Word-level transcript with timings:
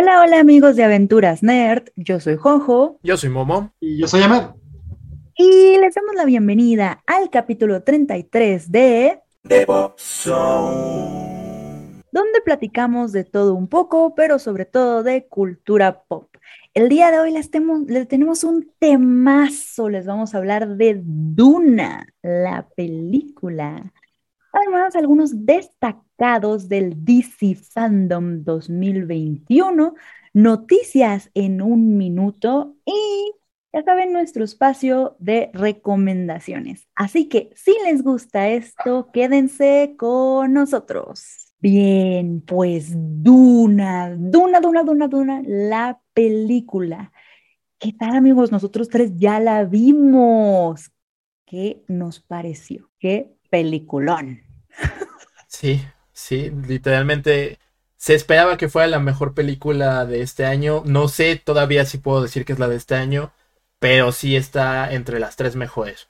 Hola, 0.00 0.20
hola 0.22 0.38
amigos 0.38 0.76
de 0.76 0.84
Aventuras 0.84 1.42
Nerd, 1.42 1.88
yo 1.96 2.20
soy 2.20 2.36
Jojo. 2.36 3.00
Yo 3.02 3.16
soy 3.16 3.30
Momo. 3.30 3.72
Y 3.80 3.98
yo 3.98 4.06
soy 4.06 4.22
Ahmed. 4.22 4.42
Y 5.36 5.76
les 5.78 5.92
damos 5.96 6.14
la 6.14 6.24
bienvenida 6.24 7.02
al 7.04 7.30
capítulo 7.30 7.82
33 7.82 8.70
de 8.70 9.18
The 9.42 9.66
Pop 9.66 9.98
Zone. 9.98 11.18
donde 12.12 12.40
platicamos 12.44 13.10
de 13.10 13.24
todo 13.24 13.54
un 13.56 13.66
poco, 13.66 14.14
pero 14.14 14.38
sobre 14.38 14.66
todo 14.66 15.02
de 15.02 15.26
cultura 15.26 16.04
pop. 16.06 16.28
El 16.74 16.88
día 16.88 17.10
de 17.10 17.18
hoy 17.18 17.32
les, 17.32 17.50
temo- 17.50 17.84
les 17.88 18.06
tenemos 18.06 18.44
un 18.44 18.70
temazo, 18.78 19.88
les 19.88 20.06
vamos 20.06 20.32
a 20.32 20.38
hablar 20.38 20.76
de 20.76 21.00
Duna, 21.04 22.06
la 22.22 22.68
película. 22.76 23.92
Además, 24.52 24.96
algunos 24.96 25.44
destacados 25.46 26.68
del 26.68 27.04
DC 27.04 27.54
Fandom 27.54 28.44
2021, 28.44 29.94
noticias 30.32 31.30
en 31.34 31.62
un 31.62 31.96
minuto 31.96 32.76
y 32.84 33.32
ya 33.72 33.82
saben, 33.82 34.12
nuestro 34.12 34.44
espacio 34.44 35.16
de 35.18 35.50
recomendaciones. 35.52 36.88
Así 36.94 37.28
que 37.28 37.50
si 37.54 37.74
les 37.84 38.02
gusta 38.02 38.48
esto, 38.48 39.10
quédense 39.12 39.94
con 39.98 40.54
nosotros. 40.54 41.52
Bien, 41.60 42.40
pues 42.40 42.92
Duna, 42.94 44.14
Duna, 44.16 44.60
Duna, 44.60 44.84
Duna, 44.84 45.08
Duna, 45.08 45.42
la 45.44 46.00
película. 46.14 47.12
¿Qué 47.78 47.92
tal 47.92 48.16
amigos? 48.16 48.52
Nosotros 48.52 48.88
tres 48.88 49.12
ya 49.16 49.38
la 49.38 49.64
vimos. 49.64 50.90
¿Qué 51.44 51.84
nos 51.88 52.20
pareció? 52.20 52.90
¿Qué 52.98 53.36
peliculón? 53.50 54.47
Sí, 55.46 55.84
sí, 56.12 56.50
literalmente 56.66 57.58
se 57.96 58.14
esperaba 58.14 58.56
que 58.56 58.68
fuera 58.68 58.86
la 58.86 59.00
mejor 59.00 59.34
película 59.34 60.04
de 60.04 60.22
este 60.22 60.44
año. 60.46 60.82
No 60.84 61.08
sé 61.08 61.36
todavía 61.36 61.84
si 61.84 61.98
puedo 61.98 62.22
decir 62.22 62.44
que 62.44 62.52
es 62.52 62.58
la 62.58 62.68
de 62.68 62.76
este 62.76 62.94
año, 62.94 63.32
pero 63.78 64.12
sí 64.12 64.36
está 64.36 64.92
entre 64.92 65.18
las 65.20 65.36
tres 65.36 65.56
mejores. 65.56 66.08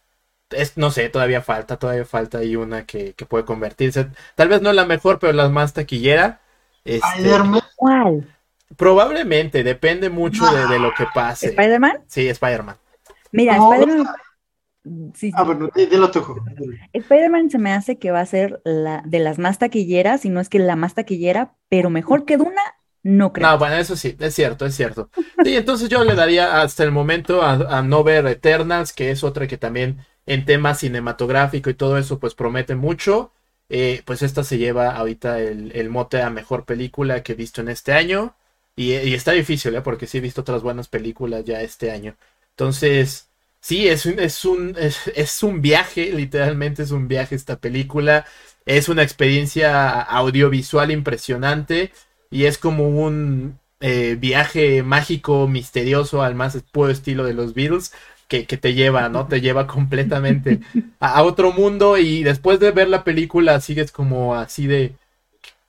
Es, 0.50 0.76
no 0.76 0.90
sé, 0.90 1.08
todavía 1.08 1.42
falta, 1.42 1.78
todavía 1.78 2.04
falta 2.04 2.38
ahí 2.38 2.56
una 2.56 2.86
que, 2.86 3.14
que 3.14 3.26
puede 3.26 3.44
convertirse. 3.44 4.08
Tal 4.34 4.48
vez 4.48 4.62
no 4.62 4.72
la 4.72 4.86
mejor, 4.86 5.18
pero 5.18 5.32
la 5.32 5.48
más 5.48 5.74
taquillera. 5.74 6.40
Este, 6.84 7.06
Spider-Man. 7.18 7.62
¿Cuál? 7.76 8.38
probablemente, 8.76 9.62
depende 9.64 10.10
mucho 10.10 10.46
de, 10.50 10.66
de 10.66 10.78
lo 10.78 10.92
que 10.94 11.06
pase. 11.14 11.48
¿Spider-Man? 11.48 11.98
Sí, 12.06 12.28
Spider-Man. 12.28 12.76
Mira, 13.32 13.56
No, 13.56 13.72
Spider-Man. 13.72 14.06
Sí, 15.14 15.30
Ah, 15.34 15.42
bueno, 15.44 15.68
di- 15.74 15.86
dilo 15.86 16.10
tú. 16.10 16.20
Spider-Man 16.92 17.50
se 17.50 17.58
me 17.58 17.72
hace 17.72 17.98
que 17.98 18.10
va 18.10 18.20
a 18.20 18.26
ser 18.26 18.60
la 18.64 19.02
de 19.06 19.18
las 19.18 19.38
más 19.38 19.58
taquilleras, 19.58 20.22
si 20.22 20.28
no 20.30 20.40
es 20.40 20.48
que 20.48 20.58
la 20.58 20.76
más 20.76 20.94
taquillera, 20.94 21.54
pero 21.68 21.90
mejor 21.90 22.24
que 22.24 22.36
Duna, 22.36 22.62
no 23.02 23.32
creo. 23.32 23.48
No, 23.48 23.58
bueno, 23.58 23.76
eso 23.76 23.96
sí, 23.96 24.16
es 24.18 24.34
cierto, 24.34 24.66
es 24.66 24.74
cierto. 24.74 25.10
Sí, 25.44 25.56
entonces 25.56 25.88
yo 25.88 26.02
le 26.04 26.14
daría 26.14 26.60
hasta 26.60 26.82
el 26.84 26.90
momento 26.90 27.42
a, 27.42 27.78
a 27.78 27.82
no 27.82 28.02
ver 28.02 28.26
Eternals, 28.26 28.92
que 28.92 29.10
es 29.10 29.22
otra 29.22 29.46
que 29.46 29.56
también 29.58 29.98
en 30.26 30.44
tema 30.44 30.74
cinematográfico 30.74 31.70
y 31.70 31.74
todo 31.74 31.98
eso, 31.98 32.18
pues 32.18 32.34
promete 32.34 32.74
mucho. 32.74 33.32
Eh, 33.70 34.02
pues 34.06 34.22
esta 34.22 34.44
se 34.44 34.58
lleva 34.58 34.90
ahorita 34.96 35.40
el, 35.40 35.72
el 35.74 35.90
mote 35.90 36.22
a 36.22 36.30
mejor 36.30 36.64
película 36.64 37.22
que 37.22 37.32
he 37.32 37.36
visto 37.36 37.60
en 37.60 37.68
este 37.68 37.92
año. 37.92 38.34
Y, 38.76 38.94
y 38.94 39.14
está 39.14 39.32
difícil, 39.32 39.74
¿eh? 39.74 39.82
Porque 39.82 40.06
sí 40.06 40.18
he 40.18 40.20
visto 40.20 40.40
otras 40.40 40.62
buenas 40.62 40.88
películas 40.88 41.44
ya 41.44 41.60
este 41.62 41.90
año. 41.90 42.16
Entonces, 42.50 43.27
sí, 43.60 43.88
es 43.88 44.06
un, 44.06 44.18
es 44.18 44.44
un, 44.44 44.74
es, 44.78 45.08
es 45.14 45.42
un 45.42 45.60
viaje, 45.62 46.12
literalmente 46.12 46.82
es 46.82 46.90
un 46.90 47.08
viaje 47.08 47.34
esta 47.34 47.56
película. 47.58 48.26
Es 48.66 48.88
una 48.88 49.02
experiencia 49.02 50.00
audiovisual 50.02 50.90
impresionante 50.90 51.92
y 52.30 52.44
es 52.44 52.58
como 52.58 52.88
un 52.88 53.58
eh, 53.80 54.16
viaje 54.18 54.82
mágico, 54.82 55.48
misterioso, 55.48 56.22
al 56.22 56.34
más 56.34 56.58
puro 56.72 56.90
estilo 56.90 57.24
de 57.24 57.32
los 57.34 57.54
Beatles, 57.54 57.92
que, 58.28 58.44
que 58.46 58.58
te 58.58 58.74
lleva, 58.74 59.08
¿no? 59.08 59.26
Te 59.26 59.40
lleva 59.40 59.66
completamente 59.68 60.60
a, 61.00 61.14
a 61.14 61.22
otro 61.22 61.52
mundo 61.52 61.96
y 61.98 62.22
después 62.24 62.60
de 62.60 62.72
ver 62.72 62.88
la 62.88 63.04
película 63.04 63.60
sigues 63.60 63.90
como 63.92 64.34
así 64.34 64.66
de, 64.66 64.94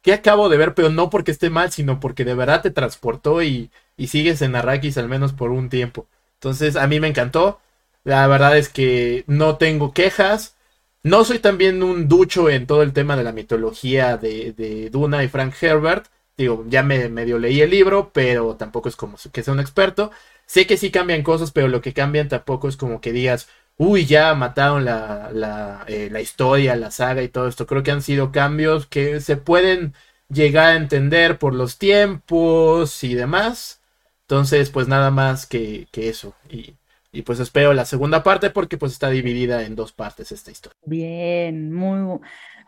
¿qué 0.02 0.14
acabo 0.14 0.50
de 0.50 0.58
ver? 0.58 0.74
Pero 0.74 0.90
no 0.90 1.09
porque 1.09 1.31
esté 1.31 1.50
mal, 1.50 1.72
sino 1.72 2.00
porque 2.00 2.25
de 2.25 2.34
verdad 2.35 2.62
te 2.62 2.72
transportó 2.72 3.41
y, 3.44 3.72
y 3.97 4.08
sigues 4.08 4.41
en 4.41 4.56
Arrakis 4.56 4.97
al 4.97 5.09
menos 5.09 5.34
por 5.34 5.52
un 5.52 5.69
tiempo. 5.69 6.08
Entonces 6.35 6.75
a 6.75 6.88
mí 6.88 7.00
me 7.00 7.08
encantó. 7.08 7.59
La 8.04 8.28
verdad 8.28 8.58
es 8.58 8.70
que 8.70 9.24
no 9.28 9.58
tengo 9.58 9.94
quejas. 9.94 10.56
No 11.04 11.24
soy 11.24 11.40
también 11.40 11.84
un 11.84 12.08
ducho 12.08 12.50
en 12.50 12.68
todo 12.68 12.84
el 12.84 12.94
tema 12.94 13.16
de 13.16 13.24
la 13.24 13.32
mitología 13.32 14.18
de, 14.18 14.54
de 14.54 14.90
Duna 14.90 15.24
y 15.24 15.28
Frank 15.30 15.54
Herbert. 15.62 16.08
Digo, 16.38 16.66
ya 16.68 16.84
me 16.84 17.09
medio 17.09 17.38
leí 17.40 17.62
el 17.62 17.70
libro, 17.72 18.12
pero 18.14 18.56
tampoco 18.56 18.90
es 18.90 18.96
como 18.96 19.18
que 19.32 19.44
sea 19.44 19.54
un 19.54 19.59
experto. 19.59 20.12
Sé 20.46 20.66
que 20.68 20.78
sí 20.78 20.92
cambian 20.92 21.24
cosas, 21.24 21.52
pero 21.52 21.68
lo 21.68 21.82
que 21.82 21.94
cambian 21.94 22.30
tampoco 22.30 22.68
es 22.70 22.78
como 22.78 23.02
que 23.02 23.12
digas, 23.12 23.50
uy, 23.78 24.06
ya 24.06 24.34
mataron 24.36 24.86
la, 24.86 25.30
la, 25.34 25.84
eh, 25.88 26.09
la 26.12 26.22
historia, 26.22 26.76
la 26.76 26.92
saga 26.92 27.22
y 27.24 27.30
todo 27.30 27.48
esto. 27.48 27.66
Creo 27.68 27.84
que 27.84 27.92
han 27.92 28.02
sido 28.02 28.32
cambios 28.32 28.88
que 28.88 29.20
se 29.22 29.38
pueden 29.38 29.94
llegar 30.30 30.68
a 30.74 30.76
entender 30.76 31.38
por 31.40 31.54
los 31.56 31.78
tiempos 31.78 33.04
y 33.04 33.16
demás. 33.16 33.82
Entonces, 34.22 34.70
pues 34.70 34.88
nada 34.88 35.12
más 35.12 35.46
que, 35.46 35.88
que 35.92 36.09
eso. 36.09 36.36
Y, 36.50 36.76
y 37.12 37.24
pues 37.24 37.40
espero 37.40 37.74
la 37.74 37.86
segunda 37.86 38.24
parte 38.24 38.50
porque 38.50 38.78
pues 38.78 38.92
está 38.92 39.09
dividida 39.09 39.64
en 39.64 39.75
dos 39.75 39.92
partes 39.92 40.31
esta 40.31 40.52
historia. 40.52 40.78
Bien, 40.86 41.74
muy, 41.74 42.20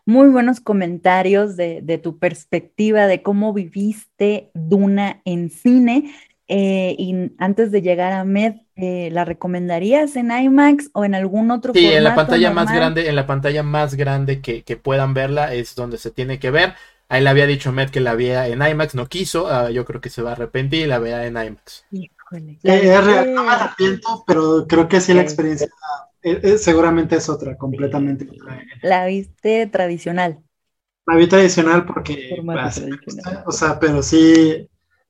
muy 0.06 0.29
buenos 0.29 0.59
comentarios 0.59 1.56
de, 1.56 1.81
de 1.81 1.97
tu 1.97 2.18
perspectiva 2.18 3.07
de 3.07 3.22
cómo 3.22 3.53
viviste 3.53 4.50
Duna 4.53 5.22
en 5.25 5.50
cine. 5.50 6.13
Eh, 6.53 6.96
y 7.00 7.31
antes 7.38 7.72
de 7.72 7.81
llegar 7.81 8.12
a 8.12 8.25
Med, 8.25 8.56
eh, 8.75 9.09
¿la 9.13 9.24
recomendarías 9.24 10.18
en 10.18 10.31
IMAX 10.31 10.90
o 10.91 11.06
en 11.06 11.16
algún 11.16 11.50
otro 11.50 11.72
Sí, 11.73 11.85
en 11.85 12.03
la 12.03 12.13
pantalla 12.13 12.52
más 12.52 12.73
grande, 12.73 13.08
en 13.08 13.16
la 13.16 13.25
pantalla 13.25 13.63
más 13.63 13.96
grande 13.96 14.41
que, 14.41 14.63
que 14.63 14.75
puedan 14.75 15.13
verla 15.13 15.53
es 15.53 15.75
donde 15.75 15.97
se 15.97 16.12
tiene 16.12 16.40
que 16.40 16.52
ver. 16.52 16.73
Ahí 17.08 17.22
le 17.23 17.29
había 17.29 17.47
dicho 17.47 17.72
Matt 17.72 17.90
que 17.90 18.02
la 18.02 18.16
viera 18.16 18.47
en 18.47 18.62
IMAX, 18.62 18.96
no 18.96 19.08
quiso, 19.08 19.47
ah, 19.47 19.69
yo 19.69 19.85
creo 19.85 20.02
que 20.02 20.09
se 20.09 20.22
va 20.22 20.31
a 20.31 20.34
arrepentir 20.34 20.84
y 20.84 20.88
la 20.88 21.00
verá 21.00 21.25
en 21.25 21.38
IMAX. 21.38 21.85
Híjole, 22.31 22.59
Eh, 22.64 22.94
es 22.96 23.06
real, 23.06 23.34
no 23.34 23.44
me 23.44 23.52
arrepiento, 23.52 24.24
pero 24.25 24.66
creo 24.68 24.88
que 24.88 25.02
sí 25.02 25.14
la 25.14 25.22
experiencia 25.22 25.68
eh, 26.24 26.40
eh, 26.44 26.58
seguramente 26.58 27.16
es 27.16 27.28
otra, 27.30 27.58
completamente 27.58 28.25
otra. 28.30 28.64
la 28.81 29.06
viste 29.06 29.68
tradicional. 29.68 30.44
La 31.08 31.16
vi 31.16 31.28
tradicional 31.28 31.86
porque, 31.86 32.40
me 32.44 32.53
tradicional. 32.56 33.44
o 33.46 33.52
sea, 33.52 33.80
pero 33.80 34.03
sí, 34.03 34.68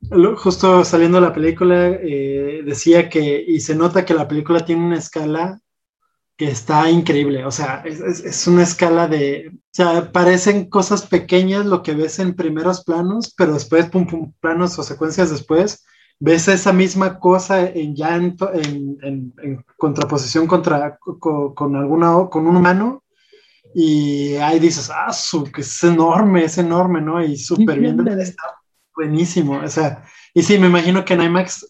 lo- 0.09 0.35
justo 0.37 0.83
saliendo 0.85 1.19
de 1.19 1.27
la 1.27 1.33
película, 1.33 1.89
eh, 2.01 2.61
decía 2.65 3.09
que, 3.09 3.43
y 3.47 3.59
se 3.59 3.75
nota 3.75 4.05
que 4.05 4.13
la 4.13 4.27
película 4.27 4.65
tiene 4.65 4.85
una 4.85 4.97
escala 4.97 5.59
que 6.37 6.47
está 6.49 6.89
increíble, 6.89 7.45
o 7.45 7.51
sea, 7.51 7.83
es, 7.85 7.99
es- 8.01 8.21
es 8.25 8.47
una 8.47 8.63
escala 8.63 9.07
de, 9.07 9.49
o 9.53 9.59
sea, 9.71 10.11
parecen 10.11 10.69
cosas 10.69 11.05
pequeñas 11.07 11.65
lo 11.67 11.83
que 11.83 11.93
ves 11.93 12.19
en 12.19 12.35
primeros 12.35 12.83
planos, 12.83 13.33
pero 13.37 13.53
después, 13.53 13.87
pum, 13.89 14.07
pum, 14.07 14.33
planos 14.41 14.77
o 14.79 14.83
secuencias 14.83 15.29
después, 15.31 15.85
ves 16.21 16.47
esa 16.47 16.71
misma 16.73 17.19
cosa 17.19 17.69
en 17.69 17.95
ya 17.95 18.15
en, 18.15 18.37
en- 18.53 18.97
en- 19.03 19.33
en 19.43 19.65
contraposición 19.77 20.47
contra, 20.47 20.97
co- 20.97 21.53
con, 21.55 21.75
alguna, 21.75 22.27
con 22.29 22.47
un 22.47 22.55
humano, 22.57 23.03
y 23.73 24.35
ahí 24.35 24.59
dices, 24.59 24.89
ah, 24.93 25.13
su, 25.13 25.43
que 25.45 25.61
es 25.61 25.83
enorme, 25.83 26.45
es 26.45 26.57
enorme, 26.57 27.01
¿no? 27.01 27.23
Y 27.23 27.37
súper 27.37 27.79
bien, 27.79 27.99
está 28.19 28.43
buenísimo, 28.95 29.59
o 29.59 29.69
sea, 29.69 30.03
y 30.33 30.43
sí, 30.43 30.57
me 30.59 30.67
imagino 30.67 31.05
que 31.05 31.13
en 31.15 31.23
IMAX 31.23 31.67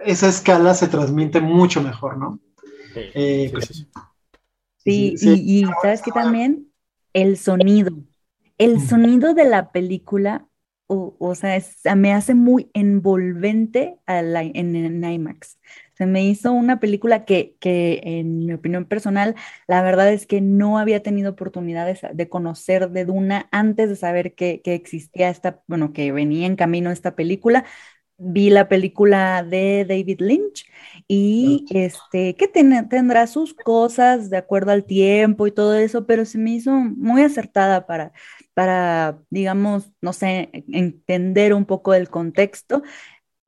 esa 0.00 0.28
escala 0.28 0.74
se 0.74 0.88
transmite 0.88 1.40
mucho 1.40 1.82
mejor, 1.82 2.18
¿no? 2.18 2.40
Eh, 2.94 3.50
Sí, 3.54 3.62
sí, 3.62 3.74
sí. 3.74 3.86
Sí, 4.84 5.16
sí, 5.16 5.28
y, 5.44 5.60
y 5.62 5.64
sabes 5.80 6.02
que 6.02 6.10
también 6.12 6.72
el 7.12 7.36
sonido, 7.38 7.92
el 8.58 8.80
sonido 8.80 9.34
de 9.34 9.44
la 9.44 9.70
película, 9.70 10.48
o, 10.92 11.16
o 11.18 11.34
sea, 11.34 11.56
es- 11.56 11.78
me 11.96 12.12
hace 12.12 12.34
muy 12.34 12.70
envolvente 12.74 13.98
a 14.06 14.22
la- 14.22 14.42
en, 14.42 14.76
en 14.76 15.04
IMAX. 15.04 15.58
Se 15.94 16.06
me 16.06 16.24
hizo 16.24 16.52
una 16.52 16.80
película 16.80 17.24
que, 17.24 17.56
que, 17.60 18.00
en 18.04 18.46
mi 18.46 18.52
opinión 18.54 18.84
personal, 18.86 19.34
la 19.68 19.82
verdad 19.82 20.12
es 20.12 20.26
que 20.26 20.40
no 20.40 20.78
había 20.78 21.02
tenido 21.02 21.30
oportunidad 21.32 21.86
de, 21.86 21.96
sa- 21.96 22.10
de 22.12 22.28
conocer 22.28 22.90
de 22.90 23.04
Duna 23.04 23.48
antes 23.52 23.88
de 23.88 23.96
saber 23.96 24.34
que, 24.34 24.62
que 24.62 24.74
existía 24.74 25.28
esta, 25.30 25.62
bueno, 25.68 25.92
que 25.92 26.12
venía 26.12 26.46
en 26.46 26.56
camino 26.56 26.90
esta 26.90 27.14
película. 27.16 27.64
Vi 28.18 28.50
la 28.50 28.68
película 28.68 29.42
de 29.42 29.84
David 29.84 30.20
Lynch 30.20 30.66
y 31.08 31.66
este, 31.70 32.36
que 32.36 32.46
ten- 32.46 32.88
tendrá 32.88 33.26
sus 33.26 33.52
cosas 33.54 34.30
de 34.30 34.36
acuerdo 34.36 34.70
al 34.72 34.84
tiempo 34.84 35.46
y 35.46 35.52
todo 35.52 35.74
eso, 35.74 36.06
pero 36.06 36.24
se 36.24 36.38
me 36.38 36.50
hizo 36.52 36.70
muy 36.72 37.22
acertada 37.22 37.86
para, 37.86 38.12
para, 38.54 39.18
digamos, 39.30 39.92
no 40.02 40.12
sé, 40.12 40.50
entender 40.72 41.54
un 41.54 41.64
poco 41.66 41.92
del 41.92 42.10
contexto. 42.10 42.82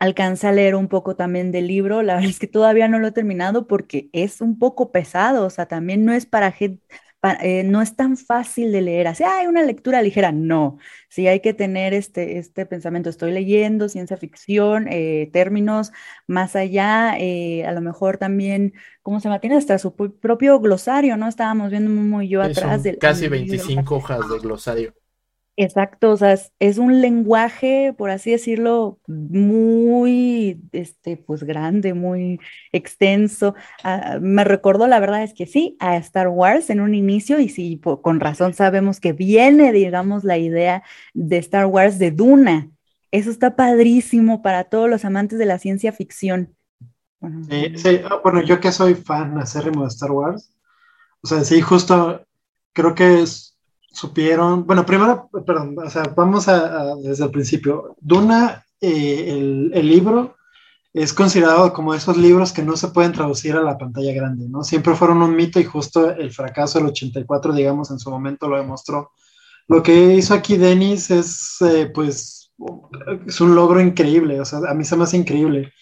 Alcancé 0.01 0.49
a 0.49 0.53
leer 0.53 0.75
un 0.77 0.89
poco 0.89 1.17
también 1.17 1.53
del 1.53 1.69
libro, 1.69 2.03
la 2.03 2.15
verdad 2.17 2.31
es 2.31 2.39
que 2.39 2.47
todavía 2.49 2.89
no 2.89 2.99
lo 2.99 3.09
he 3.09 3.13
terminado 3.13 3.67
porque 3.67 4.11
es 4.13 4.41
un 4.43 4.59
poco 4.59 4.93
pesado, 4.93 5.47
o 5.47 5.51
sea, 5.51 5.67
también 5.67 6.05
no 6.05 6.13
es 6.13 6.27
para 6.27 6.53
gente, 6.53 6.85
eh, 7.41 7.65
no 7.65 7.83
es 7.83 7.97
tan 7.97 8.17
fácil 8.17 8.73
de 8.73 8.83
leer, 8.83 9.07
así, 9.07 9.25
hay 9.25 9.47
una 9.47 9.63
lectura 9.63 10.03
ligera, 10.03 10.33
no, 10.33 10.79
sí 11.09 11.27
hay 11.27 11.41
que 11.41 11.55
tener 11.55 11.95
este, 11.95 12.39
este 12.39 12.67
pensamiento, 12.67 13.11
estoy 13.11 13.33
leyendo 13.33 13.89
ciencia 13.89 14.17
ficción, 14.17 14.87
eh, 14.91 15.31
términos 15.33 15.93
más 16.27 16.57
allá, 16.57 17.17
eh, 17.19 17.65
a 17.67 17.73
lo 17.73 17.81
mejor 17.81 18.19
también, 18.19 18.75
¿cómo 19.03 19.21
se 19.21 19.25
llama? 19.25 19.41
Tiene 19.41 19.57
hasta 19.57 19.79
su 19.79 19.95
propio 19.95 20.61
glosario, 20.61 21.17
¿no? 21.17 21.29
Estábamos 21.29 21.71
viendo 21.71 21.91
muy 21.91 22.29
yo 22.29 22.43
atrás 22.43 22.83
del... 22.83 22.99
Casi 22.99 23.29
25 23.29 23.97
hojas 23.97 24.29
de 24.29 24.39
glosario. 24.39 24.95
Exacto, 25.57 26.11
o 26.11 26.17
sea, 26.17 26.37
es, 26.59 26.79
un 26.79 27.01
lenguaje, 27.01 27.95
por 27.97 28.11
así 28.11 28.33
decirlo, 28.33 28.99
muy, 29.07 30.61
este, 30.73 31.17
pues 31.17 31.45
grande, 31.45 31.95
muy 31.95 32.41
extenso. 32.73 33.55
Ah, 33.85 34.19
me 34.21 34.43
recordó, 34.43 34.89
la 34.89 34.99
verdad 34.99 35.23
es 35.23 35.33
que 35.33 35.47
sí, 35.47 35.77
a 35.79 35.97
Star 35.99 36.27
Wars 36.29 36.71
en 36.71 36.81
un 36.81 36.95
inicio, 36.95 37.39
y 37.39 37.49
sí, 37.49 37.81
con 38.03 38.19
razón 38.19 38.55
sabemos 38.55 38.99
que 38.99 39.13
viene, 39.13 39.73
digamos, 39.73 40.25
la 40.25 40.39
idea 40.39 40.83
de 41.13 41.39
Star 41.39 41.67
Wars 41.67 42.01
de 42.01 42.11
Duna. 42.11 42.71
Eso 43.13 43.31
está 43.31 43.55
padrísimo 43.55 44.43
para 44.43 44.65
todos 44.65 44.91
los 44.91 45.05
amantes 45.05 45.39
de 45.39 45.47
la 45.47 45.61
ciencia 45.61 45.93
ficción. 45.93 46.57
Bueno, 47.21 47.45
sí, 47.45 48.01
ah, 48.05 48.21
bueno 48.25 48.43
yo 48.43 48.59
que 48.59 48.73
soy 48.73 48.97
fan 48.97 49.39
acérrimo 49.39 49.83
de 49.83 49.89
Star 49.89 50.11
Wars, 50.11 50.53
o 51.23 51.29
sea, 51.29 51.45
sí, 51.45 51.61
justo 51.61 52.27
creo 52.73 52.97
que 52.97 53.23
es 53.23 53.54
supieron, 53.95 54.67
bueno, 54.67 54.85
primero, 54.85 55.31
perdón, 55.47 55.77
o 55.79 55.89
sea, 55.89 56.03
vamos 56.17 56.49
a, 56.49 56.97
desde 56.97 57.25
el 57.25 57.31
principio. 57.31 57.97
Duna, 58.01 58.65
eh, 58.81 59.27
el, 59.29 59.71
el, 59.73 59.89
libro, 59.89 60.37
es 60.93 61.13
considerado 61.13 61.73
como 61.73 61.95
esos 61.95 62.17
libros 62.17 62.53
que 62.53 62.63
no 62.63 62.77
se 62.77 62.89
pueden 62.89 63.13
traducir 63.13 63.55
a 63.55 63.63
la 63.63 63.79
pantalla 63.79 64.13
grande, 64.13 64.49
¿no? 64.49 64.65
Siempre 64.65 64.97
fueron 64.97 65.23
un 65.23 65.37
mito 65.37 65.61
y 65.61 65.65
justo 65.65 66.11
el 66.11 66.33
fracaso 66.33 66.79
del 66.79 66.89
84, 66.89 67.53
digamos, 67.53 67.91
en 67.93 68.01
su 68.01 68.11
momento 68.11 68.49
lo 68.49 68.57
demostró. 68.57 69.13
Lo 69.69 69.83
que 69.83 70.15
hizo 70.15 70.35
aquí 70.35 70.57
Denis 70.57 71.11
es, 71.11 71.57
eh, 71.63 71.87
pues, 71.95 72.53
es 73.27 73.41
un 73.41 73.55
logro 73.55 73.81
increíble, 73.81 74.41
o 74.41 74.45
sea, 74.45 74.59
a 74.69 74.75
mí 74.75 74.85
se 74.85 74.97
me 74.97 75.05
hace 75.05 75.17
increíble 75.17 75.73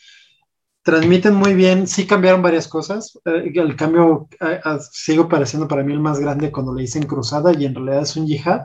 transmiten 0.83 1.35
muy 1.35 1.55
bien, 1.55 1.87
sí 1.87 2.07
cambiaron 2.07 2.43
varias 2.43 2.69
cosas. 2.69 3.19
Eh, 3.25 3.53
el 3.55 3.77
cambio 3.77 4.29
eh, 4.41 4.61
eh, 4.65 4.79
sigo 4.91 5.29
pareciendo 5.29 5.69
para 5.69 5.83
mí 5.83 5.93
el 5.93 6.01
más 6.01 6.19
grande 6.19 6.53
cuando 6.53 6.75
le 6.75 6.83
dicen 6.83 7.05
cruzada 7.05 7.53
y 7.57 7.65
en 7.65 7.75
realidad 7.75 8.03
es 8.03 8.17
un 8.17 8.27
yihad 8.27 8.63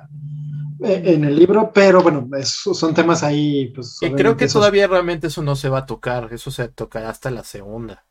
en 0.79 1.23
el 1.23 1.35
libro, 1.35 1.71
pero 1.73 2.03
bueno, 2.03 2.29
son 2.43 2.93
temas 2.93 3.23
ahí. 3.23 3.71
Pues, 3.73 3.97
creo 4.15 4.37
que 4.37 4.47
todavía 4.47 4.85
realmente 4.85 5.27
eso 5.27 5.41
no 5.41 5.55
se 5.55 5.69
va 5.69 5.79
a 5.79 5.85
tocar, 5.87 6.29
eso 6.31 6.51
se 6.51 6.67
tocará 6.67 7.09
hasta 7.09 7.31
la 7.31 7.43
segunda. 7.43 8.05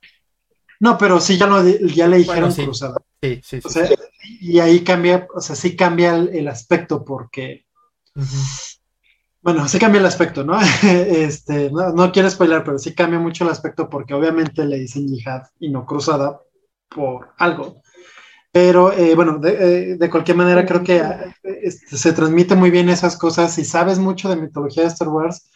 No, 0.81 0.99
pero 0.99 1.21
sí 1.21 1.39
ya, 1.39 1.49
ya 1.95 2.09
le 2.09 2.19
dijeron 2.19 2.53
cruzada. 2.53 2.97
Sí, 3.23 3.41
sí, 3.43 3.61
sí, 3.61 3.81
Y 4.41 4.59
ahí 4.59 4.81
cambia, 4.81 5.29
o 5.33 5.41
sea, 5.41 5.55
sí 5.55 5.77
cambia 5.77 6.17
el, 6.17 6.49
aspecto 6.49 7.05
porque. 7.05 7.67
Bueno, 9.47 9.69
sí 9.69 9.79
cambia 9.79 10.01
el 10.01 10.07
aspecto, 10.07 10.43
¿no? 10.43 10.59
este, 10.83 11.71
no, 11.71 12.11
quiero 12.11 12.29
spoiler, 12.29 12.65
pero 12.65 12.81
sí 12.81 12.97
cambia 12.97 13.21
mucho 13.21 13.45
el 13.45 13.51
aspecto 13.51 13.89
porque 13.89 14.13
obviamente 14.13 14.65
le 14.65 14.77
dicen 14.77 15.07
yihad 15.07 15.43
y 15.61 15.71
no 15.71 15.87
cruzada 15.87 16.41
por 16.89 17.29
algo. 17.39 17.81
Pero 18.51 18.93
eh, 18.93 19.15
bueno, 19.15 19.39
de, 19.39 19.93
eh, 20.03 20.11
cualquier 20.11 20.37
manera 20.37 20.67
creo 20.67 20.83
que 20.83 21.01
este, 21.45 21.97
se 21.97 22.13
transmite 22.13 22.57
muy 22.57 22.73
bien 22.73 22.89
esas 22.89 23.17
cosas. 23.17 23.55
Si 23.55 23.65
sabes 23.65 24.01
mucho 24.01 24.29
de 24.29 24.35
mitología 24.35 24.83
de 24.83 24.89
Star 24.89 25.11
Wars, 25.11 25.49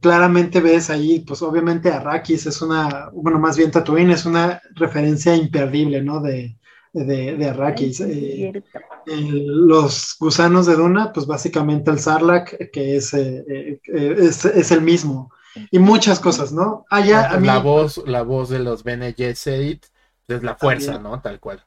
claramente 0.00 0.60
ves 0.60 0.90
ahí, 0.90 1.20
pues 1.20 1.40
obviamente 1.40 1.92
Arrakis 1.92 2.46
es 2.46 2.60
una, 2.62 3.10
bueno, 3.12 3.38
más 3.38 3.56
bien 3.56 3.70
Tatooine 3.70 4.10
es 4.10 4.26
una 4.26 4.60
referencia 4.74 5.36
imperdible, 5.36 6.02
¿no? 6.02 6.20
De, 6.20 6.56
de, 7.04 7.36
de 7.36 7.48
Arrakis. 7.48 8.00
Eh, 8.00 8.62
los 9.06 10.16
gusanos 10.18 10.66
de 10.66 10.76
Duna, 10.76 11.12
pues 11.12 11.26
básicamente 11.26 11.90
el 11.90 11.98
Sarlacc, 11.98 12.70
que 12.70 12.96
es, 12.96 13.12
eh, 13.14 13.44
eh, 13.48 14.16
es, 14.18 14.44
es, 14.44 14.70
el 14.70 14.80
mismo. 14.80 15.30
Y 15.70 15.78
muchas 15.78 16.20
cosas, 16.20 16.52
¿no? 16.52 16.84
Allá, 16.90 17.30
ah, 17.30 17.40
la, 17.40 17.58
voz, 17.58 18.02
la 18.06 18.22
voz 18.22 18.48
de 18.48 18.60
los 18.60 18.82
Bene 18.82 19.14
Gesserit 19.14 19.84
es 20.28 20.42
la 20.42 20.56
fuerza, 20.56 20.98
¿no? 20.98 21.20
Tal 21.20 21.38
cual. 21.38 21.64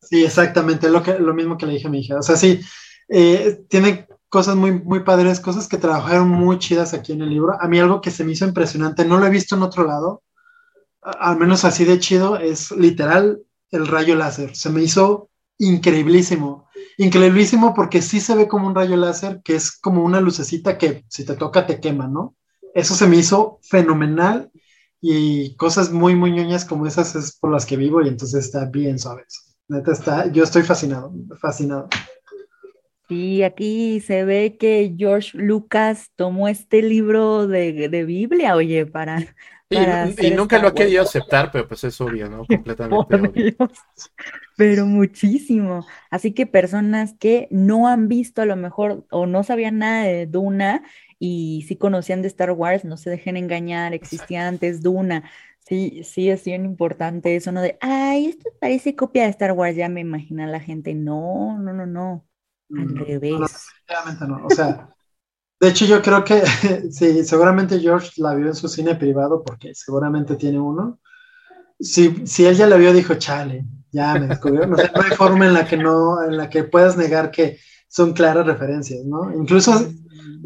Sí, 0.00 0.24
exactamente, 0.24 0.88
lo, 0.88 1.02
que, 1.02 1.18
lo 1.18 1.34
mismo 1.34 1.58
que 1.58 1.66
le 1.66 1.74
dije 1.74 1.86
a 1.86 1.90
mi 1.90 2.00
hija. 2.00 2.18
O 2.18 2.22
sea, 2.22 2.36
sí, 2.36 2.60
tiene 3.68 4.08
cosas 4.28 4.56
muy, 4.56 4.72
muy 4.72 5.00
padres, 5.00 5.40
cosas 5.40 5.68
que 5.68 5.76
trabajaron 5.76 6.28
muy 6.28 6.58
chidas 6.58 6.94
aquí 6.94 7.12
en 7.12 7.22
el 7.22 7.30
libro. 7.30 7.60
A 7.60 7.68
mí 7.68 7.78
algo 7.78 8.00
que 8.00 8.10
se 8.10 8.24
me 8.24 8.32
hizo 8.32 8.46
impresionante, 8.46 9.04
no 9.04 9.18
lo 9.18 9.26
he 9.26 9.30
visto 9.30 9.56
en 9.56 9.62
otro 9.62 9.84
lado, 9.84 10.22
al 11.02 11.38
menos 11.38 11.64
así 11.64 11.84
de 11.84 11.98
chido, 11.98 12.36
es 12.36 12.70
literal 12.72 13.42
el 13.70 13.86
rayo 13.86 14.16
láser. 14.16 14.54
Se 14.56 14.70
me 14.70 14.82
hizo 14.82 15.30
increíblísimo. 15.58 16.68
Increíblísimo 16.96 17.74
porque 17.74 18.02
sí 18.02 18.20
se 18.20 18.34
ve 18.34 18.48
como 18.48 18.66
un 18.66 18.74
rayo 18.74 18.96
láser, 18.96 19.40
que 19.42 19.54
es 19.54 19.72
como 19.72 20.04
una 20.04 20.20
lucecita 20.20 20.78
que 20.78 21.04
si 21.08 21.24
te 21.24 21.36
toca 21.36 21.66
te 21.66 21.80
quema, 21.80 22.08
¿no? 22.08 22.34
Eso 22.74 22.94
se 22.94 23.06
me 23.06 23.16
hizo 23.16 23.58
fenomenal 23.62 24.50
y 25.00 25.56
cosas 25.56 25.90
muy, 25.90 26.14
muy 26.14 26.32
ñoñas 26.32 26.64
como 26.64 26.86
esas 26.86 27.14
es 27.16 27.36
por 27.38 27.50
las 27.50 27.66
que 27.66 27.76
vivo 27.76 28.02
y 28.02 28.08
entonces 28.08 28.44
está 28.44 28.66
bien 28.66 28.98
suave 28.98 29.24
Neta 29.68 29.92
está, 29.92 30.30
yo 30.32 30.44
estoy 30.44 30.62
fascinado, 30.62 31.12
fascinado. 31.40 31.88
Sí, 33.08 33.42
aquí 33.42 34.00
se 34.00 34.24
ve 34.24 34.56
que 34.58 34.94
George 34.96 35.36
Lucas 35.38 36.10
tomó 36.16 36.48
este 36.48 36.82
libro 36.82 37.46
de, 37.46 37.88
de 37.88 38.04
Biblia, 38.04 38.56
oye, 38.56 38.86
para, 38.86 39.18
y, 39.70 40.30
nunca 40.32 40.58
lo 40.58 40.68
ha 40.68 40.74
querido 40.74 41.02
aceptar, 41.02 41.52
pero 41.52 41.68
pues 41.68 41.84
es 41.84 42.00
obvio, 42.00 42.28
¿no? 42.28 42.44
Completamente 42.48 43.56
Pero 44.56 44.84
muchísimo. 44.84 45.86
Así 46.10 46.32
que 46.32 46.46
personas 46.46 47.14
que 47.14 47.46
no 47.52 47.86
han 47.86 48.08
visto 48.08 48.42
a 48.42 48.46
lo 48.46 48.56
mejor 48.56 49.06
o 49.10 49.26
no 49.26 49.44
sabían 49.44 49.78
nada 49.78 50.02
de 50.02 50.26
Duna 50.26 50.82
y 51.20 51.64
sí 51.68 51.76
conocían 51.76 52.20
de 52.22 52.28
Star 52.28 52.50
Wars, 52.50 52.84
no 52.84 52.96
se 52.96 53.10
dejen 53.10 53.36
engañar, 53.36 53.94
existía 53.94 54.48
antes 54.48 54.82
Duna. 54.82 55.30
Sí, 55.60 56.02
sí, 56.02 56.30
es 56.30 56.44
bien 56.44 56.64
importante 56.64 57.36
eso, 57.36 57.52
¿no? 57.52 57.60
De, 57.60 57.78
ay, 57.80 58.26
esto 58.26 58.50
parece 58.60 58.96
copia 58.96 59.22
de 59.22 59.28
Star 59.28 59.52
Wars, 59.52 59.76
ya 59.76 59.88
me 59.88 60.00
imagina 60.00 60.48
la 60.48 60.58
gente. 60.58 60.94
No, 60.94 61.58
no, 61.58 61.72
no, 61.72 61.86
no. 61.86 62.26
Al 62.76 62.86
mm, 62.86 63.04
revés. 63.04 63.68
No, 64.20 64.26
no. 64.26 64.46
O 64.46 64.50
sea, 64.50 64.92
de 65.60 65.68
hecho, 65.68 65.84
yo 65.84 66.00
creo 66.00 66.24
que 66.24 66.42
sí, 66.90 67.22
seguramente 67.24 67.78
George 67.78 68.12
la 68.16 68.34
vio 68.34 68.46
en 68.48 68.54
su 68.54 68.66
cine 68.66 68.94
privado 68.94 69.42
porque 69.44 69.74
seguramente 69.74 70.36
tiene 70.36 70.58
uno. 70.58 70.98
Si, 71.78 72.26
si 72.26 72.46
él 72.46 72.56
ya 72.56 72.66
la 72.66 72.76
vio, 72.76 72.92
dijo, 72.92 73.14
chale, 73.14 73.66
ya 73.92 74.14
me 74.14 74.26
descubrió. 74.26 74.66
No, 74.66 74.76
no 74.76 75.02
hay 75.02 75.10
forma 75.16 75.46
en 75.46 75.54
la 75.54 75.66
que 75.66 75.76
no, 75.76 76.22
en 76.22 76.36
la 76.38 76.48
que 76.48 76.64
puedas 76.64 76.96
negar 76.96 77.30
que 77.30 77.58
son 77.88 78.14
claras 78.14 78.46
referencias, 78.46 79.04
¿no? 79.04 79.34
Incluso, 79.34 79.86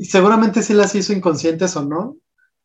seguramente 0.00 0.62
sí 0.62 0.74
las 0.74 0.94
hizo 0.94 1.12
inconscientes 1.12 1.76
o 1.76 1.84
no, 1.84 2.16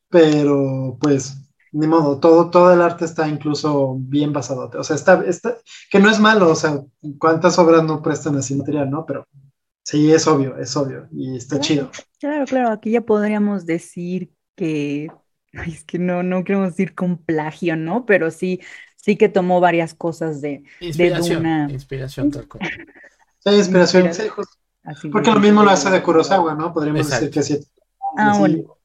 pero 0.09 0.97
pues, 0.99 1.37
ni 1.71 1.85
modo, 1.85 2.19
todo, 2.19 2.49
todo 2.49 2.73
el 2.73 2.81
arte 2.81 3.05
está 3.05 3.27
incluso 3.27 3.95
bien 3.99 4.33
basado. 4.33 4.71
O 4.73 4.83
sea, 4.83 4.95
está, 4.95 5.23
está, 5.25 5.57
que 5.91 5.99
no 5.99 6.09
es 6.09 6.19
malo, 6.19 6.49
o 6.49 6.55
sea, 6.55 6.81
cuántas 7.19 7.59
obras 7.59 7.83
no 7.83 8.01
prestan 8.01 8.37
así 8.37 8.55
material, 8.55 8.89
¿no? 8.89 9.05
Pero 9.05 9.27
Sí, 9.83 10.11
es 10.11 10.27
obvio, 10.27 10.57
es 10.57 10.75
obvio 10.77 11.07
y 11.11 11.35
está 11.35 11.59
chido. 11.59 11.89
Claro, 12.19 12.45
claro, 12.45 12.69
aquí 12.69 12.91
ya 12.91 13.01
podríamos 13.01 13.65
decir 13.65 14.31
que, 14.55 15.07
es 15.67 15.83
que 15.83 15.99
no, 15.99 16.23
no 16.23 16.43
queremos 16.43 16.69
decir 16.69 16.95
con 16.95 17.17
plagio, 17.17 17.75
¿no? 17.75 18.05
Pero 18.05 18.31
sí, 18.31 18.61
sí 18.95 19.15
que 19.15 19.29
tomó 19.29 19.59
varias 19.59 19.93
cosas 19.93 20.41
de, 20.41 20.63
inspiración, 20.79 21.43
de 21.43 21.73
Inspiración 21.73 22.31
tal 22.31 22.47
cual. 22.47 22.69
Sí, 23.39 23.49
inspiración, 23.51 24.13
sí, 24.13 24.23
porque 25.11 25.31
lo 25.31 25.39
mismo 25.39 25.63
lo 25.63 25.69
hace 25.69 25.89
de 25.89 26.01
Kurosawa, 26.01 26.55
¿no? 26.55 26.73
Podríamos 26.73 27.09
decir 27.09 27.29
que 27.29 27.43
sí. 27.43 27.59
Ah, 28.17 28.37
bueno. 28.37 28.77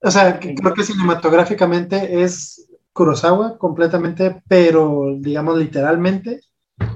O 0.00 0.10
sea, 0.10 0.38
creo 0.38 0.74
que 0.74 0.84
cinematográficamente 0.84 2.22
es 2.22 2.68
Kurosawa 2.92 3.58
completamente, 3.58 4.42
pero 4.48 5.16
digamos 5.18 5.58
literalmente 5.58 6.40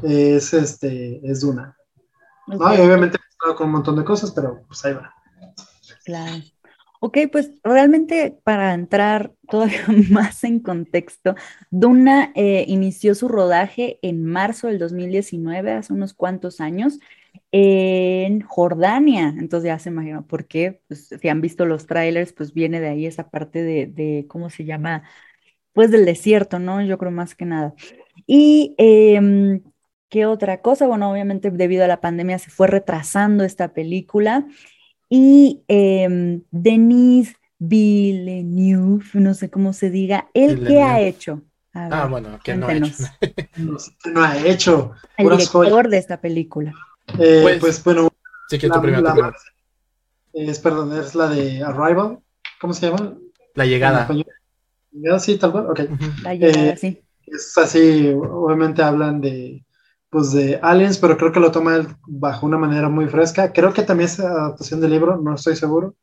es 0.02 0.54
este 0.54 1.20
es 1.28 1.40
Duna. 1.40 1.76
¿No? 2.52 2.74
Y 2.74 2.80
obviamente 2.80 3.18
con 3.56 3.66
un 3.66 3.72
montón 3.72 3.96
de 3.96 4.04
cosas, 4.04 4.30
pero 4.30 4.62
pues 4.66 4.84
ahí 4.84 4.94
va. 4.94 5.14
Claro. 6.04 6.42
Ok, 7.00 7.18
pues 7.32 7.50
realmente 7.64 8.38
para 8.44 8.74
entrar 8.74 9.32
todavía 9.48 9.84
más 10.10 10.44
en 10.44 10.60
contexto, 10.60 11.34
Duna 11.70 12.30
eh, 12.36 12.64
inició 12.68 13.16
su 13.16 13.26
rodaje 13.26 13.98
en 14.02 14.24
marzo 14.24 14.68
del 14.68 14.78
2019, 14.78 15.72
hace 15.72 15.92
unos 15.92 16.14
cuantos 16.14 16.60
años, 16.60 17.00
en 17.50 18.40
Jordania. 18.42 19.34
Entonces 19.36 19.66
ya 19.66 19.78
se 19.80 19.90
imagina 19.90 20.22
por 20.22 20.46
qué. 20.46 20.80
Pues, 20.86 21.08
si 21.20 21.28
han 21.28 21.40
visto 21.40 21.66
los 21.66 21.86
trailers, 21.86 22.32
pues 22.32 22.54
viene 22.54 22.80
de 22.80 22.88
ahí 22.88 23.06
esa 23.06 23.30
parte 23.30 23.62
de, 23.62 23.86
de, 23.88 24.26
¿cómo 24.28 24.48
se 24.48 24.64
llama? 24.64 25.02
Pues 25.72 25.90
del 25.90 26.04
desierto, 26.04 26.60
¿no? 26.60 26.82
Yo 26.82 26.98
creo 26.98 27.10
más 27.10 27.34
que 27.34 27.46
nada. 27.46 27.74
Y 28.26 28.74
eh, 28.78 29.60
¿Qué 30.12 30.26
otra 30.26 30.60
cosa? 30.60 30.86
Bueno, 30.86 31.10
obviamente 31.10 31.50
debido 31.50 31.84
a 31.84 31.88
la 31.88 32.02
pandemia 32.02 32.38
se 32.38 32.50
fue 32.50 32.66
retrasando 32.66 33.44
esta 33.44 33.72
película 33.72 34.46
y 35.08 35.62
eh, 35.68 36.38
Denis 36.50 37.34
Villeneuve, 37.58 39.06
no 39.14 39.32
sé 39.32 39.48
cómo 39.48 39.72
se 39.72 39.88
diga, 39.88 40.28
¿él 40.34 40.62
qué 40.66 40.82
ha 40.82 41.00
hecho? 41.00 41.40
Ah, 41.72 42.06
bueno, 42.10 42.38
que 42.44 42.54
no 42.54 42.66
ha 42.66 42.74
hecho. 42.74 42.92
No, 43.56 43.78
sé 43.78 43.92
qué 44.04 44.10
no 44.10 44.22
ha 44.22 44.36
hecho. 44.36 44.92
El 45.16 45.24
Puras 45.24 45.38
director 45.38 45.72
joyas. 45.72 45.90
de 45.90 45.96
esta 45.96 46.20
película. 46.20 46.74
Eh, 47.18 47.40
Pues, 47.42 47.58
pues, 47.60 47.82
bueno, 47.84 48.10
Sí, 48.50 48.58
que 48.58 48.68
la, 48.68 48.74
tu 48.74 48.82
primero, 48.82 49.02
la 49.02 49.32
es, 50.34 50.58
perdón, 50.58 50.92
es 50.98 51.14
la 51.14 51.28
de 51.30 51.62
Arrival. 51.62 52.18
¿Cómo 52.60 52.74
se 52.74 52.90
llama? 52.90 53.14
La 53.54 53.64
En 53.64 53.70
llegada. 53.70 54.02
español. 54.02 54.26
¿Llegada? 54.90 55.18
Sí, 55.20 55.38
tal 55.38 55.52
cual. 55.52 55.70
Ok. 55.70 55.80
La 56.22 56.34
llegada, 56.34 56.72
Eh, 56.72 56.76
sí. 56.76 57.02
Es 57.26 57.56
así, 57.56 58.08
obviamente 58.14 58.82
hablan 58.82 59.22
de, 59.22 59.64
pues 60.12 60.32
de 60.32 60.60
aliens, 60.62 60.98
pero 60.98 61.18
creo 61.18 61.32
que 61.32 61.40
lo 61.40 61.52
toma 61.52 61.76
él 61.76 61.88
bajo 62.06 62.46
una 62.46 62.58
manera 62.58 62.90
muy 62.90 63.08
fresca. 63.08 63.52
Creo 63.52 63.74
que 63.74 63.82
también 63.82 64.08
es 64.10 64.20
adaptación 64.20 64.80
del 64.82 64.92
libro, 64.92 65.16
no 65.18 65.34
estoy 65.36 65.56
seguro. 65.56 65.96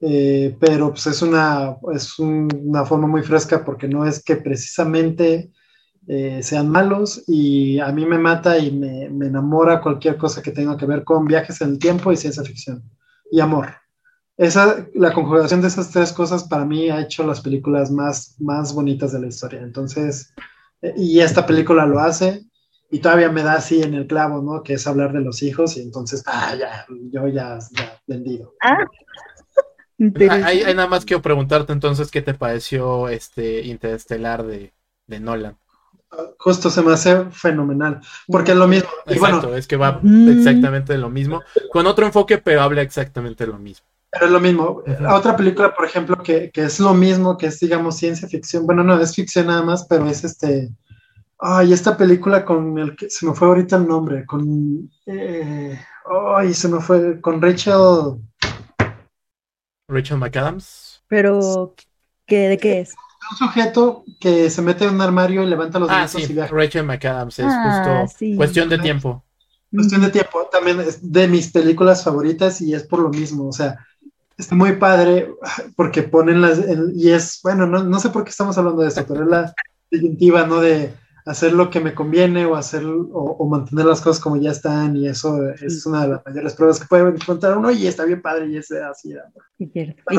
Eh, 0.00 0.56
pero 0.60 0.90
pues 0.90 1.06
es 1.08 1.22
una, 1.22 1.76
es 1.94 2.18
un- 2.18 2.48
una 2.64 2.84
forma 2.84 3.06
muy 3.08 3.22
fresca 3.22 3.64
porque 3.64 3.88
no 3.88 4.06
es 4.06 4.22
que 4.22 4.36
precisamente 4.36 5.50
eh, 6.08 6.42
sean 6.42 6.68
malos 6.70 7.24
y 7.28 7.78
a 7.80 7.92
mí 7.92 8.06
me 8.06 8.18
mata 8.18 8.58
y 8.58 8.72
me, 8.72 9.10
me 9.10 9.26
enamora 9.28 9.80
cualquier 9.82 10.16
cosa 10.18 10.42
que 10.42 10.52
tenga 10.52 10.76
que 10.76 10.86
ver 10.86 11.04
con 11.04 11.26
viajes 11.26 11.60
en 11.62 11.70
el 11.70 11.78
tiempo 11.80 12.12
y 12.12 12.16
ciencia 12.18 12.44
ficción 12.44 12.82
y 13.32 13.40
amor. 13.40 13.68
Esa, 14.36 14.86
la 14.94 15.12
conjugación 15.14 15.62
de 15.62 15.68
esas 15.68 15.90
tres 15.90 16.12
cosas 16.12 16.44
para 16.44 16.64
mí 16.66 16.90
ha 16.90 17.00
hecho 17.02 17.26
las 17.26 17.40
películas 17.40 17.90
más, 17.90 18.36
más 18.40 18.74
bonitas 18.74 19.12
de 19.12 19.20
la 19.20 19.28
historia. 19.28 19.62
Entonces, 19.62 20.32
eh, 20.82 20.94
y 20.96 21.20
esta 21.20 21.46
película 21.46 21.86
lo 21.86 22.00
hace 22.00 22.44
y 22.90 23.00
todavía 23.00 23.30
me 23.30 23.42
da 23.42 23.54
así 23.54 23.82
en 23.82 23.94
el 23.94 24.06
clavo, 24.06 24.42
¿no? 24.42 24.62
Que 24.62 24.74
es 24.74 24.86
hablar 24.86 25.12
de 25.12 25.20
los 25.20 25.42
hijos 25.42 25.76
y 25.76 25.82
entonces, 25.82 26.22
ah, 26.26 26.54
ya, 26.58 26.86
yo 27.10 27.26
ya, 27.28 27.58
ya 27.72 28.00
vendido. 28.06 28.54
Ah, 28.62 28.78
Ah. 30.28 30.40
Ahí, 30.44 30.62
nada 30.74 30.88
más 30.88 31.06
quiero 31.06 31.22
preguntarte 31.22 31.72
entonces 31.72 32.10
qué 32.10 32.20
te 32.20 32.34
pareció 32.34 33.08
este 33.08 33.62
Interestelar 33.62 34.44
de, 34.44 34.74
de 35.06 35.20
Nolan. 35.20 35.56
Justo 36.38 36.68
se 36.70 36.82
me 36.82 36.92
hace 36.92 37.24
fenomenal, 37.30 38.00
porque 38.26 38.52
es 38.52 38.58
lo 38.58 38.68
mismo. 38.68 38.90
Y 39.06 39.18
bueno, 39.18 39.36
Exacto, 39.36 39.56
es 39.56 39.66
que 39.66 39.76
va 39.76 39.98
Mm. 40.02 40.38
exactamente 40.38 40.98
lo 40.98 41.08
mismo, 41.08 41.42
con 41.72 41.86
otro 41.86 42.04
enfoque, 42.04 42.36
pero 42.38 42.60
habla 42.60 42.82
exactamente 42.82 43.46
lo 43.46 43.58
mismo. 43.58 43.86
pero 44.12 44.26
es 44.26 44.32
lo 44.32 44.40
mismo. 44.40 44.82
Otra 45.10 45.34
película, 45.34 45.74
por 45.74 45.86
ejemplo, 45.86 46.22
que, 46.22 46.50
que 46.50 46.64
es 46.64 46.78
lo 46.78 46.92
mismo, 46.94 47.36
que 47.38 47.46
es, 47.46 47.58
digamos, 47.58 47.96
ciencia 47.96 48.28
ficción. 48.28 48.66
Bueno, 48.66 48.84
no, 48.84 49.00
es 49.00 49.14
ficción 49.14 49.46
nada 49.46 49.62
más, 49.62 49.86
pero 49.88 50.06
es 50.08 50.24
este. 50.24 50.70
Ay, 51.38 51.72
esta 51.72 51.96
película 51.96 52.44
con 52.44 52.78
el 52.78 52.96
que 52.96 53.10
se 53.10 53.26
me 53.26 53.34
fue 53.34 53.48
ahorita 53.48 53.76
el 53.76 53.86
nombre, 53.86 54.24
con. 54.24 54.90
eh, 55.06 55.78
ay, 56.36 56.54
se 56.54 56.68
me 56.68 56.80
fue. 56.80 57.20
Con 57.20 57.40
Rachel. 57.42 58.20
Rachel 59.88 60.16
McAdams. 60.18 61.02
Pero, 61.08 61.74
¿qué, 62.26 62.48
¿de 62.48 62.56
qué 62.58 62.80
es? 62.80 62.94
Un 63.30 63.36
sujeto 63.36 64.04
que 64.20 64.50
se 64.50 64.62
mete 64.62 64.84
en 64.84 64.94
un 64.94 65.00
armario 65.00 65.42
y 65.42 65.46
levanta 65.46 65.78
los 65.78 65.90
Ah, 65.90 65.98
brazos 65.98 66.22
sí, 66.22 66.32
y 66.32 66.34
viaja. 66.34 66.54
Rachel 66.54 66.84
McAdams, 66.86 67.38
es 67.38 67.44
Ah, 67.44 67.62
justo 67.62 68.16
sí. 68.18 68.36
cuestión 68.36 68.68
de 68.68 68.78
tiempo. 68.78 69.22
Cuestión 69.70 70.00
de 70.02 70.10
tiempo, 70.10 70.48
también 70.50 70.80
es 70.80 71.12
de 71.12 71.28
mis 71.28 71.50
películas 71.50 72.02
favoritas 72.04 72.60
y 72.60 72.72
es 72.72 72.84
por 72.84 73.00
lo 73.00 73.10
mismo, 73.10 73.48
o 73.48 73.52
sea, 73.52 73.76
está 74.38 74.54
muy 74.54 74.72
padre 74.76 75.28
porque 75.76 76.02
ponen 76.04 76.40
las, 76.40 76.58
el- 76.60 76.92
y 76.94 77.10
es, 77.10 77.40
bueno, 77.42 77.66
no, 77.66 77.82
no 77.84 77.98
sé 77.98 78.10
por 78.10 78.24
qué 78.24 78.30
estamos 78.30 78.56
hablando 78.56 78.82
de 78.82 78.88
esto, 78.88 79.04
pero 79.06 79.24
es 79.24 79.28
la 79.28 79.52
disyuntiva, 79.90 80.46
¿no? 80.46 80.60
De 80.60 80.94
hacer 81.26 81.52
lo 81.52 81.68
que 81.70 81.80
me 81.80 81.92
conviene 81.92 82.46
o 82.46 82.56
hacer, 82.56 82.84
o, 82.86 83.02
o 83.12 83.48
mantener 83.48 83.84
las 83.84 84.00
cosas 84.00 84.22
como 84.22 84.36
ya 84.38 84.52
están 84.52 84.96
y 84.96 85.06
eso 85.08 85.50
es 85.52 85.84
una 85.84 86.02
de 86.02 86.08
las 86.08 86.22
mayores 86.24 86.54
pruebas 86.54 86.80
que 86.80 86.86
puede 86.86 87.08
encontrar 87.10 87.58
uno 87.58 87.70
y 87.70 87.86
está 87.86 88.04
bien 88.06 88.22
padre 88.22 88.46
y 88.48 88.56
es 88.56 88.70
así. 88.72 89.14
y 89.58 89.66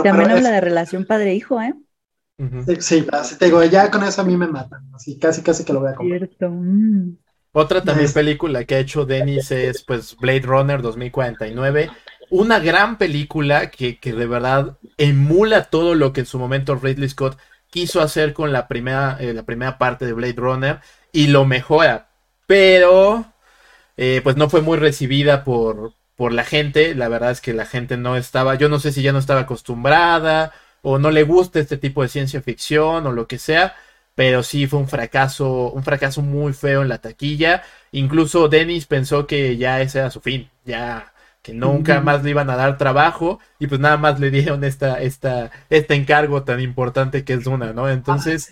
también 0.03 0.29
habla 0.31 0.49
es- 0.49 0.55
de 0.55 0.61
relación 0.61 1.05
padre-hijo, 1.05 1.59
¿eh? 1.61 1.73
Sí, 2.79 3.03
así 3.11 3.35
te 3.37 3.45
digo, 3.45 3.63
ya 3.63 3.89
con 3.89 4.03
eso 4.03 4.21
a 4.21 4.25
mí 4.25 4.37
me 4.37 4.47
matan, 4.47 4.83
así 4.93 5.17
casi 5.17 5.41
casi 5.41 5.63
que 5.65 5.73
lo 5.73 5.79
voy 5.79 5.89
a 5.89 5.95
comprar. 5.95 6.19
Cierto. 6.19 6.49
mm. 6.51 7.17
Otra 7.53 7.83
también 7.83 8.05
Es- 8.05 8.13
película 8.13 8.65
que 8.65 8.75
ha 8.75 8.79
hecho 8.79 9.05
Denis 9.05 9.49
es 9.51 9.83
pues 9.83 10.15
Blade 10.17 10.41
Runner 10.41 10.81
2049. 10.81 11.89
Una 12.29 12.59
gran 12.59 12.97
película 12.99 13.71
que, 13.71 13.97
que 13.99 14.13
de 14.13 14.27
verdad 14.27 14.77
emula 14.97 15.63
todo 15.63 15.95
lo 15.95 16.13
que 16.13 16.19
en 16.19 16.25
su 16.27 16.37
momento 16.37 16.75
Ridley 16.75 17.09
Scott 17.09 17.37
quiso 17.71 18.01
hacer 18.01 18.33
con 18.33 18.51
la 18.51 18.67
primera, 18.67 19.17
eh, 19.19 19.33
la 19.33 19.43
primera 19.43 19.77
parte 19.79 20.05
de 20.05 20.13
Blade 20.13 20.33
Runner 20.37 20.79
y 21.11 21.27
lo 21.27 21.45
mejora. 21.45 22.09
Pero 22.47 23.25
eh, 23.97 24.21
pues 24.23 24.37
no 24.37 24.49
fue 24.49 24.61
muy 24.61 24.77
recibida 24.77 25.43
por, 25.43 25.93
por 26.15 26.33
la 26.33 26.43
gente. 26.43 26.95
La 26.95 27.09
verdad 27.09 27.31
es 27.31 27.41
que 27.41 27.53
la 27.53 27.65
gente 27.65 27.97
no 27.97 28.17
estaba, 28.17 28.55
yo 28.55 28.69
no 28.69 28.79
sé 28.79 28.91
si 28.91 29.01
ya 29.01 29.13
no 29.13 29.19
estaba 29.19 29.41
acostumbrada 29.41 30.53
o 30.81 30.99
no 30.99 31.11
le 31.11 31.23
gusta 31.23 31.59
este 31.59 31.77
tipo 31.77 32.01
de 32.03 32.09
ciencia 32.09 32.41
ficción 32.41 33.07
o 33.07 33.11
lo 33.11 33.27
que 33.27 33.39
sea 33.39 33.75
pero 34.17 34.41
sí 34.41 34.65
fue 34.65 34.79
un 34.79 34.87
fracaso, 34.87 35.71
un 35.71 35.83
fracaso 35.83 36.23
muy 36.23 36.51
feo 36.51 36.81
en 36.81 36.89
la 36.89 36.97
taquilla. 36.97 37.61
Incluso 37.91 38.47
Dennis 38.49 38.87
pensó 38.87 39.27
que 39.27 39.57
ya 39.57 39.79
ese 39.79 39.99
era 39.99 40.09
su 40.09 40.21
fin, 40.21 40.49
ya 40.65 41.13
que 41.43 41.53
nunca 41.53 42.01
más 42.01 42.23
le 42.23 42.31
iban 42.31 42.49
a 42.49 42.55
dar 42.55 42.79
trabajo 42.79 43.39
y 43.59 43.67
pues 43.67 43.79
nada 43.79 43.97
más 43.97 44.19
le 44.19 44.31
dieron 44.31 44.63
esta, 44.63 44.99
esta, 45.03 45.51
este 45.69 45.93
encargo 45.93 46.41
tan 46.43 46.59
importante 46.61 47.23
que 47.23 47.33
es 47.33 47.43
Duna, 47.43 47.73
¿no? 47.73 47.87
Entonces, 47.91 48.51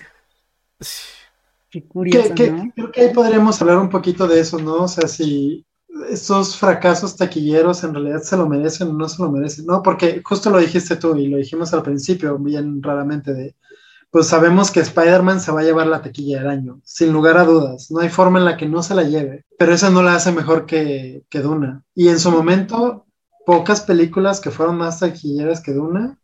Qué 1.75 1.83
curioso, 1.85 2.29
Que- 2.29 2.33
que- 2.35 2.51
¿no? 2.51 2.71
Creo 2.73 2.91
que 2.91 3.01
ahí 3.01 3.13
podríamos 3.13 3.61
hablar 3.61 3.79
un 3.79 3.89
poquito 3.89 4.27
de 4.29 4.39
eso, 4.39 4.57
¿no? 4.59 4.83
O 4.83 4.87
sea, 4.87 5.09
si 5.09 5.65
esos 6.09 6.55
fracasos 6.57 7.17
taquilleros 7.17 7.83
en 7.83 7.93
realidad 7.93 8.21
se 8.21 8.37
lo 8.37 8.47
merecen 8.47 8.89
o 8.89 8.93
no 8.93 9.09
se 9.09 9.21
lo 9.21 9.29
merecen, 9.29 9.65
¿no? 9.65 9.83
Porque 9.83 10.21
justo 10.23 10.49
lo 10.49 10.59
dijiste 10.59 10.95
tú 10.95 11.17
y 11.17 11.27
lo 11.27 11.35
dijimos 11.37 11.73
al 11.73 11.83
principio, 11.83 12.37
bien 12.37 12.81
raramente, 12.81 13.33
de, 13.33 13.55
pues 14.09 14.27
sabemos 14.27 14.71
que 14.71 14.79
Spider-Man 14.79 15.41
se 15.41 15.51
va 15.51 15.59
a 15.59 15.63
llevar 15.63 15.87
la 15.87 16.01
taquilla 16.01 16.39
del 16.39 16.49
año, 16.49 16.79
sin 16.85 17.11
lugar 17.11 17.37
a 17.37 17.43
dudas, 17.43 17.91
no 17.91 17.99
hay 17.99 18.07
forma 18.09 18.39
en 18.39 18.45
la 18.45 18.55
que 18.55 18.67
no 18.67 18.81
se 18.81 18.95
la 18.95 19.03
lleve, 19.03 19.45
pero 19.59 19.73
eso 19.73 19.89
no 19.89 20.01
la 20.01 20.15
hace 20.15 20.31
mejor 20.31 20.65
que, 20.65 21.23
que 21.29 21.41
Duna. 21.41 21.83
Y 21.93 22.07
en 22.07 22.19
su 22.21 22.31
momento, 22.31 23.05
pocas 23.45 23.81
películas 23.81 24.39
que 24.39 24.51
fueron 24.51 24.77
más 24.77 24.99
taquilleras 25.01 25.59
que 25.61 25.73
Duna 25.73 26.17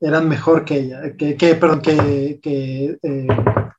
eran 0.00 0.28
mejor 0.28 0.64
que 0.64 0.76
ella, 0.78 1.16
que, 1.16 1.36
que 1.36 1.54
perdón, 1.56 1.80
que, 1.82 2.38
que 2.42 2.98
eh, 3.02 3.26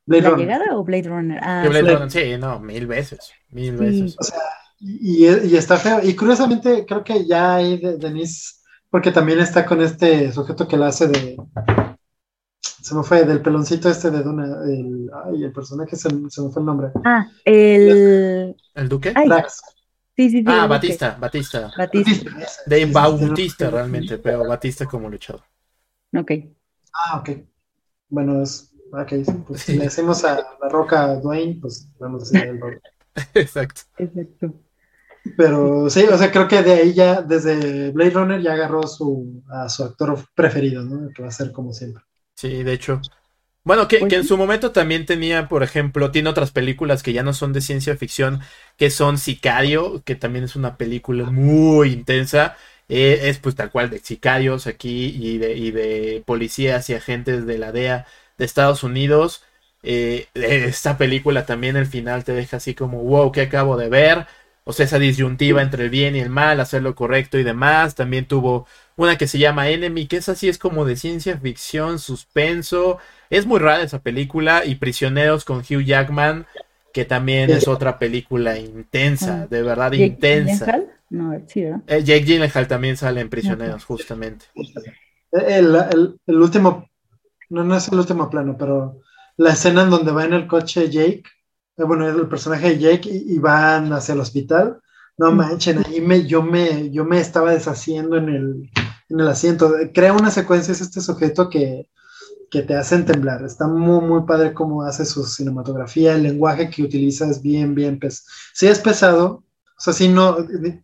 Blade 0.05 0.21
¿La 0.23 0.29
Runner. 0.31 0.47
llegada 0.47 0.77
o 0.77 0.83
Blade 0.83 1.09
Runner? 1.09 1.39
Ah, 1.43 1.65
Blade 1.69 1.85
sí. 1.85 1.91
Runner, 1.91 2.11
sí, 2.11 2.38
no, 2.39 2.59
mil 2.59 2.88
veces, 2.88 3.31
mil 3.49 3.77
Sí. 3.77 3.77
veces. 3.77 4.15
O 4.19 4.23
sea, 4.23 4.39
y, 4.79 5.25
y 5.27 5.55
está 5.57 5.77
feo. 5.77 5.99
Y 6.03 6.15
curiosamente, 6.15 6.85
creo 6.85 7.03
que 7.03 7.25
ya 7.25 7.55
hay 7.55 7.77
de, 7.79 7.97
Denise, 7.97 8.55
porque 8.89 9.11
también 9.11 9.39
está 9.39 9.65
con 9.65 9.81
este 9.81 10.31
sujeto 10.31 10.67
que 10.67 10.77
la 10.77 10.88
hace 10.88 11.07
de. 11.07 11.38
Se 12.61 12.95
me 12.95 13.03
fue, 13.03 13.23
del 13.25 13.41
peloncito 13.41 13.89
este 13.89 14.09
de 14.09 14.23
Duna. 14.23 14.45
El, 14.65 15.09
ay, 15.25 15.43
el 15.43 15.51
personaje 15.51 15.95
se, 15.95 16.09
se 16.29 16.41
me 16.41 16.49
fue 16.49 16.61
el 16.61 16.65
nombre. 16.65 16.89
Ah, 17.05 17.25
el... 17.45 18.55
¿El 18.73 18.89
Duque? 18.89 19.11
Ay, 19.15 19.27
Drax. 19.27 19.61
sí, 20.15 20.29
sí, 20.29 20.38
sí. 20.39 20.43
ah, 20.47 20.65
Batista, 20.67 21.17
Batista. 21.19 21.71
Batista. 21.77 22.31
Batista. 22.31 22.63
De 22.65 22.85
Bautista 22.85 23.69
realmente, 23.69 24.17
pero 24.17 24.47
Batista 24.47 24.85
como 24.85 25.09
luchador. 25.09 25.43
Ok. 26.13 26.31
Ah, 26.93 27.19
ok. 27.19 27.29
Bueno, 28.09 28.41
es. 28.41 28.73
Ok, 28.91 29.13
pues 29.47 29.61
si 29.61 29.77
le 29.77 29.83
decimos 29.83 30.23
a 30.23 30.35
la 30.59 30.69
roca 30.69 31.15
Dwayne, 31.17 31.59
pues 31.61 31.87
vamos 31.99 32.23
a 32.23 32.25
decir 32.25 32.49
el 32.49 32.59
Rock. 32.59 32.81
Exacto. 33.35 33.81
Exacto. 33.97 34.53
Pero 35.37 35.89
sí, 35.89 36.05
o 36.05 36.17
sea, 36.17 36.31
creo 36.31 36.47
que 36.47 36.63
de 36.63 36.73
ahí 36.73 36.93
ya, 36.93 37.21
desde 37.21 37.91
Blade 37.91 38.11
Runner, 38.11 38.41
ya 38.41 38.53
agarró 38.53 38.83
su, 38.87 39.43
a 39.49 39.69
su 39.69 39.83
actor 39.83 40.17
preferido, 40.33 40.83
¿no? 40.83 41.09
Que 41.13 41.21
va 41.21 41.27
a 41.27 41.31
ser 41.31 41.51
como 41.51 41.73
siempre. 41.73 42.03
Sí, 42.35 42.63
de 42.63 42.73
hecho. 42.73 42.99
Bueno, 43.63 43.87
que, 43.87 44.07
que 44.07 44.15
en 44.15 44.23
su 44.23 44.37
momento 44.37 44.71
también 44.71 45.05
tenía, 45.05 45.47
por 45.47 45.61
ejemplo, 45.61 46.09
tiene 46.09 46.29
otras 46.29 46.51
películas 46.51 47.03
que 47.03 47.13
ya 47.13 47.21
no 47.21 47.33
son 47.33 47.53
de 47.53 47.61
ciencia 47.61 47.95
ficción, 47.97 48.39
que 48.77 48.89
son 48.89 49.17
Sicario, 49.17 50.01
que 50.03 50.15
también 50.15 50.45
es 50.45 50.55
una 50.55 50.77
película 50.77 51.29
muy 51.29 51.91
intensa. 51.91 52.55
Eh, 52.89 53.29
es 53.29 53.38
pues 53.39 53.55
tal 53.55 53.72
cual 53.72 53.89
de 53.89 54.00
sicarios 54.00 54.67
aquí 54.67 55.15
y 55.19 55.38
de, 55.38 55.55
y 55.55 55.72
de 55.72 56.24
policías 56.25 56.89
y 56.89 56.96
agentes 56.96 57.46
de 57.46 57.58
la 57.60 57.72
DEA 57.72 58.08
de 58.38 58.46
Estados 58.46 58.84
Unidos. 58.84 59.43
Eh, 59.84 60.27
esta 60.34 60.98
película 60.98 61.46
también 61.46 61.77
el 61.77 61.86
final 61.86 62.24
te 62.24 62.34
deja 62.34 62.58
así 62.58 62.74
como, 62.75 63.03
wow, 63.03 63.31
¿qué 63.31 63.41
acabo 63.41 63.77
de 63.77 63.89
ver? 63.89 64.27
O 64.63 64.74
sea, 64.74 64.86
esa 64.86 65.00
disyuntiva 65.00 65.62
entre 65.62 65.84
el 65.86 65.89
bien 65.89 66.15
y 66.15 66.19
el 66.19 66.29
mal, 66.29 66.60
hacer 66.60 66.81
lo 66.84 66.96
correcto 66.96 67.39
y 67.39 67.43
demás. 67.43 67.96
También 67.96 68.25
tuvo 68.25 68.67
una 68.98 69.17
que 69.17 69.27
se 69.27 69.39
llama 69.39 69.69
Enemy, 69.69 70.08
que 70.08 70.17
es 70.17 70.29
así, 70.29 70.50
es 70.50 70.58
como 70.60 70.86
de 70.86 70.96
ciencia 70.96 71.38
ficción, 71.39 72.00
suspenso. 72.00 73.00
Es 73.29 73.46
muy 73.46 73.60
rara 73.60 73.84
esa 73.84 74.00
película. 74.01 74.65
Y 74.65 74.75
Prisioneros 74.75 75.46
con 75.46 75.60
Hugh 75.60 75.84
Jackman, 75.84 76.46
que 76.93 77.05
también 77.05 77.50
es 77.50 77.67
otra 77.67 78.00
película 78.00 78.58
intensa, 78.58 79.43
Ah. 79.43 79.48
de 79.50 79.62
verdad 79.62 79.91
Jake 79.91 80.03
intensa. 80.05 80.65
Gyllenhaal? 80.65 80.88
No, 81.10 81.41
sí, 81.48 81.63
¿verdad? 81.63 81.81
Eh, 81.88 82.03
Jake 82.03 82.25
Gyllenhaal 82.25 82.67
también 82.67 82.98
sale 82.98 83.22
en 83.22 83.29
Prisioneros, 83.29 83.84
justamente. 83.86 84.46
El, 85.31 85.75
el- 85.75 86.19
el 86.25 86.36
último, 86.41 86.89
no, 87.50 87.63
no 87.63 87.75
es 87.75 87.88
el 87.89 88.00
último 88.00 88.29
plano, 88.29 88.55
pero 88.58 89.00
la 89.38 89.51
escena 89.51 89.84
en 89.84 89.89
donde 89.89 90.12
va 90.12 90.25
en 90.25 90.34
el 90.34 90.48
coche 90.48 90.89
Jake, 90.89 91.24
eh, 91.77 91.84
bueno, 91.84 92.08
el 92.08 92.27
personaje 92.27 92.69
de 92.69 92.79
Jake 92.79 93.10
y, 93.10 93.36
y 93.36 93.39
van 93.39 93.91
hacia 93.93 94.13
el 94.13 94.19
hospital, 94.19 94.79
no 95.17 95.31
manchen, 95.31 95.84
ahí 95.86 96.01
me, 96.01 96.25
yo, 96.25 96.41
me, 96.41 96.89
yo 96.91 97.05
me 97.05 97.19
estaba 97.19 97.51
deshaciendo 97.51 98.15
en 98.17 98.29
el, 98.29 98.69
en 99.10 99.19
el 99.19 99.27
asiento. 99.27 99.74
Crea 99.93 100.13
una 100.13 100.31
secuencia, 100.31 100.72
es 100.72 100.81
este 100.81 101.01
sujeto 101.01 101.50
que 101.50 101.89
que 102.49 102.61
te 102.63 102.75
hacen 102.75 103.05
temblar. 103.05 103.43
Está 103.43 103.67
muy, 103.67 104.01
muy 104.05 104.23
padre 104.23 104.53
cómo 104.53 104.83
hace 104.83 105.05
su 105.05 105.23
cinematografía, 105.23 106.15
el 106.15 106.23
lenguaje 106.23 106.69
que 106.69 106.83
utiliza 106.83 107.29
es 107.29 107.41
bien, 107.41 107.75
bien 107.75 107.99
pesado. 107.99 108.27
Sí 108.53 108.67
es 108.67 108.79
pesado, 108.79 109.43
o 109.77 109.81
sea, 109.81 109.93
sí 109.93 110.07
no, 110.09 110.37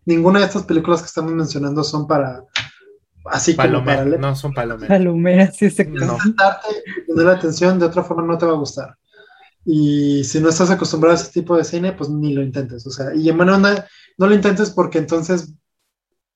ninguna 0.06 0.40
de 0.40 0.46
estas 0.46 0.64
películas 0.64 1.02
que 1.02 1.08
estamos 1.08 1.34
mencionando 1.34 1.84
son 1.84 2.08
para, 2.08 2.44
así 3.26 3.56
como 3.56 3.84
para 3.84 3.98
Palomera, 3.98 4.18
no 4.18 4.36
son 4.36 4.54
palomeras. 4.54 4.88
Palomeras, 4.88 5.58
sí, 5.58 5.70
se 5.70 5.86
No. 5.86 6.18
sentarte 6.20 6.68
y 6.98 7.02
poner 7.12 7.26
la 7.26 7.34
atención, 7.34 7.80
de 7.80 7.86
otra 7.86 8.04
forma 8.04 8.24
no 8.24 8.38
te 8.38 8.46
va 8.46 8.54
a 8.54 8.58
gustar. 8.58 8.96
Y 9.66 10.24
si 10.24 10.40
no 10.40 10.50
estás 10.50 10.70
acostumbrado 10.70 11.18
a 11.18 11.20
ese 11.20 11.32
tipo 11.32 11.58
de 11.58 11.64
cine, 11.64 11.92
pues 11.94 12.10
ni 12.10 12.34
lo 12.34 12.44
intentes. 12.44 12.86
O 12.86 12.92
sea, 12.92 13.14
y 13.16 13.28
en 13.28 13.38
buena 13.38 13.56
onda, 13.56 13.88
no 14.18 14.28
lo 14.28 14.36
intentes 14.36 14.70
porque 14.70 15.00
entonces 15.00 15.54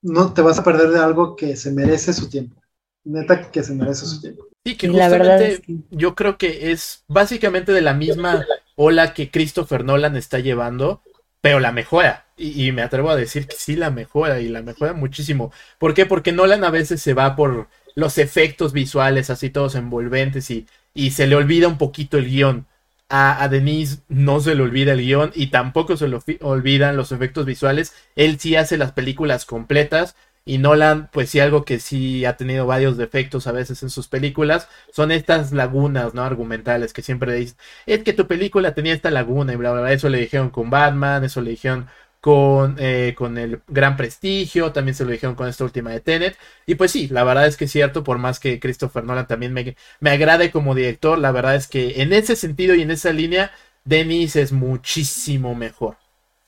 no 0.01 0.33
te 0.33 0.41
vas 0.41 0.59
a 0.59 0.63
perder 0.63 0.89
de 0.89 0.99
algo 0.99 1.35
que 1.35 1.55
se 1.55 1.71
merece 1.71 2.11
su 2.11 2.27
tiempo. 2.29 2.59
Neta 3.03 3.51
que 3.51 3.63
se 3.63 3.75
merece 3.75 4.05
su 4.05 4.19
tiempo. 4.19 4.48
Sí, 4.65 4.75
que 4.75 4.87
Y 4.87 4.93
la 4.93 5.09
verdad 5.09 5.41
justamente 5.41 5.47
es 5.53 5.59
que- 5.61 5.77
yo 5.91 6.15
creo 6.15 6.37
que 6.37 6.71
es 6.71 7.03
básicamente 7.07 7.71
de 7.71 7.81
la 7.81 7.93
misma 7.93 8.45
ola 8.75 9.13
que 9.13 9.31
Christopher 9.31 9.83
Nolan 9.85 10.15
está 10.15 10.39
llevando, 10.39 11.01
pero 11.41 11.59
la 11.59 11.71
mejora. 11.71 12.25
Y, 12.37 12.67
y 12.67 12.71
me 12.71 12.81
atrevo 12.81 13.09
a 13.09 13.15
decir 13.15 13.47
que 13.47 13.55
sí 13.55 13.75
la 13.75 13.89
mejora 13.91 14.39
y 14.39 14.49
la 14.49 14.61
mejora 14.61 14.93
muchísimo. 14.93 15.51
¿Por 15.77 15.93
qué? 15.93 16.05
Porque 16.05 16.31
Nolan 16.31 16.63
a 16.63 16.69
veces 16.71 17.01
se 17.01 17.13
va 17.13 17.35
por 17.35 17.67
los 17.95 18.17
efectos 18.17 18.73
visuales 18.73 19.29
así 19.29 19.49
todos 19.49 19.75
envolventes 19.75 20.49
y, 20.51 20.67
y 20.93 21.11
se 21.11 21.27
le 21.27 21.35
olvida 21.35 21.67
un 21.67 21.77
poquito 21.77 22.17
el 22.17 22.25
guion. 22.29 22.65
A, 23.11 23.43
a 23.43 23.49
Denise 23.49 24.01
no 24.07 24.39
se 24.39 24.53
le 24.53 24.61
olvida 24.61 24.93
el 24.93 25.01
guion 25.01 25.31
y 25.33 25.47
tampoco 25.47 25.97
se 25.97 26.07
le 26.07 26.19
olvidan 26.41 26.95
los 26.95 27.11
efectos 27.11 27.45
visuales. 27.45 27.93
Él 28.15 28.39
sí 28.39 28.55
hace 28.55 28.77
las 28.77 28.91
películas 28.91 29.45
completas 29.45 30.15
y 30.49 30.57
Nolan, 30.57 31.09
pues 31.13 31.29
sí, 31.29 31.39
algo 31.39 31.63
que 31.63 31.79
sí 31.79 32.25
ha 32.25 32.35
tenido 32.35 32.65
varios 32.65 32.97
defectos 32.97 33.45
a 33.45 33.51
veces 33.51 33.83
en 33.83 33.91
sus 33.91 34.07
películas, 34.07 34.67
son 34.91 35.11
estas 35.11 35.51
lagunas, 35.51 36.15
¿no? 36.15 36.23
Argumentales 36.23 36.91
que 36.91 37.03
siempre 37.03 37.35
dicen, 37.35 37.55
es 37.85 38.03
que 38.03 38.13
tu 38.13 38.25
película 38.25 38.73
tenía 38.73 38.93
esta 38.95 39.11
laguna 39.11 39.53
y 39.53 39.57
bla, 39.57 39.71
bla, 39.71 39.81
bla. 39.81 39.93
Eso 39.93 40.09
le 40.09 40.17
dijeron 40.19 40.49
con 40.49 40.71
Batman, 40.71 41.23
eso 41.23 41.41
le 41.41 41.51
dijeron 41.51 41.87
con, 42.19 42.77
eh, 42.79 43.13
con 43.15 43.37
el 43.37 43.61
gran 43.67 43.95
prestigio, 43.95 44.71
también 44.71 44.95
se 44.95 45.05
lo 45.05 45.11
dijeron 45.11 45.35
con 45.35 45.47
esta 45.47 45.63
última 45.65 45.91
de 45.91 45.99
Tenet. 45.99 46.35
Y 46.65 46.73
pues 46.75 46.91
sí, 46.91 47.07
la 47.09 47.23
verdad 47.23 47.45
es 47.45 47.55
que 47.55 47.65
es 47.65 47.71
cierto, 47.71 48.03
por 48.03 48.17
más 48.17 48.39
que 48.39 48.59
Christopher 48.59 49.03
Nolan 49.03 49.27
también 49.27 49.53
me, 49.53 49.75
me 49.99 50.09
agrade 50.09 50.49
como 50.49 50.73
director, 50.73 51.19
la 51.19 51.31
verdad 51.31 51.57
es 51.57 51.67
que 51.67 52.01
en 52.01 52.11
ese 52.11 52.35
sentido 52.35 52.73
y 52.73 52.81
en 52.81 52.89
esa 52.89 53.13
línea, 53.13 53.51
Denis 53.85 54.35
es 54.35 54.51
muchísimo 54.51 55.53
mejor. 55.53 55.97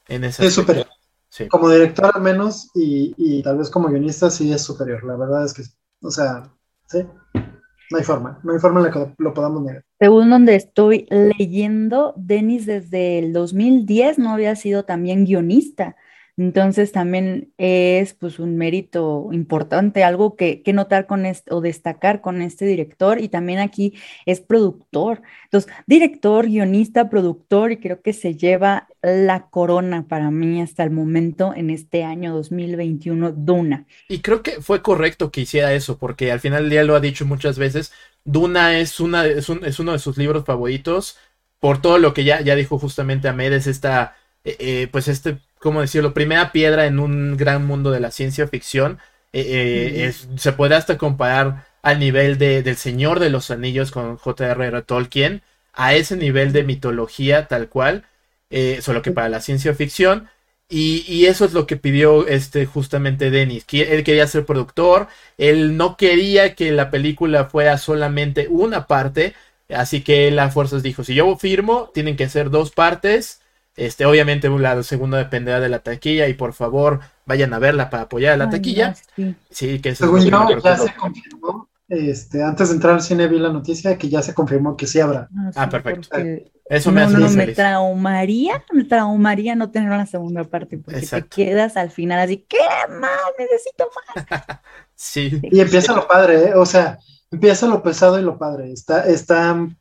En 0.07 0.23
esa 0.23 0.43
Es 0.43 0.55
superior. 0.55 0.87
Sí. 1.31 1.47
Como 1.47 1.69
director 1.69 2.11
al 2.13 2.21
menos 2.21 2.69
y, 2.75 3.13
y 3.17 3.41
tal 3.41 3.57
vez 3.57 3.69
como 3.69 3.87
guionista 3.87 4.29
sí 4.29 4.51
es 4.51 4.61
superior. 4.61 5.01
La 5.05 5.15
verdad 5.15 5.45
es 5.45 5.53
que, 5.53 5.63
o 6.01 6.11
sea, 6.11 6.43
sí, 6.87 7.05
no 7.33 7.97
hay 7.97 8.03
forma, 8.03 8.39
no 8.43 8.51
hay 8.51 8.59
forma 8.59 8.81
en 8.81 8.85
la 8.87 8.91
que 8.91 9.13
lo 9.17 9.33
podamos 9.33 9.63
negar. 9.63 9.85
Según 9.97 10.29
donde 10.29 10.55
estoy 10.55 11.07
leyendo, 11.09 12.13
Denis 12.17 12.65
desde 12.65 13.19
el 13.19 13.31
2010 13.31 14.19
no 14.19 14.31
había 14.31 14.55
sido 14.57 14.83
también 14.83 15.25
guionista. 15.25 15.95
Entonces 16.41 16.91
también 16.91 17.53
es 17.57 18.13
pues 18.15 18.39
un 18.39 18.57
mérito 18.57 19.29
importante, 19.31 20.03
algo 20.03 20.35
que, 20.35 20.63
que 20.63 20.73
notar 20.73 21.05
con 21.05 21.25
este, 21.25 21.53
o 21.53 21.61
destacar 21.61 22.21
con 22.21 22.41
este 22.41 22.65
director 22.65 23.21
y 23.21 23.29
también 23.29 23.59
aquí 23.59 23.93
es 24.25 24.41
productor. 24.41 25.21
Entonces, 25.45 25.71
director, 25.87 26.47
guionista, 26.47 27.09
productor 27.09 27.71
y 27.71 27.77
creo 27.77 28.01
que 28.01 28.13
se 28.13 28.35
lleva 28.35 28.87
la 29.01 29.49
corona 29.49 30.07
para 30.07 30.31
mí 30.31 30.61
hasta 30.61 30.83
el 30.83 30.91
momento 30.91 31.53
en 31.55 31.69
este 31.69 32.03
año 32.03 32.33
2021, 32.33 33.31
Duna. 33.31 33.85
Y 34.07 34.21
creo 34.21 34.43
que 34.43 34.61
fue 34.61 34.81
correcto 34.81 35.31
que 35.31 35.41
hiciera 35.41 35.73
eso, 35.73 35.97
porque 35.97 36.31
al 36.31 36.39
final 36.41 36.63
del 36.63 36.69
día 36.71 36.83
lo 36.83 36.95
ha 36.95 36.99
dicho 36.99 37.25
muchas 37.25 37.57
veces. 37.57 37.93
Duna 38.25 38.77
es, 38.79 38.99
una, 38.99 39.25
es, 39.25 39.47
un- 39.49 39.63
es 39.65 39.79
uno 39.79 39.93
de 39.93 39.99
sus 39.99 40.17
libros 40.17 40.45
favoritos, 40.45 41.17
por 41.59 41.81
todo 41.81 41.97
lo 41.97 42.13
que 42.13 42.23
ya, 42.23 42.41
ya 42.41 42.55
dijo 42.55 42.77
justamente 42.79 43.27
Ahmed, 43.29 43.53
es 43.53 43.67
esta, 43.67 44.15
eh, 44.43 44.57
eh, 44.59 44.87
pues 44.91 45.07
este, 45.07 45.39
¿cómo 45.61 45.81
decirlo? 45.81 46.13
Primera 46.13 46.51
piedra 46.51 46.85
en 46.85 46.99
un 46.99 47.37
gran 47.37 47.65
mundo 47.65 47.91
de 47.91 47.99
la 47.99 48.11
ciencia 48.11 48.47
ficción. 48.47 48.99
Eh, 49.33 49.41
eh, 49.47 50.05
es- 50.07 50.27
se 50.37 50.51
puede 50.53 50.75
hasta 50.75 50.97
comparar 50.97 51.65
al 51.81 51.99
nivel 51.99 52.37
de, 52.37 52.63
del 52.63 52.75
Señor 52.77 53.19
de 53.19 53.29
los 53.29 53.51
Anillos 53.51 53.91
con 53.91 54.17
J.R.R. 54.17 54.81
Tolkien, 54.83 55.41
a 55.73 55.93
ese 55.95 56.17
nivel 56.17 56.51
de 56.53 56.63
mitología 56.63 57.47
tal 57.47 57.69
cual, 57.69 58.05
eh, 58.49 58.79
solo 58.81 59.01
que 59.01 59.11
para 59.11 59.29
la 59.29 59.41
ciencia 59.41 59.73
ficción. 59.73 60.29
Y, 60.69 61.03
y 61.07 61.25
eso 61.25 61.43
es 61.45 61.53
lo 61.53 61.67
que 61.67 61.75
pidió 61.75 62.27
este 62.27 62.65
justamente 62.65 63.29
Denis. 63.29 63.65
que 63.65 63.93
Él 63.93 64.03
quería 64.05 64.25
ser 64.27 64.45
productor, 64.45 65.07
él 65.37 65.75
no 65.75 65.97
quería 65.97 66.55
que 66.55 66.71
la 66.71 66.89
película 66.91 67.45
fuera 67.45 67.77
solamente 67.77 68.47
una 68.49 68.87
parte, 68.87 69.33
así 69.69 70.01
que 70.01 70.29
él 70.29 70.39
a 70.39 70.49
fuerzas 70.49 70.81
dijo, 70.81 71.03
si 71.03 71.13
yo 71.15 71.35
firmo, 71.37 71.91
tienen 71.93 72.15
que 72.15 72.29
ser 72.29 72.49
dos 72.49 72.71
partes. 72.71 73.40
Este, 73.75 74.05
obviamente 74.05 74.49
la 74.49 74.83
segunda 74.83 75.17
dependerá 75.17 75.59
de 75.59 75.69
la 75.69 75.79
taquilla 75.79 76.27
y 76.27 76.33
por 76.33 76.53
favor 76.53 76.99
vayan 77.25 77.53
a 77.53 77.59
verla 77.59 77.89
para 77.89 78.03
apoyar 78.03 78.33
a 78.33 78.37
la 78.37 78.45
Ay, 78.45 78.51
taquilla. 78.51 78.89
no, 78.89 78.95
sí. 79.15 79.35
Sí, 79.49 79.79
que 79.79 79.95
Según 79.95 80.25
yo, 80.25 80.59
ya 80.59 80.77
se 80.77 80.93
confirmó, 80.95 81.69
este, 81.87 82.43
antes 82.43 82.69
de 82.69 82.75
entrar 82.75 82.93
al 82.95 83.01
cine 83.01 83.27
vi 83.27 83.39
la 83.39 83.51
noticia 83.51 83.97
que 83.97 84.09
ya 84.09 84.21
se 84.21 84.33
confirmó 84.33 84.75
que 84.77 84.87
sí 84.87 84.99
habrá. 84.99 85.29
Ah, 85.37 85.51
Ah, 85.55 85.69
perfecto. 85.69 86.07
porque 86.09 86.51
Eso 86.69 86.89
no, 86.89 86.95
me 86.95 87.01
hace 87.01 87.13
no, 87.17 87.19
no, 87.19 87.29
me 87.31 87.47
traumaría, 87.47 88.63
me 88.73 88.83
traumaría 88.85 89.55
no 89.55 89.71
tener 89.71 89.89
una 89.89 90.05
segunda 90.05 90.43
parte, 90.45 90.77
porque 90.77 90.99
Exacto. 90.99 91.27
te 91.35 91.45
quedas 91.45 91.75
al 91.77 91.91
final 91.91 92.19
así, 92.19 92.45
¿qué 92.47 92.57
más? 92.89 93.11
Necesito 93.37 93.89
más. 94.15 94.25
Sí, 94.95 95.39
Y 95.43 95.59
empieza 95.59 95.93
lo 95.93 96.07
padre, 96.07 96.49
¿eh? 96.49 96.53
o 96.55 96.65
sea, 96.65 96.99
empieza 97.31 97.65
lo 97.67 97.81
pesado 97.81 98.19
y 98.19 98.23
lo 98.23 98.37
padre. 98.37 98.71
Está, 98.71 99.05
está, 99.07 99.49
es- 99.49 99.55
ay, 99.55 99.75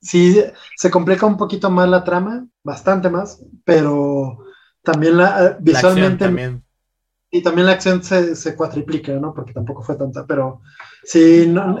sí, 0.00 0.42
se 0.76 0.90
complica 0.90 1.26
un 1.26 1.36
poquito 1.36 1.70
más 1.70 1.88
la 1.88 2.04
trama, 2.04 2.46
bastante 2.62 3.10
más, 3.10 3.42
pero 3.64 4.38
también 4.82 5.16
la, 5.16 5.46
eh, 5.46 5.56
la 5.66 5.80
acción 5.80 6.14
visualmente 6.14 6.24
también. 6.24 6.64
y 7.30 7.42
también 7.42 7.66
la 7.66 7.72
acción 7.72 8.02
se, 8.02 8.36
se 8.36 8.56
cuatriplica, 8.56 9.12
¿no? 9.14 9.34
Porque 9.34 9.52
tampoco 9.52 9.82
fue 9.82 9.96
tanta, 9.96 10.26
pero 10.26 10.60
sí, 11.02 11.46
no, 11.48 11.74
no 11.74 11.78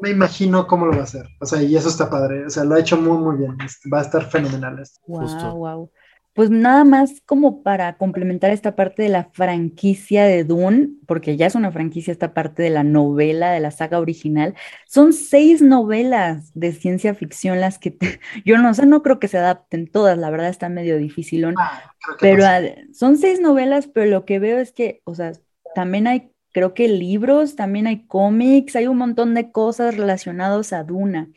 me 0.00 0.10
imagino 0.10 0.66
cómo 0.66 0.86
lo 0.86 0.92
va 0.92 1.00
a 1.00 1.04
hacer. 1.04 1.26
O 1.40 1.46
sea, 1.46 1.62
y 1.62 1.76
eso 1.76 1.88
está 1.88 2.10
padre. 2.10 2.46
O 2.46 2.50
sea, 2.50 2.64
lo 2.64 2.74
ha 2.74 2.80
hecho 2.80 2.96
muy, 2.96 3.18
muy 3.18 3.36
bien. 3.36 3.56
Va 3.92 4.00
a 4.00 4.02
estar 4.02 4.28
fenomenal. 4.28 4.78
esto. 4.80 5.00
Justo. 5.02 5.54
Wow, 5.54 5.56
wow. 5.56 5.90
Pues 6.36 6.50
nada 6.50 6.84
más 6.84 7.22
como 7.24 7.62
para 7.62 7.96
complementar 7.96 8.50
esta 8.52 8.76
parte 8.76 9.02
de 9.02 9.08
la 9.08 9.30
franquicia 9.32 10.26
de 10.26 10.44
Dune, 10.44 10.90
porque 11.06 11.38
ya 11.38 11.46
es 11.46 11.54
una 11.54 11.72
franquicia 11.72 12.12
esta 12.12 12.34
parte 12.34 12.62
de 12.62 12.68
la 12.70 12.84
novela, 12.84 13.52
de 13.52 13.60
la 13.60 13.70
saga 13.70 14.00
original. 14.00 14.54
Son 14.86 15.14
seis 15.14 15.62
novelas 15.62 16.52
de 16.54 16.72
ciencia 16.72 17.14
ficción 17.14 17.60
las 17.60 17.78
que 17.78 17.90
te- 17.92 18.20
yo 18.44 18.58
no 18.58 18.74
sé, 18.74 18.84
no 18.84 19.02
creo 19.02 19.18
que 19.18 19.28
se 19.28 19.38
adapten 19.38 19.86
todas, 19.90 20.18
la 20.18 20.28
verdad 20.30 20.50
está 20.50 20.68
medio 20.68 20.98
dificilón. 20.98 21.54
Ah, 21.58 21.90
que 22.18 22.26
Pero 22.26 22.44
son 22.92 23.16
seis 23.16 23.40
novelas, 23.40 23.88
pero 23.88 24.06
lo 24.10 24.26
que 24.26 24.38
veo 24.38 24.58
es 24.58 24.72
que, 24.72 25.00
o 25.04 25.14
sea, 25.14 25.32
también 25.74 26.06
hay, 26.06 26.32
creo 26.52 26.74
que 26.74 26.88
libros, 26.88 27.56
también 27.56 27.86
hay 27.86 28.06
cómics, 28.06 28.76
hay 28.76 28.86
un 28.88 28.98
montón 28.98 29.34
de 29.34 29.50
cosas 29.52 29.96
relacionadas 29.96 30.74
a 30.74 30.84
Duna. 30.84 31.30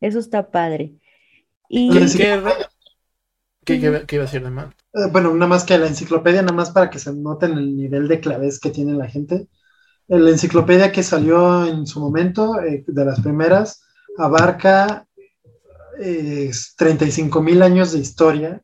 Eso 0.00 0.18
está 0.18 0.50
padre. 0.50 0.94
Y 1.68 2.08
sí. 2.08 2.32
¿Qué, 3.64 3.80
qué, 3.80 4.04
qué- 4.06 4.16
iba 4.16 4.24
a 4.24 4.26
decir 4.26 4.42
de 4.44 4.50
mal? 4.50 4.74
Eh, 4.94 5.08
bueno, 5.10 5.32
nada 5.34 5.46
más 5.48 5.64
que 5.64 5.78
la 5.78 5.86
enciclopedia, 5.86 6.42
nada 6.42 6.54
más 6.54 6.70
para 6.70 6.90
que 6.90 6.98
se 6.98 7.12
noten 7.14 7.52
el 7.52 7.76
nivel 7.76 8.08
de 8.08 8.20
clavez 8.20 8.60
que 8.60 8.70
tiene 8.70 8.92
la 8.94 9.08
gente. 9.08 9.48
Eh, 10.08 10.18
La 10.18 10.30
enciclopedia 10.30 10.92
que 10.92 11.02
salió 11.02 11.66
en 11.66 11.86
su 11.86 12.00
momento, 12.00 12.60
eh, 12.60 12.84
de 12.86 13.04
las 13.04 13.20
primeras, 13.20 13.82
abarca 14.18 15.06
eh, 16.00 16.50
35 16.76 17.42
mil 17.42 17.62
años 17.62 17.92
de 17.92 18.00
historia 18.00 18.62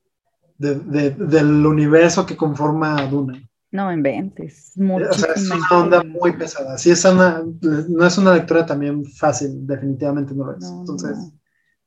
de- 0.59 0.77
de- 0.81 1.11
del 1.13 1.67
universo 1.67 2.27
que 2.27 2.37
conforma 2.37 3.07
Duna. 3.09 3.43
no 3.73 3.91
inventes, 3.93 4.73
Eh, 4.77 5.05
O 5.11 5.13
sea, 5.15 5.33
es 5.35 5.51
una 5.51 5.67
onda 5.81 6.03
muy 6.03 6.33
pesada. 6.37 6.77
Sí, 6.79 6.91
es 6.91 7.05
una, 7.05 7.43
no 7.89 8.07
es 8.07 8.19
una 8.19 8.35
lectura 8.35 8.67
también 8.67 9.05
fácil, 9.05 9.67
definitivamente 9.67 10.35
no 10.35 10.45
lo 10.47 10.57
es. 10.57 10.65
No, 10.65 10.85
no, 10.85 10.93
Entonces, 10.93 11.17
no. 11.17 11.33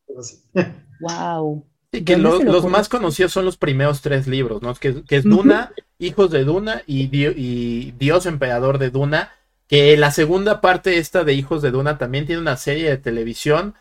pues, 0.08 0.44
sí. 0.56 0.62
Wow. 1.00 1.66
Sí, 1.94 2.04
que 2.06 2.14
¿Dónde 2.14 2.30
lo- 2.30 2.38
se 2.38 2.46
le 2.46 2.52
los 2.52 2.66
más 2.68 2.88
conocidos 2.90 3.32
son 3.34 3.44
los 3.46 3.58
primeros 3.58 4.02
tres 4.02 4.28
libros, 4.28 4.62
¿no? 4.62 4.74
Que, 4.76 5.04
que 5.04 5.18
es. 5.18 5.24
Duna, 5.24 5.72
Hijos 6.00 6.32
de 6.32 6.44
Duna 6.46 6.84
y, 6.88 7.08
Dio- 7.08 7.34
y 7.36 7.94
Dios 8.00 8.26
Emperador 8.26 8.78
de 8.78 8.90
Duna. 8.92 9.32
Que 9.68 9.96
la 9.98 10.12
segunda 10.12 10.60
parte 10.62 10.98
esta 10.98 11.24
de 11.24 11.34
Hijos 11.34 11.62
de 11.62 11.72
Duna 11.72 11.98
también 11.98 12.26
tiene 12.26 12.42
una 12.42 12.58
serie 12.58 12.90
de 12.90 12.98
televisión, 12.98 13.74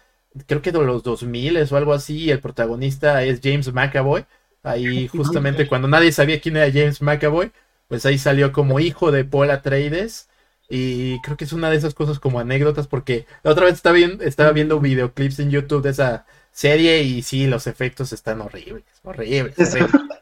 creo 0.46 0.62
que 0.62 0.70
de 0.70 0.79
los 0.85 1.03
2000 1.03 1.57
o 1.68 1.77
algo 1.77 1.92
así, 1.92 2.16
y 2.18 2.31
el 2.31 2.38
protagonista 2.38 3.25
es 3.25 3.40
James 3.42 3.73
McAvoy. 3.73 4.25
Ahí 4.62 5.09
justamente 5.09 5.66
cuando 5.66 5.88
nadie 5.88 6.12
sabía 6.12 6.40
quién 6.40 6.57
era 6.57 6.70
James 6.70 7.03
McAvoy, 7.03 7.51
pues 7.88 8.07
ahí 8.07 8.18
salió 8.18 8.53
como 8.53 8.79
hijo 8.79 9.11
de 9.11 9.25
Paul 9.25 9.51
Atreides. 9.51 10.29
Y 10.68 11.20
creo 11.23 11.37
que 11.37 11.44
es 11.44 11.53
una 11.53 11.70
de 11.70 11.77
esas 11.77 11.94
cosas 11.94 12.20
como 12.20 12.38
anécdotas 12.38 12.87
porque 12.87 13.27
la 13.42 13.51
otra 13.51 13.64
vez 13.64 13.75
estaba, 13.75 13.96
viendo, 13.96 14.23
estaba 14.23 14.53
viendo 14.53 14.79
videoclips 14.79 15.40
en 15.40 15.51
YouTube 15.51 15.83
de 15.83 15.90
esa 15.90 16.25
serie 16.52 17.02
y 17.02 17.22
sí, 17.22 17.46
los 17.46 17.66
efectos 17.66 18.12
están 18.12 18.40
horribles, 18.40 18.84
horribles. 19.02 19.58
Es- 19.58 19.74
horribles. 19.80 19.94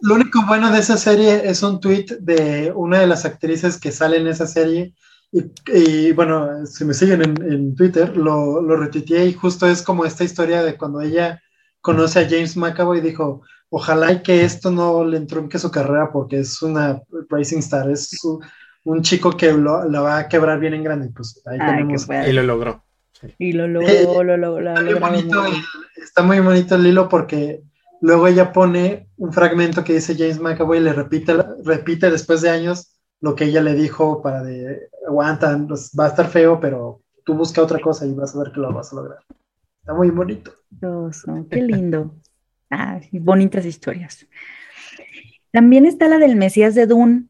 Lo 0.00 0.14
único 0.14 0.46
bueno 0.46 0.70
de 0.72 0.80
esa 0.80 0.96
serie 0.96 1.42
es 1.48 1.62
un 1.62 1.80
tweet 1.80 2.06
de 2.20 2.72
una 2.74 3.00
de 3.00 3.06
las 3.06 3.24
actrices 3.24 3.78
que 3.78 3.92
sale 3.92 4.16
en 4.18 4.26
esa 4.28 4.46
serie 4.46 4.94
Y, 5.32 5.42
y, 6.08 6.12
bueno, 6.12 6.66
si 6.66 6.84
me 6.84 6.94
siguen 6.94 7.22
en, 7.22 7.52
en 7.52 7.74
Twitter, 7.76 8.16
lo, 8.16 8.60
lo 8.62 8.76
retuiteé 8.76 9.26
y 9.26 9.34
justo 9.34 9.66
es 9.66 9.82
como 9.82 10.04
esta 10.04 10.24
historia 10.24 10.62
de 10.62 10.76
cuando 10.76 11.00
ella 11.02 11.40
conoce 11.80 12.20
a 12.20 12.28
James 12.28 12.56
McAvoy 12.56 12.98
y 12.98 13.02
dijo, 13.02 13.42
ojalá 13.68 14.12
y 14.12 14.22
que 14.22 14.44
esto 14.44 14.70
no 14.72 15.04
le 15.04 15.18
entronque 15.18 15.58
su 15.58 15.70
carrera 15.70 16.10
porque 16.12 16.40
es 16.40 16.60
una 16.62 17.00
Racing 17.30 17.58
Star, 17.60 17.90
es 17.90 18.10
su, 18.10 18.40
un 18.84 19.02
chico 19.02 19.36
que 19.36 19.52
lo, 19.52 19.84
la 19.88 20.00
va 20.00 20.18
a 20.18 20.28
quebrar 20.28 20.58
bien 20.60 20.74
en 20.74 20.84
grande. 20.84 21.10
Pues 21.14 21.40
ahí 21.46 21.60
Ay, 21.60 21.66
tenemos. 21.66 22.06
Y 22.26 22.32
lo 22.32 22.42
logró. 22.42 22.84
Sí. 23.20 23.34
Y 23.38 23.52
lo 23.52 23.68
logró, 23.68 23.88
Eh, 23.88 24.04
lo 24.24 24.36
logró, 24.36 24.60
lo 24.60 24.70
Está 24.70 24.82
muy, 24.82 24.92
logró 24.92 25.06
bonito, 25.08 25.42
muy 25.42 25.50
está 26.02 26.22
muy 26.22 26.40
bonito 26.40 26.74
el 26.76 26.86
hilo 26.86 27.08
porque 27.08 27.62
luego 28.00 28.26
ella 28.28 28.52
pone 28.52 29.08
un 29.18 29.32
fragmento 29.32 29.84
que 29.84 29.94
dice 29.94 30.14
James 30.16 30.40
McAvoy 30.40 30.78
y 30.78 30.82
le 30.82 30.92
repite, 30.92 31.34
repite 31.64 32.10
después 32.10 32.40
de 32.40 32.50
años 32.50 32.96
lo 33.20 33.34
que 33.34 33.44
ella 33.44 33.60
le 33.62 33.74
dijo 33.74 34.22
para 34.22 34.42
de 34.42 34.88
aguanta, 35.06 35.62
pues, 35.68 35.90
va 35.98 36.06
a 36.06 36.08
estar 36.08 36.28
feo, 36.28 36.58
pero 36.58 37.02
tú 37.24 37.34
busca 37.34 37.62
otra 37.62 37.78
cosa 37.78 38.06
y 38.06 38.14
vas 38.14 38.34
a 38.34 38.38
ver 38.42 38.52
que 38.52 38.60
lo 38.60 38.72
vas 38.72 38.92
a 38.92 38.96
lograr. 38.96 39.18
Está 39.80 39.92
muy 39.94 40.10
bonito. 40.10 40.52
Qué 41.50 41.62
lindo. 41.62 42.14
Ah, 42.72 43.00
bonitas 43.10 43.66
historias. 43.66 44.28
También 45.52 45.86
está 45.86 46.06
la 46.06 46.18
del 46.18 46.36
Mesías 46.36 46.76
de 46.76 46.86
Dune. 46.86 47.24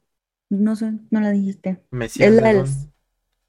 No 0.51 0.77
sé, 0.77 0.93
no 1.11 1.21
la 1.21 1.31
dijiste. 1.31 1.83
Mesías 1.91 2.29
Es 2.29 2.37
de 2.37 2.43
la 2.43 2.49
del- 2.49 2.65
Dune. 2.65 2.93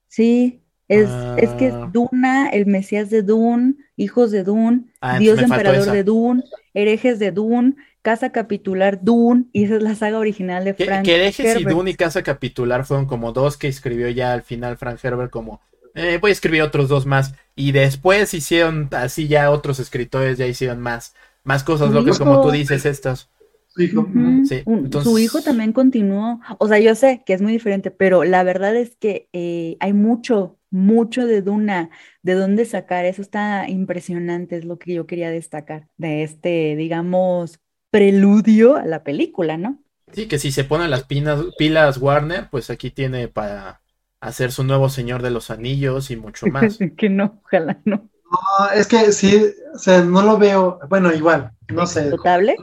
Sí, 0.08 0.61
es, 0.92 1.10
es 1.38 1.50
que 1.52 1.68
es 1.68 1.74
Ah. 1.74 1.90
Duna, 1.92 2.50
el 2.50 2.66
Mesías 2.66 3.10
de 3.10 3.24
Dune, 3.24 3.76
hijos 3.96 4.30
de 4.32 4.44
Dune, 4.44 4.82
Ah, 5.00 5.18
Dios 5.20 5.40
emperador 5.42 5.90
de 5.90 6.04
Dune, 6.04 6.44
herejes 6.74 7.18
de 7.18 7.32
Dune, 7.32 7.76
casa 8.02 8.32
capitular 8.32 9.00
Dune, 9.02 9.46
y 9.54 9.64
esa 9.64 9.78
es 9.78 9.84
la 9.84 9.96
saga 9.96 10.18
original 10.18 10.66
de 10.66 10.76
Que, 10.76 10.86
Frank 10.86 11.06
que 11.06 11.16
Herejes 11.16 11.62
y. 11.62 11.64
Dune 11.64 11.92
y 11.92 11.94
Casa 11.94 12.24
Capitular 12.24 12.84
fueron 12.86 13.06
como 13.06 13.32
dos 13.32 13.56
que 13.56 13.70
escribió 13.70 14.10
ya 14.10 14.34
al 14.34 14.42
final 14.42 14.78
Frank 14.78 15.00
Herbert 15.02 15.32
como 15.32 15.62
eh, 15.96 16.18
voy 16.22 16.32
a 16.32 16.34
escribir 16.34 16.62
otros 16.62 16.90
dos 16.90 17.06
más 17.06 17.36
y 17.56 17.72
después 17.72 18.34
hicieron 18.34 18.90
así 18.92 19.28
ya 19.28 19.50
otros 19.52 19.80
escritores 19.80 20.38
ya 20.38 20.46
hicieron 20.46 20.80
más 20.80 21.14
más 21.44 21.64
cosas 21.64 21.92
locas 21.92 22.18
como 22.20 22.42
tú 22.42 22.52
dices 22.52 22.86
estas 22.86 23.30
Su 23.74 23.82
hijo. 23.84 24.08
Sí, 24.46 24.64
entonces- 24.66 25.12
Su 25.12 25.18
hijo 25.20 25.42
también 25.42 25.72
continuó. 25.74 26.40
O 26.60 26.68
sea, 26.68 26.80
yo 26.80 26.94
sé 26.96 27.24
que 27.26 27.34
es 27.34 27.42
muy 27.42 27.54
diferente, 27.54 27.92
pero 27.92 28.24
la 28.24 28.44
verdad 28.44 28.76
es 28.76 28.96
que 28.98 29.30
eh, 29.34 29.78
hay 29.80 29.94
mucho, 29.94 30.58
mucho 30.70 31.26
de 31.26 31.42
Duna, 31.42 31.90
de 32.22 32.34
dónde 32.34 32.66
sacar. 32.66 33.06
Eso 33.06 33.22
está 33.22 33.70
impresionante, 33.70 34.58
es 34.58 34.66
lo 34.66 34.78
que 34.78 34.94
yo 34.94 35.08
quería 35.08 35.30
destacar 35.32 35.88
de 35.98 36.24
este, 36.24 36.76
digamos, 36.76 37.60
preludio 37.92 38.76
a 38.76 38.86
la 38.86 39.04
película, 39.04 39.58
¿no? 39.58 39.84
sí 40.14 40.28
que 40.28 40.40
si 40.40 40.52
se 40.52 40.66
ponen 40.66 40.90
las 40.92 41.06
pinas, 41.06 41.40
pilas 41.58 41.98
Warner 41.98 42.50
pues 42.50 42.70
aquí 42.70 42.92
tiene 42.92 43.30
para 43.30 43.82
hacer 44.20 44.52
su 44.52 44.66
nuevo 44.66 44.90
Señor 44.90 45.22
de 45.22 45.30
los 45.32 45.50
Anillos 45.50 46.12
y 46.12 46.18
mucho 46.18 46.48
más 46.52 46.78
Que 46.98 47.10
no, 47.10 47.40
ojalá 47.46 47.80
no. 47.86 48.10
No, 48.32 48.72
es 48.74 48.88
que 48.88 49.12
sí, 49.12 49.42
o 49.74 49.78
sea, 49.78 50.04
no 50.04 50.22
lo 50.22 50.38
veo, 50.38 50.80
bueno, 50.90 51.14
igual, 51.14 51.52
no 51.70 51.86
sé, 51.86 52.02
¿Explotable? 52.02 52.56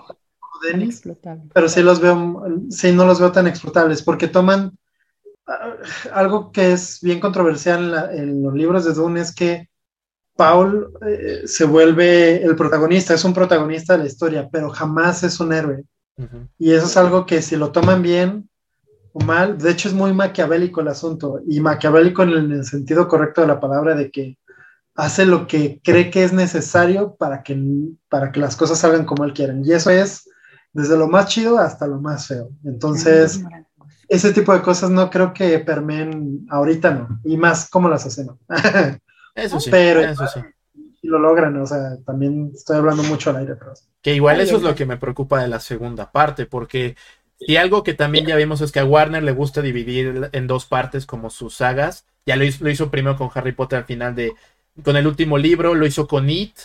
Denis, 0.63 1.03
pero 1.53 1.69
sí 1.69 1.83
los 1.83 2.01
veo, 2.01 2.45
sí, 2.71 2.93
no 2.93 3.05
los 3.05 3.21
veo 3.21 3.33
tan 3.33 3.47
explotables, 3.47 4.03
porque 4.03 4.29
toman 4.29 4.77
ah, 5.47 5.75
algo 6.13 6.53
que 6.53 6.73
es 6.73 7.01
bien 7.03 7.21
controversial 7.21 7.83
en, 7.85 7.91
la- 7.91 8.15
en 8.15 8.43
los 8.43 8.55
libros 8.55 8.85
de 8.85 8.95
Dune, 8.95 9.21
es 9.21 9.35
que 9.35 9.69
Paul 10.37 10.93
eh, 11.07 11.43
se 11.47 11.65
vuelve 11.65 12.43
el 12.43 12.55
protagonista, 12.55 13.15
es 13.15 13.25
un 13.25 13.35
protagonista 13.35 13.95
de 13.95 14.01
la 14.01 14.07
historia, 14.07 14.49
pero 14.51 14.71
jamás 14.71 15.25
es 15.25 15.41
un 15.41 15.53
héroe. 15.53 15.85
Ujú. 16.17 16.49
Y 16.59 16.73
eso 16.73 16.87
es 16.87 16.97
algo 16.97 17.27
que 17.27 17.43
si 17.43 17.57
lo 17.57 17.73
toman 17.73 18.03
bien 18.03 18.49
o 19.13 19.21
mal, 19.25 19.59
de 19.59 19.71
hecho 19.71 19.89
es 19.89 19.95
muy 19.95 20.13
maquiavélico 20.13 20.81
el 20.81 20.89
asunto, 20.89 21.41
y 21.49 21.61
maquiavélico 21.61 22.23
en 22.23 22.29
el, 22.29 22.39
en 22.39 22.53
el 22.53 22.65
sentido 22.65 23.09
correcto 23.09 23.41
de 23.41 23.49
la 23.49 23.59
palabra, 23.59 23.95
de 23.97 24.11
que 24.11 24.39
hace 24.95 25.27
lo 25.27 25.47
que 25.47 25.81
cree 25.83 26.11
que 26.11 26.25
es 26.25 26.33
necesario 26.33 27.15
para 27.17 27.43
que, 27.43 27.57
para 28.09 28.31
que 28.31 28.41
las 28.41 28.55
cosas 28.57 28.79
salgan 28.79 29.05
como 29.07 29.25
él 29.25 29.33
quiere. 29.33 29.55
Y 29.65 29.73
eso 29.73 29.91
es 29.91 30.28
desde 30.73 30.97
lo 30.97 31.09
más 31.09 31.27
chido 31.27 31.59
hasta 31.59 31.87
lo 31.87 32.01
más 32.01 32.27
feo. 32.27 32.51
Entonces, 32.65 33.43
ese 34.09 34.33
tipo 34.33 34.53
de 34.53 34.63
cosas 34.63 34.91
no 34.91 35.11
creo 35.11 35.33
que 35.33 35.59
permeen 35.59 36.47
ahorita, 36.51 36.91
no. 36.93 37.21
Y 37.25 37.37
más 37.37 37.69
como 37.69 37.89
las 37.89 38.07
hacen. 38.07 38.27
¿no? 38.27 38.39
eso 39.35 39.61
sí 39.61 39.71
Pero- 39.71 40.01
eso 40.01 40.27
sí 40.27 40.41
y 41.03 41.09
lo 41.09 41.19
logran, 41.19 41.57
o 41.61 41.67
sea, 41.67 41.97
también 42.05 42.51
estoy 42.55 42.77
hablando 42.77 43.03
mucho 43.05 43.31
al 43.31 43.37
aire, 43.37 43.55
pero 43.55 43.73
Que 44.03 44.15
igual 44.15 44.37
Ay, 44.37 44.43
eso 44.43 44.57
es 44.57 44.63
lo 44.63 44.75
que 44.75 44.87
me 44.87 44.97
preocupa 44.97 45.41
de 45.41 45.49
la 45.49 45.61
segunda 45.61 46.11
parte, 46.11 46.47
porque 46.47 46.97
y 47.39 47.57
algo 47.57 47.85
que 47.85 47.95
también 47.95 48.27
ya 48.27 48.35
vimos 48.35 48.61
es 48.61 48.73
que 48.73 48.81
a 48.81 48.85
Warner 48.85 49.23
le 49.23 49.33
gusta 49.33 49.63
dividir 49.63 50.29
en 50.33 50.47
dos 50.49 50.67
partes 50.67 51.07
como 51.07 51.31
sus 51.31 51.55
sagas. 51.55 52.05
Ya 52.27 52.35
lo 52.35 52.45
hizo, 52.45 52.65
lo 52.65 52.71
hizo 52.71 52.91
primero 52.91 53.17
con 53.17 53.31
Harry 53.33 53.53
Potter 53.53 53.79
al 53.79 53.85
final 53.85 54.17
de, 54.17 54.33
con 54.83 54.97
el 54.97 55.07
último 55.07 55.39
libro, 55.39 55.77
lo 55.77 55.87
hizo 55.87 56.09
con 56.09 56.29
It. 56.29 56.59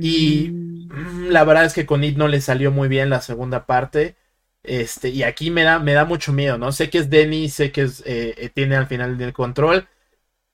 Y 0.00 0.54
Mm, 0.90 0.90
mm, 0.90 1.28
la 1.30 1.44
verdad 1.44 1.64
es 1.66 1.74
que 1.74 1.86
con 1.86 2.04
It 2.04 2.16
no 2.16 2.28
le 2.28 2.40
salió 2.40 2.70
muy 2.72 2.88
bien 2.88 3.10
la 3.10 3.20
segunda 3.20 3.66
parte. 3.66 4.16
Este, 4.62 5.10
y 5.10 5.22
aquí 5.22 5.50
me 5.50 5.62
da, 5.64 5.78
me 5.78 5.92
da 5.94 6.04
mucho 6.04 6.32
miedo, 6.32 6.58
¿no? 6.58 6.72
Sé 6.72 6.90
que 6.90 6.98
es 6.98 7.10
Denny, 7.10 7.48
sé 7.48 7.72
que 7.72 7.82
es, 7.82 8.00
eh, 8.06 8.34
eh, 8.38 8.48
tiene 8.50 8.76
al 8.76 8.86
final 8.86 9.20
el 9.20 9.32
control, 9.32 9.88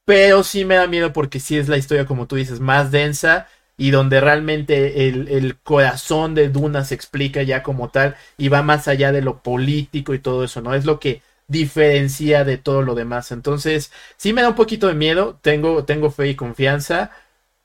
pero 0.04 0.42
sí 0.44 0.64
me 0.64 0.74
da 0.76 0.86
miedo 0.86 1.12
porque 1.12 1.40
sí 1.40 1.56
es 1.58 1.68
la 1.68 1.78
historia, 1.78 2.06
como 2.06 2.26
tú 2.26 2.36
dices, 2.36 2.60
más 2.60 2.90
densa 2.90 3.48
y 3.76 3.90
donde 3.90 4.20
realmente 4.20 5.08
el, 5.08 5.28
el 5.28 5.58
corazón 5.60 6.34
de 6.34 6.48
Duna 6.50 6.84
se 6.84 6.94
explica 6.94 7.42
ya 7.42 7.62
como 7.62 7.88
tal 7.90 8.16
y 8.36 8.48
va 8.48 8.62
más 8.62 8.86
allá 8.88 9.12
de 9.12 9.22
lo 9.22 9.42
político 9.42 10.14
y 10.14 10.18
todo 10.20 10.44
eso, 10.44 10.60
¿no? 10.60 10.74
Es 10.74 10.84
lo 10.84 11.00
que 11.00 11.22
diferencia 11.48 12.44
de 12.44 12.58
todo 12.58 12.82
lo 12.82 12.94
demás. 12.94 13.32
Entonces, 13.32 13.92
sí 14.16 14.32
me 14.32 14.42
da 14.42 14.48
un 14.50 14.54
poquito 14.54 14.88
de 14.88 14.94
miedo, 14.94 15.38
tengo, 15.42 15.84
tengo 15.84 16.10
fe 16.10 16.28
y 16.30 16.36
confianza, 16.36 17.10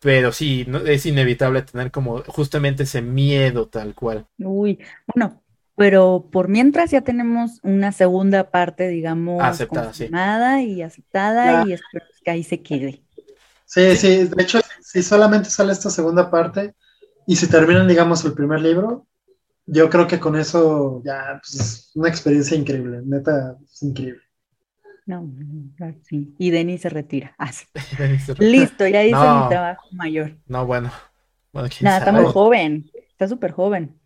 pero 0.02 0.32
sí, 0.32 0.66
no- 0.68 0.80
es 0.80 1.06
inevitable 1.06 1.62
tener 1.64 1.92
como 1.92 2.20
justamente 2.24 2.84
ese 2.84 3.02
miedo 3.02 3.68
tal 3.68 3.94
cual. 3.96 4.26
Uy, 4.40 4.80
bueno, 5.14 5.44
pero 5.76 6.30
por 6.32 6.48
mientras 6.48 6.92
ya 6.92 7.02
tenemos 7.02 7.60
una 7.64 7.92
segunda 7.92 8.52
parte, 8.52 8.88
digamos, 8.88 9.42
Aceptada, 9.44 9.94
sí. 9.94 10.10
y 10.66 10.82
aceptada, 10.82 11.52
Ya. 11.52 11.66
y 11.66 11.74
espero 11.74 12.06
que 12.24 12.32
ahí 12.32 12.44
se 12.44 12.62
quede. 12.62 13.04
Sí, 13.66 13.96
sí, 13.96 14.26
de 14.26 14.44
hecho, 14.44 14.60
si 14.82 15.04
solamente 15.04 15.50
sale 15.50 15.72
esta 15.74 15.90
segunda 15.90 16.32
parte 16.32 16.74
y 17.28 17.36
si 17.36 17.48
terminan, 17.48 17.88
digamos, 17.88 18.26
el 18.26 18.34
primer 18.34 18.62
libro, 18.62 19.08
yo 19.66 19.90
creo 19.90 20.08
que 20.08 20.20
con 20.20 20.36
eso 20.38 21.02
ya 21.06 21.40
pues, 21.42 21.56
es 21.62 21.92
una 21.96 22.10
experiencia 22.10 22.58
increíble, 22.58 23.02
neta, 23.06 23.58
es 23.64 23.84
increíble. 23.84 24.22
No, 25.10 25.24
no, 25.24 25.96
sí. 26.04 26.36
Y 26.38 26.52
Denis 26.52 26.82
se 26.82 26.90
retira. 26.90 27.34
Ah, 27.40 27.52
sí. 27.52 27.66
Listo, 28.38 28.88
ya 28.88 29.04
hice 29.04 29.16
No. 29.16 29.44
mi 29.44 29.50
trabajo 29.50 29.88
mayor. 29.92 30.38
No, 30.46 30.66
bueno. 30.68 30.92
Bueno, 31.52 31.68
quién 31.68 31.86
Nada, 31.86 31.98
está 31.98 32.12
muy 32.12 32.26
joven. 32.32 32.92
Está 33.10 33.28
súper 33.28 33.52
joven. 33.52 34.00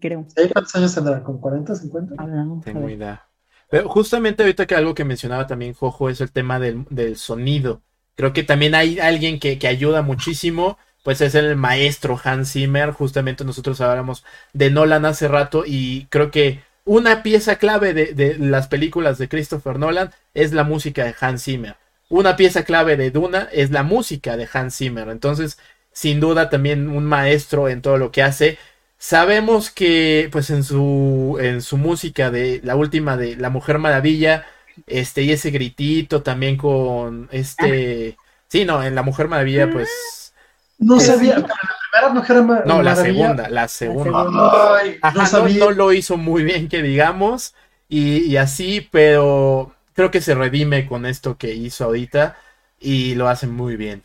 Creo. 0.00 0.26
¿Cuántos 0.52 0.74
años 0.74 0.94
tendrá? 0.94 1.22
¿Con 1.22 1.40
40, 1.40 1.74
50? 1.74 2.14
Hablamos, 2.18 2.62
a 2.62 2.64
Tengo 2.64 2.90
idea. 2.90 3.28
Pero 3.70 3.88
justamente 3.88 4.42
ahorita 4.42 4.66
que 4.66 4.74
algo 4.74 4.94
que 4.94 5.04
mencionaba 5.04 5.46
también 5.46 5.74
Jojo 5.74 6.10
es 6.10 6.20
el 6.20 6.32
tema 6.32 6.58
del, 6.58 6.84
del 6.90 7.16
sonido. 7.16 7.82
Creo 8.16 8.32
que 8.32 8.42
también 8.42 8.74
hay 8.74 8.98
alguien 8.98 9.38
que, 9.38 9.58
que 9.58 9.68
ayuda 9.68 10.02
muchísimo, 10.02 10.78
pues 11.04 11.20
es 11.20 11.36
el 11.36 11.54
maestro 11.54 12.18
Hans 12.22 12.52
Zimmer. 12.52 12.90
Justamente 12.90 13.44
nosotros 13.44 13.80
hablamos 13.80 14.24
de 14.52 14.70
Nolan 14.70 15.04
hace 15.06 15.28
rato 15.28 15.62
y 15.64 16.06
creo 16.10 16.30
que 16.32 16.60
una 16.88 17.22
pieza 17.22 17.56
clave 17.56 17.92
de, 17.92 18.14
de 18.14 18.38
las 18.38 18.66
películas 18.66 19.18
de 19.18 19.28
Christopher 19.28 19.78
Nolan 19.78 20.10
es 20.32 20.54
la 20.54 20.64
música 20.64 21.04
de 21.04 21.14
Hans 21.20 21.44
Zimmer. 21.44 21.76
Una 22.08 22.34
pieza 22.34 22.64
clave 22.64 22.96
de 22.96 23.10
Duna 23.10 23.46
es 23.52 23.70
la 23.70 23.82
música 23.82 24.38
de 24.38 24.48
Hans 24.50 24.78
Zimmer. 24.78 25.10
Entonces, 25.10 25.58
sin 25.92 26.18
duda 26.18 26.48
también 26.48 26.88
un 26.88 27.04
maestro 27.04 27.68
en 27.68 27.82
todo 27.82 27.98
lo 27.98 28.10
que 28.10 28.22
hace. 28.22 28.56
Sabemos 28.96 29.70
que 29.70 30.30
pues 30.32 30.48
en 30.48 30.64
su 30.64 31.36
en 31.40 31.60
su 31.60 31.76
música 31.76 32.30
de 32.30 32.62
la 32.64 32.74
última 32.74 33.18
de 33.18 33.36
La 33.36 33.50
Mujer 33.50 33.78
Maravilla, 33.78 34.46
este 34.86 35.22
y 35.22 35.32
ese 35.32 35.50
gritito 35.50 36.22
también 36.22 36.56
con 36.56 37.28
este 37.32 38.16
sí, 38.48 38.64
no, 38.64 38.82
en 38.82 38.94
La 38.94 39.02
Mujer 39.02 39.28
Maravilla 39.28 39.70
pues 39.70 40.32
No 40.78 41.00
sabía, 41.00 41.44
primera 41.90 42.12
mujer 42.14 42.42
ma- 42.42 42.64
no, 42.64 42.82
la 42.82 42.96
segunda, 42.96 43.48
la 43.48 43.68
segunda. 43.68 44.26
segunda. 44.28 44.78
Ay, 44.78 44.98
Ajá, 45.00 45.30
no 45.32 45.48
no, 45.48 45.70
lo 45.70 45.92
hizo 45.92 46.16
muy 46.16 46.44
bien 46.44 46.68
que 46.68 46.82
digamos 46.82 47.54
y, 47.88 48.18
y 48.24 48.36
así, 48.36 48.86
pero 48.90 49.72
creo 49.94 50.10
que 50.10 50.20
se 50.20 50.34
redime 50.34 50.86
con 50.86 51.06
esto 51.06 51.38
que 51.38 51.54
hizo 51.54 51.84
ahorita 51.84 52.36
y 52.80 53.14
lo 53.14 53.28
hace 53.28 53.46
muy 53.46 53.76
bien. 53.76 54.02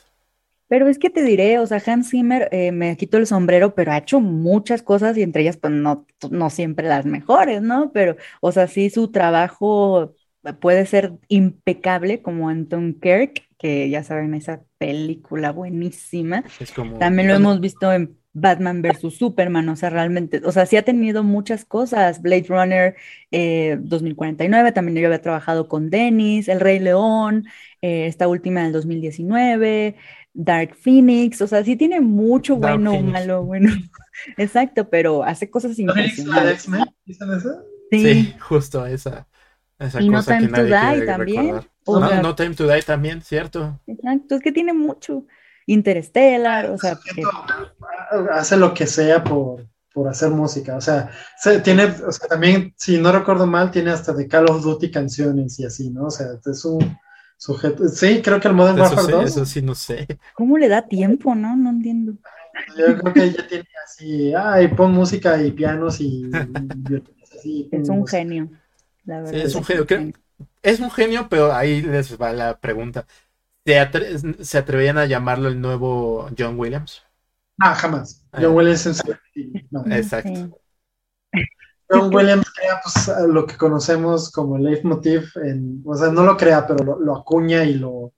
Pero 0.67 0.87
es 0.87 0.97
que 0.97 1.09
te 1.11 1.21
diré, 1.23 1.59
o 1.59 1.67
sea, 1.67 1.81
Hans 1.85 2.09
Zimmer, 2.09 2.49
eh, 2.51 2.71
me 2.71 2.97
quito 2.97 3.17
el 3.17 3.27
sombrero, 3.27 3.75
pero 3.75 3.91
ha 3.91 3.97
hecho 3.99 4.19
muchas 4.21 4.81
cosas 4.81 5.15
y 5.17 5.21
entre 5.21 5.43
ellas, 5.43 5.57
pues 5.57 5.71
no, 5.73 6.07
no 6.31 6.49
siempre 6.49 6.87
las 6.87 7.05
mejores, 7.05 7.61
¿no? 7.61 7.91
Pero, 7.93 8.15
o 8.41 8.51
sea, 8.51 8.67
sí, 8.67 8.89
su 8.89 9.11
trabajo 9.11 10.15
puede 10.61 10.85
ser 10.87 11.13
impecable, 11.27 12.21
como 12.23 12.49
Anton 12.49 12.99
Kirk, 12.99 13.47
que 13.63 13.89
ya 13.89 14.03
saben, 14.03 14.33
esa 14.35 14.63
película 14.77 15.51
buenísima. 15.51 16.43
Es 16.59 16.71
como 16.71 16.97
También 16.97 17.27
lo 17.29 17.35
hemos 17.35 17.59
visto 17.61 17.91
en 17.93 18.17
Batman 18.33 18.81
versus 18.81 19.17
Superman, 19.17 19.69
o 19.69 19.75
sea, 19.75 19.89
realmente, 19.91 20.41
o 20.45 20.51
sea, 20.51 20.65
sí 20.65 20.75
ha 20.77 20.83
tenido 20.83 21.23
muchas 21.23 21.65
cosas. 21.65 22.21
Blade 22.21 22.45
Runner 22.49 22.95
eh, 23.31 23.77
2049, 23.81 24.71
también 24.71 24.97
yo 24.97 25.07
había 25.07 25.21
trabajado 25.21 25.67
con 25.67 25.89
Dennis, 25.89 26.47
El 26.47 26.59
Rey 26.59 26.79
León, 26.79 27.45
eh, 27.81 28.07
esta 28.07 28.27
última 28.27 28.63
del 28.63 28.71
2019, 28.73 29.95
Dark 30.33 30.75
Phoenix, 30.75 31.41
o 31.41 31.47
sea, 31.47 31.63
sí 31.63 31.75
tiene 31.75 32.01
mucho 32.01 32.55
Dark 32.55 32.75
bueno, 32.75 32.91
Phoenix. 32.91 33.13
malo, 33.13 33.43
bueno. 33.43 33.69
Exacto, 34.37 34.89
pero 34.89 35.23
hace 35.23 35.49
cosas 35.49 35.77
¿No 35.79 35.93
impresionantes. 35.93 36.53
X-Men? 36.53 36.85
¿Viste 37.05 37.25
esa? 37.25 37.63
Sí, 37.91 38.01
Sí, 38.01 38.35
justo 38.39 38.85
esa, 38.85 39.27
esa 39.79 40.01
Y 40.01 40.09
No 40.09 40.17
cosa 40.17 40.37
que 40.37 40.47
Time 40.47 40.53
to 40.53 40.63
Die 40.63 41.01
también. 41.03 41.45
recordar. 41.45 41.71
O 41.85 41.99
no, 41.99 42.07
sea- 42.09 42.21
no 42.21 42.35
Time 42.35 42.55
to 42.55 42.67
Die 42.67 42.81
también, 42.81 43.21
cierto. 43.21 43.79
exacto, 43.87 44.35
es 44.35 44.41
que 44.41 44.51
tiene 44.51 44.73
mucho. 44.73 45.25
Interstellar, 45.65 46.69
o 46.71 46.77
sea, 46.77 46.97
que- 47.15 47.23
hace 48.31 48.57
lo 48.57 48.73
que 48.73 48.85
sea 48.87 49.23
por, 49.23 49.65
por 49.93 50.07
hacer 50.09 50.29
música. 50.29 50.75
O 50.75 50.81
sea, 50.81 51.09
se- 51.37 51.59
tiene, 51.61 51.85
o 51.85 52.11
sea, 52.11 52.27
también, 52.27 52.73
si 52.77 52.97
no 52.99 53.11
recuerdo 53.11 53.45
mal, 53.47 53.71
tiene 53.71 53.91
hasta 53.91 54.13
de 54.13 54.27
Call 54.27 54.49
of 54.49 54.61
Duty 54.63 54.91
canciones 54.91 55.59
y 55.59 55.65
así, 55.65 55.89
¿no? 55.89 56.05
O 56.05 56.11
sea, 56.11 56.27
es 56.45 56.65
un 56.65 56.97
sujeto. 57.37 57.87
Sí, 57.87 58.21
creo 58.21 58.39
que 58.39 58.47
el 58.49 58.53
Modern 58.53 58.77
Eso 58.79 58.83
Warfare 58.95 59.05
sí, 59.07 59.11
2, 59.13 59.25
eso 59.25 59.45
sí 59.45 59.61
no 59.61 59.75
sé. 59.75 60.07
¿cómo 60.33 60.57
le 60.57 60.67
da 60.67 60.81
tiempo, 60.87 61.33
no? 61.35 61.55
No 61.55 61.69
entiendo. 61.69 62.13
yo 62.77 62.97
creo 62.97 63.13
que 63.13 63.23
ella 63.23 63.47
tiene 63.47 63.65
así, 63.85 64.33
ay, 64.35 64.67
pon 64.69 64.91
música 64.91 65.41
y 65.41 65.51
pianos 65.51 65.99
y, 66.01 66.23
violines, 66.77 67.31
así, 67.37 67.69
Es 67.71 67.89
un 67.89 67.99
música. 67.99 68.17
genio, 68.17 68.49
la 69.05 69.17
verdad. 69.21 69.33
es 69.33 69.55
un 69.55 69.63
genio. 69.63 69.85
Creo- 69.87 70.11
Es 70.61 70.79
un 70.79 70.91
genio, 70.91 71.27
pero 71.29 71.53
ahí 71.53 71.81
les 71.81 72.19
va 72.21 72.31
la 72.33 72.59
pregunta. 72.59 73.05
¿Se, 73.65 73.79
atre- 73.79 74.43
¿Se 74.43 74.57
atreverían 74.57 74.97
a 74.97 75.05
llamarlo 75.05 75.47
el 75.49 75.59
nuevo 75.61 76.29
John 76.37 76.59
Williams? 76.59 77.03
Ah, 77.59 77.75
jamás. 77.75 78.25
Ah. 78.31 78.39
John 78.41 78.55
Williams 78.55 78.85
en 78.87 78.95
su- 78.95 79.15
no. 79.71 79.83
No 79.85 79.95
Exacto. 79.95 80.59
John 81.89 82.13
Williams 82.13 82.49
crea 82.55 82.79
pues, 82.83 83.09
lo 83.27 83.45
que 83.45 83.57
conocemos 83.57 84.31
como 84.31 84.57
el 84.57 84.63
leitmotiv, 84.63 85.25
en, 85.43 85.81
o 85.85 85.95
sea, 85.95 86.09
no 86.09 86.23
lo 86.23 86.37
crea, 86.37 86.65
pero 86.65 86.83
lo, 86.83 86.99
lo 86.99 87.15
acuña 87.15 87.63
y 87.65 87.75
lo, 87.75 88.13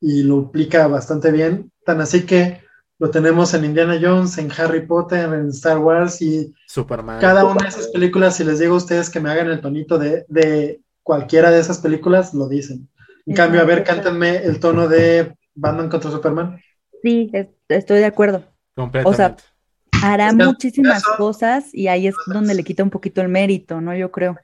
y 0.00 0.22
lo 0.22 0.40
aplica 0.48 0.86
bastante 0.86 1.30
bien. 1.32 1.72
Tan 1.84 2.00
así 2.00 2.24
que 2.24 2.62
lo 2.98 3.10
tenemos 3.10 3.52
en 3.54 3.64
Indiana 3.64 3.98
Jones, 4.00 4.38
en 4.38 4.50
Harry 4.56 4.86
Potter, 4.86 5.32
en 5.32 5.48
Star 5.48 5.78
Wars 5.78 6.22
y 6.22 6.54
Superman. 6.66 7.20
cada 7.20 7.44
una 7.44 7.62
de 7.62 7.68
esas 7.68 7.88
películas, 7.88 8.36
si 8.36 8.44
les 8.44 8.58
digo 8.58 8.74
a 8.74 8.78
ustedes 8.78 9.10
que 9.10 9.20
me 9.20 9.30
hagan 9.30 9.48
el 9.50 9.60
tonito 9.60 9.98
de, 9.98 10.24
de 10.28 10.80
cualquiera 11.06 11.52
de 11.52 11.60
esas 11.60 11.78
películas, 11.78 12.34
lo 12.34 12.48
dicen. 12.48 12.88
En 13.26 13.36
cambio, 13.36 13.60
a 13.60 13.64
ver, 13.64 13.84
cántenme 13.84 14.38
el 14.38 14.58
tono 14.58 14.88
de 14.88 15.36
Batman 15.54 15.88
contra 15.88 16.10
Superman. 16.10 16.60
Sí, 17.00 17.30
es- 17.32 17.46
estoy 17.68 17.98
de 17.98 18.06
acuerdo. 18.06 18.42
Completamente. 18.74 19.44
Hará 20.02 20.30
Es 20.30 20.36
que 20.36 20.44
muchísimas 20.44 20.98
eso- 21.04 21.16
cosas 21.16 21.72
y 21.72 21.86
ahí 21.86 22.08
es 22.08 22.14
donde 22.26 22.54
le 22.54 22.64
quita 22.64 22.82
un 22.82 22.90
poquito 22.90 23.20
el 23.20 23.28
mérito, 23.28 23.80
¿no? 23.80 23.94
Yo 23.94 24.10
creo. 24.10 24.36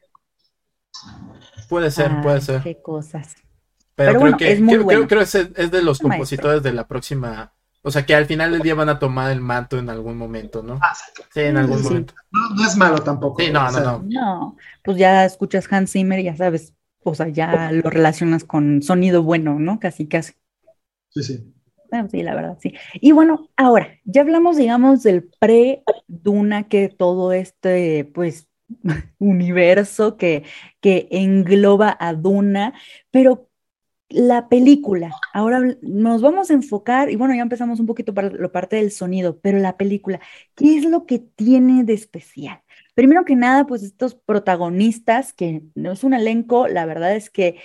puede 1.69 1.91
ser, 1.91 2.13
Ay, 2.13 2.23
puede 2.23 2.41
ser. 2.41 2.63
Qué 2.63 2.81
cosas. 2.81 3.35
Pero, 3.35 3.95
Pero 3.95 4.11
creo 4.11 4.21
bueno, 4.21 4.37
que 4.37 4.53
es 4.53 4.61
muy 4.61 4.75
creo, 4.75 4.85
bueno. 4.85 4.99
creo, 5.01 5.09
creo 5.09 5.23
ese 5.23 5.53
es 5.57 5.71
de 5.73 5.83
los 5.83 5.99
compositores 5.99 6.63
de 6.63 6.73
la 6.73 6.87
próxima. 6.87 7.53
O 7.83 7.91
sea, 7.91 8.07
que 8.07 8.15
al 8.15 8.27
final 8.27 8.53
del 8.53 8.63
día 8.63 8.75
van 8.75 8.89
a 8.89 8.99
tomar 8.99 9.31
el 9.33 9.41
manto 9.41 9.79
en 9.79 9.91
algún 9.91 10.17
momento, 10.17 10.63
¿no? 10.63 10.79
Ah, 10.81 10.95
sí. 10.95 11.23
Sí, 11.35 11.41
en 11.41 11.57
algún 11.57 11.79
Sí. 11.79 11.85
momento. 11.85 12.15
No, 12.31 12.51
no 12.55 12.67
es 12.67 12.77
malo 12.77 12.99
tampoco. 13.03 13.43
Sí, 13.43 13.51
no, 13.51 13.67
o 13.67 13.71
no, 13.73 13.81
no. 13.81 14.03
No, 14.09 14.57
pues 14.85 14.97
ya 14.99 15.25
escuchas 15.25 15.67
Hans 15.73 15.93
Zimmer 15.93 16.21
y 16.21 16.25
ya 16.25 16.37
sabes, 16.37 16.75
o 17.03 17.15
sea, 17.15 17.29
ya 17.29 17.73
lo 17.73 17.91
relacionas 17.91 18.45
con 18.45 18.83
sonido 18.83 19.23
bueno, 19.23 19.59
¿no? 19.59 19.81
Casi, 19.81 20.07
casi. 20.07 20.35
Sí, 21.11 21.23
sí. 21.23 21.55
Bueno, 21.91 22.09
sí, 22.11 22.23
la 22.23 22.35
verdad, 22.35 22.57
sí. 22.61 22.75
Y 22.95 23.13
bueno, 23.13 23.51
ahora, 23.57 23.89
ya 24.05 24.23
hablamos, 24.23 24.57
digamos, 24.57 25.03
del 25.03 25.25
pre-Duna, 25.39 26.69
que 26.69 26.89
todo 26.89 27.33
este, 27.33 28.05
pues, 28.15 28.49
universo 29.19 30.17
que, 30.17 30.45
que 30.81 31.09
engloba 31.11 31.95
a 32.01 32.15
Duna, 32.15 32.73
pero 33.11 33.51
la 34.13 34.49
película, 34.49 35.13
ahora 35.33 35.61
nos 35.83 36.23
vamos 36.23 36.51
a 36.51 36.55
enfocar, 36.55 37.11
y 37.11 37.17
bueno, 37.17 37.35
ya 37.35 37.43
empezamos 37.43 37.81
un 37.81 37.87
poquito 37.87 38.15
para 38.15 38.31
la 38.31 38.51
parte 38.53 38.77
del 38.77 38.91
sonido, 38.91 39.41
pero 39.41 39.59
la 39.59 39.77
película, 39.77 40.21
¿qué 40.55 40.77
es 40.77 40.85
lo 40.85 41.07
que 41.07 41.19
tiene 41.19 41.85
de 41.85 41.95
especial? 41.95 42.63
Primero 42.95 43.25
que 43.25 43.37
nada, 43.37 43.67
pues 43.67 43.83
estos 43.83 44.15
protagonistas, 44.15 45.33
que 45.33 45.63
no 45.75 45.93
es 45.93 46.05
un 46.05 46.15
elenco, 46.15 46.69
la 46.69 46.87
verdad 46.87 47.17
es 47.17 47.31
que 47.31 47.57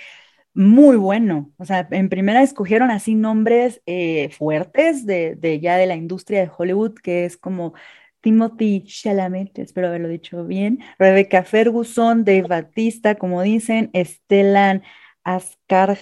muy 0.53 0.97
bueno. 0.97 1.51
O 1.57 1.65
sea, 1.65 1.87
en 1.91 2.09
primera 2.09 2.41
escogieron 2.41 2.91
así 2.91 3.15
nombres 3.15 3.81
eh, 3.85 4.29
fuertes 4.31 5.05
de, 5.05 5.35
de 5.35 5.59
ya 5.59 5.77
de 5.77 5.85
la 5.85 5.95
industria 5.95 6.41
de 6.41 6.51
Hollywood, 6.55 6.95
que 6.95 7.25
es 7.25 7.37
como 7.37 7.73
Timothy 8.21 8.83
Chalamet, 8.83 9.57
espero 9.59 9.87
haberlo 9.87 10.09
dicho 10.09 10.45
bien, 10.45 10.79
Rebecca 10.99 11.43
Ferguson, 11.43 12.25
Dave 12.25 12.43
Batista, 12.43 13.15
como 13.15 13.41
dicen, 13.41 13.91
Stellan 13.93 14.83
Skarsgård, 15.23 15.99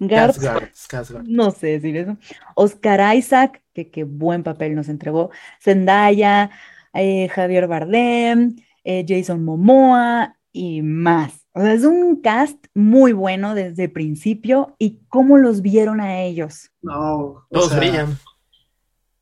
Skarsgård, 0.00 1.22
no 1.26 1.50
sé 1.50 1.66
decir 1.68 1.96
eso, 1.96 2.16
Oscar 2.54 3.16
Isaac, 3.16 3.62
que 3.74 3.90
qué 3.90 4.04
buen 4.04 4.42
papel 4.42 4.74
nos 4.74 4.88
entregó, 4.88 5.30
Zendaya, 5.62 6.50
eh, 6.94 7.28
Javier 7.28 7.66
Bardem, 7.66 8.56
eh, 8.84 9.04
Jason 9.06 9.44
Momoa 9.44 10.36
y 10.52 10.82
más. 10.82 11.46
O 11.52 11.60
sea, 11.60 11.72
es 11.72 11.84
un 11.84 12.20
cast 12.20 12.66
muy 12.74 13.12
bueno 13.12 13.54
desde 13.54 13.84
el 13.84 13.92
principio 13.92 14.76
y 14.78 15.00
cómo 15.08 15.36
los 15.38 15.60
vieron 15.62 16.00
a 16.00 16.20
ellos, 16.20 16.70
No, 16.82 17.46
Todos 17.50 17.70
sea, 17.70 17.78
brillan. 17.78 18.16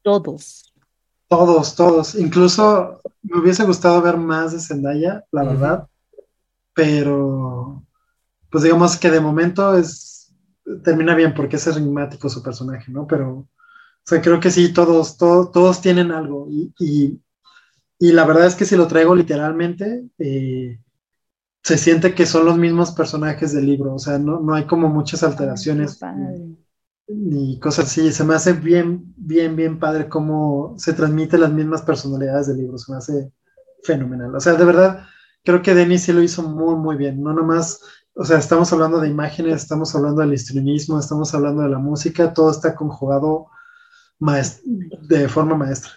todos. 0.03 0.73
Todos, 1.29 1.75
todos. 1.75 2.15
Incluso 2.15 3.01
me 3.23 3.41
hubiese 3.41 3.65
gustado 3.65 4.01
ver 4.03 4.17
más 4.17 4.53
de 4.53 4.61
Zendaya, 4.61 5.25
la 5.33 5.43
verdad. 5.43 5.89
Pero, 6.73 7.83
pues 8.51 8.63
digamos 8.65 8.97
que 8.97 9.11
de 9.11 9.21
momento 9.21 9.77
es 9.77 10.16
termina 10.83 11.15
bien 11.15 11.35
porque 11.35 11.57
es 11.57 11.67
enigmático 11.67 12.29
su 12.29 12.43
personaje, 12.43 12.91
¿no? 12.91 13.07
Pero, 13.07 13.31
o 13.39 13.49
sea, 14.05 14.21
creo 14.21 14.41
que 14.41 14.51
sí, 14.51 14.73
todos, 14.73 15.17
todos, 15.17 15.53
todos 15.53 15.81
tienen 15.81 16.11
algo. 16.13 16.47
Y, 16.51 16.73
y, 16.79 17.21
y 17.99 18.13
la 18.13 18.25
verdad 18.25 18.47
es 18.47 18.55
que 18.55 18.65
si 18.65 18.77
lo 18.77 18.87
traigo 18.87 19.15
literalmente, 19.15 20.05
eh, 20.19 20.79
se 21.63 21.79
siente 21.79 22.15
que 22.15 22.27
son 22.27 22.45
los 22.45 22.57
mismos 22.57 22.93
personajes 22.93 23.53
del 23.53 23.67
libro. 23.67 23.95
O 23.95 23.99
sea, 23.99 24.19
no, 24.19 24.41
no 24.41 24.55
hay 24.55 24.67
como 24.67 24.89
muchas 24.89 25.25
alteraciones. 25.25 25.99
Ni 27.09 27.59
cosas 27.59 27.87
así. 27.87 28.13
Se 28.13 28.23
me 28.23 28.35
hace 28.35 28.53
bien, 28.53 29.13
bien, 29.17 29.57
bien 29.57 29.79
padre 29.81 30.09
cómo 30.09 30.75
se 30.79 30.93
transmiten 30.93 31.41
las 31.41 31.53
mismas 31.53 31.83
personalidades 31.83 32.47
del 32.47 32.59
libro. 32.59 32.79
Se 32.79 32.93
me 32.93 32.99
hace 32.99 33.33
fenomenal. 33.83 34.35
O 34.35 34.41
sea, 34.41 34.55
de 34.55 34.65
verdad, 34.65 35.07
creo 35.45 35.61
que 35.61 35.75
Denis 35.75 36.03
sí 36.03 36.13
lo 36.13 36.23
hizo 36.23 36.43
muy, 36.43 36.77
muy 36.77 36.97
bien. 36.97 37.21
No 37.21 37.33
nomás, 37.33 37.81
o 38.17 38.25
sea, 38.25 38.39
estamos 38.39 38.73
hablando 38.73 39.01
de 39.01 39.09
imágenes, 39.09 39.55
estamos 39.63 39.95
hablando 39.95 40.23
del 40.23 40.33
histrionismo, 40.35 40.99
estamos 40.99 41.35
hablando 41.35 41.63
de 41.63 41.69
la 41.69 41.79
música, 41.79 42.33
todo 42.33 42.51
está 42.51 42.75
conjugado 42.75 43.49
de 45.09 45.29
forma 45.29 45.57
maestra. 45.57 45.93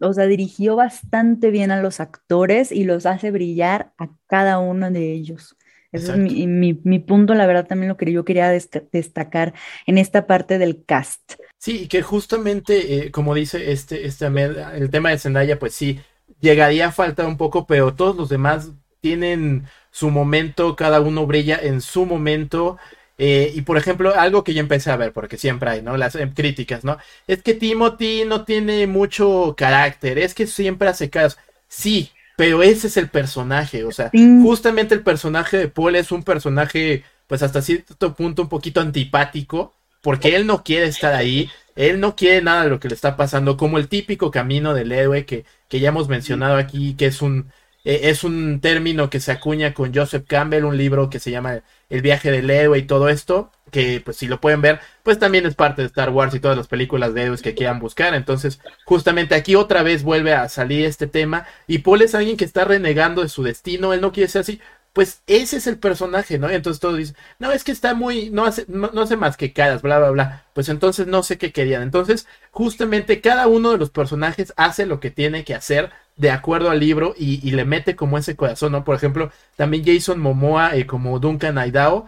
O 0.00 0.12
sea, 0.12 0.26
dirigió 0.26 0.76
bastante 0.76 1.50
bien 1.50 1.70
a 1.70 1.82
los 1.82 2.00
actores 2.00 2.72
y 2.72 2.84
los 2.84 3.04
hace 3.04 3.30
brillar 3.30 3.92
a 3.98 4.08
cada 4.26 4.58
uno 4.58 4.90
de 4.90 5.12
ellos. 5.12 5.56
Ese 5.92 6.12
es 6.12 6.18
mi, 6.18 6.46
mi- 6.46 6.80
mi 6.84 7.00
punto, 7.00 7.34
la 7.34 7.46
verdad, 7.46 7.66
también 7.66 7.88
lo 7.88 7.96
que 7.96 8.10
yo 8.12 8.24
quería 8.24 8.48
desta- 8.48 8.84
destacar 8.92 9.52
en 9.86 9.98
esta 9.98 10.26
parte 10.26 10.58
del 10.58 10.84
cast. 10.84 11.34
Sí, 11.58 11.82
y 11.82 11.88
que 11.88 12.00
justamente, 12.00 13.06
eh, 13.06 13.10
como 13.10 13.34
dice 13.34 13.72
este, 13.72 14.06
este 14.06 14.24
Ahmed, 14.26 14.56
el 14.76 14.88
tema 14.90 15.10
de 15.10 15.18
Zendaya, 15.18 15.58
pues 15.58 15.74
sí, 15.74 16.00
llegaría 16.40 16.86
a 16.88 16.92
faltar 16.92 17.26
un 17.26 17.36
poco, 17.36 17.66
pero 17.66 17.92
todos 17.94 18.14
los 18.16 18.28
demás 18.28 18.70
tienen 19.00 19.64
su 19.90 20.10
momento, 20.10 20.76
cada 20.76 21.00
uno 21.00 21.26
brilla 21.26 21.58
en 21.62 21.80
su 21.80 22.06
momento. 22.06 22.78
eh, 23.18 23.52
y 23.54 23.62
por 23.62 23.76
ejemplo, 23.76 24.14
algo 24.18 24.44
que 24.44 24.54
yo 24.54 24.60
empecé 24.60 24.90
a 24.90 24.96
ver, 24.96 25.12
porque 25.12 25.36
siempre 25.36 25.68
hay, 25.70 25.82
¿no? 25.82 25.96
Las 25.98 26.14
eh, 26.14 26.30
críticas, 26.34 26.84
¿no? 26.84 26.96
Es 27.26 27.42
que 27.42 27.52
Timothy 27.54 28.24
no 28.26 28.44
tiene 28.44 28.86
mucho 28.86 29.54
carácter, 29.58 30.18
es 30.18 30.34
que 30.34 30.46
siempre 30.46 30.88
hace 30.88 31.10
caras. 31.10 31.38
Sí, 31.68 32.10
pero 32.36 32.62
ese 32.62 32.86
es 32.86 32.96
el 32.96 33.10
personaje, 33.10 33.84
o 33.84 33.92
sea, 33.92 34.12
Sí. 34.12 34.20
justamente 34.38 34.94
el 34.94 35.02
personaje 35.02 35.58
de 35.58 35.68
Paul 35.68 35.96
es 35.96 36.12
un 36.12 36.22
personaje, 36.24 37.04
pues 37.26 37.42
hasta 37.42 37.60
cierto 37.62 38.14
punto 38.14 38.42
un 38.42 38.48
poquito 38.48 38.80
antipático, 38.80 39.74
porque 40.00 40.34
él 40.36 40.46
no 40.46 40.64
quiere 40.64 40.86
estar 40.86 41.12
ahí, 41.14 41.50
él 41.76 42.00
no 42.00 42.16
quiere 42.16 42.42
nada 42.42 42.64
de 42.64 42.70
lo 42.70 42.80
que 42.80 42.88
le 42.88 42.94
está 42.94 43.16
pasando, 43.16 43.56
como 43.56 43.78
el 43.78 43.88
típico 43.88 44.30
camino 44.30 44.72
del 44.74 44.92
héroe 44.92 45.26
que, 45.26 45.44
que 45.68 45.80
ya 45.80 45.90
hemos 45.90 46.08
mencionado 46.08 46.56
aquí, 46.56 46.94
que 46.96 47.06
es 47.06 47.20
un, 47.22 47.52
eh, 47.84 48.00
es 48.04 48.24
un 48.24 48.60
término 48.60 49.10
que 49.10 49.20
se 49.20 49.32
acuña 49.32 49.74
con 49.74 49.94
Joseph 49.94 50.26
Campbell, 50.26 50.64
un 50.64 50.76
libro 50.76 51.10
que 51.10 51.18
se 51.18 51.30
llama 51.30 51.60
El 51.88 52.02
viaje 52.02 52.30
del 52.30 52.50
héroe 52.50 52.78
y 52.78 52.82
todo 52.82 53.08
esto, 53.08 53.50
que 53.70 54.00
pues 54.04 54.16
si 54.16 54.26
lo 54.26 54.40
pueden 54.40 54.60
ver, 54.60 54.80
pues 55.02 55.18
también 55.18 55.46
es 55.46 55.54
parte 55.54 55.82
de 55.82 55.86
Star 55.86 56.10
Wars 56.10 56.34
y 56.34 56.40
todas 56.40 56.56
las 56.56 56.68
películas 56.68 57.14
de 57.14 57.22
héroes 57.22 57.42
que 57.42 57.54
quieran 57.54 57.78
buscar, 57.78 58.14
entonces 58.14 58.60
justamente 58.84 59.34
aquí 59.34 59.54
otra 59.54 59.82
vez 59.82 60.02
vuelve 60.02 60.34
a 60.34 60.48
salir 60.48 60.84
este 60.84 61.06
tema 61.06 61.46
y 61.66 61.78
Paul 61.78 62.02
es 62.02 62.14
alguien 62.14 62.36
que 62.36 62.44
está 62.44 62.64
renegando 62.64 63.22
de 63.22 63.28
su 63.28 63.42
destino, 63.42 63.92
él 63.92 64.00
no 64.00 64.12
quiere 64.12 64.28
ser 64.28 64.42
así, 64.42 64.60
pues 64.92 65.22
ese 65.26 65.58
es 65.58 65.66
el 65.66 65.78
personaje, 65.78 66.38
¿no? 66.38 66.50
Y 66.50 66.54
entonces 66.54 66.80
todos 66.80 66.96
dicen, 66.96 67.16
no, 67.38 67.52
es 67.52 67.62
que 67.62 67.72
está 67.72 67.94
muy, 67.94 68.30
no 68.30 68.44
hace, 68.44 68.64
no, 68.68 68.90
no 68.92 69.02
hace 69.02 69.16
más 69.16 69.36
que 69.36 69.52
caras, 69.52 69.82
bla, 69.82 69.98
bla, 69.98 70.10
bla. 70.10 70.44
Pues 70.52 70.68
entonces 70.68 71.06
no 71.06 71.22
sé 71.22 71.38
qué 71.38 71.52
querían. 71.52 71.82
Entonces, 71.82 72.26
justamente 72.50 73.20
cada 73.20 73.46
uno 73.46 73.70
de 73.70 73.78
los 73.78 73.90
personajes 73.90 74.52
hace 74.56 74.86
lo 74.86 74.98
que 74.98 75.10
tiene 75.10 75.44
que 75.44 75.54
hacer 75.54 75.90
de 76.20 76.30
acuerdo 76.30 76.70
al 76.70 76.80
libro 76.80 77.14
y, 77.16 77.46
y 77.46 77.52
le 77.52 77.64
mete 77.64 77.96
como 77.96 78.18
ese 78.18 78.36
corazón, 78.36 78.72
¿no? 78.72 78.84
Por 78.84 78.94
ejemplo, 78.96 79.30
también 79.56 79.84
Jason 79.86 80.20
Momoa 80.20 80.76
eh, 80.76 80.86
como 80.86 81.18
Duncan 81.18 81.58
Aidao, 81.58 82.06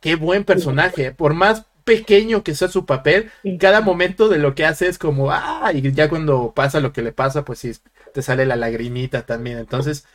qué 0.00 0.16
buen 0.16 0.44
personaje. 0.44 1.12
Por 1.12 1.34
más 1.34 1.66
pequeño 1.84 2.42
que 2.42 2.54
sea 2.54 2.68
su 2.68 2.86
papel, 2.86 3.30
cada 3.58 3.80
momento 3.80 4.28
de 4.28 4.38
lo 4.38 4.54
que 4.54 4.64
hace 4.66 4.88
es 4.88 4.98
como, 4.98 5.30
ah, 5.32 5.70
y 5.74 5.92
ya 5.92 6.08
cuando 6.08 6.52
pasa 6.54 6.80
lo 6.80 6.92
que 6.92 7.02
le 7.02 7.12
pasa, 7.12 7.44
pues 7.44 7.58
sí, 7.60 7.72
te 8.12 8.22
sale 8.22 8.46
la 8.46 8.56
lagrimita 8.56 9.26
también. 9.26 9.58
Entonces, 9.58 10.06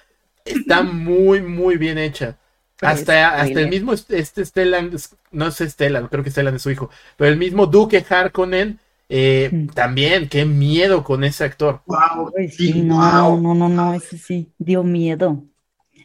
está 0.46 0.84
muy, 0.84 1.42
muy 1.42 1.78
bien 1.78 1.98
hecha. 1.98 2.38
Pues, 2.80 2.92
Hasta, 2.92 3.42
hasta 3.42 3.60
el 3.60 3.68
mismo 3.70 3.94
est- 3.94 4.12
este 4.12 4.46
Stellan, 4.46 4.92
no 5.32 5.52
sé 5.52 5.70
Stellan, 5.70 6.08
creo 6.08 6.24
que 6.24 6.32
Stellan 6.32 6.56
es 6.56 6.62
su 6.62 6.72
hijo, 6.72 6.90
pero 7.18 7.32
el 7.32 7.38
mismo 7.38 7.66
Duque 7.66 8.06
Harkonnen, 8.08 8.80
eh, 9.10 9.50
Mm. 9.52 9.68
también, 9.68 10.30
qué 10.30 10.46
miedo 10.46 11.04
con 11.04 11.24
ese 11.24 11.44
actor. 11.44 11.82
Wow, 11.86 12.32
sí, 12.36 12.50
sí, 12.50 12.82
no, 12.82 12.96
wow. 12.98 13.42
no, 13.42 13.54
no, 13.56 13.70
no, 13.70 13.94
ese 13.94 14.18
sí, 14.18 14.52
dio 14.58 14.84
miedo. 14.84 15.44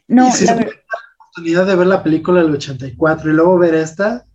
No, 0.08 0.30
si 0.30 0.46
la 0.46 0.52
se 0.52 0.58
ver- 0.58 0.64
puede 0.66 0.76
dar 0.76 0.84
la 0.92 1.24
oportunidad 1.24 1.66
de 1.66 1.76
ver 1.76 1.86
la 1.86 2.02
película 2.02 2.42
del 2.42 2.52
84 2.54 3.30
y 3.30 3.34
luego 3.34 3.58
ver 3.58 3.74
esta, 3.74 4.26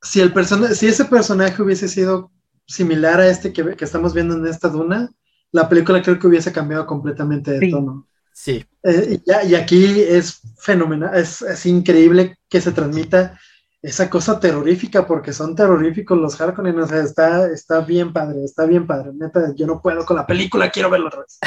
si, 0.00 0.20
el 0.20 0.32
persona, 0.32 0.68
si 0.74 0.86
ese 0.88 1.04
personaje 1.04 1.62
hubiese 1.62 1.88
sido 1.88 2.30
similar 2.66 3.20
a 3.20 3.28
este 3.28 3.52
que, 3.52 3.76
que 3.76 3.84
estamos 3.84 4.14
viendo 4.14 4.34
en 4.36 4.46
esta 4.46 4.68
duna, 4.68 5.10
la 5.52 5.68
película 5.68 6.02
creo 6.02 6.18
que 6.18 6.26
hubiese 6.26 6.52
cambiado 6.52 6.86
completamente 6.86 7.52
de 7.52 7.60
Sí. 7.60 7.70
tono. 7.70 8.06
Sí, 8.32 8.64
Eh, 8.84 9.20
y, 9.24 9.30
ya- 9.30 9.44
y 9.44 9.54
aquí 9.54 10.00
es 10.00 10.40
fenomenal, 10.58 11.14
es, 11.16 11.42
es 11.42 11.66
increíble 11.66 12.36
que 12.48 12.60
se 12.60 12.72
transmita 12.72 13.38
esa 13.82 14.08
cosa 14.08 14.38
terrorífica, 14.38 15.08
porque 15.08 15.32
son 15.32 15.56
terroríficos 15.56 16.16
los 16.16 16.40
Harkonnen, 16.40 16.78
o 16.78 16.86
sea, 16.86 17.02
está, 17.02 17.50
está 17.50 17.80
bien 17.80 18.12
padre, 18.12 18.44
está 18.44 18.64
bien 18.64 18.86
padre, 18.86 19.10
neta, 19.12 19.52
yo 19.56 19.66
no 19.66 19.82
puedo 19.82 20.06
con 20.06 20.16
la 20.16 20.26
película, 20.26 20.70
quiero 20.70 20.88
verlo 20.88 21.08
otra 21.08 21.20
vez. 21.20 21.38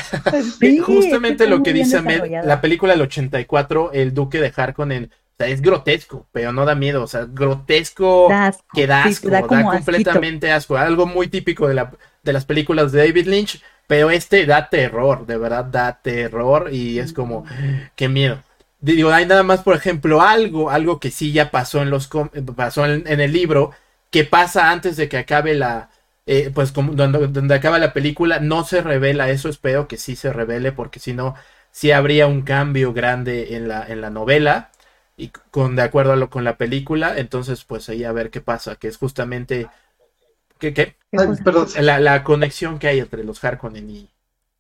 Sí, 0.59 0.79
justamente 0.79 1.47
lo 1.47 1.63
que 1.63 1.71
dice 1.71 1.97
Ahmed, 1.97 2.43
la 2.43 2.59
película 2.59 2.91
del 2.91 3.03
84, 3.03 3.91
el 3.93 4.13
Duque 4.13 4.41
de 4.41 4.51
Harkonnen, 4.53 5.05
o 5.05 5.37
sea, 5.37 5.47
es 5.47 5.61
grotesco, 5.61 6.27
pero 6.33 6.51
no 6.51 6.65
da 6.65 6.75
miedo, 6.75 7.03
o 7.03 7.07
sea, 7.07 7.25
grotesco 7.25 8.27
Da 8.29 8.47
asco, 8.47 8.65
que 8.73 8.85
da 8.85 9.03
sí, 9.03 9.09
asco, 9.09 9.29
da 9.29 9.41
da, 9.41 9.45
asquito. 9.45 9.69
completamente 9.69 10.51
asco, 10.51 10.75
algo 10.75 11.05
muy 11.05 11.29
típico 11.29 11.69
de, 11.69 11.75
la, 11.75 11.91
de 12.21 12.33
las 12.33 12.43
películas 12.43 12.91
de 12.91 13.07
David 13.07 13.27
Lynch, 13.27 13.61
pero 13.87 14.09
este 14.09 14.45
da 14.45 14.69
terror, 14.69 15.25
de 15.25 15.37
verdad 15.37 15.65
da 15.65 16.01
terror 16.01 16.69
y 16.71 16.99
es 16.99 17.13
como, 17.13 17.45
qué 17.95 18.09
miedo. 18.09 18.41
Digo, 18.85 19.11
hay 19.11 19.25
nada 19.25 19.43
más, 19.43 19.61
por 19.63 19.75
ejemplo, 19.75 20.21
algo, 20.21 20.69
algo 20.69 20.99
que 20.99 21.11
sí 21.11 21.31
ya 21.31 21.51
pasó 21.51 21.81
en 21.81 21.89
los 21.89 22.09
pasó 22.55 22.85
en, 22.85 23.07
en 23.07 23.19
el 23.19 23.31
libro, 23.33 23.71
que 24.11 24.23
pasa 24.25 24.71
antes 24.71 24.95
de 24.97 25.09
que 25.09 25.17
acabe 25.17 25.55
la, 25.55 25.89
eh, 26.25 26.51
pues 26.53 26.71
como 26.71 26.93
donde, 26.93 27.27
donde 27.27 27.55
acaba 27.55 27.79
la 27.79 27.93
película, 27.93 28.39
no 28.39 28.63
se 28.63 28.81
revela 28.81 29.29
eso, 29.29 29.49
espero 29.49 29.87
que 29.87 29.97
sí 29.97 30.15
se 30.15 30.31
revele, 30.33 30.71
porque 30.71 30.99
si 30.99 31.13
no, 31.13 31.35
sí 31.71 31.91
habría 31.91 32.27
un 32.27 32.43
cambio 32.43 32.93
grande 32.93 33.55
en 33.55 33.67
la, 33.67 33.85
en 33.87 34.01
la 34.01 34.09
novela, 34.11 34.71
y 35.17 35.29
con 35.51 35.75
de 35.75 35.81
acuerdo 35.83 36.13
a 36.13 36.15
lo 36.17 36.29
con 36.29 36.43
la 36.43 36.57
película, 36.57 37.17
entonces 37.17 37.63
pues 37.63 37.89
ahí 37.89 38.03
a 38.03 38.11
ver 38.11 38.29
qué 38.31 38.41
pasa, 38.41 38.75
que 38.75 38.87
es 38.87 38.97
justamente 38.97 39.67
¿qué, 40.59 40.73
qué? 40.73 40.97
Perdón, 41.43 41.67
sí 41.69 41.81
La, 41.81 41.99
la 41.99 42.23
conexión 42.23 42.79
que 42.79 42.87
hay 42.87 42.99
entre 42.99 43.23
los 43.23 43.43
Harkonnen 43.43 43.89
y, 43.89 44.09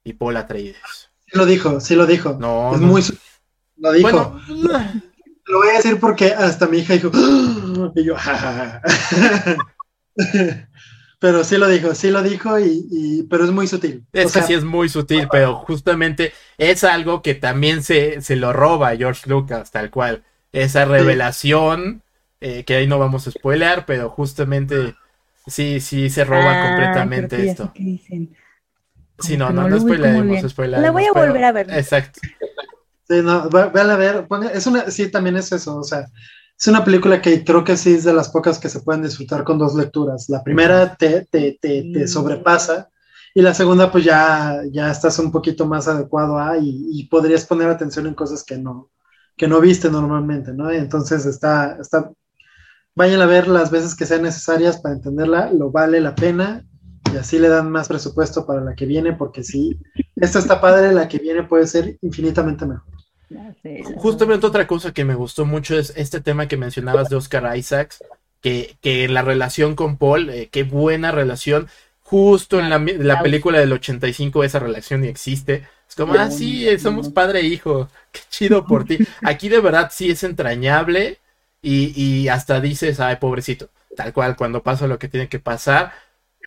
y 0.03 0.13
Paul 0.13 0.37
Atreides. 0.37 1.09
lo 1.33 1.45
dijo, 1.45 1.79
sí 1.79 1.95
lo 1.95 2.05
dijo. 2.05 2.35
No, 2.39 2.75
es 2.75 2.81
no. 2.81 2.87
muy... 2.87 3.03
Lo 3.77 3.91
dijo. 3.91 4.09
Bueno, 4.09 4.41
Lo 5.47 5.59
voy 5.59 5.69
a 5.69 5.73
decir 5.73 5.99
porque 5.99 6.33
hasta 6.33 6.67
mi 6.67 6.79
hija 6.79 6.93
dijo, 6.93 7.11
"Ah", 7.13 7.91
y 7.95 8.03
yo, 8.03 8.15
"Ja, 8.15 8.35
ja, 8.35 8.81
ja". 8.81 9.57
pero 11.19 11.43
sí 11.43 11.57
lo 11.57 11.67
dijo, 11.67 11.93
sí 11.95 12.09
lo 12.11 12.21
dijo, 12.23 12.59
y, 12.59 12.85
y- 12.91 13.23
pero 13.23 13.45
es 13.45 13.51
muy 13.51 13.67
sutil. 13.67 14.05
Es 14.13 14.27
O 14.27 14.29
sea, 14.29 14.41
que 14.41 14.47
sí 14.47 14.53
es 14.53 14.63
muy 14.63 14.89
sutil, 14.89 15.27
pero 15.31 15.55
justamente 15.55 16.33
es 16.57 16.83
algo 16.83 17.21
que 17.21 17.35
también 17.35 17.83
se, 17.83 18.21
se 18.21 18.35
lo 18.35 18.53
roba 18.53 18.89
a 18.89 18.97
George 18.97 19.29
Lucas, 19.29 19.71
tal 19.71 19.89
cual. 19.91 20.23
Esa 20.51 20.85
revelación, 20.85 22.01
eh, 22.41 22.63
que 22.63 22.75
ahí 22.75 22.87
no 22.87 22.99
vamos 22.99 23.27
a 23.27 23.31
spoilear, 23.31 23.85
pero 23.85 24.09
justamente 24.09 24.95
sí, 25.47 25.79
sí 25.79 26.09
se 26.09 26.23
roba 26.25 26.59
Ah, 26.59 26.61
completamente 26.61 27.37
que 27.37 27.49
esto. 27.49 27.71
dicen. 27.75 28.35
Sí, 29.19 29.37
no, 29.37 29.49
no, 29.51 29.63
no 29.63 29.69
no 29.69 29.79
spoilearemos, 29.79 30.51
spoilearemos, 30.51 30.85
La 30.85 30.91
voy 30.91 31.05
a 31.05 31.11
volver 31.13 31.43
a 31.43 31.51
ver. 31.51 31.71
Exacto. 31.71 32.19
Sí, 33.07 33.21
no, 33.21 33.49
véala 33.49 33.93
a 33.93 33.97
ver. 33.97 34.27
ponga- 34.27 34.51
es 34.51 34.65
una, 34.67 34.89
sí, 34.91 35.09
también 35.11 35.37
es 35.37 35.51
eso. 35.51 35.77
O 35.77 35.83
sea, 35.83 36.07
es 36.57 36.67
una 36.67 36.83
película 36.83 37.21
que 37.21 37.43
creo 37.43 37.63
que 37.63 37.77
sí 37.77 37.93
es 37.93 38.03
de 38.03 38.13
las 38.13 38.29
pocas 38.29 38.57
que 38.59 38.69
se 38.69 38.81
pueden 38.81 39.03
disfrutar 39.03 39.43
con 39.43 39.57
dos 39.59 39.75
lecturas. 39.75 40.27
La 40.29 40.43
primera 40.43 40.95
te, 40.95 41.25
te, 41.29 41.57
te, 41.61 41.89
te 41.91 42.07
Mm. 42.07 42.07
sobrepasa 42.07 42.89
y 43.33 43.41
la 43.41 43.53
segunda, 43.53 43.91
pues 43.91 44.03
ya, 44.05 44.61
ya 44.71 44.89
estás 44.91 45.19
un 45.19 45.31
poquito 45.31 45.65
más 45.67 45.87
adecuado 45.87 46.39
a 46.39 46.57
y, 46.57 46.87
y 46.93 47.07
podrías 47.07 47.45
poner 47.45 47.69
atención 47.69 48.07
en 48.07 48.13
cosas 48.15 48.43
que 48.43 48.57
no, 48.57 48.91
que 49.37 49.47
no 49.47 49.59
viste 49.61 49.89
normalmente, 49.91 50.53
¿no? 50.53 50.71
Entonces 50.71 51.25
está, 51.25 51.77
está, 51.79 52.11
vayan 52.95 53.21
a 53.21 53.25
ver 53.25 53.47
las 53.47 53.71
veces 53.71 53.95
que 53.95 54.05
sean 54.05 54.23
necesarias 54.23 54.79
para 54.81 54.95
entenderla, 54.95 55.51
lo 55.51 55.71
vale 55.71 55.99
la 56.01 56.15
pena 56.15 56.65
y 57.15 57.17
así 57.17 57.39
le 57.39 57.47
dan 57.47 57.71
más 57.71 57.87
presupuesto 57.87 58.45
para 58.45 58.61
la 58.61 58.75
que 58.75 58.85
viene, 58.85 59.13
porque 59.13 59.41
sí, 59.41 59.79
esta 60.17 60.39
está 60.39 60.59
padre, 60.59 60.91
la 60.93 61.07
que 61.07 61.17
viene 61.17 61.43
puede 61.43 61.65
ser 61.65 61.97
infinitamente 62.01 62.65
mejor. 62.65 62.83
Justamente 63.95 64.45
otra 64.45 64.67
cosa 64.67 64.93
que 64.93 65.05
me 65.05 65.15
gustó 65.15 65.45
mucho 65.45 65.77
es 65.77 65.93
este 65.95 66.19
tema 66.19 66.47
que 66.49 66.57
mencionabas 66.57 67.09
de 67.09 67.15
Oscar 67.15 67.55
Isaacs, 67.57 68.03
que, 68.41 68.75
que 68.81 69.07
la 69.07 69.21
relación 69.21 69.75
con 69.75 69.97
Paul, 69.97 70.29
eh, 70.29 70.49
qué 70.51 70.63
buena 70.63 71.11
relación. 71.11 71.67
Justo 72.01 72.59
en 72.59 72.69
la, 72.69 73.21
película 73.21 73.59
del 73.59 73.71
85 73.71 74.43
esa 74.43 74.59
relación 74.59 75.01
ni 75.01 75.07
existe. 75.07 75.65
Es 75.87 75.95
como, 75.95 76.13
ah, 76.13 76.29
sí, 76.29 76.67
eh, 76.67 76.77
somos 76.77 77.09
padre 77.09 77.39
e 77.39 77.45
hijo. 77.45 77.89
Qué 78.11 78.19
chido 78.29 78.65
por 78.65 78.83
ti. 78.83 78.99
Aquí 79.23 79.49
de 79.49 79.61
verdad 79.61 79.89
sí 79.91 80.11
es 80.11 80.23
entrañable 80.23 81.17
y, 81.61 81.99
y 81.99 82.27
hasta 82.27 82.59
dices, 82.59 82.99
ay, 82.99 83.15
pobrecito. 83.15 83.69
Tal 83.95 84.11
cual, 84.13 84.35
cuando 84.35 84.61
pasa 84.61 84.85
lo 84.85 84.99
que 84.99 85.07
tiene 85.07 85.29
que 85.29 85.39
pasar. 85.39 85.93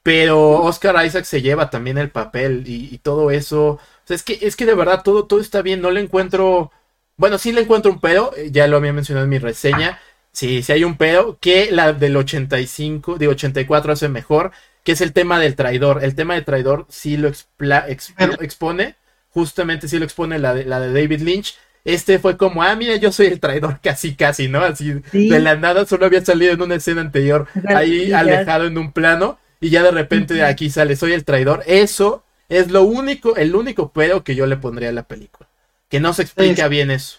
Pero 0.02 0.62
Oscar 0.62 1.04
Isaac 1.04 1.24
se 1.24 1.42
lleva 1.42 1.70
también 1.70 1.98
el 1.98 2.10
papel 2.10 2.64
y, 2.66 2.88
y 2.94 2.98
todo 2.98 3.30
eso. 3.30 3.66
O 3.72 3.80
sea, 4.04 4.14
es 4.14 4.22
que, 4.22 4.38
es 4.42 4.56
que 4.56 4.66
de 4.66 4.74
verdad 4.74 5.02
todo, 5.02 5.26
todo 5.26 5.40
está 5.40 5.62
bien. 5.62 5.80
No 5.80 5.90
le 5.90 6.00
encuentro. 6.00 6.70
Bueno, 7.16 7.38
sí 7.38 7.52
le 7.52 7.62
encuentro 7.62 7.90
un 7.92 8.00
pedo. 8.00 8.32
eh, 8.36 8.50
Ya 8.50 8.66
lo 8.68 8.76
había 8.76 8.92
mencionado 8.92 9.24
en 9.24 9.30
mi 9.30 9.38
reseña. 9.38 9.98
Sí, 10.32 10.62
sí 10.62 10.72
hay 10.72 10.84
un 10.84 10.96
pedo. 10.96 11.38
Que 11.40 11.70
la 11.72 11.92
del 11.92 12.16
85, 12.16 13.16
de 13.18 13.28
84 13.28 13.92
hace 13.92 14.08
mejor. 14.08 14.52
Que 14.84 14.92
es 14.92 15.00
el 15.00 15.12
tema 15.12 15.38
del 15.40 15.56
traidor. 15.56 16.02
El 16.02 16.14
tema 16.14 16.34
del 16.34 16.44
traidor 16.44 16.86
sí 16.88 17.16
lo 17.16 17.28
expla- 17.28 17.86
exp- 17.88 18.42
expone. 18.42 18.94
Justamente 19.30 19.88
sí 19.88 19.98
lo 19.98 20.04
expone 20.04 20.38
la 20.38 20.54
de, 20.54 20.64
la 20.64 20.80
de 20.80 20.92
David 20.92 21.20
Lynch. 21.20 21.56
Este 21.84 22.18
fue 22.18 22.36
como, 22.36 22.62
ah, 22.62 22.74
mira, 22.76 22.96
yo 22.96 23.12
soy 23.12 23.26
el 23.26 23.40
traidor 23.40 23.80
casi, 23.82 24.14
casi, 24.14 24.48
¿no? 24.48 24.60
Así 24.62 24.94
Sí. 25.10 25.28
de 25.28 25.40
la 25.40 25.56
nada, 25.56 25.86
solo 25.86 26.06
había 26.06 26.24
salido 26.24 26.52
en 26.52 26.60
una 26.62 26.74
escena 26.76 27.00
anterior, 27.00 27.46
ahí 27.68 28.12
alejado 28.12 28.66
en 28.66 28.76
un 28.78 28.92
plano, 28.92 29.38
y 29.60 29.70
ya 29.70 29.82
de 29.82 29.90
repente 29.90 30.34
Ujú. 30.34 30.44
aquí 30.44 30.70
sale, 30.70 30.96
soy 30.96 31.12
el 31.12 31.24
traidor. 31.24 31.62
Eso 31.66 32.24
es 32.48 32.70
lo 32.70 32.82
único, 32.84 33.36
el 33.36 33.54
único 33.54 33.92
pedo 33.92 34.24
que 34.24 34.34
yo 34.34 34.46
le 34.46 34.56
pondría 34.56 34.90
a 34.90 34.92
la 34.92 35.08
película. 35.08 35.48
Que 35.88 36.00
no 36.00 36.12
se 36.12 36.22
explica 36.22 36.68
bien 36.68 36.90
eso. 36.90 37.18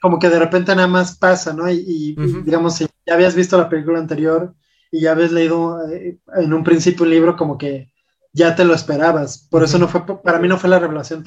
como 0.00 0.18
que 0.18 0.28
de 0.28 0.38
repente 0.38 0.74
nada 0.74 0.88
más 0.88 1.16
pasa, 1.16 1.52
¿no? 1.54 1.70
Y, 1.70 1.84
y, 1.86 2.20
digamos, 2.42 2.76
si 2.76 2.86
ya 3.06 3.14
habías 3.14 3.34
visto 3.34 3.56
la 3.56 3.68
película 3.68 3.98
anterior 3.98 4.54
y 4.90 5.00
ya 5.02 5.12
habías 5.12 5.32
leído 5.32 5.88
eh, 5.90 6.18
en 6.36 6.52
un 6.52 6.62
principio 6.64 7.04
un 7.04 7.10
libro, 7.10 7.36
como 7.36 7.56
que 7.58 7.92
ya 8.32 8.54
te 8.54 8.64
lo 8.64 8.74
esperabas. 8.74 9.46
Por 9.50 9.62
eso 9.64 9.78
no 9.78 9.88
fue, 9.88 10.04
para 10.22 10.38
mí 10.38 10.48
no 10.48 10.58
fue 10.58 10.68
la 10.70 10.78
revelación. 10.78 11.24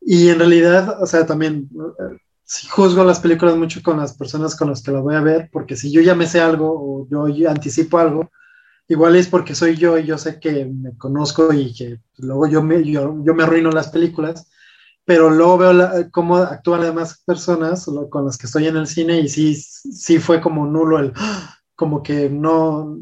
Y 0.00 0.28
en 0.28 0.38
realidad, 0.38 1.02
o 1.02 1.06
sea, 1.06 1.24
también, 1.26 1.68
eh, 1.74 2.16
si 2.44 2.66
juzgo 2.68 3.04
las 3.04 3.20
películas 3.20 3.56
mucho 3.56 3.82
con 3.82 3.98
las 3.98 4.14
personas 4.16 4.56
con 4.56 4.68
las 4.70 4.82
que 4.82 4.90
las 4.92 5.02
voy 5.02 5.14
a 5.14 5.20
ver, 5.20 5.48
porque 5.52 5.76
si 5.76 5.90
yo 5.92 6.00
ya 6.02 6.14
me 6.14 6.26
sé 6.26 6.40
algo 6.40 6.72
o 6.74 7.08
yo 7.08 7.50
anticipo 7.50 7.98
algo, 7.98 8.30
igual 8.90 9.16
es 9.16 9.28
porque 9.28 9.56
soy 9.56 9.76
yo 9.78 9.98
y 9.98 10.06
yo 10.06 10.18
sé 10.18 10.40
que 10.40 10.66
me 10.66 10.96
conozco 10.98 11.52
y 11.54 11.74
que 11.74 12.00
luego 12.18 12.48
yo 12.48 12.62
me, 12.62 12.84
yo, 12.84 13.16
yo 13.24 13.34
me 13.34 13.44
arruino 13.44 13.70
las 13.72 13.90
películas 13.90 14.48
pero 15.04 15.30
luego 15.30 15.58
veo 15.58 15.72
la- 15.72 16.10
cómo 16.10 16.36
actúan 16.38 16.80
las 16.80 16.90
demás 16.90 17.22
personas 17.26 17.86
lo- 17.88 18.08
con 18.10 18.26
las 18.26 18.38
que 18.38 18.46
estoy 18.46 18.66
en 18.68 18.76
el 18.76 18.86
cine 18.86 19.20
y 19.20 19.28
sí, 19.28 19.54
sí 19.56 20.18
fue 20.18 20.40
como 20.40 20.66
nulo 20.66 20.98
el, 21.00 21.12
como 21.74 22.02
que 22.02 22.30
no 22.30 22.98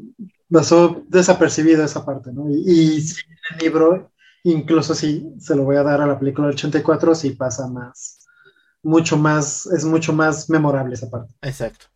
pasó 0.50 1.04
desapercibido 1.08 1.84
esa 1.84 2.04
parte, 2.06 2.32
¿no? 2.32 2.48
Y, 2.50 2.64
y 2.96 3.00
sí, 3.02 3.20
en 3.50 3.56
el 3.58 3.64
libro, 3.64 4.12
incluso 4.44 4.94
si 4.94 5.26
se 5.38 5.56
lo 5.56 5.64
voy 5.64 5.76
a 5.76 5.82
dar 5.82 6.00
a 6.00 6.06
la 6.06 6.18
película 6.18 6.46
del 6.48 6.54
84, 6.54 7.14
sí 7.14 7.30
pasa 7.30 7.68
más, 7.68 8.26
mucho 8.82 9.16
más, 9.18 9.66
es 9.66 9.84
mucho 9.84 10.12
más 10.12 10.48
memorable 10.50 10.94
esa 10.94 11.10
parte. 11.10 11.34
Exacto. 11.42 11.86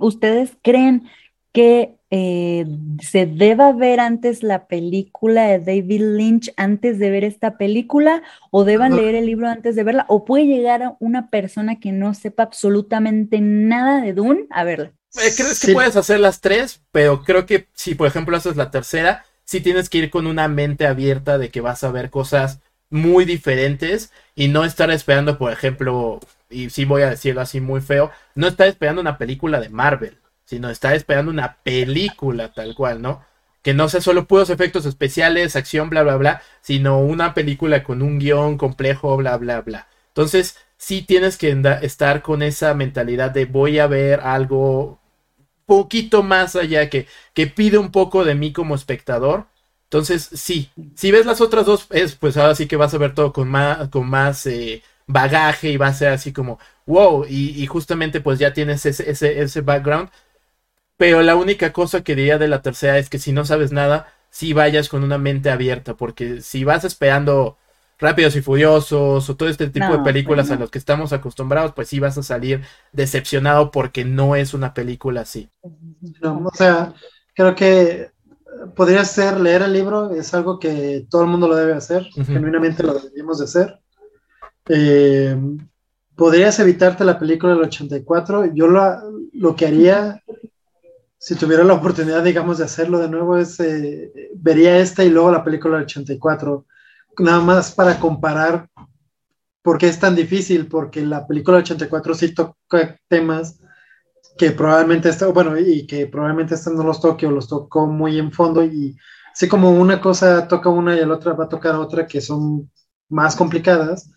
¿Ustedes 0.00 0.56
creen 0.62 1.08
que 1.52 1.96
eh, 2.14 2.66
se 3.00 3.24
deba 3.24 3.72
ver 3.72 3.98
antes 3.98 4.42
la 4.42 4.66
película 4.66 5.46
de 5.46 5.60
David 5.60 6.02
Lynch 6.02 6.52
antes 6.58 6.98
de 6.98 7.08
ver 7.08 7.24
esta 7.24 7.56
película 7.56 8.22
o 8.50 8.64
deban 8.64 8.94
leer 8.94 9.14
el 9.14 9.24
libro 9.24 9.48
antes 9.48 9.76
de 9.76 9.82
verla 9.82 10.04
o 10.08 10.26
puede 10.26 10.44
llegar 10.44 10.82
a 10.82 10.94
una 11.00 11.30
persona 11.30 11.80
que 11.80 11.90
no 11.90 12.12
sepa 12.12 12.42
absolutamente 12.42 13.40
nada 13.40 14.02
de 14.02 14.12
Dune 14.12 14.44
a 14.50 14.62
verla. 14.62 14.92
Eh, 15.14 15.32
¿Crees 15.34 15.64
que 15.64 15.72
puedes 15.72 15.96
hacer 15.96 16.20
las 16.20 16.42
tres? 16.42 16.82
Pero 16.92 17.24
creo 17.24 17.46
que 17.46 17.68
si 17.72 17.94
por 17.94 18.08
ejemplo 18.08 18.36
haces 18.36 18.56
la 18.56 18.70
tercera, 18.70 19.24
sí 19.44 19.62
tienes 19.62 19.88
que 19.88 19.96
ir 19.96 20.10
con 20.10 20.26
una 20.26 20.48
mente 20.48 20.86
abierta 20.86 21.38
de 21.38 21.48
que 21.48 21.62
vas 21.62 21.82
a 21.82 21.92
ver 21.92 22.10
cosas 22.10 22.60
muy 22.90 23.24
diferentes 23.24 24.12
y 24.34 24.48
no 24.48 24.66
estar 24.66 24.90
esperando, 24.90 25.38
por 25.38 25.50
ejemplo, 25.50 26.20
y 26.50 26.68
sí 26.68 26.84
voy 26.84 27.00
a 27.00 27.08
decirlo 27.08 27.40
así 27.40 27.62
muy 27.62 27.80
feo, 27.80 28.10
no 28.34 28.48
estar 28.48 28.68
esperando 28.68 29.00
una 29.00 29.16
película 29.16 29.60
de 29.60 29.70
Marvel 29.70 30.18
sino 30.44 30.70
está 30.70 30.94
esperando 30.94 31.30
una 31.30 31.58
película 31.62 32.52
tal 32.52 32.74
cual, 32.74 33.02
¿no? 33.02 33.24
Que 33.62 33.74
no 33.74 33.88
sea 33.88 34.00
solo 34.00 34.26
puros 34.26 34.50
efectos 34.50 34.86
especiales, 34.86 35.56
acción, 35.56 35.88
bla, 35.90 36.02
bla, 36.02 36.16
bla, 36.16 36.42
sino 36.60 36.98
una 37.00 37.34
película 37.34 37.84
con 37.84 38.02
un 38.02 38.18
guion 38.18 38.58
complejo, 38.58 39.16
bla, 39.16 39.36
bla, 39.36 39.60
bla. 39.60 39.88
Entonces, 40.08 40.56
sí 40.76 41.02
tienes 41.02 41.38
que 41.38 41.56
estar 41.82 42.22
con 42.22 42.42
esa 42.42 42.74
mentalidad 42.74 43.30
de 43.30 43.46
voy 43.46 43.78
a 43.78 43.86
ver 43.86 44.20
algo 44.20 45.00
poquito 45.66 46.22
más 46.22 46.56
allá 46.56 46.90
que, 46.90 47.06
que 47.34 47.46
pide 47.46 47.78
un 47.78 47.90
poco 47.92 48.24
de 48.24 48.34
mí 48.34 48.52
como 48.52 48.74
espectador. 48.74 49.46
Entonces, 49.84 50.28
sí, 50.34 50.70
si 50.96 51.12
ves 51.12 51.26
las 51.26 51.40
otras 51.40 51.66
dos, 51.66 51.86
es, 51.90 52.14
pues 52.16 52.36
ahora 52.36 52.54
sí 52.54 52.66
que 52.66 52.76
vas 52.76 52.94
a 52.94 52.98
ver 52.98 53.14
todo 53.14 53.32
con 53.32 53.48
más, 53.48 53.88
con 53.88 54.08
más 54.08 54.46
eh, 54.46 54.82
bagaje 55.06 55.70
y 55.70 55.76
va 55.76 55.88
a 55.88 55.94
ser 55.94 56.08
así 56.12 56.32
como, 56.32 56.58
wow, 56.86 57.26
y, 57.28 57.62
y 57.62 57.66
justamente 57.66 58.20
pues 58.20 58.38
ya 58.38 58.52
tienes 58.52 58.84
ese, 58.86 59.10
ese, 59.10 59.40
ese 59.40 59.60
background 59.60 60.10
pero 61.02 61.20
la 61.20 61.34
única 61.34 61.72
cosa 61.72 62.04
que 62.04 62.14
diría 62.14 62.38
de 62.38 62.46
la 62.46 62.62
tercera 62.62 62.96
es 62.96 63.10
que 63.10 63.18
si 63.18 63.32
no 63.32 63.44
sabes 63.44 63.72
nada, 63.72 64.06
sí 64.30 64.52
vayas 64.52 64.88
con 64.88 65.02
una 65.02 65.18
mente 65.18 65.50
abierta, 65.50 65.94
porque 65.94 66.40
si 66.42 66.62
vas 66.62 66.84
esperando 66.84 67.58
Rápidos 67.98 68.36
y 68.36 68.40
Furiosos 68.40 69.28
o 69.28 69.36
todo 69.36 69.48
este 69.48 69.68
tipo 69.68 69.90
de 69.90 70.04
películas 70.04 70.52
a 70.52 70.54
los 70.54 70.70
que 70.70 70.78
estamos 70.78 71.12
acostumbrados, 71.12 71.72
pues 71.72 71.88
sí 71.88 71.98
vas 71.98 72.18
a 72.18 72.22
salir 72.22 72.60
decepcionado 72.92 73.72
porque 73.72 74.04
no 74.04 74.36
es 74.36 74.54
una 74.54 74.74
película 74.74 75.22
así. 75.22 75.50
o 76.22 76.54
sea, 76.54 76.94
creo 77.34 77.56
que 77.56 78.12
podría 78.76 79.04
ser 79.04 79.40
leer 79.40 79.62
el 79.62 79.72
libro, 79.72 80.12
es 80.12 80.32
algo 80.34 80.60
que 80.60 81.04
todo 81.10 81.22
el 81.22 81.28
mundo 81.30 81.48
lo 81.48 81.56
debe 81.56 81.72
hacer, 81.72 82.06
genuinamente 82.14 82.84
lo 82.84 82.94
debemos 82.94 83.40
de 83.40 83.44
hacer. 83.46 83.80
Eh, 84.68 85.36
podrías 86.14 86.60
evitarte 86.60 87.04
la 87.04 87.18
película 87.18 87.54
del 87.54 87.64
84, 87.64 88.54
yo 88.54 88.68
lo, 88.68 88.82
lo 89.32 89.56
que 89.56 89.66
haría 89.66 90.22
si 91.24 91.36
tuviera 91.36 91.62
la 91.62 91.74
oportunidad, 91.74 92.24
digamos, 92.24 92.58
de 92.58 92.64
hacerlo 92.64 92.98
de 92.98 93.08
nuevo, 93.08 93.38
eh, 93.38 94.32
vería 94.34 94.78
esta 94.78 95.04
y 95.04 95.08
luego 95.08 95.30
la 95.30 95.44
película 95.44 95.76
del 95.76 95.84
84, 95.84 96.66
nada 97.18 97.40
más 97.40 97.70
para 97.70 98.00
comparar 98.00 98.68
por 99.62 99.78
qué 99.78 99.86
es 99.86 100.00
tan 100.00 100.16
difícil, 100.16 100.66
porque 100.66 101.00
la 101.06 101.24
película 101.24 101.58
del 101.58 101.62
84 101.62 102.14
sí 102.14 102.34
toca 102.34 102.98
temas 103.06 103.60
que 104.36 104.50
probablemente 104.50 105.10
esta, 105.10 105.28
bueno, 105.28 105.56
y 105.56 105.86
que 105.86 106.08
probablemente 106.08 106.56
esta 106.56 106.70
no 106.70 106.82
los 106.82 107.00
toque 107.00 107.24
o 107.28 107.30
los 107.30 107.46
tocó 107.46 107.86
muy 107.86 108.18
en 108.18 108.32
fondo 108.32 108.64
y 108.64 108.96
así 109.32 109.46
como 109.46 109.70
una 109.70 110.00
cosa 110.00 110.48
toca 110.48 110.70
una 110.70 110.96
y 110.96 111.06
la 111.06 111.14
otra 111.14 111.34
va 111.34 111.44
a 111.44 111.48
tocar 111.48 111.76
otra 111.76 112.04
que 112.04 112.20
son 112.20 112.68
más 113.08 113.36
complicadas, 113.36 114.10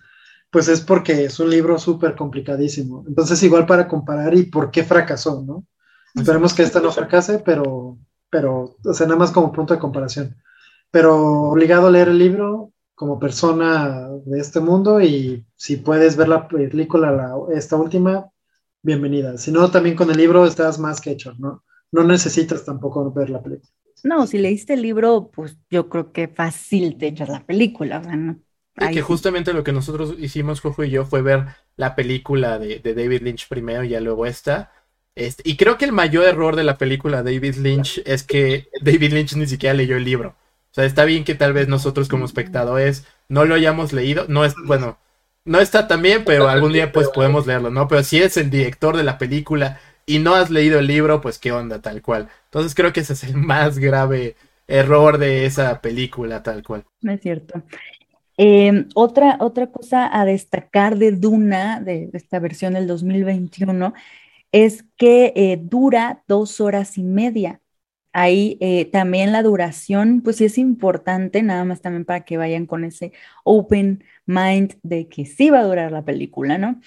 pues 0.50 0.68
es 0.70 0.82
porque 0.82 1.26
es 1.26 1.40
un 1.40 1.52
libro 1.52 1.78
súper 1.78 2.16
complicadísimo. 2.16 3.06
Entonces 3.08 3.44
igual 3.44 3.68
para 3.68 3.88
comparar 3.88 4.34
y 4.34 4.48
por 4.48 4.72
qué 4.72 4.84
fracasó, 4.84 5.44
¿no? 5.46 5.68
Esperemos 6.16 6.54
que 6.54 6.64
esta 6.64 6.80
no 6.80 6.92
fracase, 6.92 7.40
pero, 7.40 7.98
pero, 8.30 8.78
o 8.84 8.94
sea, 8.94 9.06
nada 9.06 9.20
más 9.20 9.32
como 9.32 9.52
punto 9.52 9.74
de 9.74 9.80
comparación. 9.80 10.36
Pero 10.92 11.24
obligado 11.24 11.88
a 11.88 11.92
leer 11.92 12.10
el 12.10 12.18
libro 12.18 12.72
como 12.94 13.20
persona 13.20 14.10
de 14.26 14.40
este 14.40 14.60
mundo 14.60 15.02
y 15.02 15.46
si 15.56 15.78
puedes 15.78 16.16
ver 16.16 16.30
la 16.30 16.48
película, 16.48 17.36
esta 17.54 17.76
última, 17.76 18.30
bienvenida. 18.82 19.38
Si 19.38 19.52
no, 19.52 19.70
también 19.70 19.96
con 19.96 20.10
el 20.10 20.18
libro 20.18 20.46
estás 20.46 20.80
más 20.80 21.02
que 21.02 21.12
hecho, 21.12 21.34
¿no? 21.38 21.64
No 21.92 22.04
necesitas 22.04 22.64
tampoco 22.64 23.12
ver 23.12 23.30
la 23.30 23.44
película. 23.44 23.70
No, 24.04 24.28
si 24.28 24.38
leíste 24.38 24.74
el 24.76 24.82
libro, 24.82 25.30
pues 25.34 25.58
yo 25.70 25.90
creo 25.90 26.12
que 26.12 26.28
fácil 26.28 26.98
te 26.98 27.08
echas 27.08 27.28
la 27.30 27.46
película, 27.46 28.02
y 28.78 28.94
que 28.94 29.02
justamente 29.02 29.54
lo 29.54 29.64
que 29.64 29.72
nosotros 29.72 30.16
hicimos, 30.20 30.60
Jojo 30.60 30.84
y 30.84 30.90
yo, 30.90 31.06
fue 31.06 31.22
ver 31.22 31.46
la 31.78 31.96
película 31.96 32.60
de, 32.60 32.80
de 32.80 32.94
David 32.94 33.22
Lynch 33.22 33.48
primero 33.48 33.84
y 33.84 33.90
ya 33.90 34.02
luego 34.02 34.26
esta. 34.26 34.72
Este, 35.16 35.44
y 35.50 35.56
creo 35.56 35.78
que 35.78 35.86
el 35.86 35.94
mayor 35.94 36.26
error 36.26 36.56
de 36.56 36.66
la 36.66 36.78
película 36.78 37.24
David 37.24 37.56
Lynch 37.56 38.02
es 38.06 38.24
que 38.24 38.68
David 38.82 39.14
Lynch 39.14 39.36
ni 39.36 39.48
siquiera 39.48 39.74
leyó 39.74 39.96
el 39.96 40.04
libro. 40.04 40.36
O 40.72 40.74
sea, 40.76 40.84
está 40.84 41.06
bien 41.06 41.24
que 41.24 41.36
tal 41.36 41.54
vez 41.54 41.70
nosotros 41.70 42.10
como 42.10 42.26
espectadores 42.26 43.06
no 43.30 43.46
lo 43.46 43.56
hayamos 43.56 43.94
leído. 43.94 44.26
No 44.28 44.44
es, 44.44 44.54
bueno, 44.66 44.98
no 45.46 45.60
está 45.62 45.88
tan 45.88 46.02
bien, 46.02 46.24
pero 46.26 46.50
algún 46.50 46.74
día 46.74 46.92
pues 46.92 47.08
podemos 47.10 47.48
leerlo, 47.48 47.70
¿no? 47.70 47.88
Pero 47.88 48.04
si 48.04 48.22
es 48.22 48.36
el 48.36 48.50
director 48.50 48.98
de 48.98 49.04
la 49.04 49.18
película 49.18 49.80
y 50.06 50.20
no 50.20 50.36
has 50.36 50.50
leído 50.50 50.80
el 50.80 50.88
libro, 50.88 51.22
pues 51.22 51.40
qué 51.40 51.54
onda, 51.54 51.82
tal 51.82 52.02
cual. 52.02 52.28
Entonces 52.46 52.76
creo 52.76 52.92
que 52.92 53.00
ese 53.00 53.14
es 53.14 53.24
el 53.24 53.38
más 53.38 53.80
grave 53.80 54.36
error 54.68 55.18
de 55.18 55.46
esa 55.46 55.80
película, 55.80 56.44
tal 56.44 56.62
cual. 56.62 56.84
Es 57.04 57.22
cierto. 57.22 57.64
Eh, 58.38 58.86
otra, 58.96 59.38
otra 59.40 59.68
cosa 59.68 60.10
a 60.12 60.26
destacar 60.26 60.98
de 60.98 61.14
Duna, 61.14 61.80
de 61.80 62.10
esta 62.12 62.40
versión 62.40 62.74
del 62.74 62.86
2021, 62.86 63.94
es 64.56 64.86
que 64.96 65.34
eh, 65.36 65.60
dura 65.62 66.24
dos 66.30 66.62
horas 66.62 66.98
y 66.98 67.04
media. 67.04 67.62
Ahí 68.14 68.58
eh, 68.62 68.86
también 68.86 69.34
la 69.34 69.44
duración, 69.44 70.22
pues 70.22 70.38
sí 70.38 70.46
es 70.46 70.58
importante, 70.58 71.44
nada 71.44 71.66
más 71.66 71.82
también 71.82 72.06
para 72.06 72.24
que 72.24 72.38
vayan 72.38 72.66
con 72.66 72.86
ese 72.86 73.12
open 73.44 74.06
mind 74.26 74.76
de 74.82 75.10
que 75.10 75.26
sí 75.26 75.50
va 75.50 75.60
a 75.60 75.66
durar 75.66 75.92
la 75.92 76.06
película, 76.06 76.58
¿no? 76.58 76.80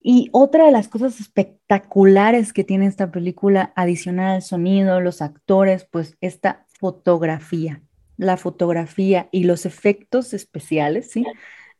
Y 0.00 0.28
otra 0.32 0.66
de 0.66 0.72
las 0.72 0.88
cosas 0.88 1.20
espectaculares 1.20 2.52
que 2.52 2.64
tiene 2.64 2.86
esta 2.86 3.12
película, 3.12 3.72
adicional 3.76 4.36
al 4.36 4.42
sonido, 4.42 5.00
los 5.00 5.22
actores, 5.22 5.84
pues 5.84 6.16
esta 6.20 6.66
fotografía, 6.80 7.80
la 8.16 8.36
fotografía 8.36 9.28
y 9.30 9.44
los 9.44 9.66
efectos 9.66 10.34
especiales, 10.34 11.12
¿sí? 11.12 11.24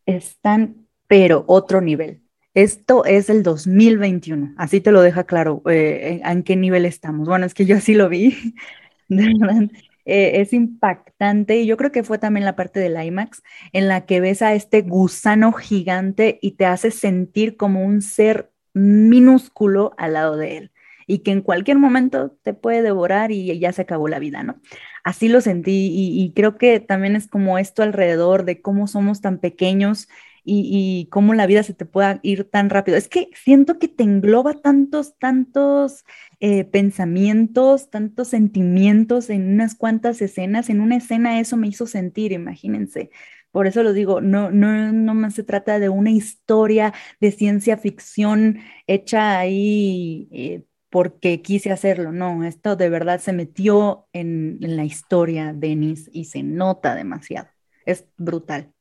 Están, 0.07 0.87
pero 1.09 1.45
otro 1.49 1.81
nivel. 1.81 2.23
Esto 2.59 3.05
es 3.05 3.31
el 3.31 3.45
2021, 3.45 4.55
así 4.57 4.81
te 4.81 4.91
lo 4.91 5.01
deja 5.01 5.23
claro 5.23 5.63
eh, 5.71 6.21
en 6.25 6.43
qué 6.43 6.57
nivel 6.57 6.87
estamos. 6.87 7.29
Bueno, 7.29 7.47
es 7.47 7.55
que 7.55 7.67
yo 7.67 7.77
así 7.77 7.95
lo 7.95 8.09
vi, 8.09 8.37
de 9.09 9.33
verdad. 9.39 9.71
Eh, 10.05 10.41
es 10.41 10.53
impactante 10.53 11.61
y 11.61 11.67
yo 11.67 11.77
creo 11.77 11.93
que 11.93 12.03
fue 12.03 12.19
también 12.19 12.45
la 12.45 12.57
parte 12.57 12.81
del 12.81 13.01
IMAX 13.01 13.45
en 13.73 13.87
la 13.87 14.07
que 14.07 14.21
ves 14.21 14.43
a 14.43 14.55
este 14.55 14.83
gusano 14.83 15.53
gigante 15.53 16.41
y 16.43 16.53
te 16.53 16.67
hace 16.67 16.91
sentir 16.91 17.57
como 17.57 17.85
un 17.85 18.03
ser 18.03 18.51
minúsculo 18.75 19.95
al 19.97 20.15
lado 20.15 20.37
de 20.37 20.57
él 20.57 20.73
y 21.07 21.21
que 21.21 21.31
en 21.31 21.43
cualquier 21.43 21.79
momento 21.79 22.37
te 22.43 22.55
puede 22.55 22.83
devorar 22.83 23.31
y 23.31 23.57
ya 23.61 23.73
se 23.73 23.83
acabó 23.83 24.09
la 24.09 24.19
vida, 24.19 24.43
¿no? 24.43 24.61
Así 25.05 25.29
lo 25.29 25.41
sentí 25.41 25.91
y 25.93 26.33
creo 26.35 26.59
que 26.59 26.81
también 26.81 27.15
es 27.15 27.29
como 27.29 27.57
esto 27.57 27.85
alrededor 27.85 28.45
de 28.45 28.61
cómo 28.61 28.89
somos 28.89 29.21
tan 29.21 29.39
pequeños 29.39 30.09
y, 30.49 31.07
cómo 31.11 31.35
la 31.35 31.47
vida 31.47 31.63
se 31.63 31.75
te 31.75 31.85
pueda 31.87 32.21
ir 32.23 32.45
tan 32.45 32.71
rápido. 32.71 32.97
Es 32.97 33.09
que 33.09 33.31
siento 33.35 33.79
que 33.79 33.89
te 33.89 34.05
engloba 34.05 34.55
tantos, 34.55 35.17
tantos 35.19 36.05
eh, 36.41 36.65
pensamientos, 36.65 37.91
tantos 37.91 38.29
sentimientos 38.29 39.31
en 39.31 39.53
unas 39.53 39.75
cuantas 39.75 40.23
escenas. 40.23 40.71
En 40.71 40.81
una 40.81 40.97
escena 40.97 41.41
eso 41.41 41.57
me 41.57 41.69
hizo 41.69 41.87
sentir, 41.87 42.33
imagínense. 42.33 43.11
Por 43.51 43.67
eso 43.67 43.83
lo 43.83 43.93
digo, 43.93 44.21
no, 44.21 44.51
no, 44.51 44.93
no 44.93 45.15
más 45.15 45.35
se 45.35 45.43
trata 45.45 45.79
de 45.79 45.89
una 45.89 46.11
historia 46.11 46.93
de 47.21 47.33
ciencia 47.33 47.77
ficción 47.77 48.59
hecha 48.87 49.39
ahí 49.39 50.29
eh, 50.33 50.65
porque 50.91 51.43
quise 51.43 51.71
hacerlo. 51.73 52.13
No, 52.13 52.45
esto 52.45 52.77
de 52.77 52.89
verdad 52.89 53.21
se 53.21 53.33
metió 53.33 54.09
en, 54.13 54.59
en 54.63 54.77
la 54.77 54.85
historia, 54.85 55.53
Denis, 55.55 56.11
y 56.13 56.27
se 56.27 56.43
nota 56.43 56.95
demasiado. 56.95 57.49
Es 57.85 58.07
brutal. 58.17 58.73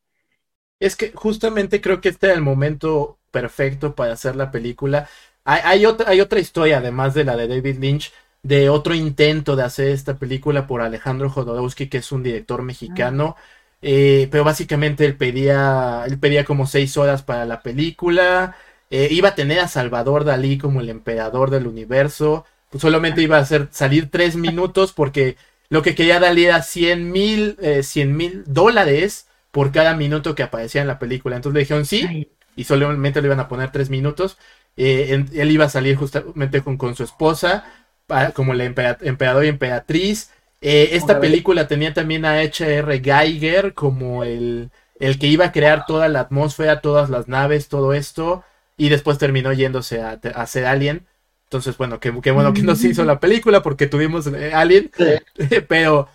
Es 0.80 0.95
que 0.95 1.11
justamente 1.13 1.82
creo 1.82 2.01
que 2.01 2.09
este 2.09 2.28
era 2.28 2.36
el 2.36 2.41
momento 2.41 3.17
perfecto 3.32 3.95
para 3.95 4.13
hacer 4.13 4.36
la 4.36 4.51
película. 4.51 5.09
Hay, 5.43 5.86
otra, 5.86 6.09
hay 6.09 6.21
otra 6.21 6.39
historia, 6.39 6.80
además 6.80 7.13
de 7.13 7.23
la 7.23 7.38
de 7.38 7.47
David 7.47 7.78
Lynch, 7.80 8.13
de 8.43 8.69
otro 8.69 8.93
intento 8.93 9.55
de 9.55 9.63
hacer 9.63 9.89
esta 9.89 10.17
película 10.17 10.67
por 10.67 10.82
Alejandro 10.82 11.30
Jodorowsky, 11.30 11.88
que 11.88 11.97
es 11.99 12.11
un 12.11 12.21
director 12.23 12.61
mexicano. 12.63 13.36
Eh, 13.82 14.28
pero 14.32 14.43
básicamente 14.43 15.05
él 15.05 15.15
pedía, 15.17 16.03
él 16.07 16.19
pedía 16.19 16.43
como 16.45 16.67
seis 16.67 16.97
horas 16.97 17.23
para 17.23 17.45
la 17.45 17.61
película. 17.61 18.55
Eh, 18.89 19.09
iba 19.11 19.30
a 19.30 19.36
tener 19.36 19.59
a 19.59 19.67
Salvador 19.67 20.25
Dalí 20.25 20.57
como 20.57 20.82
el 20.82 20.89
emperador 20.89 21.49
del 21.49 21.67
universo. 21.67 22.45
Pues 22.69 22.82
solamente 22.82 23.21
iba 23.21 23.38
a 23.38 23.41
hacer 23.41 23.69
salir 23.71 24.09
tres 24.11 24.36
minutos 24.36 24.93
porque 24.93 25.38
lo 25.69 25.82
que 25.82 25.95
quería 25.95 26.19
Dalí 26.19 26.45
era 26.45 26.61
100 26.61 27.11
mil 27.11 27.57
eh, 27.61 27.84
mil 28.05 28.43
dólares 28.45 29.28
por 29.52 29.72
cada 29.72 29.95
minuto 29.95 30.36
que 30.36 30.43
aparecía 30.43 30.82
en 30.82 30.88
la 30.88 31.00
película. 31.00 31.36
Entonces 31.36 31.54
le 31.56 31.60
dijeron 31.62 31.86
sí, 31.86 32.30
y 32.56 32.64
solamente 32.64 33.22
le 33.22 33.28
iban 33.28 33.39
a 33.39 33.48
poner 33.48 33.72
tres 33.72 33.89
minutos. 33.89 34.38
Eh, 34.76 35.26
él 35.34 35.52
iba 35.52 35.66
a 35.66 35.70
salir 35.70 35.95
justamente 35.95 36.62
con, 36.62 36.78
con, 36.78 36.95
su 36.95 37.04
esposa, 37.04 37.66
como 38.34 38.54
el 38.54 38.62
empera- 38.62 38.98
emperador 39.02 39.45
y 39.45 39.50
emperatriz. 39.50 40.32
Eh, 40.62 40.89
esta 40.93 41.20
película 41.20 41.68
tenía 41.68 41.93
también 41.93 42.26
a 42.26 42.39
H.R. 42.39 43.00
Geiger 43.04 43.74
como 43.74 44.24
el, 44.24 44.72
el 45.00 45.20
que 45.20 45.28
iba 45.28 45.45
a 45.45 45.52
crear 45.52 45.86
toda 45.86 46.08
la 46.10 46.22
atmósfera, 46.22 46.82
todas 46.82 47.10
las 47.10 47.28
naves, 47.28 47.68
todo 47.70 47.93
esto, 47.93 48.43
y 48.76 48.89
después 48.89 49.18
terminó 49.18 49.54
yéndose 49.54 50.02
a, 50.02 50.20
a 50.36 50.48
ser 50.48 50.66
Alien. 50.66 51.06
Entonces, 51.45 51.78
bueno, 51.78 52.00
qué, 52.00 52.14
qué 52.22 52.32
bueno 52.32 52.54
que 52.54 52.62
no 52.64 52.76
se 52.76 52.89
hizo 52.89 53.06
la 53.06 53.20
película 53.20 53.62
porque 53.62 53.88
tuvimos 53.88 54.28
eh, 54.28 54.54
Alien, 54.54 54.91
Sí. 54.98 55.06
pero, 55.68 56.10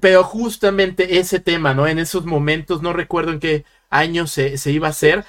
pero 0.00 0.24
justamente 0.24 1.18
ese 1.18 1.38
tema, 1.40 1.74
¿no? 1.74 1.86
En 1.86 1.98
esos 1.98 2.24
momentos, 2.24 2.82
no 2.82 2.92
recuerdo 2.92 3.32
en 3.32 3.40
qué 3.40 3.64
año 3.90 4.26
se, 4.26 4.56
se 4.56 4.72
iba 4.72 4.86
a 4.88 4.90
hacer, 4.90 5.24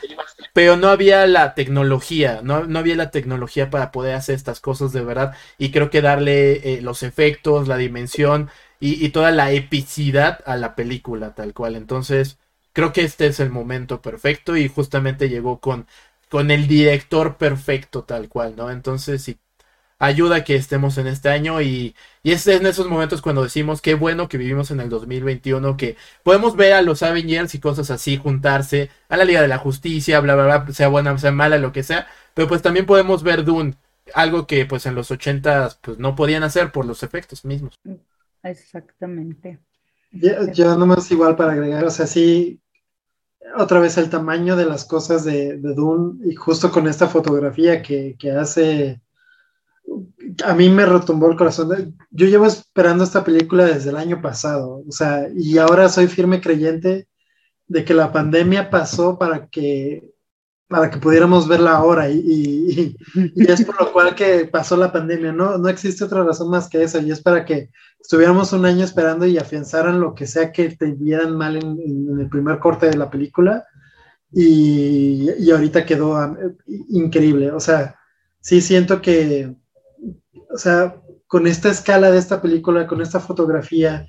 pero 0.54 0.78
no 0.78 0.90
había 0.90 1.28
la 1.28 1.54
tecnología, 1.56 2.42
no, 2.44 2.66
no 2.66 2.80
había 2.80 2.96
la 2.96 3.12
tecnología 3.12 3.70
para 3.70 3.92
poder 3.92 4.16
hacer 4.16 4.36
estas 4.36 4.60
cosas 4.62 4.94
de 4.94 5.04
verdad. 5.04 5.36
Y 5.58 5.72
creo 5.72 5.90
que 5.90 6.02
darle 6.02 6.76
eh, 6.78 6.82
los 6.82 7.04
efectos, 7.04 7.68
la 7.68 7.78
dimensión 7.78 8.50
y, 8.80 9.04
y 9.06 9.10
toda 9.10 9.32
la 9.32 9.52
epicidad 9.52 10.40
a 10.46 10.58
la 10.58 10.76
película, 10.76 11.36
tal 11.36 11.54
cual. 11.54 11.76
Entonces, 11.76 12.38
creo 12.74 12.94
que 12.94 13.02
este 13.04 13.28
es 13.28 13.40
el 13.40 13.50
momento 13.50 14.02
perfecto 14.02 14.56
y 14.58 14.68
justamente 14.70 15.30
llegó 15.30 15.60
con, 15.60 15.88
con 16.30 16.52
el 16.52 16.68
director 16.68 17.38
perfecto, 17.38 18.04
tal 18.04 18.30
cual, 18.30 18.56
¿no? 18.56 18.72
Entonces, 18.72 19.24
sí, 19.24 19.38
ayuda 20.06 20.38
a 20.38 20.44
que 20.44 20.56
estemos 20.56 20.98
en 20.98 21.08
este 21.08 21.30
año 21.30 21.62
y, 21.62 21.96
y 22.24 22.32
es 22.34 22.46
en 22.48 22.66
esos 22.66 22.88
momentos 22.90 23.22
cuando 23.22 23.44
decimos 23.44 23.82
qué 23.82 23.94
bueno 23.96 24.28
que 24.28 24.38
vivimos 24.38 24.70
en 24.72 24.80
el 24.82 24.90
2021, 24.90 25.78
que 25.78 25.96
podemos 26.24 26.56
ver 26.56 26.74
a 26.74 26.82
los 26.82 27.04
Avengers 27.04 27.56
y 27.56 27.60
cosas 27.60 27.90
así 27.90 28.18
juntarse, 28.18 28.90
a 29.10 29.18
la 29.18 29.26
Liga 29.26 29.42
de 29.42 29.48
la 29.48 29.58
Justicia, 29.58 30.20
bla, 30.20 30.36
bla, 30.36 30.46
bla, 30.46 30.74
sea 30.74 30.90
buena, 30.90 31.18
sea 31.18 31.32
mala, 31.32 31.58
lo 31.58 31.72
que 31.72 31.84
sea, 31.84 32.08
pero 32.34 32.48
pues 32.48 32.62
también 32.62 32.86
podemos 32.86 33.24
ver 33.24 33.46
Dune, 33.46 33.76
algo 34.14 34.46
que 34.46 34.66
pues 34.66 34.86
en 34.86 34.96
los 34.96 35.10
80 35.10 35.78
pues 35.82 35.98
no 36.00 36.16
podían 36.16 36.44
hacer 36.44 36.72
por 36.72 36.86
los 36.86 37.02
efectos 37.04 37.46
mismos. 37.46 37.80
Exactamente. 38.44 39.60
Ya, 40.12 40.52
ya 40.52 40.76
nomás 40.76 41.10
igual 41.12 41.36
para 41.36 41.54
agregar, 41.54 41.86
o 41.86 41.90
sea, 41.90 42.08
sí, 42.08 42.62
otra 43.56 43.80
vez 43.80 43.98
el 43.98 44.10
tamaño 44.10 44.56
de 44.56 44.66
las 44.66 44.86
cosas 44.86 45.24
de, 45.24 45.58
de 45.58 45.74
Dune 45.74 46.20
y 46.26 46.36
justo 46.36 46.72
con 46.72 46.88
esta 46.88 47.08
fotografía 47.08 47.82
que, 47.82 48.16
que 48.20 48.32
hace, 48.32 49.02
a 50.44 50.54
mí 50.54 50.70
me 50.70 50.86
retumbó 50.86 51.30
el 51.30 51.38
corazón. 51.38 51.98
Yo 52.12 52.28
llevo 52.28 52.46
esperando 52.46 53.04
esta 53.04 53.24
película 53.24 53.66
desde 53.66 53.90
el 53.90 53.98
año 53.98 54.22
pasado, 54.22 54.84
o 54.88 54.92
sea, 54.92 55.28
y 55.36 55.58
ahora 55.58 55.90
soy 55.90 56.08
firme 56.08 56.42
creyente 56.42 57.08
de 57.68 57.86
que 57.86 57.94
la 57.94 58.12
pandemia 58.12 58.70
pasó 58.70 59.18
para 59.18 59.48
que 59.48 60.14
para 60.68 60.90
que 60.90 60.98
pudiéramos 60.98 61.48
verla 61.48 61.76
ahora 61.76 62.10
y, 62.10 62.96
es 63.36 63.64
por 63.64 63.80
lo 63.80 63.94
cual 63.94 64.16
que 64.16 64.46
pasó 64.46 64.76
la 64.76 64.92
pandemia, 64.92 65.32
no, 65.32 65.60
no 65.60 65.70
existe 65.70 66.04
otra 66.04 66.24
razón 66.24 66.50
más 66.50 66.68
que 66.68 66.82
esa 66.82 67.00
y 67.00 67.12
es 67.12 67.22
para 67.22 67.46
que 67.46 67.70
estuviéramos 68.00 68.54
un 68.54 68.66
año 68.66 68.84
esperando 68.84 69.28
y 69.28 69.38
afianzaran 69.38 70.00
lo 70.00 70.16
que 70.16 70.26
sea 70.26 70.52
que 70.52 70.70
te 70.70 70.92
vieran 70.94 71.38
mal 71.38 71.58
en, 71.58 71.80
en 71.80 72.20
el 72.20 72.28
primer 72.28 72.58
corte 72.58 72.88
de 72.88 72.98
la 72.98 73.12
película 73.12 73.68
y, 74.32 75.30
y 75.38 75.52
ahorita 75.52 75.86
quedó 75.86 76.14
um, 76.14 76.36
increíble, 76.90 77.52
o 77.52 77.60
sea, 77.60 78.00
sí 78.42 78.62
siento 78.62 79.00
que, 79.02 79.56
o 80.54 80.58
sea, 80.58 81.02
con 81.28 81.48
esta 81.48 81.70
escala 81.70 82.12
de 82.12 82.20
esta 82.20 82.42
película, 82.42 82.88
con 82.88 83.02
esta 83.02 83.20
fotografía, 83.20 84.08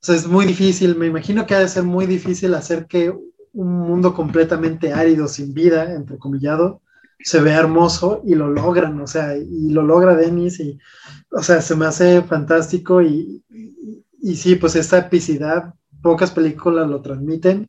o 0.00 0.04
sea, 0.04 0.14
es 0.14 0.26
muy 0.26 0.44
difícil, 0.46 0.96
me 0.96 1.06
imagino 1.06 1.46
que 1.46 1.54
ha 1.54 1.60
de 1.60 1.68
ser 1.68 1.82
muy 1.82 2.06
difícil 2.06 2.54
hacer 2.54 2.86
que 2.86 3.10
un 3.10 3.80
mundo 3.80 4.14
completamente 4.14 4.92
árido, 4.92 5.26
sin 5.28 5.54
vida, 5.54 5.94
entrecomillado, 5.94 6.82
se 7.20 7.40
vea 7.40 7.58
hermoso 7.58 8.22
y 8.24 8.34
lo 8.34 8.48
logran, 8.48 9.00
o 9.00 9.06
sea, 9.06 9.36
y 9.36 9.70
lo 9.70 9.82
logra 9.82 10.14
Denis 10.14 10.60
y, 10.60 10.78
o 11.32 11.42
sea, 11.42 11.62
se 11.62 11.74
me 11.74 11.86
hace 11.86 12.22
fantástico 12.22 13.02
y, 13.02 13.42
y, 13.50 14.04
y 14.20 14.36
sí, 14.36 14.54
pues 14.56 14.76
esta 14.76 14.98
epicidad, 14.98 15.74
pocas 16.02 16.30
películas 16.30 16.88
lo 16.88 17.00
transmiten, 17.00 17.66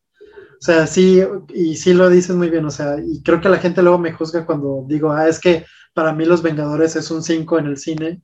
o 0.59 0.61
sea, 0.61 0.87
sí, 0.87 1.21
y 1.53 1.75
sí 1.77 1.93
lo 1.93 2.09
dices 2.09 2.35
muy 2.35 2.49
bien, 2.49 2.65
o 2.65 2.71
sea, 2.71 2.97
y 3.01 3.23
creo 3.23 3.39
que 3.39 3.47
la 3.49 3.59
gente 3.59 3.81
luego 3.81 3.97
me 3.97 4.11
juzga 4.13 4.45
cuando 4.45 4.85
digo, 4.87 5.11
ah, 5.11 5.27
es 5.29 5.39
que 5.39 5.65
para 5.93 6.13
mí 6.13 6.25
Los 6.25 6.41
Vengadores 6.41 6.95
es 6.97 7.09
un 7.11 7.23
5 7.23 7.59
en 7.59 7.67
el 7.67 7.77
cine, 7.77 8.21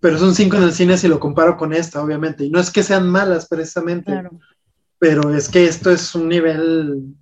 pero 0.00 0.16
es 0.16 0.22
un 0.22 0.34
5 0.34 0.56
en 0.56 0.62
el 0.64 0.72
cine 0.72 0.96
si 0.98 1.08
lo 1.08 1.20
comparo 1.20 1.56
con 1.56 1.72
esta, 1.74 2.02
obviamente, 2.02 2.44
y 2.44 2.50
no 2.50 2.60
es 2.60 2.70
que 2.70 2.82
sean 2.82 3.08
malas 3.08 3.46
precisamente, 3.48 4.12
Claro. 4.12 4.30
pero 4.98 5.34
es 5.34 5.48
que 5.48 5.66
esto 5.66 5.90
es 5.90 6.14
un 6.14 6.28
nivel 6.28 7.14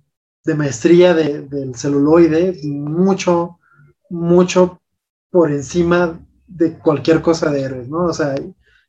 de 0.45 0.55
maestría 0.55 1.13
de, 1.13 1.41
del 1.41 1.75
celuloide 1.75 2.59
mucho, 2.63 3.59
mucho 4.09 4.81
por 5.31 5.51
encima 5.51 6.19
de 6.47 6.77
cualquier 6.79 7.21
cosa 7.21 7.51
de 7.51 7.61
héroes, 7.61 7.89
¿no? 7.89 8.05
O 8.05 8.13
sea, 8.13 8.35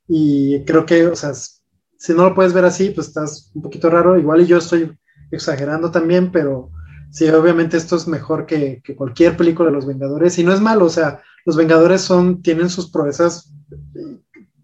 y 0.07 0.65
creo 0.65 0.87
que, 0.87 1.07
o 1.07 1.17
sea, 1.17 1.33
si 1.35 2.13
no 2.15 2.25
lo 2.29 2.35
puedes 2.35 2.53
ver 2.53 2.65
así, 2.65 2.91
pues 2.91 3.09
estás 3.09 3.51
un 3.55 3.63
poquito 3.63 3.91
raro, 3.91 4.19
igual 4.19 4.43
y 4.43 4.47
yo 4.47 4.59
estoy 4.59 4.97
exagerando 5.31 5.91
también, 5.91 6.31
pero 6.33 6.71
sí, 7.11 7.29
obviamente 7.29 7.77
esto 7.77 7.97
es 7.97 8.07
mejor 8.07 8.47
que, 8.47 8.81
que 8.83 8.97
cualquier 8.97 9.37
película 9.37 9.69
de 9.69 9.75
los 9.75 9.87
Vengadores, 9.87 10.39
y 10.39 10.45
no 10.45 10.53
es 10.53 10.61
malo, 10.61 10.87
o 10.87 10.91
sea, 10.91 11.23
los 11.45 11.57
Vengadores 11.57 12.01
son, 12.01 12.43
tienen 12.43 12.71
sus 12.71 12.91
proezas 12.91 13.53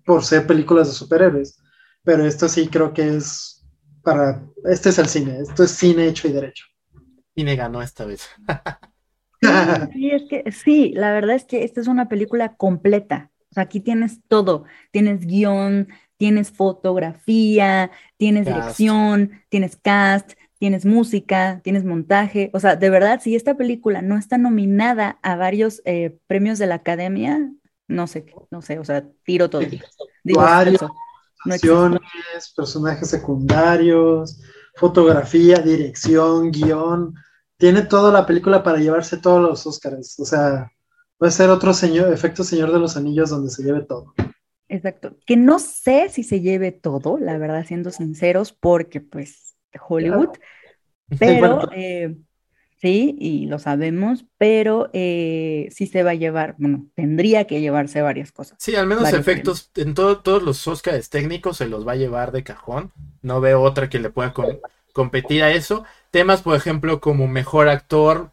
por 0.04 0.24
ser 0.24 0.46
películas 0.46 0.88
de 0.88 0.94
superhéroes, 0.94 1.62
pero 2.02 2.24
esto 2.24 2.48
sí 2.48 2.68
creo 2.68 2.92
que 2.92 3.16
es 3.16 3.64
para, 4.02 4.44
este 4.64 4.88
es 4.88 4.98
el 4.98 5.06
cine, 5.06 5.38
esto 5.40 5.62
es 5.62 5.70
cine 5.70 6.08
hecho 6.08 6.28
y 6.28 6.32
derecho. 6.32 6.66
Cine 7.34 7.56
ganó 7.56 7.82
esta 7.82 8.04
vez. 8.04 8.28
Sí, 9.92 10.10
es 10.10 10.22
que 10.28 10.52
sí, 10.52 10.92
la 10.94 11.12
verdad 11.12 11.34
es 11.34 11.44
que 11.44 11.64
esta 11.64 11.80
es 11.80 11.88
una 11.88 12.08
película 12.08 12.54
completa. 12.56 13.30
O 13.50 13.54
sea, 13.54 13.64
aquí 13.64 13.80
tienes 13.80 14.20
todo. 14.28 14.64
Tienes 14.92 15.26
guion, 15.26 15.88
tienes 16.16 16.52
fotografía, 16.52 17.90
tienes 18.16 18.46
Cast. 18.46 18.78
dirección, 18.78 19.32
tienes 19.48 19.76
cast, 19.76 20.32
tienes 20.62 20.86
música, 20.86 21.60
tienes 21.64 21.84
montaje. 21.84 22.48
O 22.52 22.60
sea, 22.60 22.76
de 22.76 22.88
verdad, 22.88 23.20
si 23.20 23.34
esta 23.34 23.56
película 23.56 24.00
no 24.00 24.16
está 24.16 24.38
nominada 24.38 25.18
a 25.20 25.34
varios 25.34 25.82
eh, 25.84 26.16
premios 26.28 26.60
de 26.60 26.68
la 26.68 26.76
academia, 26.76 27.50
no 27.88 28.06
sé, 28.06 28.26
no 28.48 28.62
sé, 28.62 28.78
o 28.78 28.84
sea, 28.84 29.04
tiro 29.24 29.50
todo. 29.50 29.62
Digo, 30.22 30.46
eso, 30.64 30.88
no. 31.44 31.54
Acciones, 31.54 32.00
personajes 32.56 33.10
secundarios, 33.10 34.40
fotografía, 34.76 35.56
dirección, 35.56 36.52
guion. 36.52 37.12
Tiene 37.56 37.82
toda 37.82 38.12
la 38.12 38.24
película 38.24 38.62
para 38.62 38.78
llevarse 38.78 39.16
todos 39.16 39.42
los 39.42 39.66
Óscares. 39.66 40.14
O 40.20 40.24
sea, 40.24 40.70
puede 41.18 41.32
ser 41.32 41.50
otro 41.50 41.74
señor, 41.74 42.12
efecto 42.12 42.44
Señor 42.44 42.72
de 42.72 42.78
los 42.78 42.96
Anillos 42.96 43.30
donde 43.30 43.50
se 43.50 43.64
lleve 43.64 43.80
todo. 43.80 44.14
Exacto. 44.68 45.16
Que 45.26 45.36
no 45.36 45.58
sé 45.58 46.08
si 46.08 46.22
se 46.22 46.40
lleve 46.40 46.70
todo, 46.70 47.18
la 47.18 47.36
verdad, 47.36 47.66
siendo 47.66 47.90
sinceros, 47.90 48.52
porque 48.52 49.00
pues 49.00 49.51
Hollywood, 49.80 50.28
pero 51.18 51.38
Bueno, 51.40 51.70
eh, 51.74 52.16
sí, 52.80 53.16
y 53.18 53.46
lo 53.46 53.58
sabemos, 53.58 54.24
pero 54.38 54.90
eh, 54.92 55.68
sí 55.70 55.86
se 55.86 56.02
va 56.02 56.12
a 56.12 56.14
llevar, 56.14 56.56
bueno, 56.58 56.86
tendría 56.94 57.46
que 57.46 57.60
llevarse 57.60 58.02
varias 58.02 58.32
cosas. 58.32 58.58
Sí, 58.58 58.74
al 58.76 58.86
menos 58.86 59.12
efectos 59.12 59.70
en 59.76 59.94
todo- 59.94 60.20
todos 60.20 60.42
los 60.42 60.66
Oscars 60.66 61.10
técnicos 61.10 61.56
se 61.58 61.66
los 61.68 61.86
va 61.86 61.92
a 61.92 61.96
llevar 61.96 62.32
de 62.32 62.44
cajón. 62.44 62.92
No 63.22 63.40
veo 63.40 63.62
otra 63.62 63.88
que 63.88 63.98
le 64.00 64.10
pueda 64.10 64.32
com- 64.32 64.58
competir 64.92 65.42
a 65.42 65.50
eso. 65.50 65.84
Temas, 66.10 66.42
por 66.42 66.56
ejemplo, 66.56 67.00
como 67.00 67.26
mejor 67.28 67.68
actor, 67.68 68.30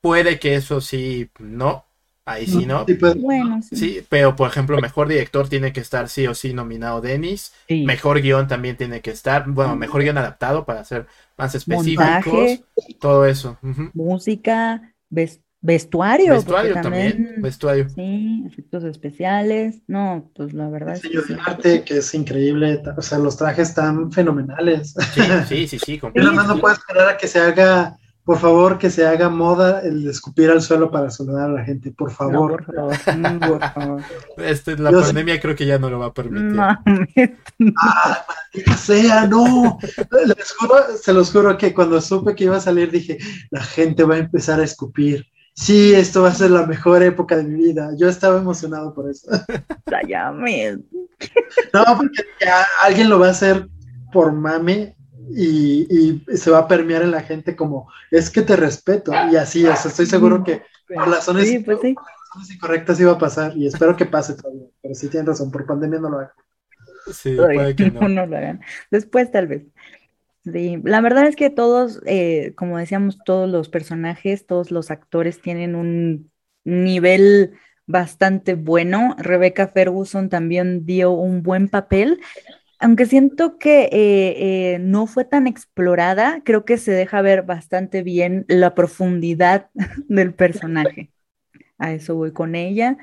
puede 0.00 0.38
que 0.38 0.54
eso 0.54 0.80
sí, 0.80 1.30
no. 1.38 1.84
Ahí 2.30 2.46
sí, 2.46 2.66
¿no? 2.66 2.84
Sí, 2.86 2.94
pues, 2.94 3.14
Bueno, 3.20 3.60
sí. 3.62 3.74
Sí, 3.76 4.06
pero 4.08 4.36
por 4.36 4.48
ejemplo, 4.50 4.76
mejor 4.80 5.08
director 5.08 5.48
tiene 5.48 5.72
que 5.72 5.80
estar 5.80 6.08
sí 6.10 6.26
o 6.26 6.34
sí 6.34 6.52
nominado 6.52 7.00
Denis. 7.00 7.52
Sí. 7.66 7.84
Mejor 7.84 8.20
guion 8.20 8.46
también 8.48 8.76
tiene 8.76 9.00
que 9.00 9.10
estar. 9.10 9.48
Bueno, 9.48 9.76
mejor 9.76 10.02
guion 10.02 10.18
adaptado 10.18 10.66
para 10.66 10.84
ser 10.84 11.06
más 11.38 11.54
específicos. 11.54 12.04
Montaje. 12.04 12.62
Todo 13.00 13.24
eso. 13.24 13.56
Música, 13.94 14.94
ves- 15.08 15.40
vestuario, 15.60 16.34
Vestuario 16.34 16.74
también. 16.74 17.12
también, 17.12 17.42
Vestuario. 17.42 17.88
sí, 17.88 18.44
efectos 18.46 18.84
especiales. 18.84 19.80
No, 19.86 20.30
pues 20.36 20.52
la 20.52 20.68
verdad 20.68 20.94
es 20.94 21.02
que 21.02 21.08
diseño 21.08 21.26
sí. 21.26 21.34
de 21.34 21.40
arte, 21.50 21.82
que 21.82 21.96
es 21.98 22.14
increíble. 22.14 22.82
O 22.96 23.02
sea, 23.02 23.18
los 23.18 23.36
trajes 23.36 23.70
están 23.70 24.12
fenomenales. 24.12 24.94
Sí, 25.14 25.22
sí, 25.48 25.66
sí, 25.66 25.78
sí. 25.78 25.98
Yo 26.14 26.22
nada 26.22 26.32
más 26.32 26.46
no 26.46 26.58
puedo 26.60 26.74
esperar 26.74 27.08
a 27.08 27.16
que 27.16 27.26
se 27.26 27.40
haga, 27.40 27.96
por 28.28 28.38
favor, 28.38 28.76
que 28.76 28.90
se 28.90 29.06
haga 29.06 29.30
moda 29.30 29.80
el 29.80 30.04
de 30.04 30.10
escupir 30.10 30.50
al 30.50 30.60
suelo 30.60 30.90
para 30.90 31.08
saludar 31.08 31.48
a 31.48 31.52
la 31.54 31.64
gente, 31.64 31.90
por 31.92 32.10
No, 32.10 32.14
favor. 32.14 32.62
por 32.66 32.74
favor, 32.74 32.94
mm, 33.16 33.38
por 33.38 33.60
favor. 33.72 34.02
Este, 34.36 34.76
la 34.76 34.90
Yo 34.90 35.00
pandemia 35.00 35.40
creo 35.40 35.56
que 35.56 35.64
ya 35.64 35.78
no 35.78 35.88
lo 35.88 35.98
va 35.98 36.06
a 36.08 36.12
permitir. 36.12 36.42
No, 36.52 36.62
¡Ah, 37.82 38.26
maldita 38.54 38.76
sea, 38.76 39.26
no! 39.26 39.78
Les 40.26 40.52
juro, 40.58 40.74
se 41.00 41.14
los 41.14 41.32
juro 41.32 41.56
que 41.56 41.72
cuando 41.72 42.02
supe 42.02 42.34
que 42.34 42.44
iba 42.44 42.58
a 42.58 42.60
salir 42.60 42.90
dije, 42.90 43.16
la 43.50 43.62
gente 43.62 44.04
va 44.04 44.16
a 44.16 44.18
empezar 44.18 44.60
a 44.60 44.64
escupir. 44.64 45.24
Sí, 45.54 45.94
esto 45.94 46.20
va 46.20 46.28
a 46.28 46.34
ser 46.34 46.50
la 46.50 46.66
mejor 46.66 47.02
época 47.02 47.34
de 47.34 47.44
mi 47.44 47.54
vida. 47.54 47.92
Yo 47.96 48.10
estaba 48.10 48.36
emocionado 48.36 48.92
por 48.92 49.10
eso. 49.10 49.26
ya 50.06 50.30
me- 50.32 50.74
No, 51.72 51.84
porque 51.96 52.22
ya 52.44 52.66
alguien 52.84 53.08
lo 53.08 53.18
va 53.18 53.28
a 53.28 53.30
hacer 53.30 53.66
por 54.12 54.32
mame 54.32 54.97
y, 55.30 56.22
y 56.28 56.36
se 56.36 56.50
va 56.50 56.58
a 56.58 56.68
permear 56.68 57.02
en 57.02 57.10
la 57.10 57.22
gente 57.22 57.56
como, 57.56 57.90
es 58.10 58.30
que 58.30 58.42
te 58.42 58.56
respeto. 58.56 59.12
Y 59.30 59.36
así, 59.36 59.64
o 59.66 59.76
sea, 59.76 59.90
estoy 59.90 60.06
seguro 60.06 60.42
que 60.44 60.62
por 60.92 61.08
las 61.08 61.24
zonas 61.24 61.46
Sí, 61.46 61.58
pues 61.60 61.78
sí. 61.80 61.94
cosas 61.94 62.50
incorrectas 62.50 63.00
iba 63.00 63.12
a 63.12 63.18
pasar 63.18 63.56
y 63.56 63.66
espero 63.66 63.96
que 63.96 64.06
pase 64.06 64.34
todavía. 64.34 64.66
Pero 64.82 64.94
sí 64.94 65.08
tienen 65.08 65.26
razón, 65.26 65.50
por 65.50 65.66
pandemia 65.66 65.98
no 65.98 66.10
lo 66.10 66.18
hagan. 66.18 66.32
Sí, 67.12 67.36
puede 67.36 67.74
que 67.74 67.90
no, 67.90 68.00
no. 68.02 68.08
no 68.08 68.26
lo 68.26 68.36
hagan. 68.36 68.60
Después 68.90 69.30
tal 69.30 69.46
vez. 69.46 69.64
Sí, 70.44 70.80
la 70.84 71.00
verdad 71.00 71.26
es 71.26 71.36
que 71.36 71.50
todos, 71.50 72.00
eh, 72.06 72.54
como 72.56 72.78
decíamos, 72.78 73.18
todos 73.24 73.50
los 73.50 73.68
personajes, 73.68 74.46
todos 74.46 74.70
los 74.70 74.90
actores 74.90 75.42
tienen 75.42 75.74
un 75.74 76.30
nivel 76.64 77.58
bastante 77.86 78.54
bueno. 78.54 79.16
Rebecca 79.18 79.68
Ferguson 79.68 80.28
también 80.28 80.86
dio 80.86 81.10
un 81.12 81.42
buen 81.42 81.68
papel, 81.68 82.20
aunque 82.78 83.06
siento 83.06 83.58
que 83.58 83.84
eh, 83.84 84.74
eh, 84.74 84.78
no 84.80 85.06
fue 85.06 85.24
tan 85.24 85.46
explorada, 85.46 86.42
creo 86.44 86.64
que 86.64 86.78
se 86.78 86.92
deja 86.92 87.22
ver 87.22 87.42
bastante 87.42 88.02
bien 88.02 88.44
la 88.48 88.74
profundidad 88.74 89.70
del 90.08 90.34
personaje. 90.34 91.10
A 91.78 91.92
eso 91.92 92.14
voy 92.14 92.32
con 92.32 92.54
ella. 92.54 92.98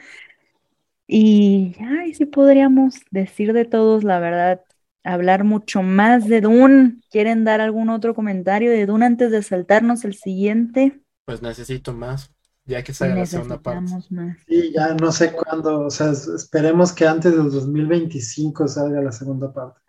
Y 1.08 1.76
ay, 1.80 2.14
sí 2.14 2.26
podríamos 2.26 2.96
decir 3.12 3.54
de 3.54 3.66
todos, 3.66 4.04
la 4.04 4.20
verdad, 4.20 4.62
hablar 5.04 5.44
mucho 5.44 5.82
más 5.84 6.28
de 6.28 6.42
Dune. 6.42 6.98
¿Quieren 7.12 7.44
dar 7.44 7.62
algún 7.62 7.90
otro 7.90 8.16
comentario 8.16 8.72
de 8.72 8.86
Dune 8.86 9.06
antes 9.06 9.32
de 9.32 9.44
saltarnos 9.44 10.04
el 10.04 10.16
siguiente? 10.16 11.00
Pues 11.26 11.42
necesito 11.42 11.94
más, 11.94 12.35
ya 12.66 12.84
que 12.84 12.94
salga 12.94 13.16
la 13.16 13.26
segunda 13.26 13.62
parte. 13.62 13.92
Más. 14.10 14.38
Y 14.48 14.74
ya 14.74 14.94
no 14.96 15.12
sé 15.12 15.32
cuándo, 15.32 15.86
o 15.86 15.90
sea, 15.90 16.12
es- 16.12 16.28
esperemos 16.28 16.94
que 16.94 17.08
antes 17.08 17.32
del 17.36 17.52
2025 17.52 18.68
salga 18.68 19.02
la 19.02 19.12
segunda 19.12 19.54
parte. 19.54 19.80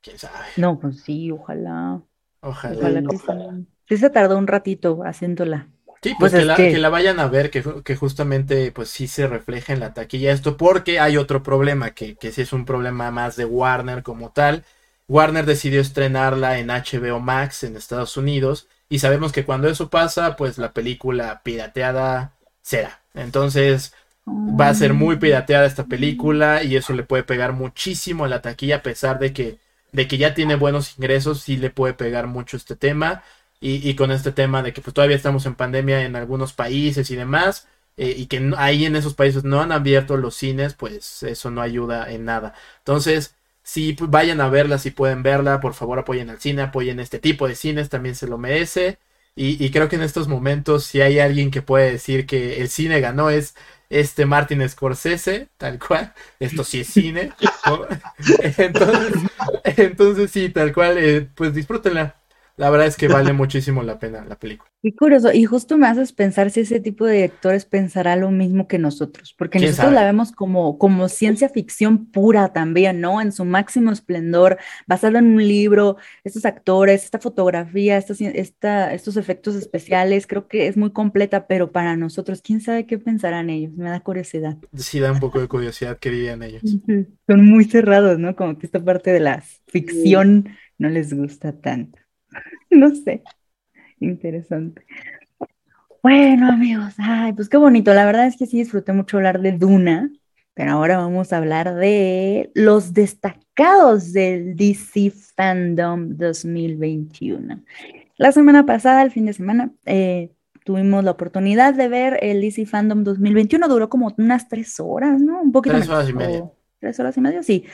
¿Quién 0.00 0.18
sabe? 0.18 0.46
No, 0.56 0.78
pues 0.78 1.00
sí, 1.02 1.30
ojalá. 1.30 2.02
Ojalá. 2.40 2.76
Ojalá 2.76 3.00
no 3.00 3.10
que 3.10 3.18
sí. 3.18 3.24
Sí 3.88 3.96
se 3.98 4.10
tardó 4.10 4.38
un 4.38 4.46
ratito 4.46 5.00
haciéndola. 5.04 5.68
Sí, 6.02 6.16
Pues 6.18 6.32
pues, 6.32 6.32
que, 6.32 6.38
es 6.40 6.46
la, 6.46 6.56
que- 6.56 6.72
que 6.72 6.78
la 6.78 6.88
vayan 6.88 7.20
a 7.20 7.28
ver, 7.28 7.50
que, 7.50 7.62
que 7.84 7.96
justamente 7.96 8.72
pues 8.72 8.88
sí 8.90 9.06
se 9.06 9.28
refleja 9.28 9.72
en 9.72 9.78
la 9.80 9.94
taquilla 9.94 10.32
esto, 10.32 10.56
porque 10.56 10.98
hay 10.98 11.16
otro 11.16 11.42
problema, 11.44 11.92
que, 11.92 12.16
que 12.16 12.32
sí 12.32 12.42
es 12.42 12.52
un 12.52 12.64
problema 12.64 13.10
más 13.12 13.36
de 13.36 13.44
Warner 13.44 14.02
como 14.02 14.32
tal. 14.32 14.64
Warner 15.08 15.46
decidió 15.46 15.80
estrenarla 15.80 16.58
en 16.58 16.70
HBO 16.70 17.20
Max 17.20 17.62
en 17.62 17.76
Estados 17.76 18.16
Unidos 18.16 18.68
y 18.92 18.98
sabemos 18.98 19.32
que 19.32 19.46
cuando 19.46 19.68
eso 19.70 19.88
pasa, 19.88 20.36
pues 20.36 20.58
la 20.58 20.72
película 20.72 21.40
pirateada 21.42 22.34
será. 22.60 23.00
Entonces 23.14 23.94
va 24.28 24.68
a 24.68 24.74
ser 24.74 24.92
muy 24.92 25.16
pirateada 25.16 25.64
esta 25.64 25.84
película 25.86 26.62
y 26.62 26.76
eso 26.76 26.92
le 26.92 27.02
puede 27.02 27.22
pegar 27.22 27.54
muchísimo 27.54 28.26
a 28.26 28.28
la 28.28 28.42
taquilla 28.42 28.76
a 28.76 28.82
pesar 28.82 29.18
de 29.18 29.32
que, 29.32 29.58
de 29.92 30.06
que 30.06 30.18
ya 30.18 30.34
tiene 30.34 30.56
buenos 30.56 30.98
ingresos, 30.98 31.40
sí 31.40 31.56
le 31.56 31.70
puede 31.70 31.94
pegar 31.94 32.26
mucho 32.26 32.58
este 32.58 32.76
tema. 32.76 33.22
Y, 33.60 33.88
y 33.88 33.94
con 33.96 34.10
este 34.10 34.30
tema 34.30 34.62
de 34.62 34.74
que 34.74 34.82
pues 34.82 34.92
todavía 34.92 35.16
estamos 35.16 35.46
en 35.46 35.54
pandemia 35.54 36.02
en 36.04 36.14
algunos 36.14 36.52
países 36.52 37.10
y 37.10 37.16
demás, 37.16 37.68
eh, 37.96 38.14
y 38.14 38.26
que 38.26 38.52
ahí 38.58 38.84
en 38.84 38.96
esos 38.96 39.14
países 39.14 39.42
no 39.42 39.62
han 39.62 39.72
abierto 39.72 40.18
los 40.18 40.34
cines, 40.34 40.74
pues 40.74 41.22
eso 41.22 41.50
no 41.50 41.62
ayuda 41.62 42.12
en 42.12 42.26
nada. 42.26 42.52
Entonces, 42.80 43.36
si 43.62 43.92
pues, 43.94 44.10
vayan 44.10 44.40
a 44.40 44.48
verla, 44.48 44.78
si 44.78 44.90
pueden 44.90 45.22
verla, 45.22 45.60
por 45.60 45.74
favor 45.74 45.98
apoyen 45.98 46.30
al 46.30 46.40
cine, 46.40 46.62
apoyen 46.62 47.00
este 47.00 47.18
tipo 47.18 47.48
de 47.48 47.54
cines, 47.54 47.88
también 47.88 48.14
se 48.14 48.26
lo 48.26 48.38
merece. 48.38 48.98
Y, 49.34 49.64
y 49.64 49.70
creo 49.70 49.88
que 49.88 49.96
en 49.96 50.02
estos 50.02 50.28
momentos, 50.28 50.84
si 50.84 51.00
hay 51.00 51.18
alguien 51.18 51.50
que 51.50 51.62
puede 51.62 51.92
decir 51.92 52.26
que 52.26 52.60
el 52.60 52.68
cine 52.68 53.00
ganó, 53.00 53.30
es 53.30 53.54
este 53.88 54.26
Martin 54.26 54.68
Scorsese, 54.68 55.48
tal 55.58 55.78
cual. 55.78 56.12
Esto 56.40 56.64
sí 56.64 56.80
es 56.80 56.88
cine. 56.88 57.32
Entonces, 58.58 59.22
entonces 59.64 60.30
sí, 60.30 60.48
tal 60.48 60.72
cual, 60.72 60.98
eh, 60.98 61.28
pues 61.34 61.54
disfrútenla. 61.54 62.16
La 62.56 62.70
verdad 62.70 62.86
es 62.86 62.96
que 62.96 63.08
vale 63.08 63.32
muchísimo 63.32 63.82
la 63.82 63.98
pena 63.98 64.24
la 64.24 64.38
película. 64.38 64.70
Qué 64.82 64.96
curioso, 64.96 65.32
y 65.32 65.44
justo 65.44 65.78
me 65.78 65.86
haces 65.86 66.12
pensar 66.12 66.50
si 66.50 66.60
ese 66.60 66.80
tipo 66.80 67.06
de 67.06 67.14
directores 67.14 67.64
pensará 67.66 68.16
lo 68.16 68.32
mismo 68.32 68.66
que 68.66 68.78
nosotros, 68.78 69.32
porque 69.38 69.58
¿Quién 69.58 69.70
nosotros 69.70 69.94
sabe? 69.94 69.94
la 69.94 70.04
vemos 70.04 70.32
como, 70.32 70.76
como 70.76 71.08
ciencia 71.08 71.48
ficción 71.48 72.06
pura 72.06 72.52
también, 72.52 73.00
¿no? 73.00 73.20
En 73.20 73.30
su 73.30 73.44
máximo 73.44 73.92
esplendor, 73.92 74.58
basado 74.88 75.18
en 75.18 75.26
un 75.26 75.46
libro, 75.46 75.98
estos 76.24 76.44
actores, 76.44 77.04
esta 77.04 77.20
fotografía, 77.20 77.96
estos, 77.96 78.20
esta, 78.20 78.92
estos 78.92 79.16
efectos 79.16 79.54
especiales, 79.54 80.26
creo 80.26 80.48
que 80.48 80.66
es 80.66 80.76
muy 80.76 80.90
completa, 80.90 81.46
pero 81.46 81.70
para 81.70 81.96
nosotros, 81.96 82.42
¿quién 82.42 82.60
sabe 82.60 82.84
qué 82.84 82.98
pensarán 82.98 83.50
ellos? 83.50 83.72
Me 83.74 83.88
da 83.88 84.00
curiosidad. 84.00 84.58
Sí 84.76 84.98
da 84.98 85.12
un 85.12 85.20
poco 85.20 85.40
de 85.40 85.46
curiosidad 85.46 85.98
qué 86.00 86.10
dirían 86.10 86.42
ellos. 86.42 86.62
Son 87.28 87.46
muy 87.46 87.66
cerrados, 87.66 88.18
¿no? 88.18 88.34
Como 88.34 88.58
que 88.58 88.66
esta 88.66 88.84
parte 88.84 89.12
de 89.12 89.20
la 89.20 89.44
ficción 89.68 90.48
no 90.76 90.88
les 90.88 91.14
gusta 91.14 91.52
tanto. 91.52 92.01
No 92.76 92.94
sé. 92.94 93.22
Interesante. 94.00 94.84
Bueno, 96.02 96.48
amigos, 96.50 96.94
ay, 96.98 97.32
pues 97.32 97.48
qué 97.48 97.56
bonito. 97.56 97.94
La 97.94 98.04
verdad 98.04 98.26
es 98.26 98.36
que 98.36 98.46
sí 98.46 98.58
disfruté 98.58 98.92
mucho 98.92 99.18
hablar 99.18 99.40
de 99.40 99.52
Duna, 99.52 100.10
pero 100.54 100.72
ahora 100.72 100.98
vamos 100.98 101.32
a 101.32 101.36
hablar 101.38 101.74
de 101.76 102.50
los 102.54 102.92
destacados 102.92 104.12
del 104.12 104.56
DC 104.56 105.12
Fandom 105.36 106.16
2021. 106.16 107.62
La 108.18 108.32
semana 108.32 108.66
pasada, 108.66 109.02
el 109.02 109.12
fin 109.12 109.26
de 109.26 109.32
semana, 109.32 109.70
eh, 109.86 110.32
tuvimos 110.64 111.04
la 111.04 111.12
oportunidad 111.12 111.74
de 111.74 111.88
ver 111.88 112.18
el 112.22 112.40
DC 112.40 112.66
Fandom 112.66 113.04
2021. 113.04 113.68
Duró 113.68 113.88
como 113.88 114.12
unas 114.18 114.48
tres 114.48 114.80
horas, 114.80 115.20
¿no? 115.20 115.40
Un 115.40 115.52
poquito 115.52 115.76
Tres 115.76 115.88
menos, 115.88 115.88
horas 115.88 116.10
y 116.10 116.12
media. 116.14 116.50
tres 116.80 116.98
horas 117.00 117.16
y 117.16 117.20
media, 117.20 117.42
sí. 117.44 117.64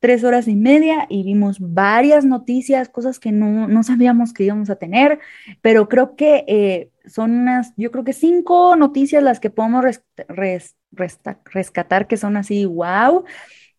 Tres 0.00 0.22
horas 0.24 0.46
y 0.46 0.54
media 0.54 1.06
y 1.08 1.24
vimos 1.24 1.56
varias 1.60 2.24
noticias, 2.24 2.88
cosas 2.88 3.18
que 3.18 3.32
no, 3.32 3.66
no 3.66 3.82
sabíamos 3.82 4.32
que 4.32 4.44
íbamos 4.44 4.70
a 4.70 4.76
tener, 4.76 5.18
pero 5.60 5.88
creo 5.88 6.14
que 6.14 6.44
eh, 6.46 6.90
son 7.06 7.32
unas, 7.32 7.72
yo 7.76 7.90
creo 7.90 8.04
que 8.04 8.12
cinco 8.12 8.76
noticias 8.76 9.22
las 9.24 9.40
que 9.40 9.50
podemos 9.50 9.82
res- 9.84 10.04
res- 10.28 10.76
resta- 10.92 11.40
rescatar 11.46 12.06
que 12.06 12.16
son 12.16 12.36
así, 12.36 12.64
wow, 12.64 13.24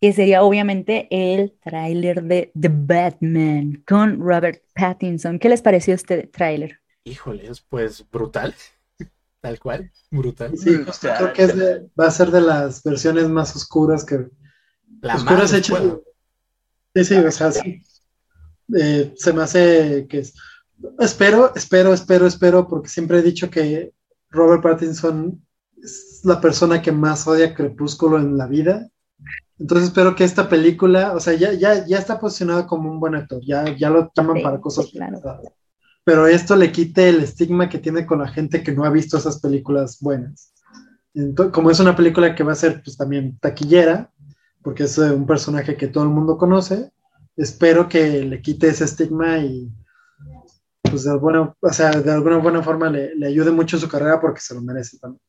que 0.01 0.13
sería 0.13 0.43
obviamente 0.43 1.07
el 1.11 1.53
tráiler 1.63 2.24
de 2.24 2.51
The 2.59 2.70
Batman 2.72 3.84
con 3.88 4.20
Robert 4.20 4.63
Pattinson. 4.74 5.39
¿Qué 5.39 5.49
les 5.49 5.61
pareció 5.61 5.93
este 5.95 6.28
tráiler? 6.28 6.80
Híjoles, 7.03 7.61
pues 7.61 8.09
brutal. 8.09 8.55
Tal 9.41 9.59
cual, 9.59 9.91
brutal. 10.11 10.57
Sí, 10.57 10.72
creo 11.01 11.34
que 11.34 11.43
es 11.43 11.55
de- 11.57 11.89
va 11.99 12.07
a 12.07 12.11
ser 12.11 12.30
de 12.32 12.41
las 12.41 12.84
versiones 12.84 13.30
más 13.30 13.55
oscuras 13.55 14.03
que 14.05 14.28
La 15.01 15.15
oscuras 15.15 15.51
más 15.51 15.53
hechas. 15.53 15.80
Sí, 16.95 17.03
sí, 17.05 17.15
o 17.15 17.31
sea, 17.31 17.51
sí. 17.51 17.81
Eh, 18.77 19.13
se 19.17 19.33
me 19.33 19.43
hace 19.43 20.07
que 20.09 20.19
es- 20.19 20.33
espero, 20.99 21.53
espero, 21.55 21.93
espero, 21.93 22.27
espero, 22.27 22.67
porque 22.67 22.89
siempre 22.89 23.19
he 23.19 23.21
dicho 23.23 23.49
que 23.49 23.93
Robert 24.29 24.61
Pattinson 24.63 25.43
es 25.81 26.21
la 26.23 26.39
persona 26.41 26.81
que 26.81 26.91
más 26.91 27.27
odia 27.27 27.55
Crepúsculo 27.55 28.17
en 28.17 28.37
la 28.37 28.47
vida. 28.47 28.87
Entonces 29.59 29.89
espero 29.89 30.15
que 30.15 30.23
esta 30.25 30.49
película, 30.49 31.13
o 31.13 31.19
sea, 31.19 31.33
ya, 31.35 31.53
ya, 31.53 31.85
ya 31.85 31.97
está 31.99 32.19
posicionado 32.19 32.67
como 32.67 32.91
un 32.91 32.99
buen 32.99 33.15
actor, 33.15 33.41
ya, 33.45 33.75
ya 33.77 33.89
lo 33.89 34.11
llaman 34.15 34.37
Sí, 34.37 34.43
para 34.43 34.61
cosas 34.61 34.85
sí, 34.87 34.91
claro. 34.93 35.21
Pero 36.03 36.27
esto 36.27 36.55
le 36.55 36.71
quite 36.71 37.09
el 37.09 37.21
estigma 37.23 37.69
que 37.69 37.79
tiene 37.79 38.05
con 38.05 38.19
la 38.19 38.27
gente 38.27 38.63
que 38.63 38.71
no 38.73 38.83
ha 38.85 38.89
visto 38.89 39.17
esas 39.17 39.39
películas 39.39 39.99
buenas. 40.01 40.53
Entonces, 41.13 41.53
como 41.53 41.71
es 41.71 41.79
una 41.79 41.95
película 41.95 42.35
que 42.35 42.43
va 42.43 42.53
a 42.53 42.55
ser 42.55 42.81
pues 42.83 42.97
también 42.97 43.37
taquillera, 43.39 44.11
porque 44.62 44.84
es 44.84 44.97
eh, 44.97 45.12
un 45.12 45.26
personaje 45.26 45.76
que 45.78 45.88
todo 45.88 46.03
el 46.03 46.10
mundo 46.10 46.38
conoce, 46.38 46.91
espero 47.36 47.88
que 47.88 48.24
le 48.24 48.41
quite 48.41 48.68
ese 48.68 48.86
estigma 48.86 49.39
y 49.39 49.70
pues 50.82 51.03
de 51.03 51.12
alguna, 51.12 51.53
o 51.60 51.74
sea, 51.74 51.91
de 51.91 52.12
alguna 52.12 52.38
buena 52.38 52.64
forma 52.64 52.89
le, 52.89 53.16
le 53.16 53.28
ayude 53.28 53.51
mucho 53.51 53.78
en 53.78 53.82
su 53.82 53.89
carrera 53.89 54.20
porque 54.20 54.41
se 54.41 54.53
lo 54.53 54.62
merece 54.62 54.97
también. 54.99 55.22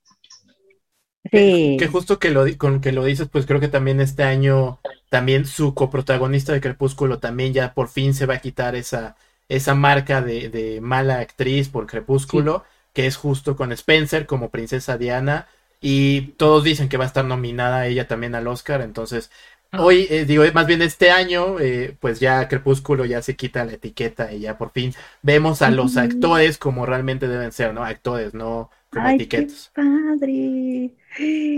Sí. 1.30 1.76
Que 1.78 1.86
justo 1.86 2.18
que 2.18 2.30
lo, 2.30 2.44
con 2.56 2.80
que 2.80 2.92
lo 2.92 3.04
dices, 3.04 3.28
pues 3.30 3.46
creo 3.46 3.60
que 3.60 3.68
también 3.68 4.00
este 4.00 4.24
año, 4.24 4.80
también 5.10 5.44
su 5.44 5.74
coprotagonista 5.74 6.52
de 6.52 6.60
Crepúsculo 6.60 7.18
también 7.18 7.52
ya 7.52 7.74
por 7.74 7.88
fin 7.88 8.14
se 8.14 8.26
va 8.26 8.34
a 8.34 8.40
quitar 8.40 8.74
esa, 8.74 9.16
esa 9.48 9.74
marca 9.74 10.22
de, 10.22 10.48
de 10.48 10.80
mala 10.80 11.20
actriz 11.20 11.68
por 11.68 11.86
Crepúsculo, 11.86 12.64
que 12.92 13.06
es 13.06 13.16
justo 13.16 13.54
con 13.54 13.70
Spencer 13.72 14.26
como 14.26 14.50
princesa 14.50 14.98
Diana. 14.98 15.46
Y 15.80 16.32
todos 16.32 16.64
dicen 16.64 16.88
que 16.88 16.96
va 16.98 17.04
a 17.04 17.06
estar 17.06 17.24
nominada 17.24 17.86
ella 17.86 18.06
también 18.08 18.34
al 18.34 18.46
Oscar. 18.48 18.82
Entonces, 18.82 19.30
hoy, 19.78 20.06
eh, 20.10 20.24
digo, 20.26 20.44
más 20.54 20.66
bien 20.66 20.82
este 20.82 21.10
año, 21.10 21.58
eh, 21.60 21.96
pues 22.00 22.20
ya 22.20 22.48
Crepúsculo 22.48 23.04
ya 23.06 23.22
se 23.22 23.36
quita 23.36 23.64
la 23.64 23.72
etiqueta 23.74 24.32
y 24.32 24.40
ya 24.40 24.58
por 24.58 24.70
fin 24.72 24.92
vemos 25.22 25.62
a 25.62 25.70
los 25.70 25.96
actores 25.96 26.58
como 26.58 26.86
realmente 26.86 27.28
deben 27.28 27.52
ser, 27.52 27.72
¿no? 27.74 27.84
Actores, 27.84 28.34
no 28.34 28.70
como 28.90 29.08
Ay, 29.08 29.26
qué 29.28 29.46
etiquetas. 29.48 29.72
padre. 29.74 30.94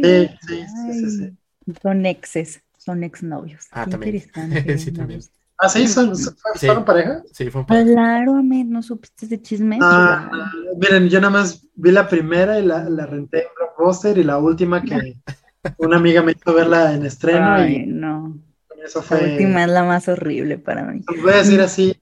Sí, 0.00 0.36
sí, 0.40 0.66
sí, 0.68 0.92
sí, 0.94 1.10
sí. 1.10 1.32
Son 1.82 2.06
exes, 2.06 2.62
son 2.78 3.04
exnovios. 3.04 3.68
Ah, 3.70 3.86
Qué 3.86 3.90
también. 3.90 4.22
interesante, 4.30 4.76
Sí, 4.78 4.92
también. 4.92 5.20
gusta. 5.20 5.38
Ah, 5.62 5.68
sí, 5.68 5.86
son, 5.88 6.16
son- 6.16 6.34
Sí. 6.56 6.66
fueron 6.66 6.84
pareja. 6.84 7.22
Sí, 7.32 7.50
fue 7.50 7.60
un 7.62 7.66
pa- 7.66 7.82
Claro, 7.84 8.42
¿no 8.42 8.82
supiste 8.82 9.26
ese 9.26 9.40
chisme? 9.40 9.78
Ah, 9.80 10.28
Claro. 10.30 10.50
miren, 10.78 11.08
yo 11.08 11.20
nada 11.20 11.30
más 11.30 11.66
vi 11.74 11.90
la 11.92 12.08
primera 12.08 12.58
y 12.58 12.66
la, 12.66 12.88
la 12.90 13.06
renté 13.06 13.42
en 13.42 13.48
Blockbuster 13.56 14.18
y 14.18 14.24
la 14.24 14.38
última 14.38 14.82
que 14.82 15.16
una 15.78 15.96
amiga 15.96 16.22
me 16.22 16.32
hizo 16.32 16.52
verla 16.54 16.92
en 16.94 17.06
estreno 17.06 17.54
Ay, 17.54 17.76
y 17.76 17.86
no. 17.86 18.38
eso 18.84 18.98
La 19.00 19.04
fue. 19.04 19.32
última 19.32 19.62
es 19.64 19.70
la 19.70 19.84
más 19.84 20.08
horrible 20.08 20.58
para 20.58 20.84
mí. 20.84 21.02
Voy 21.22 21.32
a 21.32 21.36
decir 21.36 21.60
así, 21.60 21.96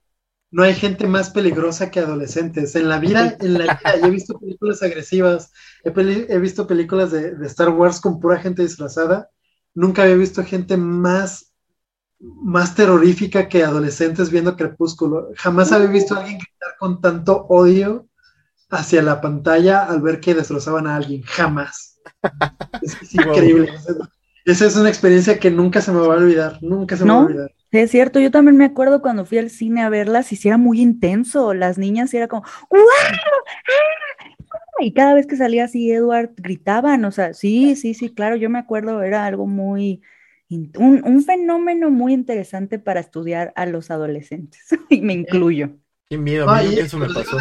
no 0.49 0.63
hay 0.63 0.73
gente 0.73 1.07
más 1.07 1.29
peligrosa 1.29 1.91
que 1.91 1.99
adolescentes. 1.99 2.75
En 2.75 2.89
la 2.89 2.99
vida, 2.99 3.37
en 3.39 3.53
la 3.53 3.59
vida, 3.65 3.79
yo 4.01 4.07
he 4.07 4.11
visto 4.11 4.39
películas 4.39 4.81
agresivas, 4.83 5.51
he, 5.83 5.91
peli- 5.91 6.25
he 6.27 6.39
visto 6.39 6.67
películas 6.67 7.11
de, 7.11 7.35
de 7.35 7.47
Star 7.47 7.69
Wars 7.69 8.01
con 8.01 8.19
pura 8.19 8.39
gente 8.39 8.63
disfrazada. 8.63 9.29
Nunca 9.73 10.03
había 10.03 10.15
visto 10.15 10.43
gente 10.43 10.75
más, 10.75 11.50
más 12.21 12.75
terrorífica 12.75 13.49
que 13.49 13.63
adolescentes 13.63 14.29
viendo 14.29 14.55
Crepúsculo. 14.55 15.29
Jamás 15.35 15.71
había 15.71 15.87
visto 15.87 16.15
a 16.15 16.19
alguien 16.19 16.37
gritar 16.37 16.77
con 16.79 17.01
tanto 17.01 17.45
odio 17.49 18.07
hacia 18.69 19.01
la 19.01 19.19
pantalla 19.19 19.85
al 19.85 20.01
ver 20.01 20.19
que 20.19 20.35
destrozaban 20.35 20.87
a 20.87 20.95
alguien. 20.95 21.21
Jamás. 21.23 21.99
Es, 22.81 22.99
es 22.99 23.13
increíble. 23.13 23.71
Esa 24.45 24.65
es 24.65 24.75
una 24.75 24.89
experiencia 24.89 25.37
que 25.37 25.51
nunca 25.51 25.81
se 25.81 25.91
me 25.91 25.99
va 25.99 26.15
a 26.15 26.17
olvidar. 26.17 26.57
Nunca 26.61 26.97
se 26.97 27.05
me 27.05 27.11
va 27.11 27.17
a 27.17 27.25
olvidar. 27.25 27.51
Sí, 27.71 27.77
es 27.77 27.91
cierto, 27.91 28.19
yo 28.19 28.31
también 28.31 28.57
me 28.57 28.65
acuerdo 28.65 29.01
cuando 29.01 29.25
fui 29.25 29.37
al 29.37 29.49
cine 29.49 29.81
a 29.83 29.89
verlas 29.89 30.31
y 30.31 30.35
sí 30.35 30.47
era 30.47 30.57
muy 30.57 30.81
intenso, 30.81 31.53
las 31.53 31.77
niñas 31.77 32.09
sí 32.09 32.17
era 32.17 32.27
como 32.27 32.43
¡Guau! 32.69 32.83
¡Ah! 32.83 34.31
Y 34.79 34.93
cada 34.93 35.13
vez 35.13 35.27
que 35.27 35.37
salía 35.37 35.65
así 35.65 35.91
Edward 35.91 36.31
gritaban, 36.35 37.05
o 37.05 37.11
sea, 37.11 37.33
sí, 37.33 37.75
sí, 37.75 37.93
sí, 37.93 38.13
claro, 38.13 38.35
yo 38.35 38.49
me 38.49 38.59
acuerdo, 38.59 39.03
era 39.03 39.25
algo 39.25 39.45
muy, 39.47 40.01
un, 40.77 41.01
un 41.05 41.23
fenómeno 41.23 41.89
muy 41.89 42.13
interesante 42.13 42.79
para 42.79 42.99
estudiar 42.99 43.53
a 43.55 43.65
los 43.65 43.91
adolescentes, 43.91 44.61
y 44.89 45.01
me 45.01 45.13
incluyo. 45.13 45.77
Qué 46.09 46.17
miedo, 46.17 46.45
mí 46.47 46.75
y 46.75 46.79
eso 46.79 46.97
me 46.97 47.07
pasó. 47.07 47.37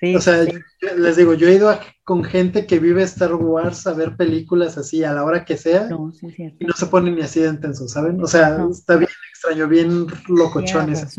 Sí, 0.00 0.14
O 0.16 0.20
sea, 0.20 0.44
sí, 0.44 0.52
yo- 0.82 0.94
les 0.96 1.16
digo, 1.16 1.34
yo 1.34 1.48
he 1.48 1.54
ido 1.54 1.70
a- 1.70 1.80
con 2.02 2.24
gente 2.24 2.66
que 2.66 2.78
vive 2.78 3.02
Star 3.04 3.34
Wars 3.34 3.86
a 3.86 3.94
ver 3.94 4.16
películas 4.16 4.76
así 4.76 5.02
a 5.04 5.12
la 5.14 5.24
hora 5.24 5.44
que 5.44 5.56
sea 5.56 5.88
no, 5.88 6.12
sí, 6.12 6.26
es 6.26 6.34
cierto. 6.34 6.56
y 6.60 6.66
no 6.66 6.72
se 6.74 6.86
ponen 6.86 7.14
ni 7.14 7.22
así 7.22 7.40
de 7.40 7.48
intensos, 7.48 7.92
¿saben? 7.92 8.20
O 8.22 8.26
sea, 8.26 8.58
No. 8.58 8.70
está 8.70 8.96
bien 8.96 9.10
extraño, 9.30 9.68
bien 9.68 10.06
locochones. 10.28 11.16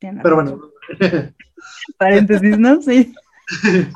Pero 0.00 0.36
razón. 0.40 0.60
bueno, 0.98 1.32
Paréntesis, 1.98 2.58
¿no? 2.58 2.80
Sí. 2.82 3.12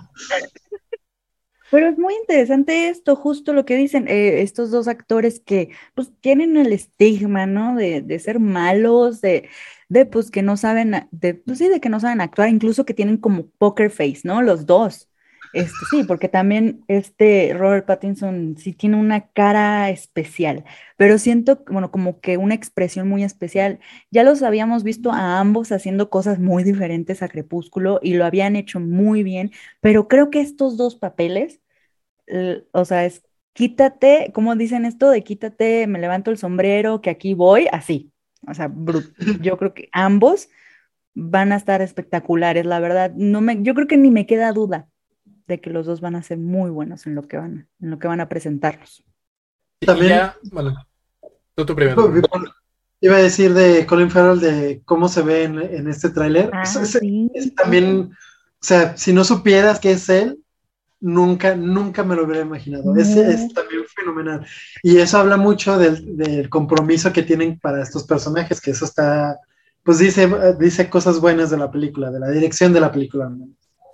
Pero 1.77 1.89
es 1.91 1.99
muy 1.99 2.15
interesante 2.15 2.89
esto, 2.89 3.17
justo 3.17 3.53
lo 3.53 3.67
que 3.67 3.77
dicen 3.77 4.09
eh, 4.09 4.41
estos 4.41 4.71
dos 4.71 4.89
actores 4.89 5.41
que 5.41 5.71
pues 5.95 6.11
tienen 6.21 6.57
el 6.57 6.73
estigma, 6.73 7.45
¿no? 7.47 7.77
De, 7.77 8.01
de 8.01 8.19
ser 8.19 8.41
malos, 8.41 9.21
de, 9.21 9.51
de 9.91 10.07
pues 10.07 10.31
que 10.31 10.41
no 10.43 10.57
saben, 10.57 11.07
de, 11.11 11.35
pues 11.35 11.59
sí, 11.59 11.69
de 11.69 11.79
que 11.81 11.91
no 11.91 12.01
saben 12.01 12.23
actuar, 12.23 12.49
incluso 12.49 12.87
que 12.87 12.95
tienen 12.95 13.19
como 13.19 13.51
poker 13.59 13.91
face, 13.91 14.23
¿no? 14.25 14.41
Los 14.41 14.65
dos. 14.65 15.11
Este, 15.53 15.77
sí, 15.91 16.05
porque 16.05 16.29
también 16.31 16.83
este 16.89 17.53
Robert 17.55 17.85
Pattinson 17.87 18.57
sí 18.59 18.73
tiene 18.73 18.97
una 18.97 19.29
cara 19.29 19.91
especial, 19.91 20.65
pero 20.97 21.19
siento, 21.19 21.63
bueno, 21.71 21.91
como 21.91 22.21
que 22.21 22.37
una 22.39 22.55
expresión 22.55 23.07
muy 23.09 23.23
especial. 23.23 23.81
Ya 24.11 24.25
los 24.25 24.43
habíamos 24.43 24.83
visto 24.83 25.13
a 25.13 25.41
ambos 25.41 25.73
haciendo 25.73 26.09
cosas 26.11 26.39
muy 26.39 26.65
diferentes 26.65 27.23
a 27.23 27.29
Crepúsculo 27.29 28.01
y 28.03 28.15
lo 28.15 28.25
habían 28.25 28.57
hecho 28.57 28.81
muy 28.81 29.23
bien, 29.23 29.53
pero 29.81 30.09
creo 30.09 30.31
que 30.31 30.41
estos 30.41 30.77
dos 30.79 30.97
papeles, 30.97 31.61
o 32.73 32.85
sea, 32.85 33.05
es 33.05 33.23
quítate, 33.57 34.31
¿cómo 34.35 34.55
dicen 34.55 34.85
esto? 34.85 35.11
De 35.11 35.25
quítate, 35.25 35.87
me 35.87 35.99
levanto 35.99 36.31
el 36.31 36.39
sombrero, 36.39 37.01
que 37.01 37.11
aquí 37.11 37.35
voy, 37.35 37.69
así. 37.73 38.13
O 38.47 38.55
sea, 38.55 38.71
yo 39.41 39.57
creo 39.57 39.75
que 39.75 39.89
ambos 39.93 40.49
van 41.15 41.53
a 41.53 41.57
estar 41.57 41.81
espectaculares, 41.81 42.67
la 42.67 42.79
verdad. 42.81 43.13
No 43.17 43.41
me, 43.41 43.63
yo 43.63 43.75
creo 43.75 43.87
que 43.87 43.97
ni 43.97 44.11
me 44.11 44.27
queda 44.27 44.53
duda 44.53 44.89
de 45.47 45.61
que 45.61 45.71
los 45.71 45.87
dos 45.87 46.01
van 46.01 46.17
a 46.17 46.23
ser 46.23 46.39
muy 46.39 46.71
buenos 46.71 47.07
en 47.07 47.15
lo 47.15 47.23
que 47.27 47.39
van, 47.39 47.69
en 47.81 47.91
lo 47.91 47.99
que 47.99 48.09
van 48.09 48.21
a 48.21 48.29
presentarnos. 48.29 49.03
También- 49.81 50.09
ya, 50.11 50.37
bueno, 50.53 50.75
tú, 51.55 51.65
tú 51.65 51.75
primero. 51.75 52.13
iba 53.01 53.17
a 53.17 53.23
decir 53.23 53.55
de 53.55 53.87
Colin 53.87 54.11
Farrell 54.11 54.41
de 54.41 54.83
cómo 54.85 55.09
se 55.09 55.23
ve 55.23 55.45
en, 55.45 55.59
en 55.59 55.89
este 55.89 56.11
tráiler. 56.11 56.51
Ah, 56.53 56.67
sí. 56.67 57.31
también, 57.57 58.11
o 58.11 58.65
sea, 58.65 58.97
si 58.97 59.13
no 59.15 59.25
supieras 59.25 59.81
que 59.81 59.93
es 59.93 60.09
él, 60.11 60.39
nunca, 61.07 61.55
nunca 61.57 62.05
me 62.05 62.17
lo 62.17 62.25
hubiera 62.25 62.43
imaginado. 62.43 62.95
Es, 62.97 63.17
No. 63.17 63.23
es 63.31 63.53
también 63.55 63.85
fenomenal. 63.95 64.47
Y 64.83 64.99
eso 64.99 65.19
habla 65.19 65.37
mucho 65.37 65.79
del, 65.79 66.17
del 66.17 66.49
compromiso 66.49 67.13
que 67.13 67.23
tienen 67.23 67.59
para 67.61 67.83
estos 67.83 68.05
personajes, 68.05 68.61
que 68.61 68.73
eso 68.73 68.85
está, 68.85 69.39
pues 69.83 69.99
dice, 69.99 70.29
dice 70.59 70.91
cosas 70.91 71.21
buenas 71.21 71.51
de 71.51 71.59
la 71.59 71.71
película, 71.71 72.11
de 72.11 72.21
la 72.21 72.31
dirección 72.31 72.73
de 72.73 72.81
la 72.81 72.93
película. 72.93 73.31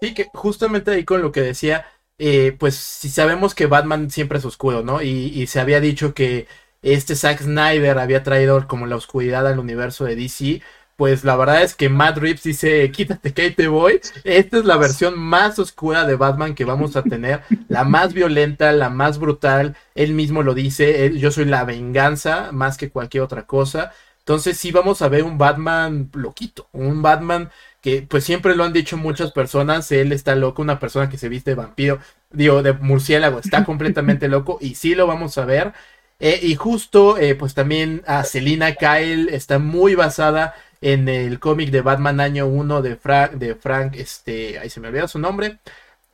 Sí, 0.01 0.15
que 0.15 0.27
justamente 0.35 0.91
ahí 0.91 1.05
con 1.05 1.23
lo 1.23 1.31
que 1.31 1.41
decía, 1.43 1.87
eh, 2.19 2.57
pues 2.59 2.75
si 2.77 3.09
sabemos 3.09 3.55
que 3.55 3.67
Batman 3.67 4.11
siempre 4.11 4.39
es 4.39 4.45
oscuro, 4.45 4.83
¿no? 4.83 5.01
Y, 5.01 5.09
y 5.09 5.47
se 5.47 5.61
había 5.61 5.81
dicho 5.81 6.13
que 6.13 6.49
este 6.83 7.15
Zack 7.15 7.41
Snyder 7.43 7.99
había 7.99 8.23
traído 8.25 8.67
como 8.67 8.87
la 8.87 8.97
oscuridad 8.97 9.47
al 9.47 9.61
universo 9.61 10.05
de 10.05 10.17
DC, 10.17 10.61
pues 11.03 11.25
la 11.25 11.35
verdad 11.35 11.65
es 11.65 11.75
que 11.75 11.89
Matt 11.89 12.19
Reeves 12.19 12.45
dice, 12.45 12.89
quítate 12.93 13.33
que 13.33 13.43
ahí 13.43 13.51
te 13.51 13.67
voy. 13.67 14.01
Esta 14.23 14.59
es 14.59 14.65
la 14.65 14.77
versión 14.77 15.19
más 15.19 15.59
oscura 15.59 16.07
de 16.07 16.15
Batman 16.15 16.55
que 16.55 16.65
vamos 16.65 16.95
a 16.95 17.03
tener, 17.03 17.43
la 17.67 17.83
más 17.83 18.13
violenta, 18.13 18.71
la 18.71 18.89
más 18.89 19.19
brutal. 19.19 19.75
Él 19.97 20.15
mismo 20.15 20.45
lo 20.45 20.55
dice, 20.55 21.19
yo 21.19 21.33
soy 21.33 21.47
la 21.47 21.65
venganza 21.65 22.53
más 22.53 22.77
que 22.77 22.91
cualquier 22.91 23.25
otra 23.25 23.47
cosa. 23.47 23.91
Entonces 24.21 24.57
sí 24.59 24.71
vamos 24.71 25.03
a 25.03 25.09
ver 25.09 25.25
un 25.25 25.39
Batman 25.39 26.09
loquito, 26.15 26.69
un 26.71 27.03
Batman 27.03 27.51
que 27.81 28.07
pues 28.09 28.23
siempre 28.23 28.55
lo 28.55 28.63
han 28.63 28.73
dicho 28.73 28.97
muchas 28.97 29.33
personas, 29.33 29.91
él 29.91 30.13
está 30.13 30.37
loco, 30.37 30.63
una 30.63 30.79
persona 30.79 31.09
que 31.09 31.19
se 31.19 31.29
viste 31.29 31.51
de 31.51 31.57
vampiro, 31.57 31.99
digo, 32.31 32.63
de 32.63 32.75
murciélago, 32.75 33.41
está 33.41 33.65
completamente 33.65 34.29
loco 34.29 34.59
y 34.61 34.77
sí 34.77 34.95
lo 34.95 35.09
vamos 35.09 35.37
a 35.37 35.47
ver. 35.47 35.73
Eh, 36.21 36.39
y 36.41 36.55
justo, 36.55 37.19
eh, 37.19 37.35
pues 37.35 37.55
también 37.55 38.05
a 38.07 38.23
Selina 38.23 38.77
Kyle 38.77 39.29
está 39.31 39.59
muy 39.59 39.97
basada 39.97 40.55
en 40.83 41.09
el 41.09 41.39
cómic 41.41 41.71
de 41.71 41.81
Batman 41.81 42.21
año 42.21 42.47
1 42.47 42.83
de 42.83 42.97
Frank, 42.97 43.33
de 43.33 43.55
Frank, 43.55 43.95
este, 43.97 44.59
ahí 44.59 44.69
se 44.69 44.81
me 44.81 44.89
olvidó 44.89 45.09
su 45.09 45.19
nombre, 45.19 45.59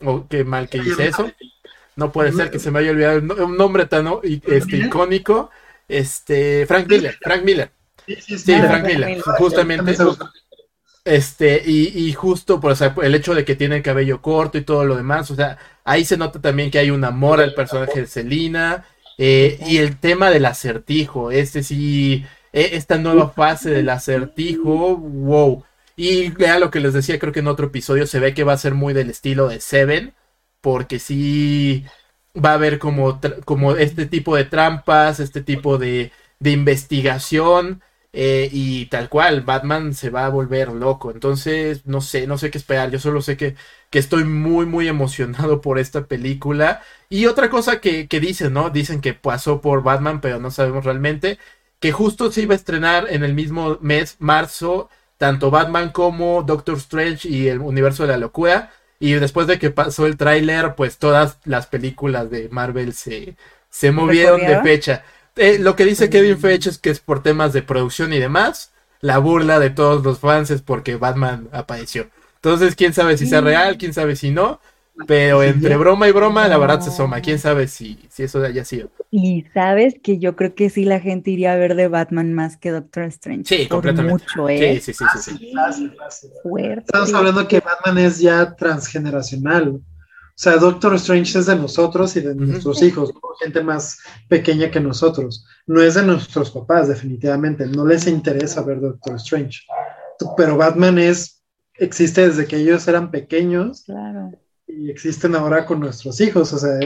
o 0.01 0.27
qué 0.29 0.45
mal 0.45 0.69
que 0.69 0.79
hice 0.79 1.09
eso. 1.09 1.31
No 1.97 2.13
puede 2.13 2.33
ser 2.33 2.51
que 2.53 2.61
se 2.61 2.71
me 2.71 2.79
haya 2.79 2.93
olvidado 2.93 3.19
un 3.19 3.27
no- 3.27 3.35
un 3.47 3.57
nombre 3.57 3.87
tan 3.87 4.07
este, 4.45 4.77
icónico. 4.77 5.51
Este, 5.89 6.65
Frank 6.67 6.87
Miller, 6.89 7.19
Frank 7.21 7.43
Miller. 7.43 7.71
Sí, 8.07 8.37
Frank 8.39 8.87
Miller, 8.87 9.21
justamente. 9.39 9.97
Este, 11.05 11.63
y, 11.65 12.09
y 12.09 12.13
justo, 12.13 12.61
pues, 12.61 12.75
o 12.75 12.77
sea, 12.77 12.95
el 13.03 13.15
hecho 13.15 13.35
de 13.35 13.45
que 13.45 13.57
tiene 13.57 13.77
el 13.77 13.83
cabello 13.83 14.21
corto 14.21 14.59
y 14.59 14.63
todo 14.63 14.85
lo 14.85 14.95
demás, 14.97 15.31
o 15.31 15.35
sea, 15.37 15.57
ahí 15.85 16.05
se 16.05 16.19
nota 16.19 16.41
también 16.41 16.71
que 16.71 16.79
hay 16.79 16.91
un 16.91 17.03
amor 17.05 17.41
al 17.41 17.55
personaje 17.55 18.03
de 18.03 18.07
Selina, 18.07 18.85
eh, 19.17 19.59
y 19.67 19.79
el 19.79 19.99
tema 19.99 20.31
del 20.31 20.45
acertijo, 20.45 21.31
este 21.31 21.63
sí, 21.63 22.27
eh, 22.61 22.71
esta 22.77 22.99
nueva 22.99 23.31
fase 23.31 23.71
del 23.71 23.89
acertijo, 23.91 24.97
wow. 24.97 25.65
Y 25.97 26.31
vea 26.31 26.59
lo 26.59 26.71
que 26.71 26.81
les 26.81 26.93
decía, 26.95 27.19
creo 27.19 27.33
que 27.33 27.41
en 27.41 27.49
otro 27.49 27.67
episodio 27.67 28.07
se 28.07 28.21
ve 28.21 28.35
que 28.35 28.45
va 28.45 28.53
a 28.55 28.59
ser 28.59 28.75
muy 28.75 28.95
del 28.95 29.11
estilo 29.11 29.49
de 29.49 29.61
Seven, 29.61 30.15
porque 30.61 30.99
sí 30.99 31.85
va 32.37 32.51
a 32.53 32.55
haber 32.55 32.79
como, 32.79 33.21
como 33.45 33.77
este 33.77 34.07
tipo 34.07 34.37
de 34.37 34.45
trampas, 34.45 35.21
este 35.21 35.43
tipo 35.43 35.79
de, 35.79 36.13
de 36.41 36.51
investigación. 36.51 37.83
eh, 38.13 38.49
y 38.53 38.87
tal 38.87 39.09
cual, 39.11 39.43
Batman 39.43 39.93
se 39.95 40.11
va 40.11 40.25
a 40.27 40.31
volver 40.31 40.69
loco. 40.73 41.11
Entonces, 41.11 41.87
no 41.87 42.01
sé, 42.01 42.27
no 42.27 42.39
sé 42.39 42.51
qué 42.51 42.59
esperar. 42.59 42.91
Yo 42.91 42.99
solo 42.99 43.21
sé 43.23 43.37
que, 43.37 43.55
que 43.91 43.99
estoy 43.99 44.25
muy, 44.25 44.67
muy 44.67 44.89
emocionado 44.89 45.61
por 45.61 45.79
esta 45.79 46.07
película. 46.07 46.83
Y 47.11 47.27
otra 47.27 47.51
cosa 47.51 47.81
que, 47.81 48.09
que 48.09 48.21
dicen, 48.21 48.53
¿no? 48.55 48.71
Dicen 48.71 49.01
que 49.01 49.15
pasó 49.15 49.61
por 49.61 49.83
Batman, 49.83 50.21
pero 50.21 50.39
no 50.41 50.51
sabemos 50.51 50.85
realmente. 50.85 51.39
Que 51.81 51.93
justo 51.93 52.31
se 52.33 52.43
iba 52.43 52.55
a 52.55 52.57
estrenar 52.57 53.07
en 53.09 53.25
el 53.25 53.35
mismo 53.35 53.79
mes, 53.81 54.17
marzo, 54.19 54.89
tanto 55.17 55.51
Batman 55.51 55.91
como 55.91 56.43
Doctor 56.43 56.77
Strange 56.79 57.29
y 57.29 57.49
el 57.49 57.61
universo 57.61 58.05
de 58.05 58.11
la 58.11 58.19
locura. 58.19 58.73
Y 59.01 59.13
después 59.13 59.47
de 59.47 59.59
que 59.59 59.71
pasó 59.71 60.07
el 60.07 60.17
tráiler, 60.17 60.75
pues 60.75 60.99
todas 60.99 61.39
las 61.45 61.67
películas 61.67 62.31
de 62.31 62.49
Marvel 62.49 62.95
se, 62.95 63.37
se 63.71 63.93
movieron 63.93 64.41
de 64.41 64.61
fecha. 64.63 65.05
Eh, 65.37 65.59
lo 65.61 65.77
que 65.77 65.85
dice 65.85 66.11
Kevin 66.11 66.39
Feige 66.39 66.69
es 66.69 66.79
que 66.79 66.91
es 66.91 66.99
por 66.99 67.23
temas 67.23 67.53
de 67.53 67.63
producción 67.63 68.13
y 68.13 68.19
demás. 68.19 68.73
La 69.01 69.19
burla 69.19 69.61
de 69.61 69.71
todos 69.71 70.05
los 70.05 70.19
fans 70.19 70.51
es 70.51 70.63
porque 70.63 70.97
Batman 70.97 71.49
apareció. 71.53 72.09
Entonces, 72.37 72.75
quién 72.75 72.93
sabe 72.93 73.17
si 73.17 73.27
sea 73.27 73.41
real, 73.41 73.79
quién 73.79 73.95
sabe 73.95 74.17
si 74.17 74.31
no. 74.31 74.61
Pero 75.07 75.43
entre 75.43 75.77
broma 75.77 76.09
y 76.09 76.13
broma, 76.13 76.49
la 76.49 76.59
verdad 76.59 76.81
se 76.81 76.91
asoma. 76.91 77.21
Quién 77.21 77.39
sabe 77.39 77.69
si, 77.69 77.99
si 78.09 78.25
eso 78.25 78.43
haya 78.43 78.65
sido. 78.65 78.91
Y 79.11 79.45
sabes 79.55 79.95
que 80.03 80.19
yo 80.19 80.37
creo 80.37 80.55
que 80.55 80.71
sí 80.71 80.85
la 80.85 81.01
gente 81.01 81.31
iría 81.31 81.53
a 81.53 81.57
ver 81.57 81.75
de 81.77 81.89
Batman 81.89 82.35
más 82.35 82.57
que 82.57 82.71
Doctor 82.71 83.05
Strange. 83.05 83.45
Sí, 83.45 83.57
por 83.69 83.83
completamente. 83.83 84.13
mucho, 84.25 84.49
¿eh? 84.49 84.81
Sí, 84.81 84.93
sí, 84.93 84.95
sí, 84.95 85.05
sí, 85.13 85.19
sí. 85.39 85.53
Fácil, 85.55 85.95
fácil, 85.97 86.31
fácil. 86.43 86.79
Estamos 86.79 87.15
hablando 87.15 87.49
que 87.49 87.61
Batman 87.61 87.99
es 87.99 88.19
ya 88.19 88.55
transgeneracional. 88.55 89.69
O 89.69 90.41
sea, 90.41 90.57
Doctor 90.57 90.95
Strange 90.95 91.39
es 91.39 91.47
de 91.47 91.57
nosotros 91.57 92.15
y 92.17 92.21
de 92.21 92.31
Ujú. 92.33 92.45
nuestros 92.45 92.83
hijos, 92.83 93.13
¿no? 93.13 93.21
gente 93.41 93.63
más 93.63 93.99
pequeña 94.29 94.71
que 94.71 94.81
nosotros. 94.81 95.47
No 95.67 95.81
es 95.81 95.95
de 95.95 96.03
nuestros 96.05 96.51
papás, 96.51 96.89
definitivamente. 96.89 97.67
No 97.67 97.87
les 97.87 98.07
interesa 98.07 98.63
ver 98.63 98.81
Doctor 98.81 99.17
Strange. 99.17 99.61
Pero 100.37 100.57
Batman 100.57 100.99
es, 100.99 101.43
existe 101.75 102.29
desde 102.29 102.47
que 102.47 102.57
ellos 102.57 102.87
eran 102.89 103.11
pequeños 103.11 103.85
Claro. 103.85 104.33
Y 104.69 104.91
existen 104.91 105.35
ahora 105.35 105.67
con 105.67 105.81
nuestros 105.81 106.21
hijos. 106.21 106.53
O 106.53 106.59
sea, 106.59 106.79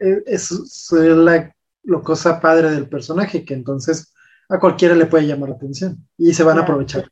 es, 0.00 0.50
es 0.50 0.92
la, 0.92 1.54
lo 1.82 2.02
cosa 2.02 2.40
padre 2.40 2.70
del 2.70 2.88
personaje, 2.88 3.44
que 3.44 3.54
entonces 3.54 4.12
a 4.48 4.58
cualquiera 4.58 4.94
le 4.94 5.06
puede 5.06 5.26
llamar 5.26 5.50
la 5.50 5.56
atención 5.56 6.06
y 6.16 6.32
se 6.34 6.42
van 6.44 6.58
a 6.58 6.62
aprovechar. 6.62 7.06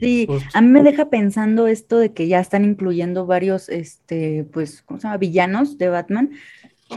Sí, 0.00 0.26
a 0.54 0.60
mí 0.62 0.68
me 0.68 0.82
deja 0.82 1.10
pensando 1.10 1.66
esto 1.66 1.98
de 1.98 2.12
que 2.14 2.26
ya 2.26 2.40
están 2.40 2.64
incluyendo 2.64 3.26
varios, 3.26 3.68
este, 3.68 4.44
pues, 4.52 4.82
¿cómo 4.82 4.98
se 4.98 5.04
llama? 5.06 5.18
Villanos 5.18 5.76
de 5.78 5.88
Batman. 5.88 6.30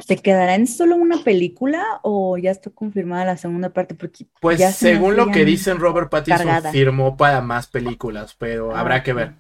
¿Se 0.06 0.18
quedará 0.18 0.56
en 0.56 0.68
solo 0.68 0.96
una 0.98 1.24
película 1.24 1.84
o 2.04 2.38
ya 2.38 2.52
está 2.52 2.70
confirmada 2.70 3.26
la 3.26 3.38
segunda 3.38 3.70
parte? 3.70 3.96
Porque 3.96 4.26
Pues 4.42 4.60
ya 4.60 4.72
se 4.72 4.94
me 4.94 4.94
según 4.94 5.16
lo 5.16 5.32
que 5.32 5.46
dicen, 5.46 5.80
Robert 5.80 6.10
Pattinson 6.10 6.48
cargada. 6.48 6.72
firmó 6.72 7.16
para 7.18 7.42
más 7.42 7.68
películas, 7.68 8.36
pero 8.38 8.76
Ah, 8.76 8.82
habrá 8.82 9.04
que 9.04 9.14
ver. 9.14 9.34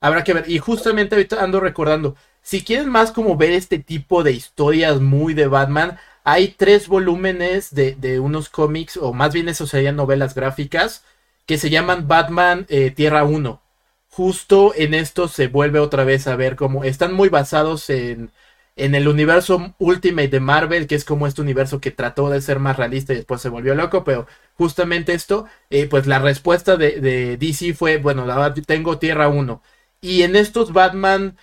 Habrá 0.00 0.24
que 0.24 0.32
ver. 0.34 0.50
Y 0.50 0.58
justamente 0.58 1.14
ahorita 1.14 1.42
ando 1.42 1.60
recordando, 1.60 2.16
si 2.42 2.62
quieren 2.64 2.88
más 2.88 3.12
como 3.12 3.36
ver 3.36 3.52
este 3.52 3.78
tipo 3.78 4.22
de 4.22 4.32
historias 4.32 5.00
muy 5.00 5.34
de 5.34 5.46
Batman, 5.46 5.98
hay 6.24 6.48
tres 6.48 6.88
volúmenes 6.88 7.74
de, 7.74 7.94
de 7.94 8.20
unos 8.20 8.48
cómics, 8.48 8.96
o 8.96 9.12
más 9.12 9.32
bien 9.32 9.48
eso 9.48 9.66
serían 9.66 9.96
novelas 9.96 10.34
gráficas, 10.34 11.04
que 11.46 11.58
se 11.58 11.70
llaman 11.70 12.06
Batman 12.08 12.66
eh, 12.68 12.90
Tierra 12.90 13.24
1. 13.24 13.60
Justo 14.08 14.72
en 14.76 14.94
esto 14.94 15.28
se 15.28 15.48
vuelve 15.48 15.78
otra 15.78 16.04
vez 16.04 16.26
a 16.26 16.36
ver 16.36 16.56
cómo 16.56 16.84
están 16.84 17.12
muy 17.14 17.28
basados 17.28 17.90
en, 17.90 18.30
en 18.76 18.94
el 18.94 19.08
universo 19.08 19.74
Ultimate 19.78 20.28
de 20.28 20.40
Marvel, 20.40 20.86
que 20.86 20.94
es 20.94 21.04
como 21.04 21.26
este 21.26 21.42
universo 21.42 21.80
que 21.80 21.90
trató 21.90 22.30
de 22.30 22.40
ser 22.40 22.58
más 22.58 22.76
realista 22.76 23.12
y 23.12 23.16
después 23.16 23.40
se 23.40 23.48
volvió 23.48 23.74
loco, 23.74 24.04
pero 24.04 24.26
justamente 24.54 25.12
esto, 25.12 25.46
eh, 25.70 25.86
pues 25.88 26.06
la 26.06 26.18
respuesta 26.18 26.76
de, 26.76 27.00
de 27.00 27.36
DC 27.36 27.74
fue, 27.74 27.98
bueno, 27.98 28.26
tengo 28.66 28.98
Tierra 28.98 29.28
1. 29.28 29.62
Y 30.00 30.22
en 30.22 30.36
estos 30.36 30.72
Batman, 30.72 31.36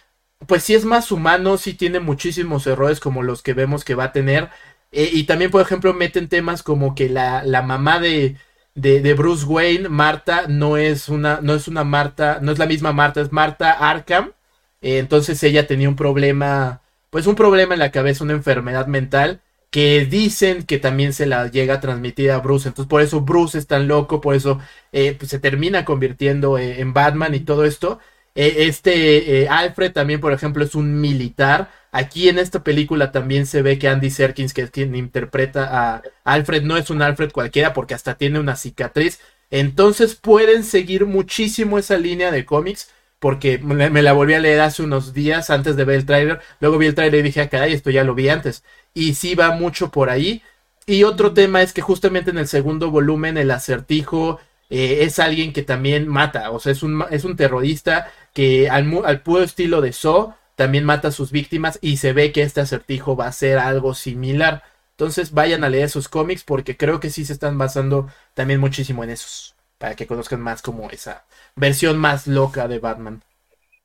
pues 0.45 0.63
sí 0.63 0.75
es 0.75 0.85
más 0.85 1.11
humano, 1.11 1.57
sí 1.57 1.73
tiene 1.73 1.99
muchísimos 1.99 2.67
errores 2.67 2.99
como 2.99 3.23
los 3.23 3.41
que 3.41 3.53
vemos 3.53 3.83
que 3.83 3.95
va 3.95 4.05
a 4.05 4.11
tener. 4.11 4.49
Eh, 4.91 5.09
y 5.13 5.23
también, 5.25 5.51
por 5.51 5.61
ejemplo, 5.61 5.93
meten 5.93 6.29
temas 6.29 6.63
como 6.63 6.95
que 6.95 7.09
la, 7.09 7.43
la 7.43 7.61
mamá 7.61 7.99
de, 7.99 8.37
de, 8.75 9.01
de 9.01 9.13
Bruce 9.13 9.45
Wayne, 9.45 9.89
Marta, 9.89 10.45
no 10.47 10.77
es 10.77 11.09
una, 11.09 11.39
no 11.41 11.55
es 11.55 11.67
una 11.67 11.83
Marta, 11.83 12.39
no 12.41 12.51
es 12.51 12.59
la 12.59 12.67
misma 12.67 12.93
Marta, 12.93 13.21
es 13.21 13.31
Marta 13.31 13.71
Arkham. 13.71 14.33
Eh, 14.81 14.99
entonces 14.99 15.41
ella 15.43 15.67
tenía 15.67 15.89
un 15.89 15.95
problema, 15.95 16.81
pues 17.09 17.27
un 17.27 17.35
problema 17.35 17.73
en 17.73 17.79
la 17.79 17.91
cabeza, 17.91 18.23
una 18.23 18.33
enfermedad 18.33 18.87
mental 18.87 19.41
que 19.71 20.05
dicen 20.05 20.63
que 20.63 20.77
también 20.79 21.13
se 21.13 21.25
la 21.25 21.47
llega 21.51 21.75
a 21.75 21.79
transmitir 21.81 22.31
a 22.31 22.39
Bruce. 22.39 22.69
Entonces 22.69 22.89
por 22.89 23.01
eso 23.01 23.21
Bruce 23.21 23.57
es 23.57 23.67
tan 23.67 23.87
loco, 23.87 24.21
por 24.21 24.35
eso 24.35 24.59
eh, 24.91 25.15
pues, 25.17 25.31
se 25.31 25.39
termina 25.39 25.83
convirtiendo 25.85 26.57
en 26.59 26.93
Batman 26.93 27.35
y 27.35 27.41
todo 27.41 27.65
esto. 27.65 27.99
Eh, 28.37 28.67
este 28.67 29.41
eh, 29.41 29.49
Alfred 29.49 29.91
también, 29.93 30.21
por 30.21 30.31
ejemplo, 30.31 30.63
es 30.63 30.75
un 30.75 31.01
militar. 31.01 31.71
Aquí 31.91 32.29
en 32.29 32.37
esta 32.37 32.63
película 32.63 33.11
también 33.11 33.47
se 33.47 33.63
ve 33.63 33.79
que 33.79 33.87
Andy 33.87 34.11
Serkins, 34.11 34.53
que 34.53 34.61
es 34.61 34.69
quien 34.69 34.95
interpreta 34.95 35.95
a 35.95 36.03
Alfred, 36.23 36.61
no 36.61 36.77
es 36.77 36.91
un 36.91 37.01
Alfred 37.01 37.31
cualquiera 37.31 37.73
porque 37.73 37.95
hasta 37.95 38.15
tiene 38.15 38.39
una 38.39 38.55
cicatriz. 38.55 39.19
Entonces 39.49 40.13
pueden 40.13 40.63
seguir 40.63 41.07
muchísimo 41.07 41.79
esa 41.79 41.97
línea 41.97 42.31
de 42.31 42.45
cómics 42.45 42.91
porque 43.19 43.57
me, 43.57 43.89
la 44.03 44.13
volví 44.13 44.35
a 44.35 44.39
leer 44.39 44.61
hace 44.61 44.83
unos 44.83 45.13
días 45.13 45.49
antes 45.49 45.75
de 45.75 45.85
ver 45.85 45.95
el 45.97 46.05
tráiler. 46.05 46.39
Luego 46.59 46.77
vi 46.77 46.85
el 46.85 46.95
tráiler 46.95 47.21
y 47.21 47.23
dije, 47.23 47.41
ah, 47.41 47.49
caray, 47.49 47.73
esto 47.73 47.89
ya 47.89 48.03
lo 48.03 48.13
vi 48.13 48.29
antes. 48.29 48.63
Y 48.93 49.15
sí 49.15 49.33
va 49.33 49.49
mucho 49.51 49.89
por 49.89 50.11
ahí. 50.11 50.43
Y 50.85 51.03
otro 51.03 51.33
tema 51.33 51.63
es 51.63 51.73
que 51.73 51.81
justamente 51.81 52.29
en 52.29 52.37
el 52.37 52.47
segundo 52.47 52.91
volumen 52.91 53.37
el 53.37 53.49
acertijo 53.49 54.39
eh, 54.69 54.99
es 55.01 55.19
alguien 55.19 55.53
que 55.53 55.63
también 55.63 56.07
mata, 56.07 56.51
o 56.51 56.59
sea, 56.59 56.71
es 56.71 56.83
un, 56.83 57.03
es 57.09 57.23
un 57.23 57.35
terrorista 57.35 58.11
que 58.33 58.69
al, 58.69 59.01
al 59.05 59.21
puro 59.21 59.43
estilo 59.43 59.81
de 59.81 59.93
Saw 59.93 60.33
también 60.55 60.85
mata 60.85 61.09
a 61.09 61.11
sus 61.11 61.31
víctimas 61.31 61.79
y 61.81 61.97
se 61.97 62.13
ve 62.13 62.31
que 62.31 62.41
este 62.41 62.61
acertijo 62.61 63.15
va 63.15 63.27
a 63.27 63.31
ser 63.31 63.59
algo 63.59 63.93
similar. 63.93 64.63
Entonces 64.91 65.31
vayan 65.31 65.63
a 65.63 65.69
leer 65.69 65.85
esos 65.85 66.09
cómics 66.09 66.43
porque 66.43 66.75
creo 66.75 66.99
que 66.99 67.11
sí 67.11 67.23
se 67.23 67.33
están 67.33 67.57
basando 67.57 68.07
también 68.33 68.59
muchísimo 68.59 69.03
en 69.03 69.11
esos, 69.11 69.55
para 69.77 69.95
que 69.95 70.07
conozcan 70.07 70.41
más 70.41 70.63
como 70.63 70.89
esa 70.89 71.25
versión 71.55 71.97
más 71.99 72.25
loca 72.25 72.67
de 72.67 72.79
Batman. 72.79 73.23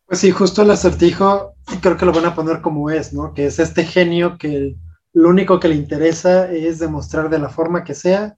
Pues 0.07 0.21
sí, 0.21 0.31
justo 0.31 0.63
el 0.63 0.71
acertijo 0.71 1.55
creo 1.81 1.97
que 1.97 2.07
lo 2.07 2.13
van 2.13 2.27
a 2.27 2.35
poner 2.35 2.63
como 2.63 2.91
es, 2.91 3.13
¿no? 3.13 3.35
Que 3.35 3.47
es 3.47 3.59
este 3.59 3.85
genio 3.85 4.39
que 4.39 4.75
lo 5.13 5.29
único 5.29 5.61
que 5.61 5.69
le 5.69 5.75
interesa 5.75 6.51
es 6.51 6.79
demostrar 6.79 7.29
de 7.29 7.39
la 7.39 7.51
forma 7.51 7.85
que 7.85 7.95
sea 7.95 8.37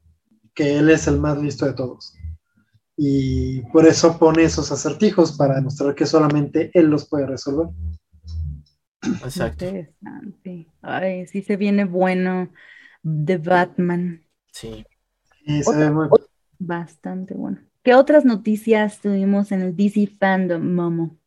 que 0.55 0.79
él 0.79 0.91
es 0.91 1.07
el 1.07 1.21
más 1.21 1.39
listo 1.39 1.67
de 1.67 1.75
todos. 1.75 2.15
Y 2.97 3.63
por 3.73 3.87
eso 3.87 4.19
pone 4.19 4.45
esos 4.45 4.71
acertijos 4.71 5.33
para 5.33 5.57
demostrar 5.57 5.95
que 5.95 6.07
solamente 6.07 6.71
él 6.75 6.87
los 6.87 7.09
puede 7.09 7.27
resolver. 7.27 7.69
Exacto. 9.25 9.65
Interesante. 9.65 10.69
Ay, 10.83 11.27
sí 11.27 11.43
se 11.43 11.57
viene 11.57 11.85
bueno 11.85 12.51
de 13.03 13.39
Batman. 13.39 14.25
Sí. 14.53 14.87
Y 15.45 15.63
se 15.63 15.77
ve 15.77 15.91
muy... 15.91 16.09
Bastante 16.59 17.35
bueno. 17.35 17.59
¿Qué 17.83 17.95
otras 17.95 18.25
noticias 18.25 19.01
tuvimos 19.01 19.53
en 19.53 19.61
el 19.61 19.77
DC 19.77 20.07
Fandom, 20.19 20.75
Momo? 20.75 21.19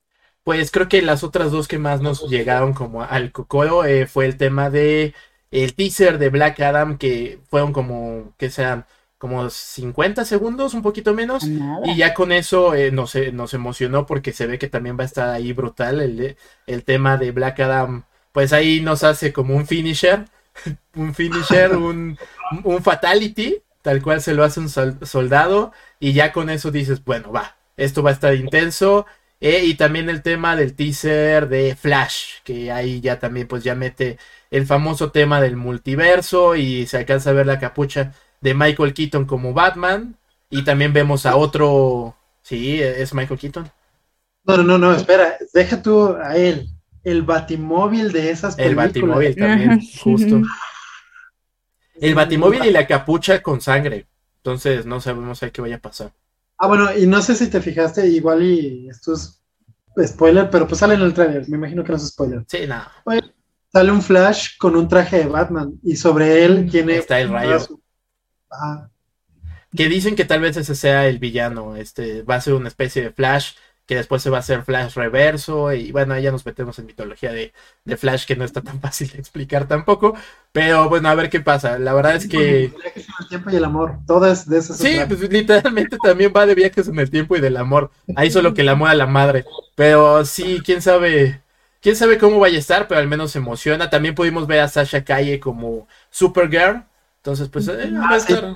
Pues 0.44 0.72
creo 0.72 0.88
que 0.88 1.02
las 1.02 1.24
otras 1.24 1.52
dos 1.52 1.68
que 1.68 1.78
más 1.78 2.02
nos 2.02 2.28
llegaron 2.30 2.74
como 2.74 3.04
al 3.04 3.32
cocoro 3.32 3.84
eh, 3.86 4.08
fue 4.08 4.26
el 4.26 4.38
tema 4.38 4.70
de 4.70 5.14
el 5.52 5.76
teaser 5.76 6.18
de 6.18 6.30
Black 6.30 6.60
Adam 6.62 6.98
que 6.98 7.40
fueron 7.50 7.74
como 7.74 8.34
que 8.38 8.50
sean 8.50 8.86
como 9.18 9.50
50 9.50 10.26
segundos, 10.26 10.74
un 10.74 10.82
poquito 10.82 11.14
menos. 11.14 11.44
Nada. 11.46 11.82
Y 11.86 11.96
ya 11.98 12.14
con 12.14 12.32
eso 12.32 12.76
eh, 12.76 12.92
nos, 12.92 13.16
nos 13.34 13.54
emocionó 13.54 14.06
porque 14.06 14.34
se 14.34 14.48
ve 14.48 14.60
que 14.60 14.68
también 14.70 14.98
va 14.98 15.04
a 15.04 15.08
estar 15.08 15.30
ahí 15.30 15.54
brutal 15.54 16.02
el, 16.02 16.38
el 16.68 16.84
tema 16.84 17.18
de 17.18 17.32
Black 17.32 17.60
Adam. 17.62 18.04
Pues 18.32 18.54
ahí 18.54 18.82
nos 18.82 19.04
hace 19.04 19.34
como 19.34 19.56
un 19.56 19.66
finisher, 19.68 20.26
un 20.96 21.14
finisher, 21.14 21.76
un, 21.78 22.18
un 22.64 22.84
fatality, 22.84 23.62
tal 23.82 24.02
cual 24.02 24.22
se 24.22 24.34
lo 24.34 24.44
hace 24.44 24.60
un 24.60 24.70
sol- 24.70 24.98
soldado. 25.04 25.72
Y 26.00 26.14
ya 26.14 26.32
con 26.32 26.50
eso 26.50 26.72
dices, 26.72 27.04
bueno, 27.04 27.32
va, 27.32 27.58
esto 27.78 28.04
va 28.04 28.12
a 28.12 28.14
estar 28.14 28.34
intenso. 28.36 29.06
Eh, 29.40 29.66
y 29.66 29.76
también 29.76 30.10
el 30.10 30.24
tema 30.24 30.56
del 30.56 30.74
teaser 30.76 31.48
de 31.48 31.76
Flash, 31.76 32.42
que 32.44 32.72
ahí 32.72 33.02
ya 33.02 33.20
también 33.20 33.48
pues 33.48 33.64
ya 33.64 33.76
mete 33.76 34.18
el 34.50 34.66
famoso 34.66 35.12
tema 35.12 35.40
del 35.42 35.56
multiverso 35.56 36.56
y 36.56 36.88
se 36.88 36.98
alcanza 36.98 37.30
a 37.30 37.34
ver 37.34 37.46
la 37.46 37.60
capucha 37.60 38.14
de 38.42 38.54
Michael 38.54 38.94
Keaton 38.94 39.26
como 39.26 39.54
Batman. 39.54 40.16
Y 40.50 40.64
también 40.64 40.94
vemos 40.94 41.26
a 41.26 41.36
otro. 41.36 42.16
Sí, 42.42 42.82
es 42.82 43.14
Michael 43.14 43.40
Keaton. 43.40 43.72
No, 44.46 44.56
no, 44.58 44.64
no, 44.64 44.78
no, 44.78 44.94
espera, 44.94 45.36
deja 45.54 45.82
tú 45.82 46.16
a 46.16 46.38
él, 46.38 46.70
el 47.04 47.22
batimóvil 47.24 48.14
de 48.14 48.32
esas 48.32 48.58
El 48.58 48.78
películas. 48.78 48.88
Batimóvil 48.88 49.36
también, 49.36 49.82
justo. 50.02 50.42
El 52.00 52.16
Batimóvil 52.16 52.64
y 52.64 52.72
la 52.72 52.88
capucha 52.88 53.42
con 53.42 53.60
sangre. 53.60 54.08
Entonces 54.38 54.86
no 54.86 55.02
sabemos 55.02 55.44
ahí 55.44 55.52
qué 55.52 55.62
vaya 55.62 55.76
a 55.76 55.82
pasar. 55.82 56.14
Ah, 56.58 56.68
bueno, 56.68 56.96
y 56.98 57.06
no 57.06 57.22
sé 57.22 57.36
si 57.36 57.50
te 57.50 57.60
fijaste, 57.60 58.08
igual 58.08 58.42
y 58.42 58.88
esto 58.88 59.14
es 59.14 59.44
spoiler, 60.06 60.50
pero 60.50 60.66
pues 60.66 60.80
sale 60.80 60.94
en 60.94 61.02
el 61.02 61.14
trailer, 61.14 61.50
me 61.50 61.58
imagino 61.58 61.84
que 61.84 61.92
no 61.92 61.98
es 61.98 62.08
spoiler. 62.08 62.46
Sí, 62.48 62.66
nada. 62.68 62.92
Sale 63.74 63.92
un 63.92 64.02
Flash 64.02 64.58
con 64.58 64.78
un 64.78 64.88
traje 64.88 65.18
de 65.18 65.28
Batman 65.28 65.74
y 65.84 65.98
sobre 65.98 66.46
él 66.46 66.70
tiene... 66.72 66.96
Está 66.96 67.20
el 67.20 67.30
rayo. 67.30 67.60
Ajá. 68.50 68.90
Que 69.76 69.90
dicen 69.90 70.16
que 70.16 70.26
tal 70.26 70.42
vez 70.42 70.58
ese 70.58 70.76
sea 70.76 71.08
el 71.08 71.20
villano. 71.20 71.76
Este 71.76 72.24
va 72.24 72.36
a 72.36 72.42
ser 72.42 72.54
una 72.54 72.68
especie 72.70 73.02
de 73.04 73.12
Flash. 73.12 73.54
Que 73.86 73.96
después 73.96 74.22
se 74.22 74.30
va 74.30 74.38
a 74.38 74.40
hacer 74.42 74.64
Flash 74.64 74.96
reverso. 74.96 75.72
Y 75.72 75.92
bueno, 75.92 76.14
ahí 76.14 76.24
ya 76.24 76.32
nos 76.32 76.46
metemos 76.46 76.78
en 76.78 76.88
mitología 76.88 77.32
de, 77.32 77.54
de 77.86 77.98
Flash 77.98 78.26
que 78.26 78.36
no 78.36 78.44
está 78.44 78.62
tan 78.62 78.82
fácil 78.82 79.10
de 79.12 79.20
explicar 79.20 79.68
tampoco. 79.68 80.16
Pero 80.52 80.90
bueno, 80.90 81.10
a 81.10 81.16
ver 81.16 81.30
qué 81.30 81.40
pasa. 81.42 81.80
La 81.80 81.94
verdad 81.94 82.16
es 82.16 82.28
que. 82.28 82.66
El 82.66 83.28
tiempo 83.30 83.50
y 83.50 83.56
el 83.56 83.64
amor, 83.66 84.00
todas 84.06 84.48
de 84.48 84.58
esas. 84.58 84.78
Sí, 84.78 84.98
pues 85.08 85.22
literalmente 85.30 85.98
también 86.02 86.34
va 86.36 86.46
de 86.46 86.56
viajes 86.56 86.88
en 86.88 87.00
el 87.00 87.10
tiempo 87.10 87.36
y 87.36 87.42
del 87.42 87.58
amor. 87.58 87.92
Ahí 88.16 88.32
solo 88.32 88.54
que 88.54 88.62
el 88.62 88.70
amor 88.70 88.90
a 88.90 88.96
la 88.96 89.08
madre. 89.08 89.46
Pero 89.76 90.26
sí, 90.26 90.62
quién 90.66 90.82
sabe. 90.82 91.42
Quién 91.80 91.96
sabe 91.96 92.18
cómo 92.18 92.40
vaya 92.40 92.58
a 92.58 92.60
estar, 92.60 92.88
pero 92.88 93.00
al 93.00 93.08
menos 93.08 93.32
se 93.32 93.38
emociona. 93.38 93.90
También 93.90 94.16
pudimos 94.16 94.48
ver 94.48 94.62
a 94.62 94.68
Sasha 94.68 95.04
Calle 95.06 95.40
como 95.40 95.88
Supergirl. 96.10 96.84
Entonces, 97.18 97.50
pues 97.50 97.68
eh, 97.68 97.92
va 97.92 98.10
a 98.10 98.16
Ah, 98.16 98.20
sí. 98.20 98.34
estar. 98.34 98.56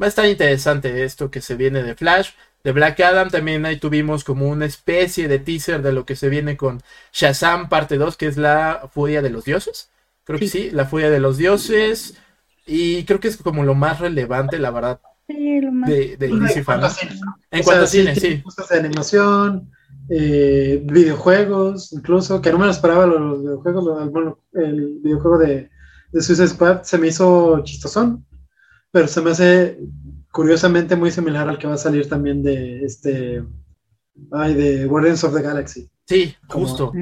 Va 0.00 0.06
a 0.06 0.08
estar 0.08 0.26
interesante 0.26 1.04
esto 1.04 1.30
que 1.30 1.40
se 1.40 1.54
viene 1.56 1.82
de 1.82 1.94
Flash. 1.94 2.30
De 2.64 2.72
Black 2.72 2.98
Adam 3.00 3.28
también 3.30 3.64
ahí 3.66 3.78
tuvimos 3.78 4.24
como 4.24 4.48
una 4.48 4.64
especie 4.66 5.28
de 5.28 5.38
teaser 5.38 5.82
de 5.82 5.92
lo 5.92 6.04
que 6.06 6.16
se 6.16 6.28
viene 6.28 6.56
con 6.56 6.80
Shazam 7.12 7.68
parte 7.68 7.96
2, 7.98 8.16
que 8.16 8.26
es 8.26 8.36
la 8.36 8.88
furia 8.92 9.22
de 9.22 9.30
los 9.30 9.44
dioses. 9.44 9.90
Creo 10.24 10.38
que 10.38 10.48
sí, 10.48 10.70
la 10.70 10.86
furia 10.86 11.10
de 11.10 11.20
los 11.20 11.36
dioses. 11.36 12.16
Y 12.66 13.04
creo 13.04 13.20
que 13.20 13.28
es 13.28 13.36
como 13.36 13.62
lo 13.64 13.74
más 13.74 14.00
relevante, 14.00 14.58
la 14.58 14.70
verdad, 14.70 15.00
Sí, 15.26 15.60
lo 15.60 15.72
más- 15.72 15.88
de, 15.90 16.16
de 16.16 16.26
En 16.26 16.40
DC 16.40 16.64
cuanto 16.64 16.86
a 16.86 16.90
cine. 16.90 17.12
En 17.50 17.60
O 17.60 17.64
cuanto 17.64 17.84
a 17.84 17.86
sea, 17.86 18.00
cine, 18.00 18.14
sí. 18.16 18.42
de 18.70 18.78
animación, 18.78 19.70
eh, 20.08 20.80
videojuegos, 20.84 21.92
incluso, 21.92 22.40
que 22.40 22.50
no 22.50 22.58
me 22.58 22.64
lo 22.66 22.70
esperaba 22.72 23.06
los, 23.06 23.40
videojuegos, 23.40 24.10
bueno, 24.10 24.38
el 24.52 24.98
videojuego 25.02 25.38
de, 25.38 25.70
de 26.14 26.22
Suicide 26.22 26.48
Squad 26.48 26.82
se 26.82 26.96
me 26.98 27.08
hizo 27.08 27.60
chistosón, 27.64 28.24
pero 28.90 29.06
se 29.08 29.20
me 29.20 29.30
hace 29.32 29.78
curiosamente 30.32 30.96
muy 30.96 31.10
similar 31.10 31.48
al 31.48 31.58
que 31.58 31.66
va 31.66 31.74
a 31.74 31.78
salir 31.78 32.08
también 32.08 32.42
de 32.42 32.84
este, 32.84 33.42
ay, 34.32 34.54
de 34.54 34.86
Guardians 34.86 35.24
of 35.24 35.34
the 35.34 35.42
Galaxy. 35.42 35.90
Sí, 36.06 36.34
Como- 36.48 36.66
justo. 36.66 36.92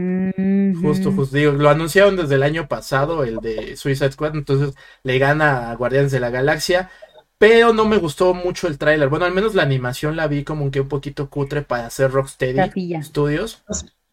Justo, 0.81 1.13
justo. 1.13 1.37
Digo, 1.37 1.53
lo 1.53 1.69
anunciaron 1.71 2.17
desde 2.17 2.37
el 2.37 2.43
año 2.43 2.69
pasado, 2.69 3.25
el 3.25 3.37
de 3.39 3.77
Suicide 3.77 4.13
Squad, 4.13 4.35
entonces 4.37 4.75
le 5.03 5.19
gana 5.19 5.71
a 5.71 5.77
Guardianes 5.77 6.13
de 6.13 6.21
la 6.21 6.31
Galaxia. 6.31 6.91
pero 7.39 7.73
no 7.73 7.85
me 7.85 7.97
gustó 7.97 8.35
mucho 8.35 8.69
el 8.69 8.79
tráiler. 8.79 9.09
Bueno, 9.09 9.25
al 9.25 9.35
menos 9.35 9.57
la 9.57 9.65
animación 9.65 10.15
la 10.15 10.29
vi 10.29 10.45
como 10.45 10.71
que 10.71 10.81
un 10.81 10.87
poquito 10.89 11.29
cutre 11.29 11.63
para 11.63 11.87
hacer 11.87 12.13
Rocksteady 12.13 12.55
Chafilla. 12.55 13.03
Studios. 13.03 13.65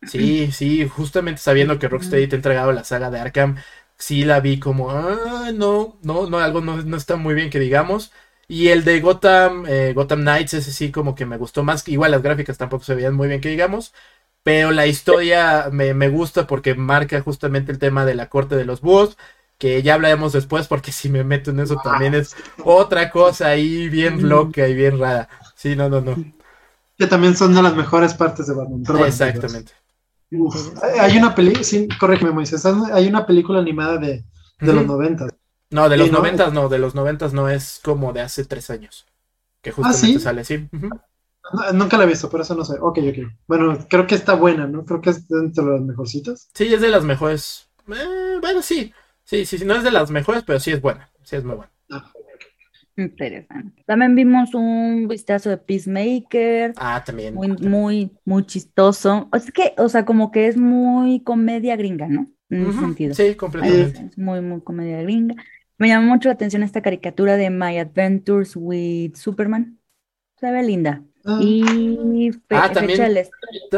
Sí, 0.02 0.52
sí, 0.52 0.88
justamente 0.88 1.40
sabiendo 1.40 1.78
que 1.78 1.88
Rocksteady 1.90 2.26
te 2.28 2.36
ha 2.36 2.38
entregado 2.38 2.72
la 2.72 2.84
saga 2.84 3.12
de 3.12 3.20
Arkham, 3.20 3.58
sí 4.00 4.26
la 4.26 4.42
vi 4.42 4.60
como, 4.60 4.92
ah, 4.92 5.52
no, 5.54 6.00
no, 6.04 6.30
no, 6.30 6.40
algo 6.40 6.62
no, 6.62 6.78
no 6.84 6.98
está 6.98 7.18
muy 7.18 7.36
bien 7.36 7.52
que 7.52 7.60
digamos. 7.60 8.12
Y 8.48 8.70
el 8.70 8.84
de 8.86 9.02
Gotham, 9.02 9.66
eh, 9.68 9.94
Gotham 9.96 10.22
Knights, 10.22 10.56
ese 10.56 10.74
sí 10.74 10.92
como 10.92 11.16
que 11.16 11.26
me 11.28 11.38
gustó 11.38 11.64
más. 11.64 11.88
Igual 11.88 12.12
las 12.12 12.24
gráficas 12.24 12.58
tampoco 12.58 12.84
se 12.84 12.96
veían 12.96 13.16
muy 13.16 13.28
bien 13.28 13.42
que 13.42 13.50
digamos. 13.50 13.94
Pero 14.44 14.72
la 14.72 14.88
historia 14.88 15.70
me, 15.72 15.94
me 15.94 16.10
gusta 16.10 16.48
porque 16.48 16.74
marca 16.76 17.22
justamente 17.22 17.72
el 17.72 17.80
tema 17.80 18.06
de 18.06 18.16
la 18.16 18.30
corte 18.30 18.56
de 18.56 18.66
los 18.66 18.82
búhos. 18.82 19.18
Que 19.60 19.84
ya 19.84 19.96
hablaremos 19.96 20.34
después 20.34 20.68
porque 20.68 20.92
si 20.94 21.10
me 21.10 21.24
meto 21.26 21.52
en 21.52 21.60
eso 21.60 21.76
también 21.84 22.16
es 22.16 22.36
otra 22.64 23.12
cosa 23.12 23.50
ahí 23.50 23.90
bien 23.90 24.30
loca 24.30 24.68
y 24.68 24.74
bien 24.74 25.00
rara. 25.00 25.30
Sí, 25.56 25.76
no, 25.76 25.90
no, 25.90 26.02
no. 26.02 26.24
Que 26.98 27.08
también 27.08 27.36
son 27.36 27.56
de 27.56 27.64
las 27.64 27.76
mejores 27.76 28.14
partes 28.14 28.48
de 28.48 28.54
Batman. 28.54 28.84
bueno, 28.84 29.06
Exactamente. 29.06 29.74
Uf, 30.32 30.74
hay 31.00 31.18
una 31.18 31.34
película, 31.34 31.64
sí, 31.64 31.88
corrígeme 32.00 32.32
Moisés, 32.32 32.66
hay 32.66 33.08
una 33.08 33.26
película 33.26 33.60
animada 33.60 33.98
de, 33.98 34.24
de 34.60 34.74
los. 34.74 34.86
90. 34.86 35.28
No, 35.72 35.90
de 35.90 35.98
los 35.98 36.12
¿no? 36.12 36.20
noventas 36.20 36.54
no, 36.54 36.70
de 36.70 36.80
los 36.80 36.96
noventas 36.96 37.34
no 37.34 37.50
es 37.50 37.80
como 37.84 38.14
de 38.14 38.22
hace 38.22 38.46
tres 38.46 38.70
años. 38.70 39.06
Que 39.62 39.72
justamente 39.72 40.08
¿sí? 40.08 40.20
sale 40.20 40.42
así. 40.42 40.68
Ujú. 40.72 40.90
No, 41.54 41.74
nunca 41.74 41.98
la 41.98 42.04
he 42.04 42.08
visto, 42.08 42.30
por 42.30 42.42
eso 42.42 42.56
no 42.56 42.64
sé. 42.64 42.76
Ok, 42.80 43.00
ok. 43.00 43.32
Bueno, 43.48 43.78
creo 43.90 44.08
que 44.08 44.16
está 44.16 44.36
buena, 44.36 44.68
¿no? 44.68 44.86
Creo 44.86 45.02
que 45.02 45.10
es 45.10 45.28
dentro 45.28 45.66
de 45.66 45.72
las 45.72 45.82
mejorcitas. 45.82 46.50
Sí, 46.54 46.74
es 46.74 46.82
de 46.82 46.90
las 46.90 47.04
mejores. 47.04 47.70
Eh, 47.88 48.38
bueno, 48.42 48.62
sí. 48.62 48.94
Sí, 49.24 49.46
sí, 49.46 49.58
sí, 49.60 49.66
no 49.66 49.76
es 49.76 49.84
de 49.84 49.92
las 49.92 50.10
mejores, 50.10 50.44
pero 50.46 50.60
sí 50.60 50.72
es 50.72 50.82
buena. 50.82 51.10
Sí 51.24 51.36
es 51.36 51.44
muy 51.44 51.56
buena. 51.56 51.72
Interesante. 53.00 53.84
También 53.86 54.16
vimos 54.16 54.54
un 54.54 55.08
vistazo 55.08 55.50
de 55.50 55.58
Peacemaker, 55.58 56.74
Ah, 56.78 57.02
también. 57.06 57.34
muy, 57.34 57.48
muy, 57.50 58.12
muy 58.26 58.46
chistoso. 58.46 59.30
Es 59.34 59.52
que, 59.52 59.74
o 59.78 59.88
sea, 59.90 60.06
como 60.06 60.32
que 60.32 60.48
es 60.48 60.58
muy 60.58 61.24
comedia 61.24 61.76
gringa, 61.76 62.08
¿no? 62.08 62.28
En 62.50 62.62
ese 62.62 62.70
Ujú, 62.72 62.80
sentido. 62.80 63.14
Sí, 63.16 63.36
completamente. 63.36 64.06
Es 64.12 64.18
muy, 64.18 64.42
muy 64.42 64.62
comedia 64.62 65.02
gringa. 65.02 65.36
Me 65.78 65.88
llamó 65.88 66.08
mucho 66.14 66.28
la 66.30 66.34
atención 66.34 66.64
esta 66.64 66.82
caricatura 66.82 67.38
de 67.38 67.50
My 67.50 67.78
Adventures 67.78 68.54
with 68.56 69.16
Superman. 69.16 69.80
Se 70.38 70.52
ve 70.52 70.64
linda. 70.64 71.04
Ah, 71.26 71.38
Y 71.42 72.32
fe- 72.32 72.56
Ah, 72.56 72.62
fecha 72.68 72.74
también- 72.74 73.18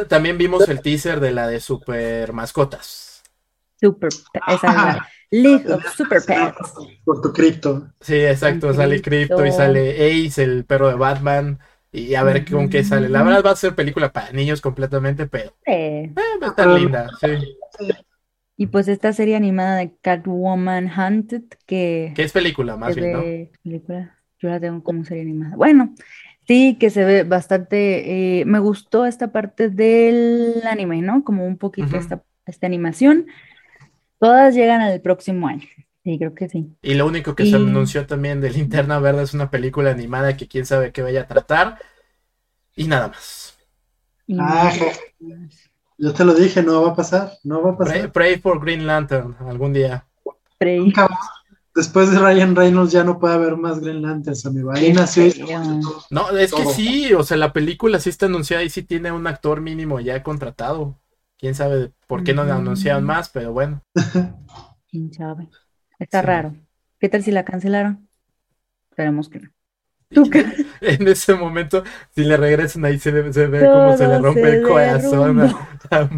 También 0.09 0.37
vimos 0.37 0.67
el 0.67 0.81
teaser 0.81 1.19
de 1.19 1.31
la 1.31 1.47
de 1.47 1.59
Super 1.59 2.33
Mascotas. 2.33 3.23
Super, 3.79 4.09
esa 4.47 4.67
es 4.67 4.75
la 4.75 5.07
League 5.31 5.71
of 5.71 5.83
Super 5.95 6.21
Pets. 6.25 6.73
por 7.05 7.21
tu 7.21 7.31
cripto. 7.33 7.87
Sí, 8.01 8.15
exacto. 8.15 8.73
Sale 8.73 9.01
Crypto 9.01 9.45
y 9.45 9.51
sale 9.51 10.25
Ace, 10.27 10.43
el 10.43 10.65
perro 10.65 10.89
de 10.89 10.95
Batman. 10.95 11.59
Y 11.93 12.15
a 12.15 12.23
ver 12.23 12.49
con 12.49 12.69
qué 12.69 12.83
sale. 12.83 13.09
La 13.09 13.23
verdad 13.23 13.43
va 13.45 13.51
a 13.51 13.55
ser 13.55 13.75
película 13.75 14.11
para 14.13 14.31
niños 14.31 14.61
completamente, 14.61 15.27
pero 15.27 15.51
Eh, 15.65 16.03
eh, 16.05 16.13
va 16.41 16.47
a 16.47 16.49
estar 16.49 16.69
Ah. 16.69 16.77
linda. 16.77 17.09
Sí. 17.19 17.27
Y 18.57 18.67
pues 18.67 18.87
esta 18.87 19.11
serie 19.11 19.35
animada 19.35 19.77
de 19.77 19.95
Catwoman 20.01 20.89
Hunted, 20.95 21.43
que 21.65 22.13
¿Qué 22.15 22.23
es 22.23 22.31
película, 22.31 22.77
más 22.77 22.95
bien, 22.95 23.11
no? 23.13 23.21
película, 23.63 24.17
yo 24.39 24.49
la 24.49 24.59
tengo 24.59 24.83
como 24.83 25.03
serie 25.03 25.23
animada. 25.23 25.55
Bueno, 25.55 25.95
sí, 26.47 26.77
que 26.79 26.89
se 26.91 27.03
ve 27.03 27.23
bastante, 27.23 28.41
eh, 28.41 28.45
me 28.45 28.59
gustó 28.59 29.05
esta 29.05 29.31
parte 29.31 29.69
del 29.69 30.61
anime, 30.69 31.01
¿no? 31.01 31.23
Como 31.23 31.45
un 31.47 31.57
poquito 31.57 31.97
esta, 31.97 32.23
esta 32.45 32.67
animación. 32.67 33.25
Todas 34.21 34.53
llegan 34.53 34.81
al 34.81 35.01
próximo 35.01 35.47
año. 35.47 35.67
Sí, 36.03 36.17
creo 36.17 36.33
que 36.33 36.47
sí. 36.47 36.75
Y 36.81 36.93
lo 36.93 37.07
único 37.07 37.35
que 37.35 37.45
se 37.45 37.55
anunció 37.55 38.05
también 38.05 38.39
de 38.39 38.51
Linterna 38.51 38.99
Verde 38.99 39.23
es 39.23 39.33
una 39.33 39.49
película 39.49 39.91
animada 39.91 40.37
que 40.37 40.47
quién 40.47 40.65
sabe 40.65 40.91
qué 40.91 41.01
vaya 41.01 41.21
a 41.21 41.27
tratar. 41.27 41.79
Y 42.75 42.87
nada 42.87 43.09
más. 43.09 43.57
Y 44.27 44.37
Ah, 44.39 44.71
yo 45.97 46.13
te 46.13 46.23
lo 46.23 46.33
dije, 46.33 46.63
no 46.63 46.81
va 46.83 46.91
a 46.91 46.95
pasar, 46.95 47.33
no 47.43 47.61
va 47.63 47.71
a 47.71 47.77
Pray, 47.77 47.93
pasar. 47.93 48.11
pray 48.11 48.39
for 48.39 48.59
Green 48.63 48.87
Lantern 48.87 49.35
algún 49.41 49.73
día. 49.73 50.05
Más. 50.59 51.09
Después 51.73 52.11
de 52.11 52.19
Ryan 52.19 52.55
Reynolds 52.55 52.91
ya 52.91 53.03
no 53.03 53.17
puede 53.17 53.33
haber 53.35 53.55
más 53.55 53.79
Green 53.79 54.01
Lanterns, 54.01 54.45
amigo. 54.45 54.71
Ahí 54.71 54.93
nació. 54.93 55.23
No, 56.09 56.29
es 56.37 56.53
que 56.53 56.65
sí, 56.65 57.13
o 57.13 57.23
sea, 57.23 57.37
la 57.37 57.53
película 57.53 57.99
sí 57.99 58.09
está 58.09 58.25
anunciada 58.27 58.63
y 58.63 58.69
sí 58.69 58.83
tiene 58.83 59.11
un 59.11 59.25
actor 59.25 59.61
mínimo 59.61 59.99
ya 59.99 60.21
contratado. 60.21 60.99
Quién 61.41 61.55
sabe 61.55 61.91
por 62.07 62.23
qué 62.23 62.33
no 62.33 62.45
la 62.45 62.53
Ujú. 62.53 62.61
anunciaron 62.61 63.03
más, 63.03 63.27
pero 63.29 63.51
bueno. 63.51 63.81
¿Quién 64.89 65.11
sabe? 65.11 65.49
Está 65.99 66.21
Sí. 66.21 66.27
raro. 66.27 66.55
¿Qué 66.99 67.09
tal 67.09 67.23
si 67.23 67.31
la 67.31 67.43
cancelaron? 67.43 68.07
Esperemos 68.91 69.27
que 69.27 69.39
no. 69.39 69.49
¿Tú 70.09 70.29
qué? 70.29 70.45
En 70.81 71.07
ese 71.07 71.33
momento, 71.35 71.83
si 72.13 72.23
le 72.23 72.37
regresan 72.37 72.85
ahí 72.85 72.99
se, 72.99 73.11
ve- 73.11 73.31
se 73.33 73.47
ve 73.47 73.59
cómo 73.61 73.95
se 73.97 74.03
le 74.07 74.13
Todo 74.15 74.21
rompe 74.23 74.41
se 74.41 74.57
el 74.57 74.63
corazón. 74.63 75.39
a- 75.41 75.79
a- 75.91 76.09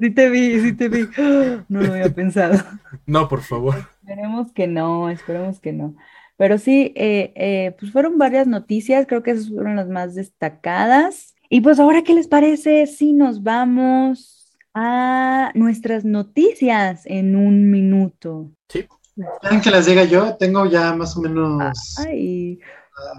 Sí 0.00 0.10
te 0.10 0.30
vi, 0.30 0.60
sí 0.60 0.72
te 0.74 0.88
vi. 0.88 1.08
No 1.68 1.80
lo 1.82 1.92
había 1.92 2.08
pensado. 2.14 2.58
No, 3.06 3.28
por 3.28 3.42
favor. 3.42 3.76
Esperemos 4.02 4.52
que 4.52 4.66
no, 4.66 5.10
esperemos 5.10 5.60
que 5.60 5.72
no. 5.72 5.96
Pero 6.36 6.58
sí, 6.58 6.92
eh, 6.96 7.32
eh, 7.36 7.76
pues 7.78 7.92
fueron 7.92 8.16
varias 8.18 8.46
noticias, 8.46 9.06
creo 9.06 9.22
que 9.22 9.32
esas 9.32 9.48
fueron 9.50 9.76
las 9.76 9.88
más 9.88 10.14
destacadas. 10.14 11.34
Y 11.52 11.60
pues 11.62 11.80
ahora, 11.80 12.02
¿qué 12.02 12.14
les 12.14 12.28
parece 12.28 12.86
si 12.86 13.12
nos 13.12 13.42
vamos 13.42 14.56
a 14.72 15.50
nuestras 15.54 16.04
noticias 16.04 17.02
en 17.06 17.34
un 17.34 17.72
minuto? 17.72 18.52
¿Quieren 18.68 19.60
que 19.60 19.70
les 19.72 19.86
diga 19.86 20.04
yo? 20.04 20.36
Tengo 20.36 20.64
ya 20.66 20.94
más 20.94 21.16
o 21.16 21.22
menos. 21.22 21.98
Ay, 21.98 22.60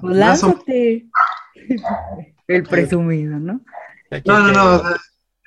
o- 0.02 0.10
lánzate. 0.10 1.08
El 2.48 2.64
presumido, 2.64 3.38
¿no? 3.38 3.60
No, 4.26 4.40
no, 4.40 4.52
no. 4.54 4.76
o 4.76 4.80
sea, 4.80 4.96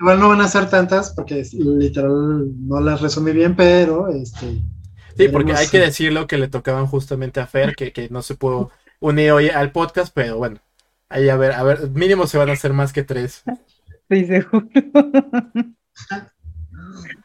igual 0.01 0.21
no 0.21 0.29
van 0.29 0.43
a 0.43 0.49
ser 0.49 0.69
tantas 0.69 1.13
porque 1.15 1.43
literal 1.53 2.47
no 2.67 2.81
las 2.81 3.01
resumí 3.01 3.33
bien, 3.33 3.57
pero 3.57 4.09
este. 4.09 4.63
Sí, 5.17 5.29
porque 5.29 5.55
hay 5.55 5.69
que 5.69 5.79
decirlo 5.79 6.27
que 6.27 6.37
le 6.37 6.49
tocaban 6.49 6.87
justamente 6.87 7.41
a 7.41 7.47
Fer, 7.47 7.75
que, 7.77 7.93
que 7.93 8.11
no 8.11 8.21
se 8.21 8.35
pudo 8.35 8.71
unir 9.01 9.33
hoy 9.33 9.49
al 9.49 9.73
podcast, 9.73 10.13
pero 10.15 10.37
bueno, 10.39 10.59
ahí 11.09 11.29
a 11.29 11.37
ver, 11.37 11.53
a 11.53 11.63
ver, 11.63 11.91
mínimo 11.91 12.27
se 12.27 12.39
van 12.39 12.51
a 12.51 12.53
hacer 12.53 12.73
más 12.73 12.93
que 12.93 13.03
tres. 13.03 13.43
Sí, 14.11 14.27
seguro. 14.27 14.69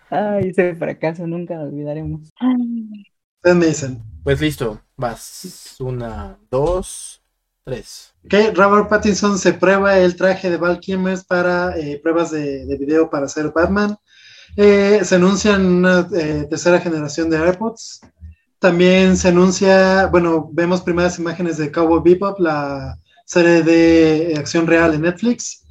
Ay, 0.10 0.50
ese 0.50 0.76
fracaso 0.76 1.28
nunca 1.28 1.56
lo 1.56 1.64
olvidaremos. 1.64 2.30
Ustedes 3.36 3.56
me 3.58 3.66
dicen. 3.66 4.04
Pues 4.24 4.42
listo, 4.42 4.82
vas. 4.96 5.76
Una, 5.80 6.38
dos, 6.50 7.22
tres. 7.64 8.16
Que 8.28 8.52
Robert 8.52 8.90
Pattinson 8.90 9.38
se 9.38 9.54
prueba 9.54 9.98
el 9.98 10.16
traje 10.16 10.50
de 10.50 10.58
Val 10.58 10.80
Kilmer 10.80 11.20
para 11.28 11.78
eh, 11.78 12.00
pruebas 12.02 12.32
de, 12.32 12.66
de 12.66 12.78
video 12.78 13.10
para 13.10 13.28
ser 13.28 13.52
Batman. 13.52 13.96
Eh, 14.58 15.02
se 15.04 15.16
anuncia 15.16 15.58
una 15.58 16.08
eh, 16.16 16.48
tercera 16.50 16.80
generación 16.80 17.30
de 17.30 17.38
AirPods. 17.38 18.02
También 18.60 19.16
se 19.16 19.30
anuncia, 19.30 20.08
bueno, 20.08 20.50
vemos 20.52 20.82
primeras 20.82 21.18
imágenes 21.18 21.58
de 21.58 21.72
Cowboy 21.72 22.02
Bebop, 22.04 22.40
la 22.40 22.98
serie 23.30 23.62
de 23.62 24.34
acción 24.38 24.66
real 24.66 24.96
en 24.96 25.02
Netflix. 25.02 25.64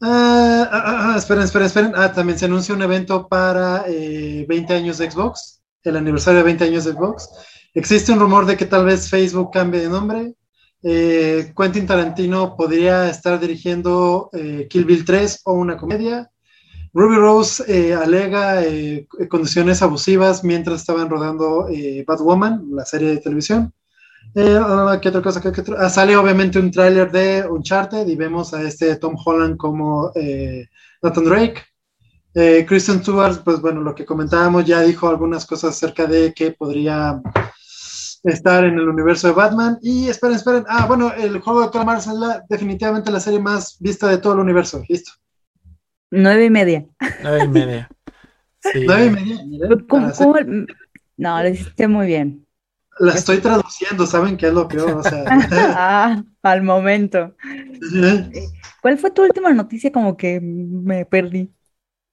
Ah, 0.00 0.66
ah, 0.72 1.12
ah, 1.12 1.18
esperen, 1.18 1.44
esperen, 1.44 1.66
esperen. 1.66 1.92
Ah, 1.94 2.10
también 2.12 2.38
se 2.38 2.46
anuncia 2.46 2.74
un 2.74 2.82
evento 2.82 3.28
para 3.28 3.84
eh, 3.86 4.46
20 4.48 4.72
años 4.74 4.98
de 4.98 5.10
Xbox, 5.10 5.62
el 5.84 5.96
aniversario 5.96 6.38
de 6.38 6.44
20 6.44 6.64
años 6.64 6.84
de 6.84 6.92
Xbox. 6.92 7.28
Existe 7.74 8.12
un 8.12 8.20
rumor 8.20 8.46
de 8.46 8.56
que 8.56 8.64
tal 8.64 8.86
vez 8.86 9.10
Facebook 9.10 9.50
cambie 9.52 9.82
de 9.82 9.88
nombre. 9.90 10.34
Eh, 10.82 11.52
Quentin 11.56 11.86
Tarantino 11.86 12.56
podría 12.56 13.08
estar 13.10 13.38
dirigiendo 13.38 14.30
eh, 14.32 14.66
Kill 14.68 14.86
Bill 14.86 15.04
3 15.04 15.42
o 15.44 15.52
una 15.52 15.76
comedia. 15.76 16.30
Ruby 16.94 17.16
Rose 17.16 17.62
eh, 17.68 17.94
alega 17.94 18.62
condiciones 19.28 19.82
abusivas 19.82 20.44
mientras 20.44 20.80
estaban 20.80 21.08
rodando 21.08 21.68
Batwoman, 22.06 22.66
la 22.70 22.84
serie 22.84 23.08
de 23.08 23.18
televisión. 23.18 23.72
Eh, 24.34 24.58
ah, 24.58 24.98
¿Qué 25.00 25.08
otra 25.08 25.20
cosa? 25.22 25.40
¿Qué-? 25.40 25.62
Ah, 25.78 25.88
sale 25.90 26.16
obviamente 26.16 26.58
un 26.58 26.70
tráiler 26.70 27.10
de 27.12 27.46
Uncharted 27.48 28.06
y 28.06 28.16
vemos 28.16 28.54
a 28.54 28.62
este 28.62 28.96
Tom 28.96 29.14
Holland 29.22 29.56
como 29.56 30.10
eh, 30.14 30.66
Nathan 31.02 31.24
Drake. 31.24 31.62
Eh, 32.34 32.64
Kristen 32.66 33.00
Stewart, 33.02 33.42
pues 33.44 33.60
bueno, 33.60 33.82
lo 33.82 33.94
que 33.94 34.06
comentábamos, 34.06 34.64
ya 34.64 34.80
dijo 34.80 35.06
algunas 35.08 35.44
cosas 35.44 35.70
acerca 35.76 36.06
de 36.06 36.32
que 36.32 36.52
podría 36.52 37.20
estar 38.24 38.64
en 38.64 38.78
el 38.78 38.88
universo 38.88 39.26
de 39.28 39.34
Batman. 39.34 39.78
Y 39.82 40.08
esperen, 40.08 40.36
esperen. 40.36 40.64
Ah, 40.66 40.86
bueno, 40.86 41.12
el 41.12 41.38
juego 41.40 41.62
de 41.62 41.70
calamar 41.70 41.98
es 41.98 42.06
la- 42.06 42.42
definitivamente 42.48 43.10
la 43.10 43.20
serie 43.20 43.38
más 43.40 43.76
vista 43.80 44.08
de 44.08 44.16
todo 44.18 44.32
el 44.32 44.38
universo. 44.40 44.82
Listo. 44.88 45.12
Nueve 46.10 46.46
y 46.46 46.50
media. 46.50 46.86
Nueve 47.22 47.44
y 47.44 47.48
media. 47.48 47.88
Sí. 48.72 48.84
Nueve 48.86 49.06
y 49.06 49.10
media. 49.10 49.44
miren, 49.44 49.68
¿Cómo- 49.88 50.02
para 50.02 50.06
hacer- 50.12 50.24
cómo 50.24 50.38
el- 50.38 50.66
No, 51.16 51.42
lo 51.42 51.48
hiciste 51.48 51.88
muy 51.88 52.06
bien. 52.06 52.41
La 52.98 53.14
estoy 53.14 53.38
traduciendo, 53.38 54.06
¿saben 54.06 54.36
qué 54.36 54.48
es 54.48 54.52
lo 54.52 54.68
peor? 54.68 54.98
O 54.98 55.02
sea, 55.02 55.24
Ah, 55.50 56.22
al 56.42 56.62
momento. 56.62 57.34
¿Cuál 58.82 58.98
fue 58.98 59.10
tu 59.10 59.22
última 59.22 59.52
noticia? 59.52 59.90
Como 59.90 60.16
que 60.16 60.40
me 60.40 61.06
perdí. 61.06 61.52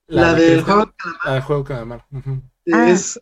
la 0.07 0.33
de 0.33 0.51
del 0.51 0.61
juego 0.61 0.91
Ah, 1.23 1.35
el 1.37 1.41
juego 1.41 1.63
calamar. 1.63 2.05
Ah. 2.71 2.89
es 2.89 3.19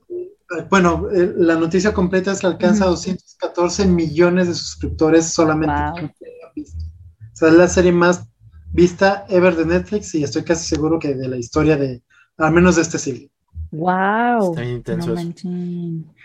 Bueno, 0.70 1.10
eh, 1.12 1.34
la 1.38 1.56
noticia 1.56 1.94
completa 1.94 2.32
es 2.32 2.42
que 2.42 2.48
alcanza 2.48 2.86
214 2.86 3.86
millones 3.88 4.48
de 4.48 4.54
suscriptores 4.54 5.26
solamente. 5.32 5.74
Wow. 5.74 6.10
O 6.10 7.36
sea, 7.36 7.50
es 7.50 7.54
la 7.56 7.68
serie 7.68 7.92
más 7.92 8.28
vista 8.72 9.26
ever 9.30 9.56
de 9.56 9.66
Netflix 9.66 10.14
y 10.16 10.24
estoy 10.24 10.44
casi 10.44 10.66
seguro 10.68 11.00
que 11.00 11.16
de 11.16 11.28
la 11.28 11.38
historia 11.38 11.78
de, 11.78 12.04
al 12.38 12.52
menos 12.54 12.76
de 12.76 12.82
este 12.84 12.98
siglo. 12.98 13.30
Wow. 13.72 14.52
Está 14.52 14.66
intenso 14.66 15.14
No 15.14 16.16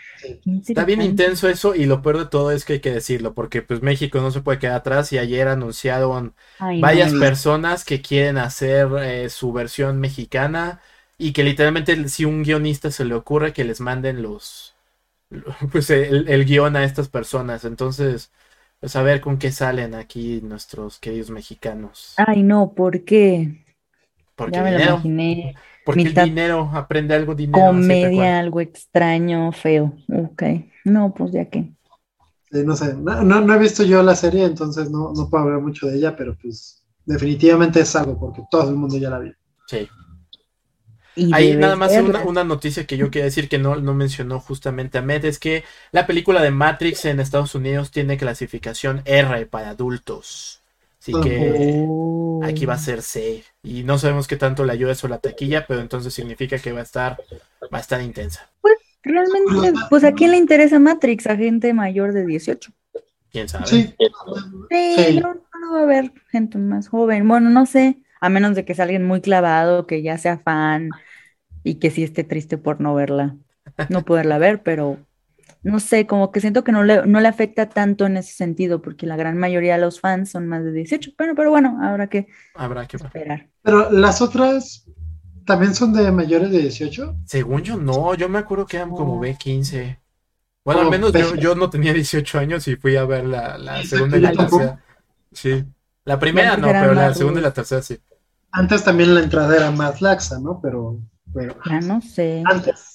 Está 0.45 0.85
bien 0.85 1.01
intenso 1.01 1.47
eso 1.49 1.75
y 1.75 1.85
lo 1.85 2.01
peor 2.01 2.17
de 2.19 2.25
todo 2.25 2.51
es 2.51 2.65
que 2.65 2.73
hay 2.73 2.79
que 2.81 2.91
decirlo 2.91 3.33
porque 3.33 3.61
pues 3.61 3.81
México 3.81 4.19
no 4.21 4.31
se 4.31 4.41
puede 4.41 4.59
quedar 4.59 4.75
atrás 4.77 5.11
y 5.13 5.17
ayer 5.19 5.47
anunciaron 5.47 6.35
Ay, 6.57 6.81
varias 6.81 7.13
no. 7.13 7.19
personas 7.19 7.85
que 7.85 8.01
quieren 8.01 8.37
hacer 8.37 8.87
eh, 9.01 9.29
su 9.29 9.53
versión 9.53 9.99
mexicana 9.99 10.81
y 11.17 11.33
que 11.33 11.43
literalmente 11.43 12.07
si 12.09 12.25
un 12.25 12.43
guionista 12.43 12.91
se 12.91 13.05
le 13.05 13.13
ocurre 13.15 13.53
que 13.53 13.63
les 13.65 13.81
manden 13.81 14.21
los 14.23 14.75
pues 15.71 15.89
el, 15.91 16.27
el 16.29 16.45
guion 16.45 16.75
a 16.77 16.83
estas 16.85 17.09
personas 17.09 17.65
entonces 17.65 18.31
pues 18.79 18.95
a 18.95 19.03
ver 19.03 19.21
con 19.21 19.39
qué 19.39 19.51
salen 19.51 19.95
aquí 19.95 20.41
nuestros 20.43 20.99
queridos 20.99 21.29
mexicanos 21.31 22.25
Ay, 22.27 22.43
no, 22.43 22.73
¿por 22.73 23.03
qué? 23.05 23.65
porque 24.35 24.51
Ya 24.51 24.63
me 24.63 24.71
lo 24.71 24.79
imaginé. 24.79 25.55
Porque 25.85 26.03
el 26.03 26.13
dinero 26.13 26.69
aprende 26.73 27.13
algo 27.15 27.35
dinero. 27.35 27.67
Comedia, 27.67 28.39
algo 28.39 28.61
extraño, 28.61 29.51
feo. 29.51 29.93
Ok. 30.09 30.43
No, 30.85 31.13
pues 31.13 31.31
ya 31.31 31.45
que. 31.49 31.73
Sí, 32.51 32.63
no 32.63 32.75
sé, 32.75 32.93
no, 32.93 33.23
no, 33.23 33.41
no 33.41 33.53
he 33.55 33.57
visto 33.59 33.83
yo 33.83 34.03
la 34.03 34.15
serie, 34.15 34.45
entonces 34.45 34.89
no, 34.89 35.11
no 35.13 35.29
puedo 35.29 35.43
hablar 35.43 35.61
mucho 35.61 35.87
de 35.87 35.97
ella, 35.97 36.15
pero 36.15 36.37
pues 36.39 36.83
definitivamente 37.05 37.79
es 37.81 37.95
algo 37.95 38.19
porque 38.19 38.43
todo 38.49 38.69
el 38.69 38.75
mundo 38.75 38.97
ya 38.97 39.09
la 39.09 39.19
vio. 39.19 39.33
sí 39.67 39.89
Y 41.15 41.31
Ahí 41.31 41.47
debes 41.49 41.59
nada 41.59 41.75
más 41.75 41.91
una, 41.93 42.23
una 42.23 42.43
noticia 42.43 42.85
que 42.87 42.97
yo 42.97 43.11
quería 43.11 43.25
decir 43.25 43.49
que 43.49 43.59
no, 43.59 43.75
no 43.75 43.93
mencionó 43.93 44.39
justamente 44.39 44.97
Ahmed 44.97 45.25
es 45.25 45.39
que 45.39 45.63
la 45.91 46.07
película 46.07 46.41
de 46.41 46.51
Matrix 46.51 47.05
en 47.05 47.19
Estados 47.19 47.53
Unidos 47.55 47.91
tiene 47.91 48.17
clasificación 48.17 49.01
R 49.05 49.45
para 49.45 49.69
adultos. 49.69 50.62
Así 51.03 51.11
que 51.21 51.85
Oh. 51.85 52.39
aquí 52.43 52.65
va 52.65 52.75
a 52.75 52.77
ser 52.77 53.01
C. 53.01 53.43
Y 53.61 53.83
no 53.83 53.97
sabemos 53.97 54.25
qué 54.27 54.37
tanto 54.37 54.63
le 54.63 54.71
ayuda 54.71 54.93
eso 54.93 55.07
a 55.07 55.09
la 55.09 55.19
taquilla, 55.19 55.65
pero 55.67 55.81
entonces 55.81 56.13
significa 56.13 56.57
que 56.57 56.71
va 56.71 56.79
a 56.79 56.83
estar, 56.83 57.17
va 57.73 57.77
a 57.77 57.81
estar 57.81 58.01
intensa. 58.01 58.49
Realmente, 59.03 59.73
pues 59.89 60.05
a 60.05 60.13
quién 60.13 60.31
le 60.31 60.37
interesa 60.37 60.79
Matrix, 60.79 61.27
a 61.27 61.35
gente 61.35 61.73
mayor 61.73 62.13
de 62.13 62.25
18. 62.25 62.71
¿Quién 63.29 63.49
sabe? 63.49 63.67
Sí, 63.67 63.93
Sí, 64.71 64.95
Sí. 64.97 65.19
no, 65.19 65.33
no 65.59 65.73
va 65.73 65.79
a 65.79 65.83
haber 65.83 66.13
gente 66.31 66.57
más 66.57 66.87
joven. 66.87 67.27
Bueno, 67.27 67.49
no 67.49 67.65
sé, 67.65 67.97
a 68.21 68.29
menos 68.29 68.55
de 68.55 68.63
que 68.63 68.73
sea 68.73 68.83
alguien 68.85 69.05
muy 69.05 69.19
clavado, 69.19 69.85
que 69.87 70.01
ya 70.03 70.17
sea 70.17 70.37
fan 70.39 70.89
y 71.63 71.75
que 71.75 71.91
sí 71.91 72.03
esté 72.03 72.23
triste 72.23 72.57
por 72.57 72.79
no 72.79 72.95
verla, 72.95 73.35
no 73.89 74.03
poderla 74.05 74.37
ver, 74.37 74.63
pero 74.63 74.99
no 75.63 75.79
sé, 75.79 76.05
como 76.07 76.31
que 76.31 76.41
siento 76.41 76.63
que 76.63 76.71
no 76.71 76.83
le, 76.83 77.05
no 77.07 77.19
le 77.19 77.27
afecta 77.27 77.69
tanto 77.69 78.05
en 78.05 78.17
ese 78.17 78.33
sentido, 78.33 78.81
porque 78.81 79.05
la 79.07 79.15
gran 79.15 79.37
mayoría 79.37 79.75
de 79.75 79.81
los 79.81 79.99
fans 79.99 80.31
son 80.31 80.47
más 80.47 80.63
de 80.63 80.71
18. 80.71 81.11
Bueno, 81.17 81.33
pero 81.35 81.49
bueno, 81.49 81.79
habrá 81.81 82.07
que 82.07 82.27
Habrá 82.55 82.85
que 82.87 82.97
esperar. 82.97 83.49
pero 83.61 83.89
las 83.91 84.21
otras 84.21 84.85
también 85.45 85.73
son 85.75 85.93
de 85.93 86.11
mayores 86.11 86.51
de 86.51 86.59
18. 86.59 87.15
Según 87.25 87.61
yo, 87.63 87.77
no. 87.77 88.13
Yo 88.15 88.29
me 88.29 88.39
acuerdo 88.39 88.65
que 88.65 88.77
eran 88.77 88.91
como 88.91 89.15
No. 89.15 89.21
B15. 89.21 89.99
Bueno, 90.65 90.81
al 90.81 90.89
menos 90.89 91.11
yo, 91.11 91.35
yo 91.35 91.55
no 91.55 91.69
tenía 91.69 91.93
18 91.93 92.39
años 92.39 92.67
y 92.69 92.75
fui 92.77 92.95
a 92.95 93.03
ver 93.05 93.25
la, 93.25 93.57
la 93.57 93.83
segunda 93.83 94.17
y 94.17 94.21
la 94.21 94.31
tercera. 94.31 94.79
Sí. 95.31 95.65
La 96.05 96.19
primera 96.19 96.55
no, 96.57 96.67
pero 96.67 96.93
la 96.93 97.13
segunda 97.13 97.39
y 97.39 97.43
la 97.43 97.53
tercera 97.53 97.81
sí. 97.81 97.99
Antes 98.51 98.83
también 98.83 99.13
la 99.15 99.21
entrada 99.21 99.55
era 99.55 99.71
más 99.71 100.01
laxa, 100.01 100.39
¿no? 100.39 100.59
Pero, 100.61 100.99
pero 101.33 101.55
Ya 101.65 101.81
no 101.81 102.01
sé. 102.01 102.43
antes. 102.45 102.92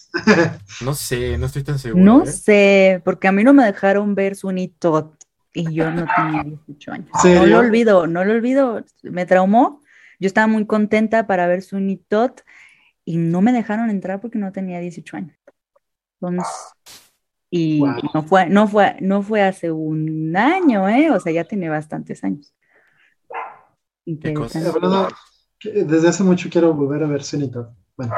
No 0.84 0.94
sé, 0.94 1.38
no 1.38 1.46
estoy 1.46 1.62
tan 1.64 1.78
seguro. 1.78 2.04
No 2.04 2.22
¿eh? 2.22 2.26
sé, 2.26 3.02
porque 3.04 3.28
a 3.28 3.32
mí 3.32 3.44
no 3.44 3.52
me 3.52 3.64
dejaron 3.64 4.14
ver 4.14 4.36
Sweeney 4.36 4.68
Todd 4.78 5.10
y 5.52 5.72
yo 5.74 5.90
no 5.90 6.06
tenía 6.16 6.44
18 6.44 6.92
años. 6.92 7.08
No 7.24 7.46
lo 7.46 7.58
olvido, 7.58 8.06
no 8.06 8.24
lo 8.24 8.32
olvido. 8.34 8.84
Me 9.02 9.26
traumó. 9.26 9.82
Yo 10.20 10.26
estaba 10.26 10.46
muy 10.46 10.66
contenta 10.66 11.26
para 11.26 11.46
ver 11.46 11.62
Sweeney 11.62 11.96
Todd 12.08 12.32
y 13.04 13.16
no 13.16 13.40
me 13.40 13.52
dejaron 13.52 13.90
entrar 13.90 14.20
porque 14.20 14.38
no 14.38 14.52
tenía 14.52 14.80
18 14.80 15.16
años. 15.16 15.36
Entonces, 16.20 16.46
y 17.50 17.80
Wow. 17.80 17.96
no 18.12 18.22
fue, 18.22 18.46
no 18.46 18.68
fue, 18.68 18.96
no 19.00 19.22
fue 19.22 19.42
hace 19.42 19.70
un 19.70 20.36
año, 20.36 20.88
¿eh? 20.88 21.10
O 21.10 21.18
sea, 21.20 21.32
ya 21.32 21.44
tiene 21.44 21.68
bastantes 21.68 22.22
años. 22.24 22.54
Qué 24.20 24.34
cosa. 24.34 24.58
Interesante. 24.58 24.68
Hablando, 24.68 25.08
desde 25.64 26.08
hace 26.08 26.22
mucho 26.22 26.48
quiero 26.50 26.74
volver 26.74 27.02
a 27.04 27.06
ver 27.06 27.22
Sunito. 27.22 27.74
Bueno, 27.96 28.14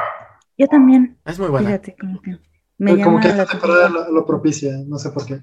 Yo 0.61 0.69
también, 0.69 1.17
Es 1.25 1.39
muy 1.39 1.49
buena. 1.49 1.69
fíjate, 1.69 1.97
como 1.99 2.21
que 2.21 2.39
me 2.77 2.91
como 3.03 3.17
llama 3.17 3.21
que 3.23 3.29
la 3.29 3.43
esta 3.43 3.53
temporada 3.53 3.89
lo, 3.89 4.13
lo 4.13 4.27
propicia, 4.27 4.73
no 4.87 4.99
sé 4.99 5.11
por 5.11 5.25
qué. 5.25 5.41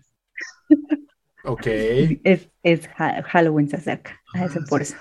Ok. 1.43 1.65
Es, 2.23 2.49
es 2.61 2.87
Ha- 2.97 3.23
Halloween 3.23 3.67
se 3.67 3.77
acerca, 3.77 4.21
a 4.35 4.45
ese 4.45 4.61
por 4.61 4.83
eso. 4.83 4.95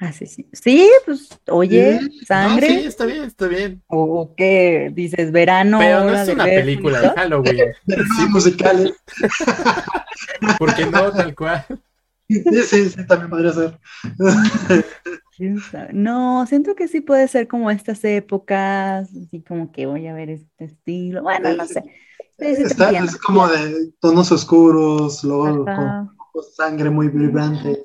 Así 0.00 0.26
sí. 0.26 0.48
Sí, 0.52 0.90
pues, 1.06 1.28
oye, 1.50 2.00
Sí, 2.00 2.08
No, 2.20 2.26
sangre. 2.26 2.66
sí, 2.66 2.86
está 2.86 3.06
bien, 3.06 3.24
está 3.24 3.46
bien. 3.46 3.82
¿O 3.86 4.34
qué 4.36 4.90
dices? 4.92 5.30
Verano, 5.30 5.78
Pero 5.78 6.04
no 6.04 6.14
es 6.14 6.28
una 6.28 6.44
película 6.44 7.00
de 7.00 7.08
Halloween. 7.10 7.72
Sí, 7.86 8.26
musicales. 8.28 8.92
Porque 10.58 10.84
no, 10.86 11.12
tal 11.12 11.34
cual. 11.36 11.64
Sí, 12.28 12.42
sí, 12.64 12.90
sí, 12.90 13.06
también 13.06 13.30
podría 13.30 13.52
ser. 13.52 13.78
Todd? 15.38 15.46
¿Quién 15.46 15.60
sabe? 15.60 15.92
No, 15.92 16.46
siento 16.46 16.74
que 16.74 16.88
sí 16.88 17.00
puede 17.00 17.28
ser 17.28 17.48
como 17.48 17.70
estas 17.70 18.04
épocas, 18.04 19.08
así 19.10 19.42
como 19.42 19.72
que 19.72 19.86
voy 19.86 20.06
a 20.06 20.14
ver 20.14 20.30
este 20.30 20.64
estilo. 20.64 21.22
Bueno, 21.22 21.54
no 21.56 21.66
sé. 21.66 21.84
Sí, 22.38 22.54
sí 22.56 22.62
Está, 22.64 22.90
es 22.90 23.16
como 23.16 23.48
de 23.48 23.92
tonos 24.00 24.30
oscuros, 24.32 25.24
luego 25.24 25.64
con 25.64 25.68
Ajá, 25.68 26.08
sangre 26.56 26.90
muy 26.90 27.08
vibrante. 27.08 27.82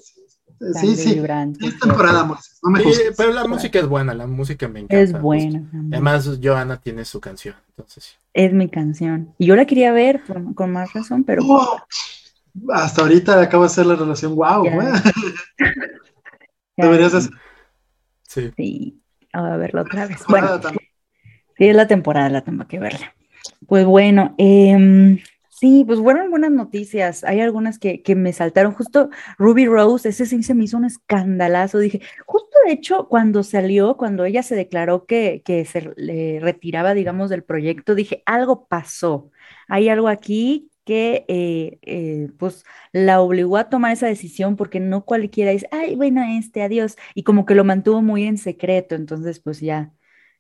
Sí, 0.60 0.74
sangre 0.74 0.96
sí. 0.96 1.14
vibrante. 1.16 1.68
Es 1.68 1.80
temporada, 1.80 2.24
Moisés, 2.24 2.60
no 2.64 2.70
me 2.72 2.82
Sí, 2.82 2.90
pero 3.18 3.34
la 3.34 3.46
música 3.46 3.80
es 3.80 3.88
buena, 3.88 4.14
la 4.14 4.28
música 4.28 4.68
me 4.68 4.80
encanta. 4.80 5.04
Es 5.04 5.22
buena. 5.22 5.64
Además, 5.92 6.40
Johanna 6.42 6.78
tiene 6.80 7.06
su 7.06 7.20
canción, 7.20 7.56
entonces 7.70 8.04
sí. 8.04 8.12
Es 8.34 8.52
mi 8.54 8.70
canción. 8.70 9.34
Y 9.38 9.46
yo 9.48 9.56
la 9.56 9.66
quería 9.66 9.92
ver 9.92 10.24
por- 10.24 10.56
con 10.56 10.72
más 10.72 10.94
razón, 10.94 11.24
pero 11.24 11.44
Oh, 11.48 11.78
hasta 12.74 13.02
ahorita 13.02 13.42
acabo 13.42 13.64
de 13.64 13.68
hacer 13.68 13.86
la 13.86 13.96
relación. 13.96 14.36
¡Wow! 14.36 14.66
Deberías 16.78 17.14
hacer 17.14 17.32
Sí. 18.28 18.52
sí, 18.58 19.02
a 19.32 19.58
verla 19.58 19.82
otra 19.82 20.08
vez. 20.08 20.24
Bueno. 20.28 20.60
Sí, 21.58 21.68
es 21.68 21.76
la 21.76 21.88
temporada, 21.88 22.30
la 22.30 22.42
tengo 22.42 22.68
que 22.68 22.80
verla. 22.80 23.14
Pues 23.68 23.86
bueno, 23.86 24.34
em, 24.40 25.20
sí, 25.50 25.84
pues 25.86 26.00
fueron 26.00 26.32
buenas 26.32 26.52
noticias. 26.52 27.24
Hay 27.24 27.42
algunas 27.42 27.78
que, 27.78 28.02
que 28.02 28.16
me 28.16 28.34
saltaron. 28.34 28.74
Justo 28.74 29.10
Ruby 29.38 29.68
Rose, 29.68 30.10
ese 30.10 30.26
sí 30.26 30.42
se 30.42 30.56
me 30.56 30.64
hizo 30.64 30.78
un 30.78 30.86
escandalazo. 30.86 31.78
Dije, 31.78 32.02
justo 32.26 32.58
de 32.66 32.74
hecho, 32.74 33.08
cuando 33.08 33.44
salió, 33.44 33.98
cuando 33.98 34.26
ella 34.26 34.42
se 34.42 34.56
declaró 34.56 35.06
que, 35.06 35.44
que 35.46 35.66
se 35.66 35.92
le 35.96 36.40
retiraba, 36.40 36.94
digamos, 36.96 37.30
del 37.30 37.44
proyecto, 37.44 37.94
dije, 37.94 38.24
algo 38.26 38.66
pasó. 38.68 39.30
Hay 39.68 39.90
algo 39.90 40.08
aquí 40.08 40.72
que 40.86 41.26
eh, 41.28 41.80
eh, 41.84 42.30
pues 42.38 42.66
la 42.92 43.22
obligó 43.22 43.58
a 43.58 43.70
tomar 43.70 43.92
esa 43.94 44.08
decisión 44.08 44.56
porque 44.56 44.80
no 44.80 45.06
cualquiera 45.06 45.52
dice, 45.52 45.68
ay, 45.72 45.96
bueno, 45.96 46.22
este, 46.40 46.62
adiós. 46.64 46.96
Y 47.16 47.24
como 47.24 47.46
que 47.46 47.56
lo 47.56 47.64
mantuvo 47.64 48.02
muy 48.02 48.24
en 48.26 48.38
secreto, 48.38 48.96
entonces 48.96 49.40
pues 49.40 49.60
ya 49.62 49.94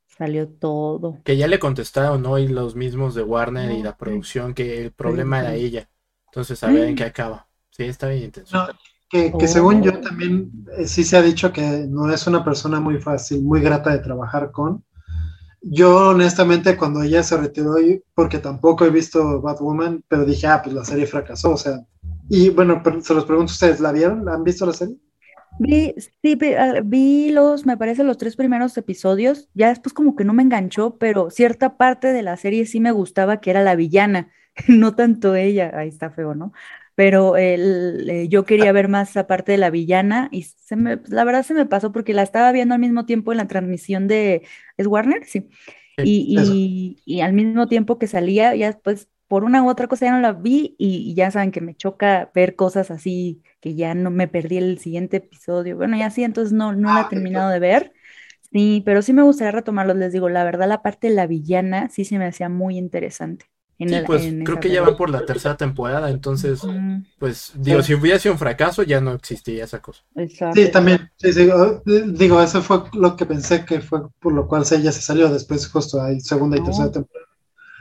salió 0.07 0.49
todo. 0.49 1.23
Que 1.23 1.37
ya 1.37 1.47
le 1.47 1.59
contestaron 1.59 2.25
hoy 2.25 2.47
los 2.47 2.75
mismos 2.75 3.15
de 3.15 3.23
Warner 3.23 3.71
y 3.71 3.81
la 3.81 3.95
Ok. 3.95 3.97
producción 3.97 4.53
que 4.53 4.81
el 4.85 4.91
problema 4.93 5.39
era 5.39 5.53
sí. 5.53 5.55
ella. 5.55 5.89
Entonces, 6.27 6.63
a 6.63 6.71
ver 6.71 6.87
en 6.89 6.95
Mm. 6.95 6.95
qué 6.95 7.03
acaba. 7.05 7.49
Sí, 7.71 7.83
está 7.83 8.09
bien 8.09 8.23
intenso. 8.25 8.53
No, 8.53 8.67
que, 9.09 9.35
que 9.37 9.47
Oh. 9.47 9.47
según 9.47 9.81
yo 9.83 9.99
también 10.01 10.51
eh, 10.77 10.87
sí 10.87 11.03
se 11.03 11.17
ha 11.17 11.21
dicho 11.21 11.51
que 11.51 11.61
no 11.89 12.11
es 12.11 12.27
una 12.27 12.43
persona 12.43 12.79
muy 12.79 12.99
fácil, 12.99 13.41
muy 13.43 13.61
grata 13.61 13.91
de 13.91 13.99
trabajar 13.99 14.51
con. 14.51 14.83
Yo 15.63 16.09
honestamente 16.09 16.75
cuando 16.75 17.01
ella 17.01 17.23
se 17.23 17.37
retiró, 17.37 17.75
porque 18.13 18.39
tampoco 18.39 18.85
he 18.85 18.89
visto 18.89 19.41
Batwoman, 19.41 20.03
pero 20.09 20.25
dije, 20.25 20.47
ah, 20.47 20.61
pues 20.61 20.75
la 20.75 20.83
serie 20.83 21.07
fracasó, 21.07 21.51
o 21.51 21.57
sea. 21.57 21.79
Y 22.29 22.49
bueno, 22.49 22.81
se 23.01 23.13
los 23.13 23.25
pregunto 23.25 23.51
ustedes, 23.51 23.79
¿la 23.79 23.91
vieron? 23.91 24.25
¿La 24.25 24.33
han 24.33 24.43
visto 24.43 24.65
la 24.65 24.73
serie? 24.73 24.97
Vi, 25.59 25.93
sí, 26.21 26.37
ah, 26.57 26.81
vi 26.83 27.29
los, 27.29 27.65
me 27.65 27.77
parece, 27.77 28.03
los 28.03 28.17
tres 28.17 28.35
primeros 28.35 28.77
episodios. 28.77 29.49
Ya 29.53 29.69
después 29.69 29.93
como 29.93 30.15
que 30.15 30.25
no 30.25 30.33
me 30.33 30.43
enganchó, 30.43 30.97
pero 30.97 31.29
cierta 31.29 31.77
parte 31.77 32.11
de 32.11 32.23
la 32.23 32.37
serie 32.37 32.65
sí 32.65 32.79
me 32.79 32.91
gustaba, 32.91 33.39
que 33.39 33.51
era 33.51 33.63
la 33.63 33.75
villana, 33.75 34.31
no 34.67 34.95
tanto 34.95 35.35
ella. 35.35 35.71
Ahí 35.75 35.89
está 35.89 36.09
feo, 36.09 36.35
¿no? 36.35 36.51
Pero 36.95 37.37
el, 37.37 38.09
eh, 38.09 38.27
yo 38.29 38.45
quería 38.45 38.71
ver 38.71 38.87
más 38.89 39.11
esa 39.11 39.27
parte 39.27 39.51
de 39.53 39.57
la 39.57 39.69
villana 39.71 40.29
y 40.31 40.43
se 40.43 40.75
me, 40.75 40.99
la 41.07 41.23
verdad 41.25 41.43
se 41.43 41.53
me 41.55 41.65
pasó 41.65 41.91
porque 41.91 42.13
la 42.13 42.21
estaba 42.23 42.51
viendo 42.51 42.75
al 42.75 42.81
mismo 42.81 43.05
tiempo 43.05 43.31
en 43.31 43.39
la 43.39 43.47
transmisión 43.47 44.07
de, 44.07 44.43
¿es 44.77 44.87
Warner? 44.87 45.25
Sí. 45.25 45.49
Y, 46.01 46.97
y, 47.05 47.15
y 47.17 47.21
al 47.21 47.33
mismo 47.33 47.67
tiempo 47.67 47.97
que 47.99 48.07
salía, 48.07 48.55
ya 48.55 48.67
después 48.67 49.09
por 49.27 49.43
una 49.45 49.63
u 49.63 49.69
otra 49.69 49.87
cosa 49.87 50.05
ya 50.05 50.11
no 50.13 50.19
la 50.21 50.33
vi 50.33 50.75
y, 50.77 50.97
y 51.11 51.15
ya 51.15 51.31
saben 51.31 51.51
que 51.51 51.61
me 51.61 51.75
choca 51.75 52.31
ver 52.35 52.55
cosas 52.55 52.91
así 52.91 53.41
que 53.61 53.73
ya 53.75 53.95
no 53.95 54.11
me 54.11 54.27
perdí 54.27 54.57
el 54.57 54.79
siguiente 54.79 55.17
episodio. 55.17 55.77
Bueno, 55.77 55.97
ya 55.97 56.09
sí, 56.11 56.23
entonces 56.23 56.53
no, 56.53 56.73
no 56.73 56.91
la 56.91 57.01
he 57.01 57.05
Ah, 57.05 57.05
terminado 57.05 57.49
de 57.49 57.59
ver. 57.59 57.93
Sí, 58.51 58.83
pero 58.85 59.01
sí 59.01 59.13
me 59.13 59.23
gustaría 59.23 59.51
retomarlos. 59.51 59.97
Les 59.97 60.13
digo, 60.13 60.29
la 60.29 60.43
verdad, 60.43 60.67
la 60.67 60.81
parte 60.83 61.07
de 61.09 61.15
la 61.15 61.27
villana 61.27 61.89
sí 61.89 62.05
se 62.05 62.19
me 62.19 62.25
hacía 62.27 62.49
muy 62.49 62.77
interesante. 62.77 63.45
En 63.79 63.89
Sí, 63.89 63.95
el- 63.95 64.05
pues 64.05 64.23
en 64.23 64.43
creo 64.43 64.59
que 64.59 64.69
ya 64.69 64.81
van 64.81 64.95
por 64.95 65.09
la 65.09 65.25
tercera 65.25 65.57
temporada, 65.57 66.09
entonces, 66.09 66.63
Mm, 66.63 67.03
pues, 67.19 67.51
digo, 67.55 67.81
Sí. 67.81 67.87
si 67.87 67.93
hubiera 67.95 68.19
sido 68.19 68.33
un 68.33 68.39
fracaso, 68.39 68.83
ya 68.83 69.01
no 69.01 69.13
existiría 69.13 69.65
esa 69.65 69.81
cosa. 69.81 70.03
exacto. 70.15 70.61
Sí, 70.61 70.71
también. 70.71 71.09
Sí, 71.17 71.33
sí, 71.33 71.49
oh, 71.49 71.81
digo, 71.85 72.41
eso 72.41 72.61
fue 72.61 72.83
lo 72.93 73.15
que 73.15 73.25
pensé 73.25 73.65
que 73.65 73.81
fue 73.81 74.01
por 74.19 74.33
lo 74.33 74.47
cual 74.47 74.63
ella 74.71 74.91
se 74.91 75.01
salió. 75.01 75.29
Después, 75.31 75.67
justo 75.67 76.01
hay 76.01 76.19
segunda 76.19 76.57
y 76.57 76.59
No. 76.59 76.65
tercera 76.65 76.91
temporada. 76.91 77.27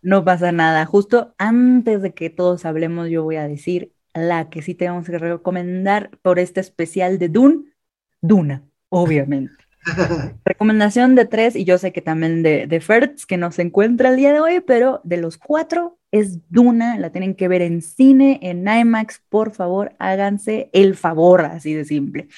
No 0.00 0.24
pasa 0.24 0.52
nada. 0.52 0.86
Justo 0.86 1.34
antes 1.36 2.00
de 2.00 2.14
que 2.14 2.30
todos 2.30 2.64
hablemos, 2.64 3.10
yo 3.10 3.24
voy 3.24 3.36
a 3.36 3.46
decir 3.46 3.92
la 4.14 4.48
que 4.48 4.62
sí 4.62 4.74
tenemos 4.74 5.06
que 5.06 5.18
recomendar 5.18 6.10
por 6.22 6.38
este 6.38 6.60
especial 6.60 7.18
de 7.18 7.28
Dune, 7.28 7.74
Duna, 8.22 8.64
obviamente. 8.88 9.61
Recomendación 10.44 11.14
de 11.14 11.24
tres, 11.24 11.54
y 11.54 11.64
yo 11.64 11.78
sé 11.78 11.92
que 11.92 12.02
también 12.02 12.42
de, 12.42 12.66
de 12.66 12.80
Fertz, 12.80 13.26
que 13.26 13.36
no 13.36 13.52
se 13.52 13.62
encuentra 13.62 14.08
el 14.08 14.16
día 14.16 14.32
de 14.32 14.40
hoy, 14.40 14.60
pero 14.60 15.00
de 15.04 15.16
los 15.18 15.38
cuatro 15.38 15.98
es 16.10 16.40
Duna, 16.50 16.98
la 16.98 17.10
tienen 17.12 17.36
que 17.36 17.46
ver 17.46 17.62
en 17.62 17.80
cine, 17.80 18.40
en 18.42 18.66
IMAX, 18.66 19.22
por 19.28 19.52
favor, 19.52 19.94
háganse 20.00 20.68
el 20.72 20.96
favor, 20.96 21.42
así 21.44 21.74
de 21.74 21.84
simple. 21.84 22.28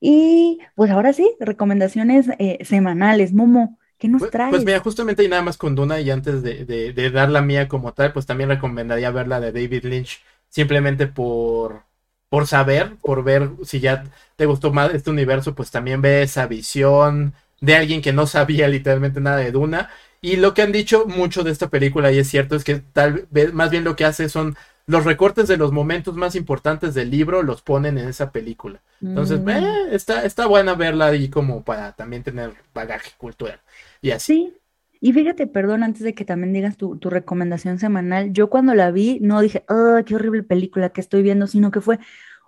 Y 0.00 0.60
pues 0.76 0.90
ahora 0.90 1.12
sí, 1.14 1.30
recomendaciones 1.40 2.28
eh, 2.38 2.64
semanales. 2.64 3.32
Momo, 3.34 3.78
¿qué 3.98 4.08
nos 4.08 4.28
Pues, 4.28 4.30
traes? 4.30 4.64
pues 4.64 4.64
mira, 4.64 4.80
justamente 4.80 5.24
y 5.24 5.28
nada 5.28 5.42
más 5.42 5.56
con 5.56 5.74
Duna 5.74 6.00
y 6.00 6.10
antes 6.10 6.42
de, 6.42 6.64
de- 6.66 6.92
de 6.92 7.10
dar 7.10 7.30
la 7.30 7.40
mía 7.42 7.68
como 7.68 7.94
tal, 7.94 8.12
pues 8.12 8.26
también 8.26 8.50
recomendaría 8.50 9.10
ver 9.10 9.28
la 9.28 9.40
de 9.40 9.52
David 9.52 9.84
Lynch, 9.84 10.22
simplemente 10.48 11.06
por, 11.06 11.84
por 12.30 12.46
saber, 12.46 12.96
por 13.02 13.22
ver 13.24 13.50
si 13.64 13.80
ya 13.80 14.04
te 14.36 14.46
gustó 14.46 14.72
más 14.72 14.94
este 14.94 15.10
universo, 15.10 15.54
pues 15.54 15.70
también 15.70 16.00
ve 16.00 16.22
esa 16.22 16.46
visión 16.46 17.34
de 17.60 17.76
alguien 17.76 18.00
que 18.02 18.12
no 18.14 18.26
sabía 18.26 18.68
literalmente 18.68 19.20
nada 19.20 19.38
de 19.38 19.52
Duna. 19.52 19.90
Y 20.22 20.36
lo 20.36 20.54
que 20.54 20.62
han 20.62 20.72
dicho 20.72 21.06
mucho 21.06 21.42
de 21.44 21.50
esta 21.50 21.68
película, 21.68 22.12
y 22.12 22.18
es 22.18 22.28
cierto, 22.28 22.56
es 22.56 22.64
que 22.64 22.76
tal 22.76 23.26
vez 23.30 23.52
más 23.52 23.70
bien 23.70 23.84
lo 23.84 23.96
que 23.96 24.04
hace 24.06 24.28
son 24.28 24.56
los 24.86 25.04
recortes 25.04 25.48
de 25.48 25.56
los 25.56 25.72
momentos 25.72 26.16
más 26.16 26.34
importantes 26.34 26.94
del 26.94 27.10
libro, 27.10 27.42
los 27.42 27.62
ponen 27.62 27.98
en 27.98 28.08
esa 28.08 28.32
película. 28.32 28.80
Entonces, 29.02 29.40
Mm. 29.40 29.48
eh, 29.50 29.88
está, 29.92 30.24
está 30.24 30.46
buena 30.46 30.74
verla 30.74 31.06
ahí 31.06 31.28
como 31.28 31.62
para 31.64 31.92
también 31.92 32.22
tener 32.22 32.52
bagaje 32.74 33.12
cultural. 33.18 33.60
Y 34.02 34.10
así. 34.10 34.34
Sí, 34.34 34.54
y 35.00 35.12
fíjate, 35.12 35.46
perdón, 35.46 35.82
antes 35.82 36.02
de 36.02 36.14
que 36.14 36.24
también 36.24 36.52
digas 36.52 36.76
tu, 36.76 36.96
tu 36.96 37.10
recomendación 37.10 37.78
semanal, 37.78 38.32
yo 38.32 38.50
cuando 38.50 38.74
la 38.74 38.90
vi 38.90 39.18
no 39.20 39.40
dije, 39.40 39.64
¡ah, 39.68 40.02
qué 40.04 40.14
horrible 40.14 40.42
película 40.42 40.90
que 40.90 41.00
estoy 41.00 41.22
viendo! 41.22 41.46
Sino 41.46 41.70
que 41.70 41.80
fue, 41.80 41.98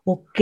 ok, 0.04 0.40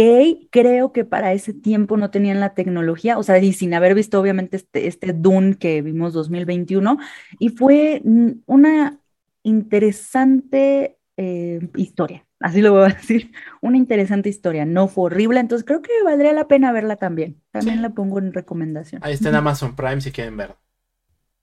creo 0.51 0.93
que 0.93 1.05
para 1.05 1.32
ese 1.32 1.53
tiempo 1.53 1.97
no 1.97 2.11
tenían 2.11 2.41
la 2.41 2.55
tecnología, 2.55 3.19
o 3.19 3.23
sea, 3.23 3.39
y 3.39 3.53
sin 3.53 3.74
haber 3.74 3.95
visto 3.95 4.20
obviamente 4.20 4.57
este, 4.57 4.87
este 4.87 5.12
Dune 5.12 5.57
que 5.57 5.82
vimos 5.82 6.12
2021, 6.12 6.99
y 7.39 7.51
fue 7.51 8.01
mm, 8.05 8.31
una 8.47 8.99
interesante 9.43 10.99
eh, 11.16 11.61
historia, 11.77 12.27
así 12.41 12.62
lo 12.62 12.73
voy 12.73 12.91
a 12.91 12.95
decir, 12.95 13.32
una 13.61 13.77
interesante 13.77 14.28
historia, 14.28 14.65
no 14.65 14.89
fue 14.89 15.05
horrible, 15.05 15.41
entonces 15.41 15.66
creo 15.66 15.82
que 15.82 15.93
valdría 16.05 16.32
la 16.32 16.49
pena 16.49 16.73
verla 16.73 16.97
también, 16.97 17.41
también 17.51 17.82
la 17.82 17.91
pongo 17.91 18.19
en 18.19 18.32
recomendación. 18.32 19.03
Ahí 19.05 19.15
está 19.15 19.28
en 19.28 19.37
Amazon 19.37 19.77
Prime 19.77 20.01
si 20.01 20.11
quieren 20.11 20.37
ver. 20.37 20.57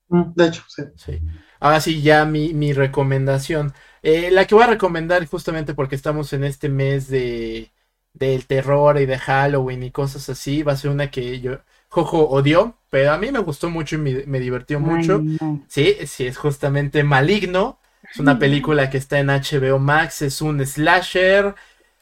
Mm, 0.09 0.33
de 0.35 0.47
hecho, 0.47 0.63
sí. 0.67 0.83
Sí. 0.95 1.21
Ahora 1.59 1.79
sí, 1.81 2.01
ya 2.01 2.25
mi, 2.25 2.53
mi 2.53 2.73
recomendación. 2.73 3.73
Eh, 4.01 4.31
la 4.31 4.45
que 4.45 4.55
voy 4.55 4.63
a 4.63 4.67
recomendar 4.67 5.25
justamente 5.27 5.73
porque 5.73 5.95
estamos 5.95 6.33
en 6.33 6.43
este 6.43 6.69
mes 6.69 7.07
de 7.09 7.71
del 8.13 8.47
terror 8.47 8.99
y 8.99 9.05
de 9.05 9.19
Halloween 9.19 9.83
y 9.83 9.91
cosas 9.91 10.27
así, 10.29 10.63
va 10.63 10.71
a 10.73 10.75
ser 10.77 10.89
una 10.89 11.11
que 11.11 11.39
yo, 11.39 11.59
Jojo 11.89 12.27
odió, 12.29 12.75
pero 12.89 13.11
a 13.11 13.17
mí 13.19 13.31
me 13.31 13.37
gustó 13.39 13.69
mucho 13.69 13.95
y 13.95 13.99
me, 13.99 14.25
me 14.25 14.39
divirtió 14.39 14.79
Ay, 14.79 15.07
mucho. 15.07 15.27
no. 15.39 15.67
Sí, 15.67 15.95
sí, 16.07 16.25
es 16.25 16.35
justamente 16.37 17.03
Maligno. 17.03 17.79
Es 18.11 18.19
una 18.19 18.39
película 18.39 18.89
que 18.89 18.97
está 18.97 19.19
en 19.19 19.29
HBO 19.29 19.77
Max, 19.77 20.23
es 20.23 20.41
un 20.41 20.65
slasher, 20.65 21.53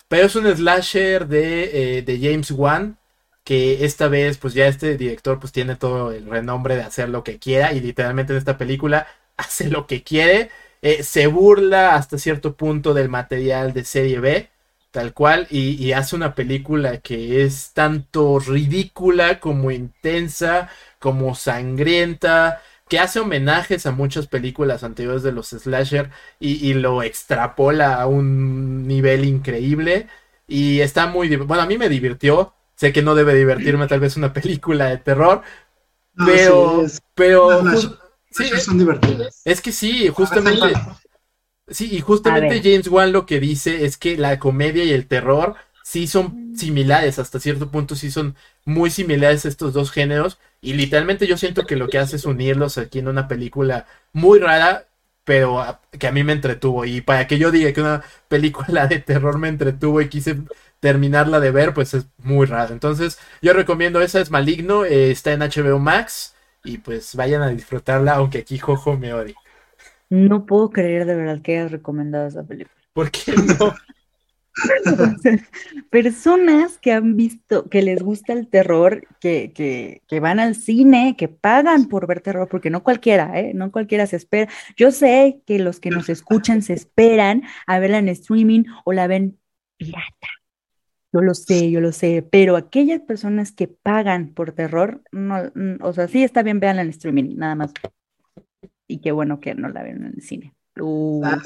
pero 0.08 0.28
es 0.28 0.36
un 0.36 0.46
slasher 0.56 1.28
de, 1.28 1.98
eh, 2.00 2.02
de 2.04 2.20
James 2.20 2.52
Wan, 2.52 2.98
que 3.46 3.86
esta 3.86 4.10
vez 4.10 4.38
pues 4.40 4.54
ya 4.56 4.68
este 4.68 4.98
director 4.98 5.40
pues 5.40 5.54
tiene 5.54 5.76
todo 5.78 6.12
el 6.12 6.26
renombre 6.28 6.76
de 6.76 6.84
hacer 6.84 7.10
lo 7.10 7.24
que 7.24 7.40
quiera 7.40 7.74
y 7.74 7.80
literalmente 7.80 8.34
en 8.34 8.40
esta 8.40 8.58
película 8.58 9.08
hace 9.38 9.70
lo 9.70 9.88
que 9.88 10.04
quiere, 10.04 10.50
eh, 10.82 11.04
se 11.04 11.28
burla 11.28 11.96
hasta 11.96 12.18
cierto 12.18 12.56
punto 12.56 12.94
del 12.94 13.10
material 13.10 13.74
de 13.74 13.86
serie 13.86 14.20
B, 14.20 14.50
tal 14.92 15.14
cual, 15.14 15.48
y, 15.50 15.92
hace 15.94 16.16
una 16.16 16.36
película 16.36 17.00
que 17.00 17.44
es 17.44 17.72
tanto 17.74 18.40
ridícula 18.40 19.40
como 19.40 19.72
intensa, 19.72 20.70
como 21.00 21.36
sangrienta, 21.36 22.62
que 22.88 23.00
hace 23.00 23.20
homenajes 23.20 23.86
a 23.86 23.92
muchas 23.92 24.28
películas 24.28 24.84
anteriores 24.84 25.24
de 25.24 25.32
los 25.34 25.50
slasher 25.50 26.12
y, 26.40 26.70
y 26.70 26.74
lo 26.76 27.04
extrapola 27.04 27.96
a 28.02 28.08
un 28.08 28.88
nivel 28.88 29.26
increíble. 29.26 30.08
Y 30.48 30.82
está 30.82 31.08
muy... 31.08 31.36
Bueno, 31.36 31.64
a 31.64 31.66
mí 31.68 31.78
me 31.78 31.90
divirtió. 31.90 32.55
Sé 32.76 32.94
que 32.94 33.02
no 33.02 33.16
debe 33.16 33.34
divertirme 33.36 33.88
tal 33.88 34.00
vez 34.02 34.18
una 34.18 34.34
película 34.34 34.88
de 34.88 34.98
terror, 34.98 35.42
No, 36.16 36.26
pero... 36.26 36.80
sí, 36.82 36.86
es- 36.86 37.02
pero 37.16 37.50
ju- 37.64 37.98
sí, 38.32 38.44
slashers 38.44 38.64
son 38.66 38.78
divertidas. 38.78 39.42
es 39.46 39.62
que 39.62 39.72
sí, 39.72 40.10
justamente... 40.10 40.74
Sí, 41.70 41.90
y 41.92 42.00
justamente. 42.02 42.62
James 42.64 42.88
Wan 42.90 43.12
lo 43.12 43.26
que 43.26 43.40
dice 43.40 43.86
es 43.86 43.98
que 43.98 44.18
la 44.18 44.40
comedia 44.40 44.84
y 44.84 44.92
el 44.92 45.08
terror 45.08 45.56
sí 45.84 46.08
son 46.08 46.56
similares, 46.56 47.20
hasta 47.20 47.40
cierto 47.40 47.72
punto 47.72 47.96
sí 47.96 48.12
son 48.12 48.36
muy 48.66 48.90
similares 48.92 49.46
estos 49.46 49.74
dos 49.74 49.92
géneros. 49.92 50.38
Y 50.62 50.74
literalmente 50.74 51.28
yo 51.28 51.38
siento 51.38 51.66
que 51.66 51.76
lo 51.76 51.90
que 51.90 51.98
hace 52.00 52.18
es 52.18 52.26
unirlos 52.26 52.78
aquí 52.78 53.00
en 53.00 53.08
una 53.08 53.28
película 53.28 53.88
muy 54.14 54.40
rara, 54.40 54.88
pero 55.24 55.60
a- 55.60 55.82
que 56.00 56.08
a 56.08 56.12
mí 56.12 56.24
me 56.24 56.34
entretuvo. 56.34 56.86
Y 56.86 57.02
para 57.02 57.28
que 57.28 57.38
yo 57.40 57.52
diga 57.52 57.74
que 57.74 57.82
una 57.82 58.04
película 58.28 58.88
de 58.88 59.00
terror 59.00 59.38
me 59.40 59.48
entretuvo 59.50 60.02
y 60.02 60.10
quise 60.10 60.38
terminarla 60.80 61.40
de 61.40 61.52
ver, 61.52 61.74
pues 61.74 61.94
es 61.94 62.08
muy 62.18 62.46
raro. 62.46 62.74
Entonces 62.74 63.20
yo 63.42 63.54
recomiendo 63.54 64.02
esa, 64.02 64.22
es 64.22 64.32
Maligno, 64.32 64.86
eh, 64.86 65.12
está 65.12 65.34
en 65.34 65.42
HBO 65.42 65.80
Max. 65.80 66.36
Y 66.64 66.80
pues 66.80 67.16
vayan 67.16 67.44
a 67.44 67.50
disfrutarla, 67.50 68.16
aunque 68.16 68.40
aquí 68.40 68.58
Jojo 68.58 68.98
me 68.98 69.14
odie. 69.14 69.36
No 70.10 70.46
puedo 70.46 70.72
creer 70.72 71.06
de 71.06 71.16
verdad 71.16 71.42
que 71.42 71.58
hayas 71.58 71.72
recomendado 71.72 72.28
esa 72.28 72.44
película. 72.44 72.76
¿Por 72.94 73.12
qué 73.12 73.34
no? 73.60 73.76
Personas 75.90 76.78
que 76.78 76.92
han 76.94 77.18
visto, 77.18 77.70
que 77.70 77.82
les 77.82 78.02
gusta 78.02 78.34
el 78.34 78.48
terror, 78.48 79.06
que, 79.20 79.52
que, 79.54 80.02
que 80.08 80.20
van 80.20 80.40
al 80.40 80.56
cine, 80.56 81.16
que 81.18 81.28
pagan 81.28 81.88
por 81.88 82.08
ver 82.08 82.22
terror, 82.22 82.48
porque 82.50 82.70
no 82.70 82.84
cualquiera, 82.84 83.40
¿eh? 83.40 83.52
No 83.54 83.72
cualquiera 83.72 84.08
se 84.08 84.16
espera. 84.16 84.52
Yo 84.78 84.92
sé 84.92 85.42
que 85.46 85.60
los 85.60 85.80
que 85.80 85.90
nos 85.90 86.10
escuchan 86.10 86.62
se 86.62 86.74
esperan 86.74 87.44
a 87.68 87.80
verla 87.80 87.98
en 87.98 88.10
streaming 88.10 88.64
o 88.86 88.94
la 88.94 89.08
ven 89.08 89.38
pirata. 89.78 90.35
Yo 91.16 91.22
lo 91.22 91.34
sé, 91.34 91.72
yo 91.72 91.80
lo 91.80 91.94
sé, 91.94 92.28
pero 92.30 92.58
aquellas 92.58 93.00
personas 93.00 93.54
que 93.54 93.70
pagan 93.70 94.34
por 94.34 94.52
terror, 94.52 95.02
no, 95.14 95.50
o 95.80 95.94
sea, 95.94 96.10
sí 96.10 96.26
está 96.26 96.44
bien, 96.44 96.60
véanla 96.60 96.82
en 96.82 96.90
streaming, 96.90 97.38
nada 97.38 97.56
más. 97.56 97.72
Y 98.86 99.00
qué 99.00 99.14
bueno 99.14 99.40
que 99.40 99.56
no 99.56 99.70
la 99.70 99.82
ven 99.82 100.06
en 100.06 100.14
el 100.18 100.22
cine. 100.22 100.54
Uh, 100.78 101.24
Ah, 101.24 101.42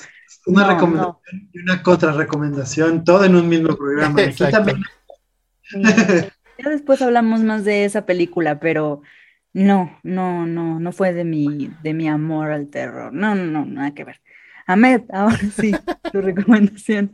Una 0.48 0.64
no, 0.64 0.74
recomendación 0.74 1.50
y 1.54 1.60
una 1.60 1.84
contra 1.84 2.12
recomendación, 2.14 3.04
todo 3.04 3.24
en 3.26 3.36
un 3.36 3.48
mismo 3.48 3.78
programa. 3.78 4.20
Aquí 4.24 4.44
también. 4.50 4.82
Ya 6.58 6.70
después 6.70 7.04
hablamos 7.04 7.42
más 7.42 7.64
de 7.64 7.86
esa 7.86 8.08
película, 8.08 8.60
pero 8.60 9.04
no, 9.54 10.00
no, 10.02 10.48
no, 10.48 10.80
no 10.80 10.92
fue 10.92 11.14
de 11.14 11.26
mi, 11.26 11.70
de 11.84 11.94
mi 11.94 12.08
amor 12.08 12.50
al 12.50 12.70
terror. 12.70 13.14
No, 13.14 13.36
no, 13.36 13.46
no, 13.46 13.66
nada 13.66 13.94
que 13.94 14.04
ver. 14.04 14.20
Ahmed, 14.66 15.04
ahora 15.14 15.38
sí, 15.56 15.74
tu 16.12 16.22
recomendación. 16.22 17.12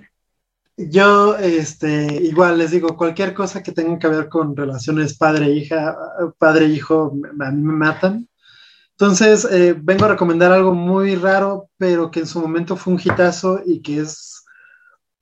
Yo, 0.77 1.38
este, 1.38 2.22
igual 2.23 2.57
les 2.57 2.72
digo, 2.72 2.97
cualquier 2.97 3.34
cosa 3.34 3.64
que 3.64 3.72
tenga 3.72 3.97
que 3.97 4.10
ver 4.10 4.27
con 4.27 4.56
relaciones 4.57 5.18
padre-hija, 5.18 5.95
padre-hijo, 6.38 7.14
a 7.39 7.52
mí 7.52 7.61
me 7.61 7.73
matan. 7.73 8.27
Entonces, 8.91 9.45
eh, 9.52 9.76
vengo 9.77 10.06
a 10.06 10.10
recomendar 10.10 10.52
algo 10.52 10.73
muy 10.73 11.15
raro, 11.15 11.69
pero 11.77 12.11
que 12.11 12.22
en 12.22 12.27
su 12.27 12.41
momento 12.41 12.76
fue 12.76 12.93
un 12.93 12.99
hitazo 12.99 13.61
y 13.65 13.81
que 13.81 13.99
es 14.02 14.43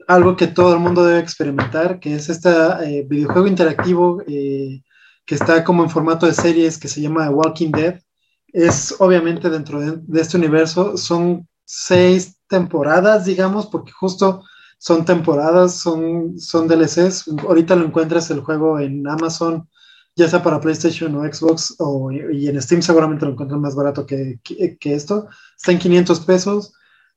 algo 0.07 0.35
que 0.35 0.47
todo 0.47 0.73
el 0.73 0.79
mundo 0.79 1.05
debe 1.05 1.19
experimentar, 1.19 1.99
que 1.99 2.15
es 2.15 2.29
este 2.29 3.03
videojuego 3.05 3.47
interactivo 3.47 4.23
eh, 4.27 4.83
que 5.25 5.35
está 5.35 5.63
como 5.63 5.83
en 5.83 5.89
formato 5.89 6.25
de 6.25 6.33
series 6.33 6.77
que 6.79 6.87
se 6.87 7.01
llama 7.01 7.29
Walking 7.29 7.71
Dead, 7.71 7.99
es 8.47 8.95
obviamente 8.99 9.49
dentro 9.49 9.79
de, 9.79 9.97
de 10.01 10.21
este 10.21 10.37
universo, 10.37 10.97
son 10.97 11.47
seis 11.65 12.37
temporadas, 12.47 13.25
digamos, 13.25 13.67
porque 13.67 13.91
justo 13.91 14.43
son 14.83 15.05
temporadas, 15.05 15.79
son, 15.79 16.37
son 16.37 16.67
DLCs. 16.67 17.29
Ahorita 17.47 17.73
lo 17.77 17.85
encuentras 17.85 18.29
el 18.31 18.41
juego 18.41 18.81
en 18.81 19.07
Amazon, 19.07 19.69
ya 20.13 20.27
sea 20.27 20.43
para 20.43 20.59
PlayStation 20.59 21.15
o 21.15 21.23
Xbox, 21.23 21.75
o, 21.79 22.11
y 22.11 22.49
en 22.49 22.61
Steam 22.61 22.81
seguramente 22.81 23.25
lo 23.25 23.31
encuentran 23.31 23.61
más 23.61 23.75
barato 23.75 24.05
que, 24.05 24.41
que, 24.43 24.93
esto. 24.93 25.29
Está 25.57 25.71
en 25.71 25.79
500 25.79 26.19
pesos, 26.25 26.73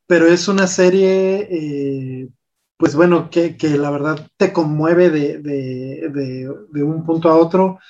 pero 0.06 0.28
es 0.28 0.46
una 0.46 0.68
serie, 0.68 1.48
eh, 1.50 2.28
pues 2.76 2.94
bueno, 2.94 3.30
que, 3.30 3.56
que, 3.56 3.70
la 3.70 3.90
verdad 3.90 4.28
te 4.36 4.52
conmueve 4.52 5.10
de, 5.10 5.38
de, 5.38 6.08
de, 6.14 6.48
de 6.70 6.82
un 6.84 7.04
punto 7.04 7.30
a 7.30 7.36
otro. 7.36 7.80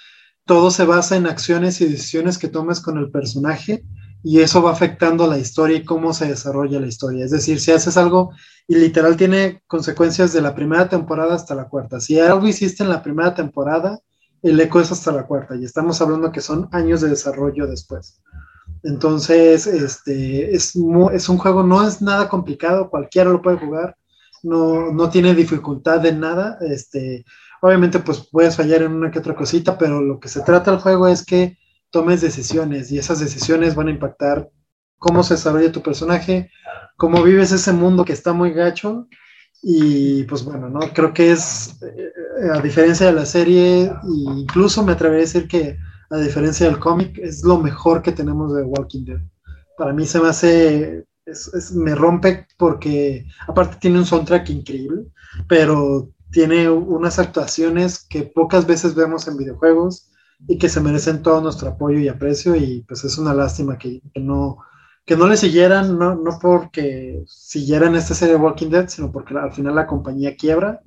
Todo 0.47 0.70
se 0.70 0.86
basa 0.86 1.16
en 1.16 1.27
acciones 1.27 1.82
y 1.82 1.86
decisiones 1.86 2.39
que 2.39 2.48
tomes 2.48 2.81
con 2.81 2.97
el 2.97 3.11
personaje 3.11 3.85
y 4.28 4.40
eso 4.40 4.61
va 4.61 4.73
afectando 4.73 5.28
la 5.28 5.39
historia 5.39 5.77
y 5.77 5.85
cómo 5.85 6.12
se 6.12 6.27
desarrolla 6.27 6.81
la 6.81 6.89
historia. 6.89 7.24
Es 7.24 7.31
decir, 7.31 7.61
si 7.61 7.70
haces 7.70 7.97
algo 7.97 8.32
y 8.66 8.74
literal 8.74 9.16
tiene 9.16 9.62
consecuencias 9.69 10.32
de 10.32 10.43
la 10.43 10.53
primera 10.53 10.89
temporada 10.89 11.36
hasta 11.36 11.55
la 11.55 11.69
cuarta. 11.69 12.01
Si 12.01 12.19
algo 12.19 12.48
hiciste 12.48 12.82
en 12.82 12.89
la 12.89 13.05
primera 13.05 13.36
temporada, 13.36 14.01
el 14.43 14.59
eco 14.59 14.81
es 14.81 14.90
hasta 14.90 15.12
la 15.12 15.28
cuarta 15.28 15.55
y 15.55 15.65
estamos 15.65 16.01
hablando 16.01 16.32
que 16.32 16.40
son 16.40 16.69
años 16.73 17.03
de 17.03 17.11
desarrollo 17.11 17.69
después. 17.69 18.20
Entonces, 18.82 19.69
este, 19.69 20.57
es, 20.57 20.74
es 21.12 21.28
un 21.28 21.39
juego, 21.39 21.62
no 21.62 21.86
es 21.86 22.03
nada 22.03 22.28
complicado, 22.28 22.90
cualquiera 22.90 23.31
lo 23.31 23.40
puede 23.40 23.59
jugar, 23.59 23.97
no, 24.43 24.93
no 24.93 25.09
tiene 25.09 25.36
dificultad 25.36 26.01
de 26.01 26.12
nada. 26.12 26.59
Este, 26.62 27.24
obviamente, 27.62 28.01
pues 28.01 28.27
puedes 28.32 28.57
fallar 28.57 28.82
en 28.82 28.93
una 28.93 29.12
que 29.12 29.20
otra 29.20 29.36
cosita, 29.36 29.78
pero 29.78 30.03
lo 30.03 30.19
que 30.19 30.28
se 30.28 30.40
trata 30.40 30.73
el 30.73 30.81
juego 30.81 31.07
es 31.07 31.24
que 31.24 31.59
tomes 31.90 32.20
decisiones 32.20 32.90
y 32.90 32.98
esas 32.98 33.20
decisiones 33.20 33.74
van 33.74 33.88
a 33.88 33.92
impactar 33.92 34.50
cómo 34.98 35.22
se 35.22 35.34
desarrolla 35.34 35.72
tu 35.72 35.82
personaje, 35.82 36.50
cómo 36.96 37.22
vives 37.22 37.52
ese 37.52 37.72
mundo 37.72 38.04
que 38.04 38.12
está 38.12 38.32
muy 38.32 38.52
gacho 38.52 39.08
y 39.62 40.24
pues 40.24 40.44
bueno, 40.44 40.68
¿no? 40.68 40.80
Creo 40.94 41.12
que 41.12 41.32
es, 41.32 41.80
eh, 41.82 42.50
a 42.52 42.60
diferencia 42.60 43.06
de 43.06 43.12
la 43.12 43.26
serie, 43.26 43.92
incluso 44.04 44.84
me 44.84 44.92
atrevería 44.92 45.22
a 45.22 45.26
decir 45.26 45.48
que 45.48 45.78
a 46.10 46.18
diferencia 46.18 46.66
del 46.66 46.78
cómic, 46.78 47.18
es 47.18 47.42
lo 47.42 47.58
mejor 47.58 48.02
que 48.02 48.12
tenemos 48.12 48.54
de 48.54 48.62
Walking 48.62 49.04
Dead. 49.04 49.20
Para 49.76 49.92
mí 49.92 50.06
se 50.06 50.20
me 50.20 50.28
hace, 50.28 51.04
es, 51.24 51.72
me 51.72 51.94
rompe 51.94 52.46
porque 52.56 53.26
aparte 53.48 53.78
tiene 53.80 53.98
un 53.98 54.06
soundtrack 54.06 54.48
increíble, 54.50 55.06
pero 55.48 56.10
tiene 56.30 56.68
unas 56.68 57.18
actuaciones 57.18 58.06
que 58.08 58.22
pocas 58.22 58.66
veces 58.66 58.94
vemos 58.94 59.26
en 59.26 59.36
videojuegos 59.36 60.10
y 60.46 60.58
que 60.58 60.68
se 60.68 60.80
merecen 60.80 61.22
todo 61.22 61.40
nuestro 61.40 61.70
apoyo 61.70 61.98
y 61.98 62.08
aprecio 62.08 62.56
y 62.56 62.84
pues 62.86 63.04
es 63.04 63.18
una 63.18 63.34
lástima 63.34 63.78
que, 63.78 64.02
que 64.12 64.20
no 64.20 64.58
que 65.06 65.16
no 65.16 65.28
le 65.28 65.36
siguieran, 65.36 65.98
no, 65.98 66.16
no 66.16 66.38
porque 66.40 67.22
siguieran 67.28 67.94
esta 67.94 68.12
serie 68.12 68.34
de 68.34 68.40
Walking 68.40 68.70
Dead, 68.70 68.88
sino 68.88 69.12
porque 69.12 69.38
al 69.38 69.52
final 69.52 69.76
la 69.76 69.86
compañía 69.86 70.36
quiebra, 70.36 70.82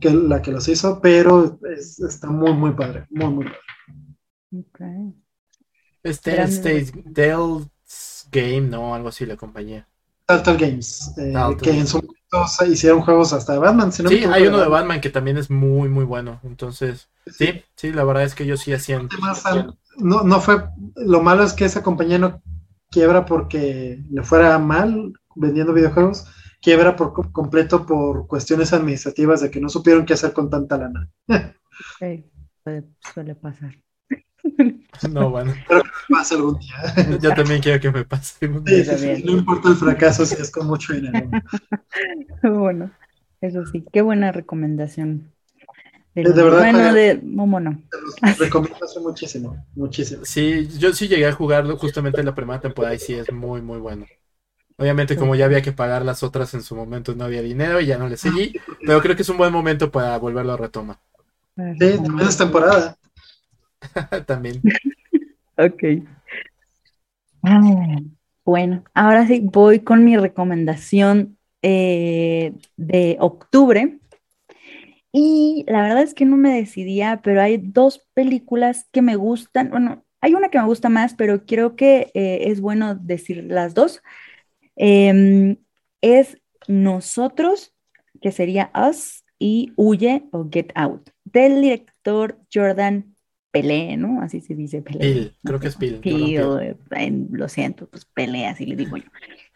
que 0.00 0.10
la 0.10 0.40
que 0.40 0.50
los 0.50 0.66
hizo, 0.66 0.98
pero 1.00 1.60
es, 1.70 2.00
está 2.00 2.28
muy, 2.28 2.54
muy 2.54 2.72
padre, 2.72 3.06
muy, 3.10 3.28
muy 3.28 3.44
padre. 3.44 3.58
Okay. 4.50 5.14
Este, 6.02 6.40
este 6.40 6.90
Dell's 7.04 8.26
Game, 8.32 8.62
¿no? 8.62 8.94
Algo 8.94 9.08
así 9.08 9.26
la 9.26 9.36
compañía. 9.36 9.86
Telltale 10.24 10.56
Games, 10.58 11.12
eh, 11.18 11.34
que 11.60 11.70
en 11.70 11.86
su 11.86 11.98
momento 11.98 12.72
hicieron 12.72 13.02
juegos 13.02 13.34
hasta 13.34 13.52
de 13.52 13.58
Batman. 13.58 13.92
Si 13.92 14.02
no 14.02 14.08
sí, 14.08 14.24
hay 14.24 14.46
uno 14.46 14.56
de 14.56 14.62
Batman. 14.64 14.70
Batman 14.70 15.00
que 15.02 15.10
también 15.10 15.36
es 15.36 15.50
muy, 15.50 15.90
muy 15.90 16.04
bueno. 16.04 16.40
Entonces, 16.44 17.09
sí, 17.26 17.62
sí, 17.76 17.92
la 17.92 18.04
verdad 18.04 18.24
es 18.24 18.34
que 18.34 18.44
ellos 18.44 18.60
sí 18.60 18.72
hacían. 18.72 19.08
No, 19.98 20.22
no 20.22 20.40
fue. 20.40 20.64
Lo 20.96 21.22
malo 21.22 21.42
es 21.42 21.52
que 21.52 21.64
esa 21.64 21.82
compañía 21.82 22.18
no 22.18 22.42
quiebra 22.90 23.24
porque 23.24 24.02
le 24.10 24.22
fuera 24.22 24.58
mal 24.58 25.12
vendiendo 25.36 25.72
videojuegos, 25.72 26.26
quiebra 26.60 26.96
por 26.96 27.32
completo 27.32 27.86
por 27.86 28.26
cuestiones 28.26 28.72
administrativas 28.72 29.40
de 29.40 29.50
que 29.50 29.60
no 29.60 29.68
supieron 29.68 30.04
qué 30.04 30.14
hacer 30.14 30.32
con 30.32 30.50
tanta 30.50 30.78
lana. 30.78 31.08
sí, 31.98 32.24
puede, 32.62 32.84
suele 33.12 33.34
pasar. 33.34 33.74
No, 35.10 35.30
bueno. 35.30 35.52
Espero 35.52 35.82
que 35.82 35.88
me 36.08 36.16
pase 36.16 36.34
algún 36.34 36.58
día. 36.58 37.18
Yo 37.22 37.34
también 37.34 37.62
quiero 37.62 37.80
que 37.80 37.90
me 37.90 38.04
pase 38.04 38.44
algún 38.44 38.64
día. 38.64 38.84
Sí, 38.84 38.98
sí, 38.98 39.16
sí, 39.16 39.24
no 39.24 39.32
importa 39.32 39.68
el 39.68 39.76
fracaso 39.76 40.26
si 40.26 40.34
es 40.34 40.50
con 40.50 40.66
mucho 40.66 40.92
dinero. 40.92 41.30
Bueno, 42.42 42.90
eso 43.40 43.64
sí, 43.66 43.84
qué 43.92 44.02
buena 44.02 44.32
recomendación. 44.32 45.32
De, 46.14 46.24
de 46.24 46.42
verdad. 46.42 46.58
Bueno, 46.58 46.92
de 46.92 47.20
Momono. 47.22 47.80
Recomiendo 48.38 48.78
muchísimo, 49.02 49.64
muchísimo. 49.74 50.24
Sí, 50.24 50.68
yo 50.78 50.92
sí 50.92 51.06
llegué 51.06 51.26
a 51.26 51.32
jugarlo 51.32 51.76
justamente 51.76 52.20
en 52.20 52.26
la 52.26 52.34
primera 52.34 52.60
temporada 52.60 52.94
y 52.94 52.98
sí 52.98 53.14
es 53.14 53.32
muy, 53.32 53.62
muy 53.62 53.78
bueno. 53.78 54.06
Obviamente, 54.76 55.14
como 55.14 55.34
ya 55.34 55.44
había 55.44 55.60
que 55.60 55.72
pagar 55.72 56.04
las 56.06 56.22
otras 56.22 56.54
en 56.54 56.62
su 56.62 56.74
momento, 56.74 57.14
no 57.14 57.24
había 57.24 57.42
dinero 57.42 57.80
y 57.80 57.86
ya 57.86 57.98
no 57.98 58.08
le 58.08 58.16
seguí, 58.16 58.54
pero 58.86 59.02
creo 59.02 59.14
que 59.14 59.22
es 59.22 59.28
un 59.28 59.36
buen 59.36 59.52
momento 59.52 59.90
para 59.90 60.16
volverlo 60.16 60.54
a 60.54 60.56
retomar. 60.56 60.96
Sí, 61.54 61.96
también 62.02 62.28
es 62.28 62.38
temporada. 62.38 62.96
también. 64.26 64.62
ok. 65.58 65.82
Ah, 67.42 67.60
bueno, 68.44 68.82
ahora 68.94 69.26
sí 69.26 69.42
voy 69.44 69.80
con 69.80 70.02
mi 70.02 70.16
recomendación 70.16 71.36
eh, 71.62 72.54
de 72.76 73.16
octubre. 73.20 73.99
Y 75.12 75.64
la 75.66 75.82
verdad 75.82 76.02
es 76.02 76.14
que 76.14 76.24
no 76.24 76.36
me 76.36 76.54
decidía, 76.54 77.20
pero 77.22 77.42
hay 77.42 77.56
dos 77.58 78.06
películas 78.14 78.88
que 78.92 79.02
me 79.02 79.16
gustan. 79.16 79.70
Bueno, 79.70 80.04
hay 80.20 80.34
una 80.34 80.50
que 80.50 80.58
me 80.58 80.66
gusta 80.66 80.88
más, 80.88 81.14
pero 81.14 81.44
creo 81.46 81.76
que 81.76 82.10
eh, 82.14 82.50
es 82.50 82.60
bueno 82.60 82.94
decir 82.94 83.44
las 83.44 83.74
dos. 83.74 84.02
Eh, 84.76 85.56
es 86.00 86.38
Nosotros, 86.68 87.74
que 88.20 88.32
sería 88.32 88.70
Us, 88.74 89.24
y 89.40 89.72
Huye 89.76 90.28
o 90.32 90.48
Get 90.52 90.70
Out, 90.74 91.10
del 91.24 91.62
director 91.62 92.38
Jordan 92.52 93.16
Pelé, 93.50 93.96
¿no? 93.96 94.22
Así 94.22 94.40
se 94.40 94.54
dice 94.54 94.80
Pelé. 94.80 94.98
Pil, 95.00 95.34
creo 95.42 95.58
que 95.58 95.68
es 95.68 95.76
Pil. 95.76 95.96
Pil, 95.96 96.40
eh, 96.60 96.76
lo 97.32 97.48
siento, 97.48 97.88
pues 97.88 98.04
Pelé, 98.04 98.46
así 98.46 98.64
le 98.64 98.76
digo 98.76 98.96
yo. 98.96 99.04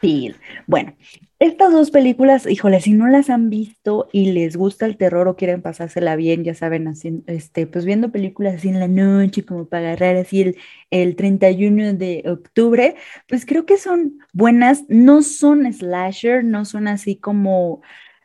Pil. 0.00 0.36
Bueno, 0.66 0.96
estas 1.38 1.72
dos 1.72 1.92
películas, 1.92 2.46
híjole, 2.46 2.80
si 2.80 2.92
no 2.92 3.06
las 3.06 3.30
han 3.30 3.50
visto 3.50 4.08
y 4.12 4.32
les 4.32 4.56
gusta 4.56 4.86
el 4.86 4.96
terror 4.96 5.28
o 5.28 5.36
quieren 5.36 5.62
pasársela 5.62 6.16
bien, 6.16 6.42
ya 6.42 6.54
saben, 6.54 6.88
así, 6.88 7.22
este, 7.26 7.68
pues 7.68 7.84
viendo 7.84 8.10
películas 8.10 8.56
así 8.56 8.68
en 8.68 8.80
la 8.80 8.88
noche, 8.88 9.44
como 9.44 9.66
para 9.66 9.88
agarrar 9.92 10.16
así 10.16 10.42
el, 10.42 10.56
el 10.90 11.14
31 11.14 11.94
de 11.94 12.24
octubre, 12.26 12.96
pues 13.28 13.46
creo 13.46 13.64
que 13.64 13.78
son 13.78 14.18
buenas, 14.32 14.84
no 14.88 15.22
son 15.22 15.72
slasher, 15.72 16.42
no 16.42 16.64
son 16.64 16.88
así 16.88 17.16
como, 17.16 17.82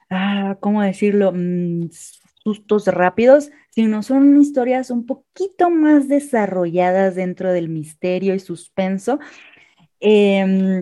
ah, 0.10 0.58
¿cómo 0.62 0.82
decirlo? 0.82 1.32
Mm, 1.36 1.90
sustos 2.44 2.88
rápidos, 2.88 3.52
sino 3.80 4.04
son 4.04 4.42
historias 4.42 4.92
un 4.92 5.06
poquito 5.06 5.70
más 5.70 6.10
desarrolladas 6.10 7.16
dentro 7.16 7.54
del 7.54 7.70
misterio 7.70 8.36
y 8.36 8.40
suspenso. 8.42 9.20
Eh, 10.02 10.82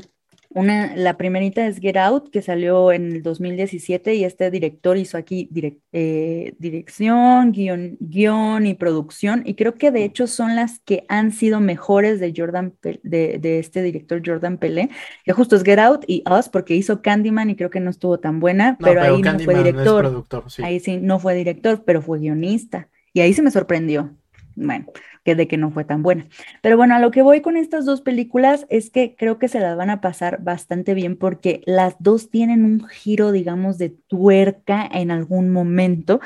una, 0.49 0.95
la 0.95 1.17
primerita 1.17 1.67
es 1.67 1.79
Get 1.79 1.97
Out, 1.97 2.29
que 2.29 2.41
salió 2.41 2.91
en 2.91 3.11
el 3.11 3.23
2017 3.23 4.15
y 4.15 4.23
este 4.23 4.49
director 4.49 4.97
hizo 4.97 5.17
aquí 5.17 5.47
direct, 5.51 5.81
eh, 5.91 6.55
dirección, 6.57 7.51
guion, 7.51 7.97
guion, 7.99 8.65
y 8.65 8.73
producción 8.73 9.43
y 9.45 9.55
creo 9.55 9.75
que 9.75 9.91
de 9.91 10.03
hecho 10.03 10.27
son 10.27 10.55
las 10.55 10.79
que 10.79 11.05
han 11.09 11.31
sido 11.31 11.59
mejores 11.59 12.19
de 12.19 12.33
Jordan, 12.35 12.73
de, 12.81 13.37
de 13.39 13.59
este 13.59 13.81
director 13.81 14.21
Jordan 14.25 14.57
Pelé, 14.57 14.89
que 15.25 15.33
justo 15.33 15.55
es 15.55 15.63
Get 15.63 15.79
Out 15.79 16.05
y 16.07 16.23
Us 16.29 16.49
porque 16.49 16.75
hizo 16.75 17.01
Candyman 17.01 17.49
y 17.49 17.55
creo 17.55 17.69
que 17.69 17.79
no 17.79 17.89
estuvo 17.89 18.19
tan 18.19 18.39
buena, 18.39 18.71
no, 18.71 18.77
pero, 18.79 19.01
pero, 19.01 19.15
ahí 19.15 19.21
Candyman 19.21 19.55
no 19.55 19.61
fue 19.61 19.63
director, 19.63 20.03
no 20.03 20.09
productor, 20.09 20.51
sí. 20.51 20.63
ahí 20.63 20.79
sí 20.79 20.97
no 20.97 21.19
fue 21.19 21.35
director, 21.35 21.83
pero 21.83 22.01
fue 22.01 22.19
guionista 22.19 22.89
y 23.13 23.21
ahí 23.21 23.33
se 23.33 23.41
me 23.41 23.51
sorprendió. 23.51 24.15
Bueno, 24.55 24.85
de 25.35 25.47
que 25.47 25.57
no 25.57 25.71
fue 25.71 25.85
tan 25.85 26.03
buena. 26.03 26.27
Pero 26.61 26.77
bueno, 26.77 26.95
a 26.95 26.99
lo 26.99 27.11
que 27.11 27.21
voy 27.21 27.41
con 27.41 27.57
estas 27.57 27.85
dos 27.85 28.01
películas 28.01 28.65
es 28.69 28.89
que 28.89 29.15
creo 29.15 29.39
que 29.39 29.47
se 29.47 29.59
las 29.59 29.77
van 29.77 29.89
a 29.89 30.01
pasar 30.01 30.41
bastante 30.43 30.93
bien 30.93 31.17
porque 31.17 31.61
las 31.65 31.95
dos 31.99 32.29
tienen 32.29 32.65
un 32.65 32.87
giro, 32.87 33.31
digamos, 33.31 33.77
de 33.77 33.89
tuerca 33.89 34.87
en 34.91 35.11
algún 35.11 35.49
momento 35.49 36.19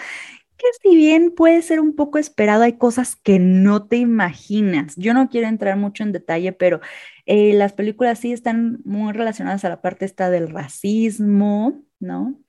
que 0.61 0.67
si 0.89 0.95
bien 0.95 1.31
puede 1.35 1.61
ser 1.63 1.79
un 1.79 1.95
poco 1.95 2.19
esperado, 2.19 2.63
hay 2.63 2.73
cosas 2.73 3.15
que 3.15 3.39
no 3.39 3.87
te 3.87 3.97
imaginas. 3.97 4.95
Yo 4.95 5.13
no 5.15 5.27
quiero 5.29 5.47
entrar 5.47 5.75
mucho 5.75 6.03
en 6.03 6.11
detalle, 6.11 6.53
pero 6.53 6.81
eh, 7.25 7.53
las 7.53 7.73
películas 7.73 8.19
sí 8.19 8.31
están 8.31 8.79
muy 8.85 9.11
relacionadas 9.13 9.65
a 9.65 9.69
la 9.69 9.81
parte 9.81 10.05
esta 10.05 10.29
del 10.29 10.49
racismo, 10.49 11.83
¿no? 11.99 12.39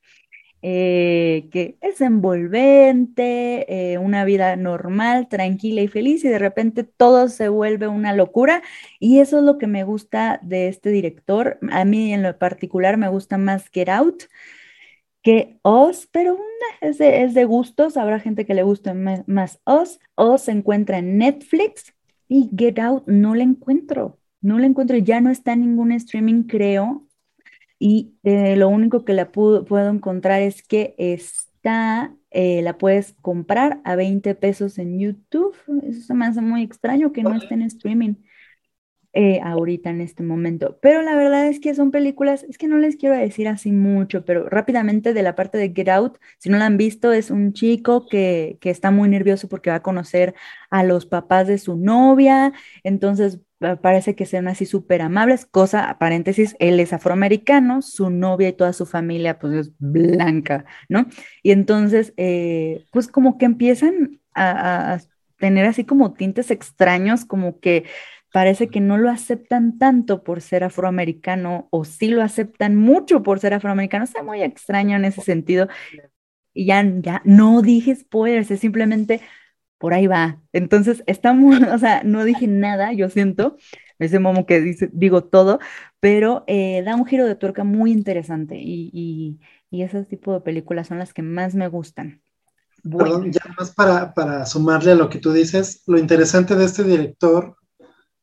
Eh, 0.65 1.49
que 1.51 1.77
es 1.81 2.01
envolvente, 2.01 3.93
eh, 3.93 3.99
una 3.99 4.25
vida 4.25 4.55
normal, 4.55 5.29
tranquila 5.29 5.83
y 5.83 5.89
feliz, 5.89 6.25
y 6.25 6.29
de 6.29 6.39
repente 6.39 6.85
todo 6.85 7.29
se 7.29 7.49
vuelve 7.49 7.89
una 7.89 8.15
locura. 8.15 8.63
Y 9.01 9.19
eso 9.19 9.39
es 9.39 9.45
lo 9.45 9.59
que 9.59 9.67
me 9.67 9.85
gusta 9.85 10.39
de 10.43 10.69
este 10.69 10.91
director. 10.91 11.59
A 11.71 11.85
mí 11.85 12.15
en 12.15 12.23
lo 12.23 12.39
particular 12.39 12.97
me 12.97 13.09
gusta 13.09 13.39
más 13.39 13.69
Get 13.71 13.89
Out 13.89 14.25
que 15.23 15.59
Oz, 15.63 16.09
pero 16.13 16.39
es 16.81 16.99
de, 16.99 17.23
es 17.23 17.35
de 17.35 17.45
gustos. 17.45 17.97
Habrá 17.97 18.21
gente 18.21 18.45
que 18.47 18.55
le 18.55 18.63
guste 18.63 18.93
más 18.95 19.61
Oz. 19.65 20.01
Oz 20.15 20.43
se 20.43 20.53
encuentra 20.53 20.99
en 20.99 21.19
Netflix 21.19 21.95
y 22.29 22.51
Get 22.57 22.79
Out 22.79 23.05
no 23.07 23.35
la 23.35 23.45
encuentro. 23.45 24.19
no 24.41 24.59
la 24.59 24.67
encuentro, 24.67 24.97
ya 24.99 25.21
no 25.21 25.31
está 25.31 25.53
en 25.53 25.61
ningún 25.61 25.93
streaming, 25.93 26.45
creo. 26.45 27.07
Y 27.85 28.15
eh, 28.25 28.57
lo 28.57 28.69
único 28.69 29.05
que 29.05 29.13
la 29.15 29.33
puedo, 29.33 29.65
puedo 29.65 29.91
encontrar 29.91 30.41
es 30.43 30.63
que 30.63 30.95
está, 30.99 32.17
eh, 32.31 32.63
la 32.63 32.79
puedes 32.79 33.15
comprar 33.23 33.81
a 33.85 33.97
20 33.97 34.35
pesos 34.37 34.79
en 34.79 34.99
YouTube. 35.01 35.57
Eso 35.85 36.03
se 36.03 36.15
me 36.15 36.27
hace 36.27 36.41
muy 36.43 36.63
extraño 36.63 37.13
que 37.13 37.25
no 37.25 37.35
esté 37.37 37.55
en 37.55 37.63
streaming. 37.63 38.15
eh, 39.15 39.41
ahorita 39.43 39.91
en 39.91 40.01
este 40.01 40.23
momento. 40.23 40.79
Pero 40.81 41.03
la 41.03 41.15
verdad 41.17 41.47
es 41.49 41.61
que 41.61 41.75
son 41.75 41.91
películas, 41.91 42.45
es 42.45 42.57
que 42.59 42.69
no 42.69 42.79
les 42.79 42.97
quiero 42.97 43.15
decir 43.17 43.49
así 43.49 43.71
mucho, 43.73 44.25
pero 44.25 44.49
rápidamente 44.49 45.13
de 45.15 45.23
la 45.23 45.35
parte 45.35 45.59
de 45.59 45.73
Get 45.75 45.89
Out, 45.91 46.19
si 46.39 46.49
no 46.49 46.59
la 46.59 46.67
han 46.67 46.79
visto, 46.79 47.13
es 47.13 47.31
un 47.31 47.53
chico 47.53 48.07
que, 48.09 48.59
que 48.61 48.71
está 48.71 48.91
muy 48.91 49.09
nervioso 49.11 49.49
porque 49.49 49.71
va 49.71 49.77
a 49.77 49.83
conocer 49.83 50.35
a 50.71 50.83
los 50.85 51.05
papás 51.07 51.47
de 51.47 51.59
su 51.59 51.77
novia, 51.77 52.53
entonces 52.85 53.41
parece 53.83 54.15
que 54.15 54.27
sean 54.27 54.49
así 54.49 54.67
súper 54.67 55.03
amables, 55.03 55.47
cosa, 55.47 55.97
paréntesis, 55.99 56.57
él 56.59 56.81
es 56.81 56.93
afroamericano, 56.93 57.83
su 57.83 58.11
novia 58.11 58.49
y 58.49 58.53
toda 58.55 58.73
su 58.73 58.87
familia 58.87 59.39
pues 59.39 59.55
es 59.55 59.73
blanca, 59.79 60.65
¿no? 60.89 61.07
Y 61.43 61.53
entonces, 61.53 62.15
eh, 62.17 62.85
pues 62.93 63.09
como 63.09 63.39
que 63.39 63.45
empiezan 63.47 64.21
a, 64.35 64.95
a- 64.95 65.01
tener 65.39 65.67
así 65.67 65.85
como 65.85 66.13
tintes 66.15 66.51
extraños, 66.53 67.25
como 67.25 67.59
que 67.59 67.85
parece 68.33 68.69
que 68.69 68.81
no 68.81 68.97
lo 68.97 69.11
aceptan 69.11 69.77
tanto 69.79 70.23
por 70.23 70.41
ser 70.41 70.65
afroamericano 70.65 71.69
o 71.71 71.85
sí 71.85 72.09
lo 72.09 72.23
aceptan 72.23 72.77
mucho 72.77 73.23
por 73.23 73.41
ser 73.41 73.55
afroamericano. 73.55 74.05
Está 74.05 74.23
muy 74.23 74.43
extraño 74.43 74.97
en 74.97 75.05
ese 75.05 75.21
sentido. 75.21 75.69
Y 76.55 76.67
ya, 76.67 76.85
ya 77.01 77.23
no 77.25 77.63
dije 77.63 77.95
spoilers, 77.97 78.51
es 78.51 78.61
simplemente 78.61 79.21
por 79.83 79.95
ahí 79.95 80.07
va. 80.07 80.41
Entonces, 80.53 81.03
está 81.09 81.33
muy, 81.33 81.57
o 81.75 81.77
sea, 81.77 82.05
no 82.05 82.25
dije 82.25 82.47
nada, 82.47 82.93
yo 82.93 83.11
siento, 83.11 83.57
ese 83.99 84.21
momo 84.21 84.47
que 84.47 84.61
dice, 84.61 84.89
digo 84.93 85.25
todo, 85.25 85.59
pero 85.99 86.45
eh, 86.47 86.85
da 86.87 86.95
un 86.95 87.05
giro 87.05 87.27
de 87.27 87.35
tuerca 87.35 87.65
muy 87.65 87.91
interesante 87.91 88.55
y, 88.57 88.91
y, 88.93 89.41
y 89.71 89.83
ese 89.83 90.05
tipo 90.05 90.35
de 90.35 90.41
películas 90.41 90.87
son 90.87 91.01
las 91.01 91.13
que 91.13 91.23
más 91.23 91.57
me 91.57 91.67
gustan. 91.67 92.23
Bueno, 92.85 93.11
Perdón, 93.11 93.33
ya 93.33 93.41
más 93.59 93.75
para, 93.75 94.15
para 94.15 94.47
sumarle 94.47 94.93
a 94.93 94.97
lo 94.97 95.09
que 95.09 95.19
tú 95.19 95.33
dices, 95.33 95.83
lo 95.89 95.99
interesante 95.99 96.55
de 96.55 96.65
este 96.65 96.85
director 96.85 97.57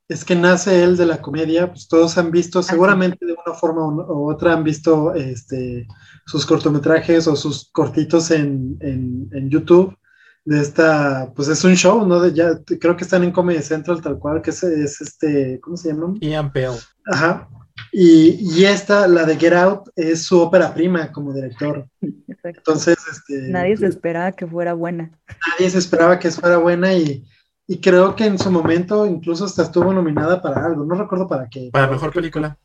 es 0.08 0.24
que 0.24 0.36
nace 0.36 0.82
él 0.82 0.96
de 0.96 1.08
la 1.08 1.22
comedia, 1.22 1.70
pues 1.70 1.90
todos 1.90 2.18
han 2.18 2.32
visto, 2.32 2.64
seguramente 2.64 3.26
de 3.26 3.34
una 3.34 3.54
forma 3.54 3.86
u 3.86 4.32
otra 4.32 4.54
han 4.54 4.64
visto 4.64 5.14
este, 5.14 5.86
sus 6.26 6.46
cortometrajes 6.46 7.28
o 7.28 7.36
sus 7.36 7.70
cortitos 7.72 8.32
en, 8.32 8.78
en, 8.80 9.30
en 9.34 9.50
YouTube 9.50 9.99
de 10.46 10.62
esta, 10.62 11.32
pues 11.36 11.48
es 11.48 11.64
un 11.64 11.76
show, 11.76 12.06
¿no? 12.08 12.20
De 12.22 12.34
ya, 12.34 12.60
creo 12.80 12.96
que 12.96 13.04
están 13.04 13.24
en 13.24 13.32
Comedy 13.32 13.62
Central 13.62 14.02
tal 14.02 14.18
cual, 14.18 14.42
que 14.42 14.50
es, 14.50 14.64
es 14.64 15.02
este, 15.02 15.60
¿cómo 15.62 15.78
se 15.78 15.90
llama? 15.90 16.14
Ian 16.22 16.52
Pell. 16.52 16.72
Ajá. 17.06 17.48
Y, 17.92 18.38
y 18.42 18.66
esta, 18.66 19.08
la 19.08 19.26
de 19.26 19.38
Get 19.38 19.54
Out, 19.54 19.90
es 19.96 20.24
su 20.24 20.40
ópera 20.40 20.74
prima 20.74 21.12
como 21.12 21.34
director. 21.34 21.88
exacto. 22.02 22.60
Entonces, 22.60 22.98
este, 23.12 23.50
Nadie 23.50 23.78
se 23.78 23.88
esperaba 23.88 24.32
que 24.32 24.46
fuera 24.48 24.74
buena. 24.74 25.12
nadie 25.52 25.70
se 25.70 25.78
esperaba 25.78 26.20
que 26.20 26.32
fuera 26.32 26.58
buena 26.58 26.94
y, 26.94 27.26
y 27.68 27.80
creo 27.80 28.16
que 28.16 28.26
en 28.26 28.38
su 28.40 28.52
momento 28.52 29.06
incluso 29.06 29.46
hasta 29.46 29.64
estuvo 29.64 29.94
nominada 29.94 30.42
para 30.42 30.66
algo, 30.66 30.84
no 30.86 30.96
recuerdo 30.96 31.28
para 31.28 31.48
qué. 31.48 31.70
Para 31.72 31.88
mejor 31.90 32.12
película. 32.12 32.58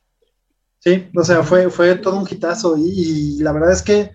Sí, 0.80 1.08
o 1.16 1.24
sea, 1.24 1.42
fue, 1.42 1.70
fue 1.70 1.94
todo 1.96 2.18
un 2.18 2.26
hitazo 2.28 2.76
y, 2.76 2.82
y 2.90 3.38
la 3.42 3.52
verdad 3.52 3.72
es 3.72 3.82
que 3.82 4.10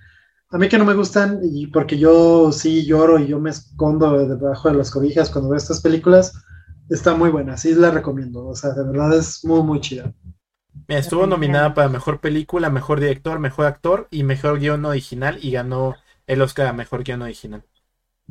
a 0.52 0.58
mí 0.58 0.70
que 0.70 0.78
no 0.78 0.86
me 0.86 0.94
gustan 0.96 1.40
y 1.44 1.68
porque 1.68 1.98
yo 1.98 2.52
sí 2.52 2.86
lloro 2.86 3.20
y 3.20 3.28
yo 3.28 3.40
me 3.40 3.52
escondo 3.52 4.26
debajo 4.28 4.70
de 4.70 4.76
las 4.78 4.92
cobijas 4.92 5.30
cuando 5.30 5.50
veo 5.50 5.58
estas 5.58 5.82
películas, 5.82 6.34
está 6.90 7.16
muy 7.16 7.30
buena, 7.30 7.58
sí 7.58 7.74
la 7.76 7.92
recomiendo, 7.92 8.48
o 8.48 8.56
sea, 8.56 8.72
de 8.72 8.84
verdad 8.84 9.18
es 9.18 9.44
muy, 9.46 9.62
muy 9.64 9.80
chida. 9.82 10.14
Mira, 10.90 11.00
estuvo 11.00 11.26
nominada 11.26 11.74
para 11.74 11.88
mejor 11.88 12.20
película, 12.20 12.70
mejor 12.70 13.00
director, 13.00 13.40
mejor 13.40 13.66
actor 13.66 14.10
y 14.12 14.24
mejor 14.24 14.60
guion 14.60 14.84
original 14.84 15.40
y 15.42 15.52
ganó 15.52 15.96
el 16.28 16.42
Oscar 16.42 16.68
a 16.68 16.74
mejor 16.74 17.04
guion 17.06 17.22
original. 17.22 17.64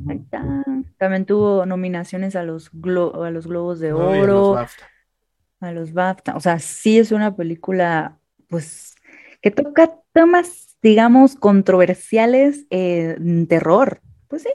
Ahí 0.07 0.17
está. 0.17 0.63
También 0.97 1.25
tuvo 1.25 1.65
nominaciones 1.65 2.35
a 2.35 2.43
los, 2.43 2.71
glo- 2.73 3.25
a 3.25 3.31
los 3.31 3.47
Globos 3.47 3.79
de 3.79 3.93
¿no? 3.93 4.15
Y 4.15 4.23
a 4.23 4.27
los 4.27 4.49
Oro, 4.49 4.49
BAFTA. 4.49 4.89
a 5.59 5.71
los 5.71 5.93
BAFTA. 5.93 6.35
O 6.35 6.39
sea, 6.39 6.59
sí 6.59 6.99
es 6.99 7.11
una 7.11 7.35
película, 7.35 8.19
pues, 8.49 8.95
que 9.41 9.51
toca 9.51 9.93
temas, 10.13 10.68
digamos, 10.81 11.35
controversiales 11.35 12.65
eh, 12.69 13.15
en 13.17 13.47
terror. 13.47 14.01
Pues 14.27 14.43
sí, 14.43 14.49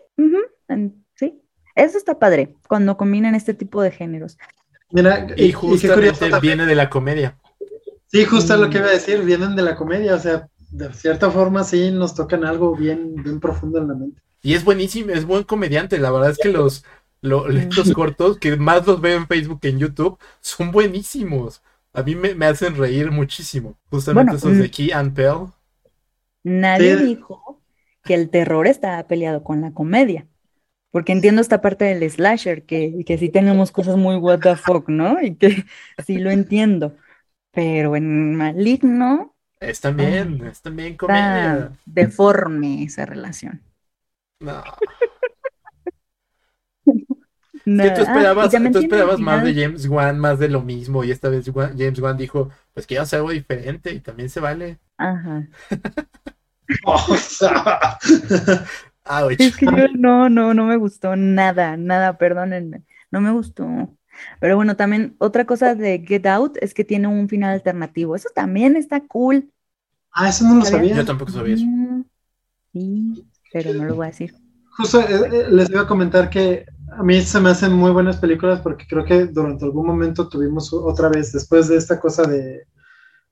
en- 0.69 1.05
sí. 1.15 1.41
Eso 1.75 1.99
está 1.99 2.19
padre 2.19 2.55
cuando 2.69 2.97
combinan 2.97 3.35
este 3.35 3.55
tipo 3.55 3.83
de 3.83 3.91
géneros. 3.91 4.39
Mira, 4.91 5.27
Y 5.37 5.49
qué 5.49 5.53
curioso 5.55 5.89
justamente 5.89 6.31
también. 6.31 6.41
viene 6.59 6.67
de 6.67 6.75
la 6.77 6.89
comedia. 6.89 7.37
Sí, 8.07 8.25
justo 8.25 8.57
lo 8.57 8.71
que 8.71 8.79
Mm. 8.79 8.83
iba 8.83 8.89
a 8.91 8.93
decir, 8.93 9.21
vienen 9.23 9.57
de 9.57 9.63
la 9.63 9.75
comedia, 9.75 10.15
o 10.15 10.19
sea, 10.21 10.49
de 10.71 10.93
cierta 10.95 11.31
forma 11.31 11.65
sí 11.65 11.91
nos 11.91 12.15
tocan 12.15 12.45
algo 12.45 12.77
bien, 12.77 13.17
bien 13.17 13.41
profundo 13.41 13.79
en 13.79 13.89
la 13.89 13.95
mente. 13.95 14.23
Y 14.43 14.55
es 14.55 14.63
buenísimo, 14.65 15.11
es 15.11 15.25
buen 15.25 15.43
comediante. 15.43 15.99
La 15.99 16.11
verdad 16.13 16.31
es 16.31 16.39
que 16.39 16.51
los, 16.51 16.85
lo- 17.23 17.49
estos 17.49 17.93
cortos, 17.93 18.39
que 18.39 18.57
más 18.57 18.87
los 18.87 19.01
veo 19.01 19.17
en 19.17 19.27
Facebook 19.27 19.61
que 19.61 19.69
en 19.71 19.79
YouTube, 19.81 20.19
son 20.41 20.71
buenísimos. 20.71 21.63
A 21.93 22.03
mí 22.03 22.15
me, 22.15 22.35
me 22.35 22.47
hacen 22.47 22.77
reír 22.77 23.11
muchísimo. 23.11 23.77
Justamente 23.91 24.33
Bueno, 24.33 24.39
esos 24.39 24.59
de 24.59 24.69
mm. 24.69 24.71
Key 24.71 24.91
and 24.93 25.15
Pell. 25.15 25.47
Nadie 26.45 26.97
Sí. 26.97 26.99
dijo 26.99 27.63
que 28.05 28.15
el 28.15 28.31
terror 28.31 28.67
estaba 28.69 29.07
peleado 29.09 29.45
con 29.45 29.61
la 29.63 29.73
comedia. 29.73 30.29
Porque 30.91 31.13
entiendo 31.13 31.43
esta 31.43 31.61
parte 31.63 31.85
del 31.87 32.09
slasher, 32.11 32.65
que, 32.67 33.05
que 33.07 33.19
sí 33.19 33.31
tenemos 33.31 33.73
cosas 33.73 33.97
muy 33.99 34.17
what 34.17 34.41
the 34.41 34.57
fuck, 34.57 34.89
¿no? 34.89 35.23
Y 35.23 35.37
que 35.37 35.65
sí 36.07 36.19
lo 36.19 36.31
entiendo. 36.31 36.97
Pero 37.53 37.97
en 37.97 38.37
Maligno 38.37 39.35
Es 39.59 39.81
también, 39.81 40.47
es 40.47 40.63
también 40.63 40.97
comedia. 40.97 41.73
deforme 41.87 42.85
esa 42.85 43.07
relación. 43.07 43.63
No. 44.41 44.63
No, 47.67 47.85
¿Qué 47.85 47.91
tú 47.91 48.01
ah, 48.01 48.03
esperabas, 48.03 48.51
también 48.51 48.73
tú 48.73 48.79
esperabas 48.79 49.21
más 49.21 49.43
de 49.43 49.55
James 49.55 49.87
Wan, 49.89 50.19
más 50.19 50.39
de 50.39 50.49
lo 50.49 50.63
mismo? 50.63 51.05
Y 51.05 51.11
esta 51.11 51.29
vez 51.29 51.45
James 51.55 51.99
Wan 52.01 52.17
dijo, 52.17 52.51
pues 52.73 52.87
quiero 52.87 53.03
hacer 53.03 53.19
algo 53.19 53.31
diferente 53.31 53.93
y 53.93 54.01
también 54.01 54.29
se 54.31 54.41
vale. 54.41 54.79
Ajá. 54.99 55.47
O 56.85 56.99
sea, 57.17 57.99
Ouch. 59.05 59.39
Es 59.39 59.57
que 59.57 59.67
yo 59.67 59.89
no, 59.95 60.29
no, 60.29 60.55
no 60.55 60.67
me 60.67 60.77
gustó 60.77 61.17
nada, 61.17 61.77
nada, 61.77 62.19
perdónenme, 62.19 62.85
no 63.11 63.21
me 63.21 63.33
gustó. 63.33 63.65
Pero 64.41 64.57
bueno, 64.57 64.77
también 64.77 65.17
otra 65.19 65.45
cosa 65.45 65.75
de 65.75 66.05
Get 66.07 66.27
Out 66.27 66.57
es 66.61 66.73
que 66.75 66.85
tiene 66.85 67.09
un 67.09 67.29
final 67.29 67.53
alternativo. 67.55 68.15
Eso 68.17 68.29
también 68.35 68.77
está 68.77 69.01
cool. 69.07 69.51
ah, 70.13 70.29
eso 70.29 70.45
no 70.47 70.55
lo 70.57 70.65
sabía. 70.65 70.95
Yo 70.95 71.05
tampoco 71.05 71.31
sabía 71.33 71.55
eso. 71.57 71.67
Mm, 71.67 72.05
Sí, 72.73 73.29
pero 73.53 73.73
no 73.75 73.85
lo 73.85 73.95
voy 73.97 74.07
a 74.07 74.11
decir. 74.11 74.35
Justo 74.77 75.01
eh, 75.01 75.29
eh, 75.33 75.47
les 75.51 75.71
iba 75.71 75.83
a 75.83 75.87
comentar 75.87 76.29
que 76.31 76.65
a 76.99 77.03
mí 77.03 77.21
se 77.23 77.41
me 77.41 77.51
hacen 77.51 77.73
muy 77.73 77.91
buenas 77.93 78.17
películas 78.19 78.61
porque 78.61 78.87
creo 78.89 79.05
que 79.05 79.27
durante 79.27 79.65
algún 79.65 79.87
momento 79.87 80.29
tuvimos 80.29 80.73
otra 80.73 81.09
vez, 81.09 81.33
después 81.33 81.69
de 81.69 81.77
esta 81.77 82.01
cosa 82.01 82.25
de, 82.25 82.67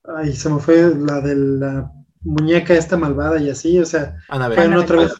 ay, 0.04 0.34
se 0.34 0.50
me 0.50 0.60
fue 0.60 0.94
la 0.96 1.20
de 1.20 1.36
la 1.36 1.92
muñeca 2.24 2.74
esta 2.74 2.96
malvada 2.96 3.40
y 3.40 3.50
así, 3.50 3.78
o 3.78 3.86
sea, 3.86 4.16
fueron 4.54 4.76
otra 4.76 4.96
vez 4.98 5.14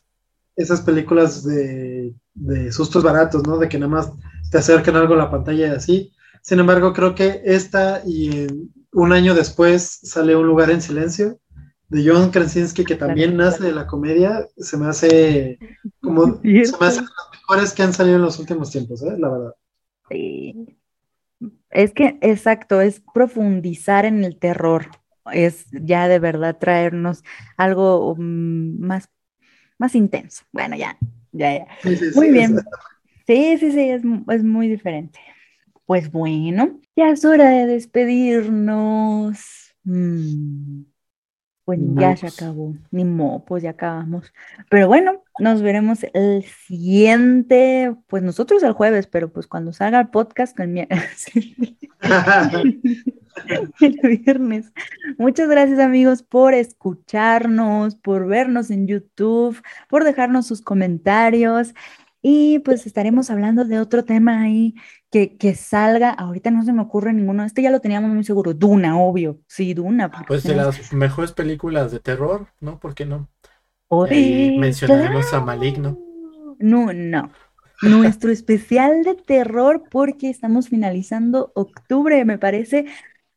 esas 0.56 0.82
películas 0.82 1.44
de, 1.44 2.14
de 2.34 2.72
sustos 2.72 3.02
baratos, 3.02 3.46
¿no? 3.46 3.58
De 3.58 3.68
que 3.68 3.78
nada 3.78 3.90
más 3.90 4.12
te 4.50 4.58
acercan 4.58 4.96
algo 4.96 5.14
a 5.14 5.18
la 5.18 5.30
pantalla 5.30 5.68
y 5.68 5.70
así. 5.70 6.12
Sin 6.42 6.58
embargo, 6.60 6.92
creo 6.92 7.14
que 7.14 7.42
esta 7.44 8.02
y 8.04 8.42
en- 8.44 8.72
un 8.92 9.12
año 9.12 9.34
después 9.34 10.00
sale 10.02 10.36
Un 10.36 10.46
lugar 10.46 10.70
en 10.70 10.82
silencio 10.82 11.38
de 11.88 12.04
John 12.06 12.30
Krasinski, 12.30 12.84
que 12.84 12.96
también 12.96 13.36
nace 13.36 13.64
de 13.64 13.72
la 13.72 13.86
comedia, 13.86 14.46
se 14.56 14.76
me 14.76 14.86
hace 14.86 15.58
como, 16.02 16.40
se 16.42 16.76
me 16.78 16.86
hace 16.86 17.00
las 17.00 17.10
mejores 17.32 17.72
que 17.72 17.82
han 17.82 17.92
salido 17.92 18.16
en 18.16 18.22
los 18.22 18.38
últimos 18.38 18.70
tiempos, 18.70 19.02
¿eh? 19.02 19.16
La 19.18 19.28
verdad. 19.30 19.54
Sí. 20.10 20.78
Es 21.70 21.92
que, 21.92 22.18
exacto, 22.20 22.80
es 22.80 23.02
profundizar 23.14 24.04
en 24.04 24.24
el 24.24 24.38
terror. 24.38 24.86
Es 25.32 25.66
ya 25.72 26.08
de 26.08 26.18
verdad 26.18 26.58
traernos 26.58 27.22
algo 27.56 28.14
mm, 28.18 28.80
más, 28.80 29.08
más 29.78 29.94
intenso. 29.94 30.44
Bueno, 30.52 30.76
ya, 30.76 30.98
ya, 31.32 31.58
ya. 31.58 31.66
Sí, 31.82 31.96
sí, 31.96 32.12
Muy 32.12 32.30
sí, 32.30 32.32
bien. 32.32 32.56
Sí, 33.26 33.58
sí, 33.58 33.72
sí, 33.72 33.90
es, 33.90 34.02
es 34.30 34.44
muy 34.44 34.68
diferente. 34.68 35.20
Pues 35.86 36.10
bueno, 36.12 36.80
ya 36.96 37.10
es 37.10 37.24
hora 37.24 37.50
de 37.50 37.66
despedirnos. 37.66 39.38
Mm, 39.84 40.82
Pues 41.64 41.78
ya 41.94 42.16
se 42.16 42.26
acabó. 42.26 42.74
Ni 42.90 43.04
modo, 43.04 43.44
pues 43.44 43.62
ya 43.62 43.70
acabamos. 43.70 44.32
Pero 44.68 44.88
bueno, 44.88 45.22
nos 45.38 45.62
veremos 45.62 46.00
el 46.12 46.42
siguiente, 46.44 47.94
pues 48.08 48.24
nosotros 48.24 48.64
el 48.64 48.72
jueves, 48.72 49.06
pero 49.06 49.32
pues 49.32 49.46
cuando 49.46 49.72
salga 49.72 50.00
el 50.00 50.08
podcast 50.08 50.58
el, 50.58 50.68
mi- 50.68 50.88
el 53.80 54.18
viernes. 54.24 54.72
Muchas 55.18 55.48
gracias 55.48 55.78
amigos 55.78 56.22
por 56.22 56.54
escucharnos, 56.54 57.94
por 57.96 58.26
vernos 58.26 58.70
en 58.70 58.86
YouTube, 58.86 59.60
por 59.88 60.04
dejarnos 60.04 60.46
sus 60.46 60.62
comentarios. 60.62 61.74
Y 62.22 62.60
pues 62.60 62.86
estaremos 62.86 63.30
hablando 63.30 63.64
de 63.64 63.80
otro 63.80 64.04
tema 64.04 64.42
ahí 64.42 64.74
que, 65.10 65.36
que 65.36 65.54
salga. 65.56 66.10
Ahorita 66.10 66.50
no 66.52 66.62
se 66.64 66.72
me 66.72 66.80
ocurre 66.82 67.12
ninguno. 67.12 67.44
Este 67.44 67.62
ya 67.62 67.70
lo 67.70 67.80
teníamos 67.80 68.12
muy 68.12 68.22
seguro. 68.22 68.54
Duna, 68.54 68.96
obvio. 68.96 69.40
Sí, 69.48 69.74
Duna. 69.74 70.10
Pues 70.28 70.44
de 70.44 70.50
tenemos- 70.50 70.78
las 70.78 70.92
mejores 70.92 71.32
películas 71.32 71.90
de 71.90 71.98
terror, 71.98 72.46
¿no? 72.60 72.78
¿Por 72.78 72.94
qué 72.94 73.04
no? 73.06 73.28
Ahí 74.08 74.56
mencionaremos 74.58 75.34
a. 75.34 75.40
Maligno. 75.40 75.98
No, 76.58 76.92
no. 76.92 77.30
Nuestro 77.82 78.30
especial 78.30 79.02
de 79.02 79.16
terror 79.16 79.82
porque 79.90 80.30
estamos 80.30 80.68
finalizando 80.68 81.50
octubre, 81.56 82.24
me 82.24 82.38
parece 82.38 82.86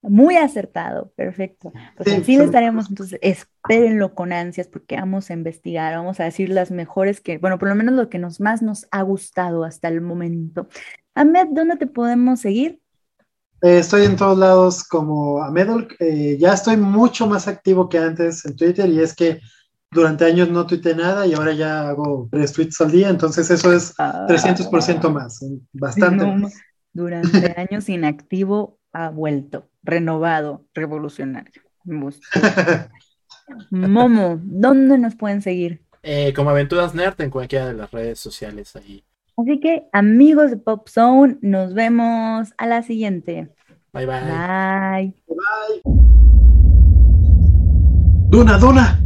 muy 0.10 0.36
acertado. 0.38 1.12
Perfecto. 1.16 1.72
Pues 1.98 2.10
Sí, 2.10 2.22
así 2.22 2.36
son- 2.36 2.46
estaremos, 2.46 2.90
entonces 2.90 3.20
espérenlo 3.22 4.14
con 4.16 4.34
ansias 4.34 4.68
porque 4.68 4.96
vamos 4.96 5.30
a 5.30 5.34
investigar, 5.34 5.96
vamos 5.96 6.20
a 6.20 6.24
decir 6.26 6.50
las 6.50 6.72
mejores 6.72 7.22
que, 7.22 7.38
bueno, 7.38 7.58
por 7.60 7.70
lo 7.70 7.76
menos 7.76 7.96
lo 7.96 8.10
que 8.10 8.20
nos 8.20 8.40
más 8.40 8.62
nos 8.62 8.88
ha 8.92 9.02
gustado 9.02 9.64
hasta 9.64 9.88
el 9.88 10.02
momento. 10.02 10.68
Ahmed, 11.16 11.48
¿dónde 11.52 11.78
te 11.78 11.88
podemos 11.88 12.42
seguir? 12.42 12.80
Eh, 13.62 13.80
estoy 13.80 14.06
en 14.06 14.16
todos 14.16 14.38
lados 14.38 14.84
como 14.84 15.42
Amedol. 15.42 15.88
Eh, 16.00 16.38
ya 16.40 16.54
estoy 16.54 16.78
mucho 16.78 17.26
más 17.26 17.48
activo 17.48 17.88
que 17.90 17.98
antes 17.98 18.46
en 18.46 18.56
Twitter 18.56 18.90
y 18.90 19.00
es 19.00 19.16
que 19.16 19.40
durante 19.90 20.26
años 20.26 20.50
no 20.50 20.68
tuiteé 20.68 20.94
nada 20.94 21.26
y 21.26 21.34
ahora 21.34 21.54
ya 21.54 21.88
hago 21.88 22.28
tres 22.30 22.52
tweets 22.52 22.82
al 22.82 22.92
día, 22.92 23.08
entonces 23.08 23.50
eso 23.50 23.72
es 23.72 23.94
300% 24.28 25.10
más, 25.10 25.42
eh, 25.42 25.58
bastante 25.72 26.26
Ah. 26.26 26.28
No, 26.28 26.36
más. 26.38 26.54
Durante 26.92 27.54
años 27.58 27.88
inactivo 27.90 28.78
ha 28.96 29.10
vuelto, 29.10 29.68
renovado, 29.84 30.66
revolucionario. 30.74 31.62
Momo, 33.70 34.40
¿dónde 34.42 34.98
nos 34.98 35.16
pueden 35.16 35.42
seguir? 35.42 35.84
Eh, 36.02 36.34
como 36.34 36.50
Aventuras 36.50 36.96
Nerd 36.96 37.20
en 37.22 37.30
cualquiera 37.30 37.68
de 37.68 37.74
las 37.74 37.92
redes 37.92 38.20
sociales 38.20 38.76
ahí. 38.76 39.04
Así 39.38 39.60
que, 39.60 39.88
amigos 39.92 40.52
de 40.52 40.58
Pop 40.58 40.88
Zone, 40.88 41.38
nos 41.42 41.74
vemos 41.74 42.54
a 42.58 42.68
la 42.68 42.84
siguiente. 42.84 43.50
Bye 43.92 44.06
bye. 44.06 45.14
Bye. 45.28 45.82
Duna, 48.30 48.58
Duna. 48.58 49.05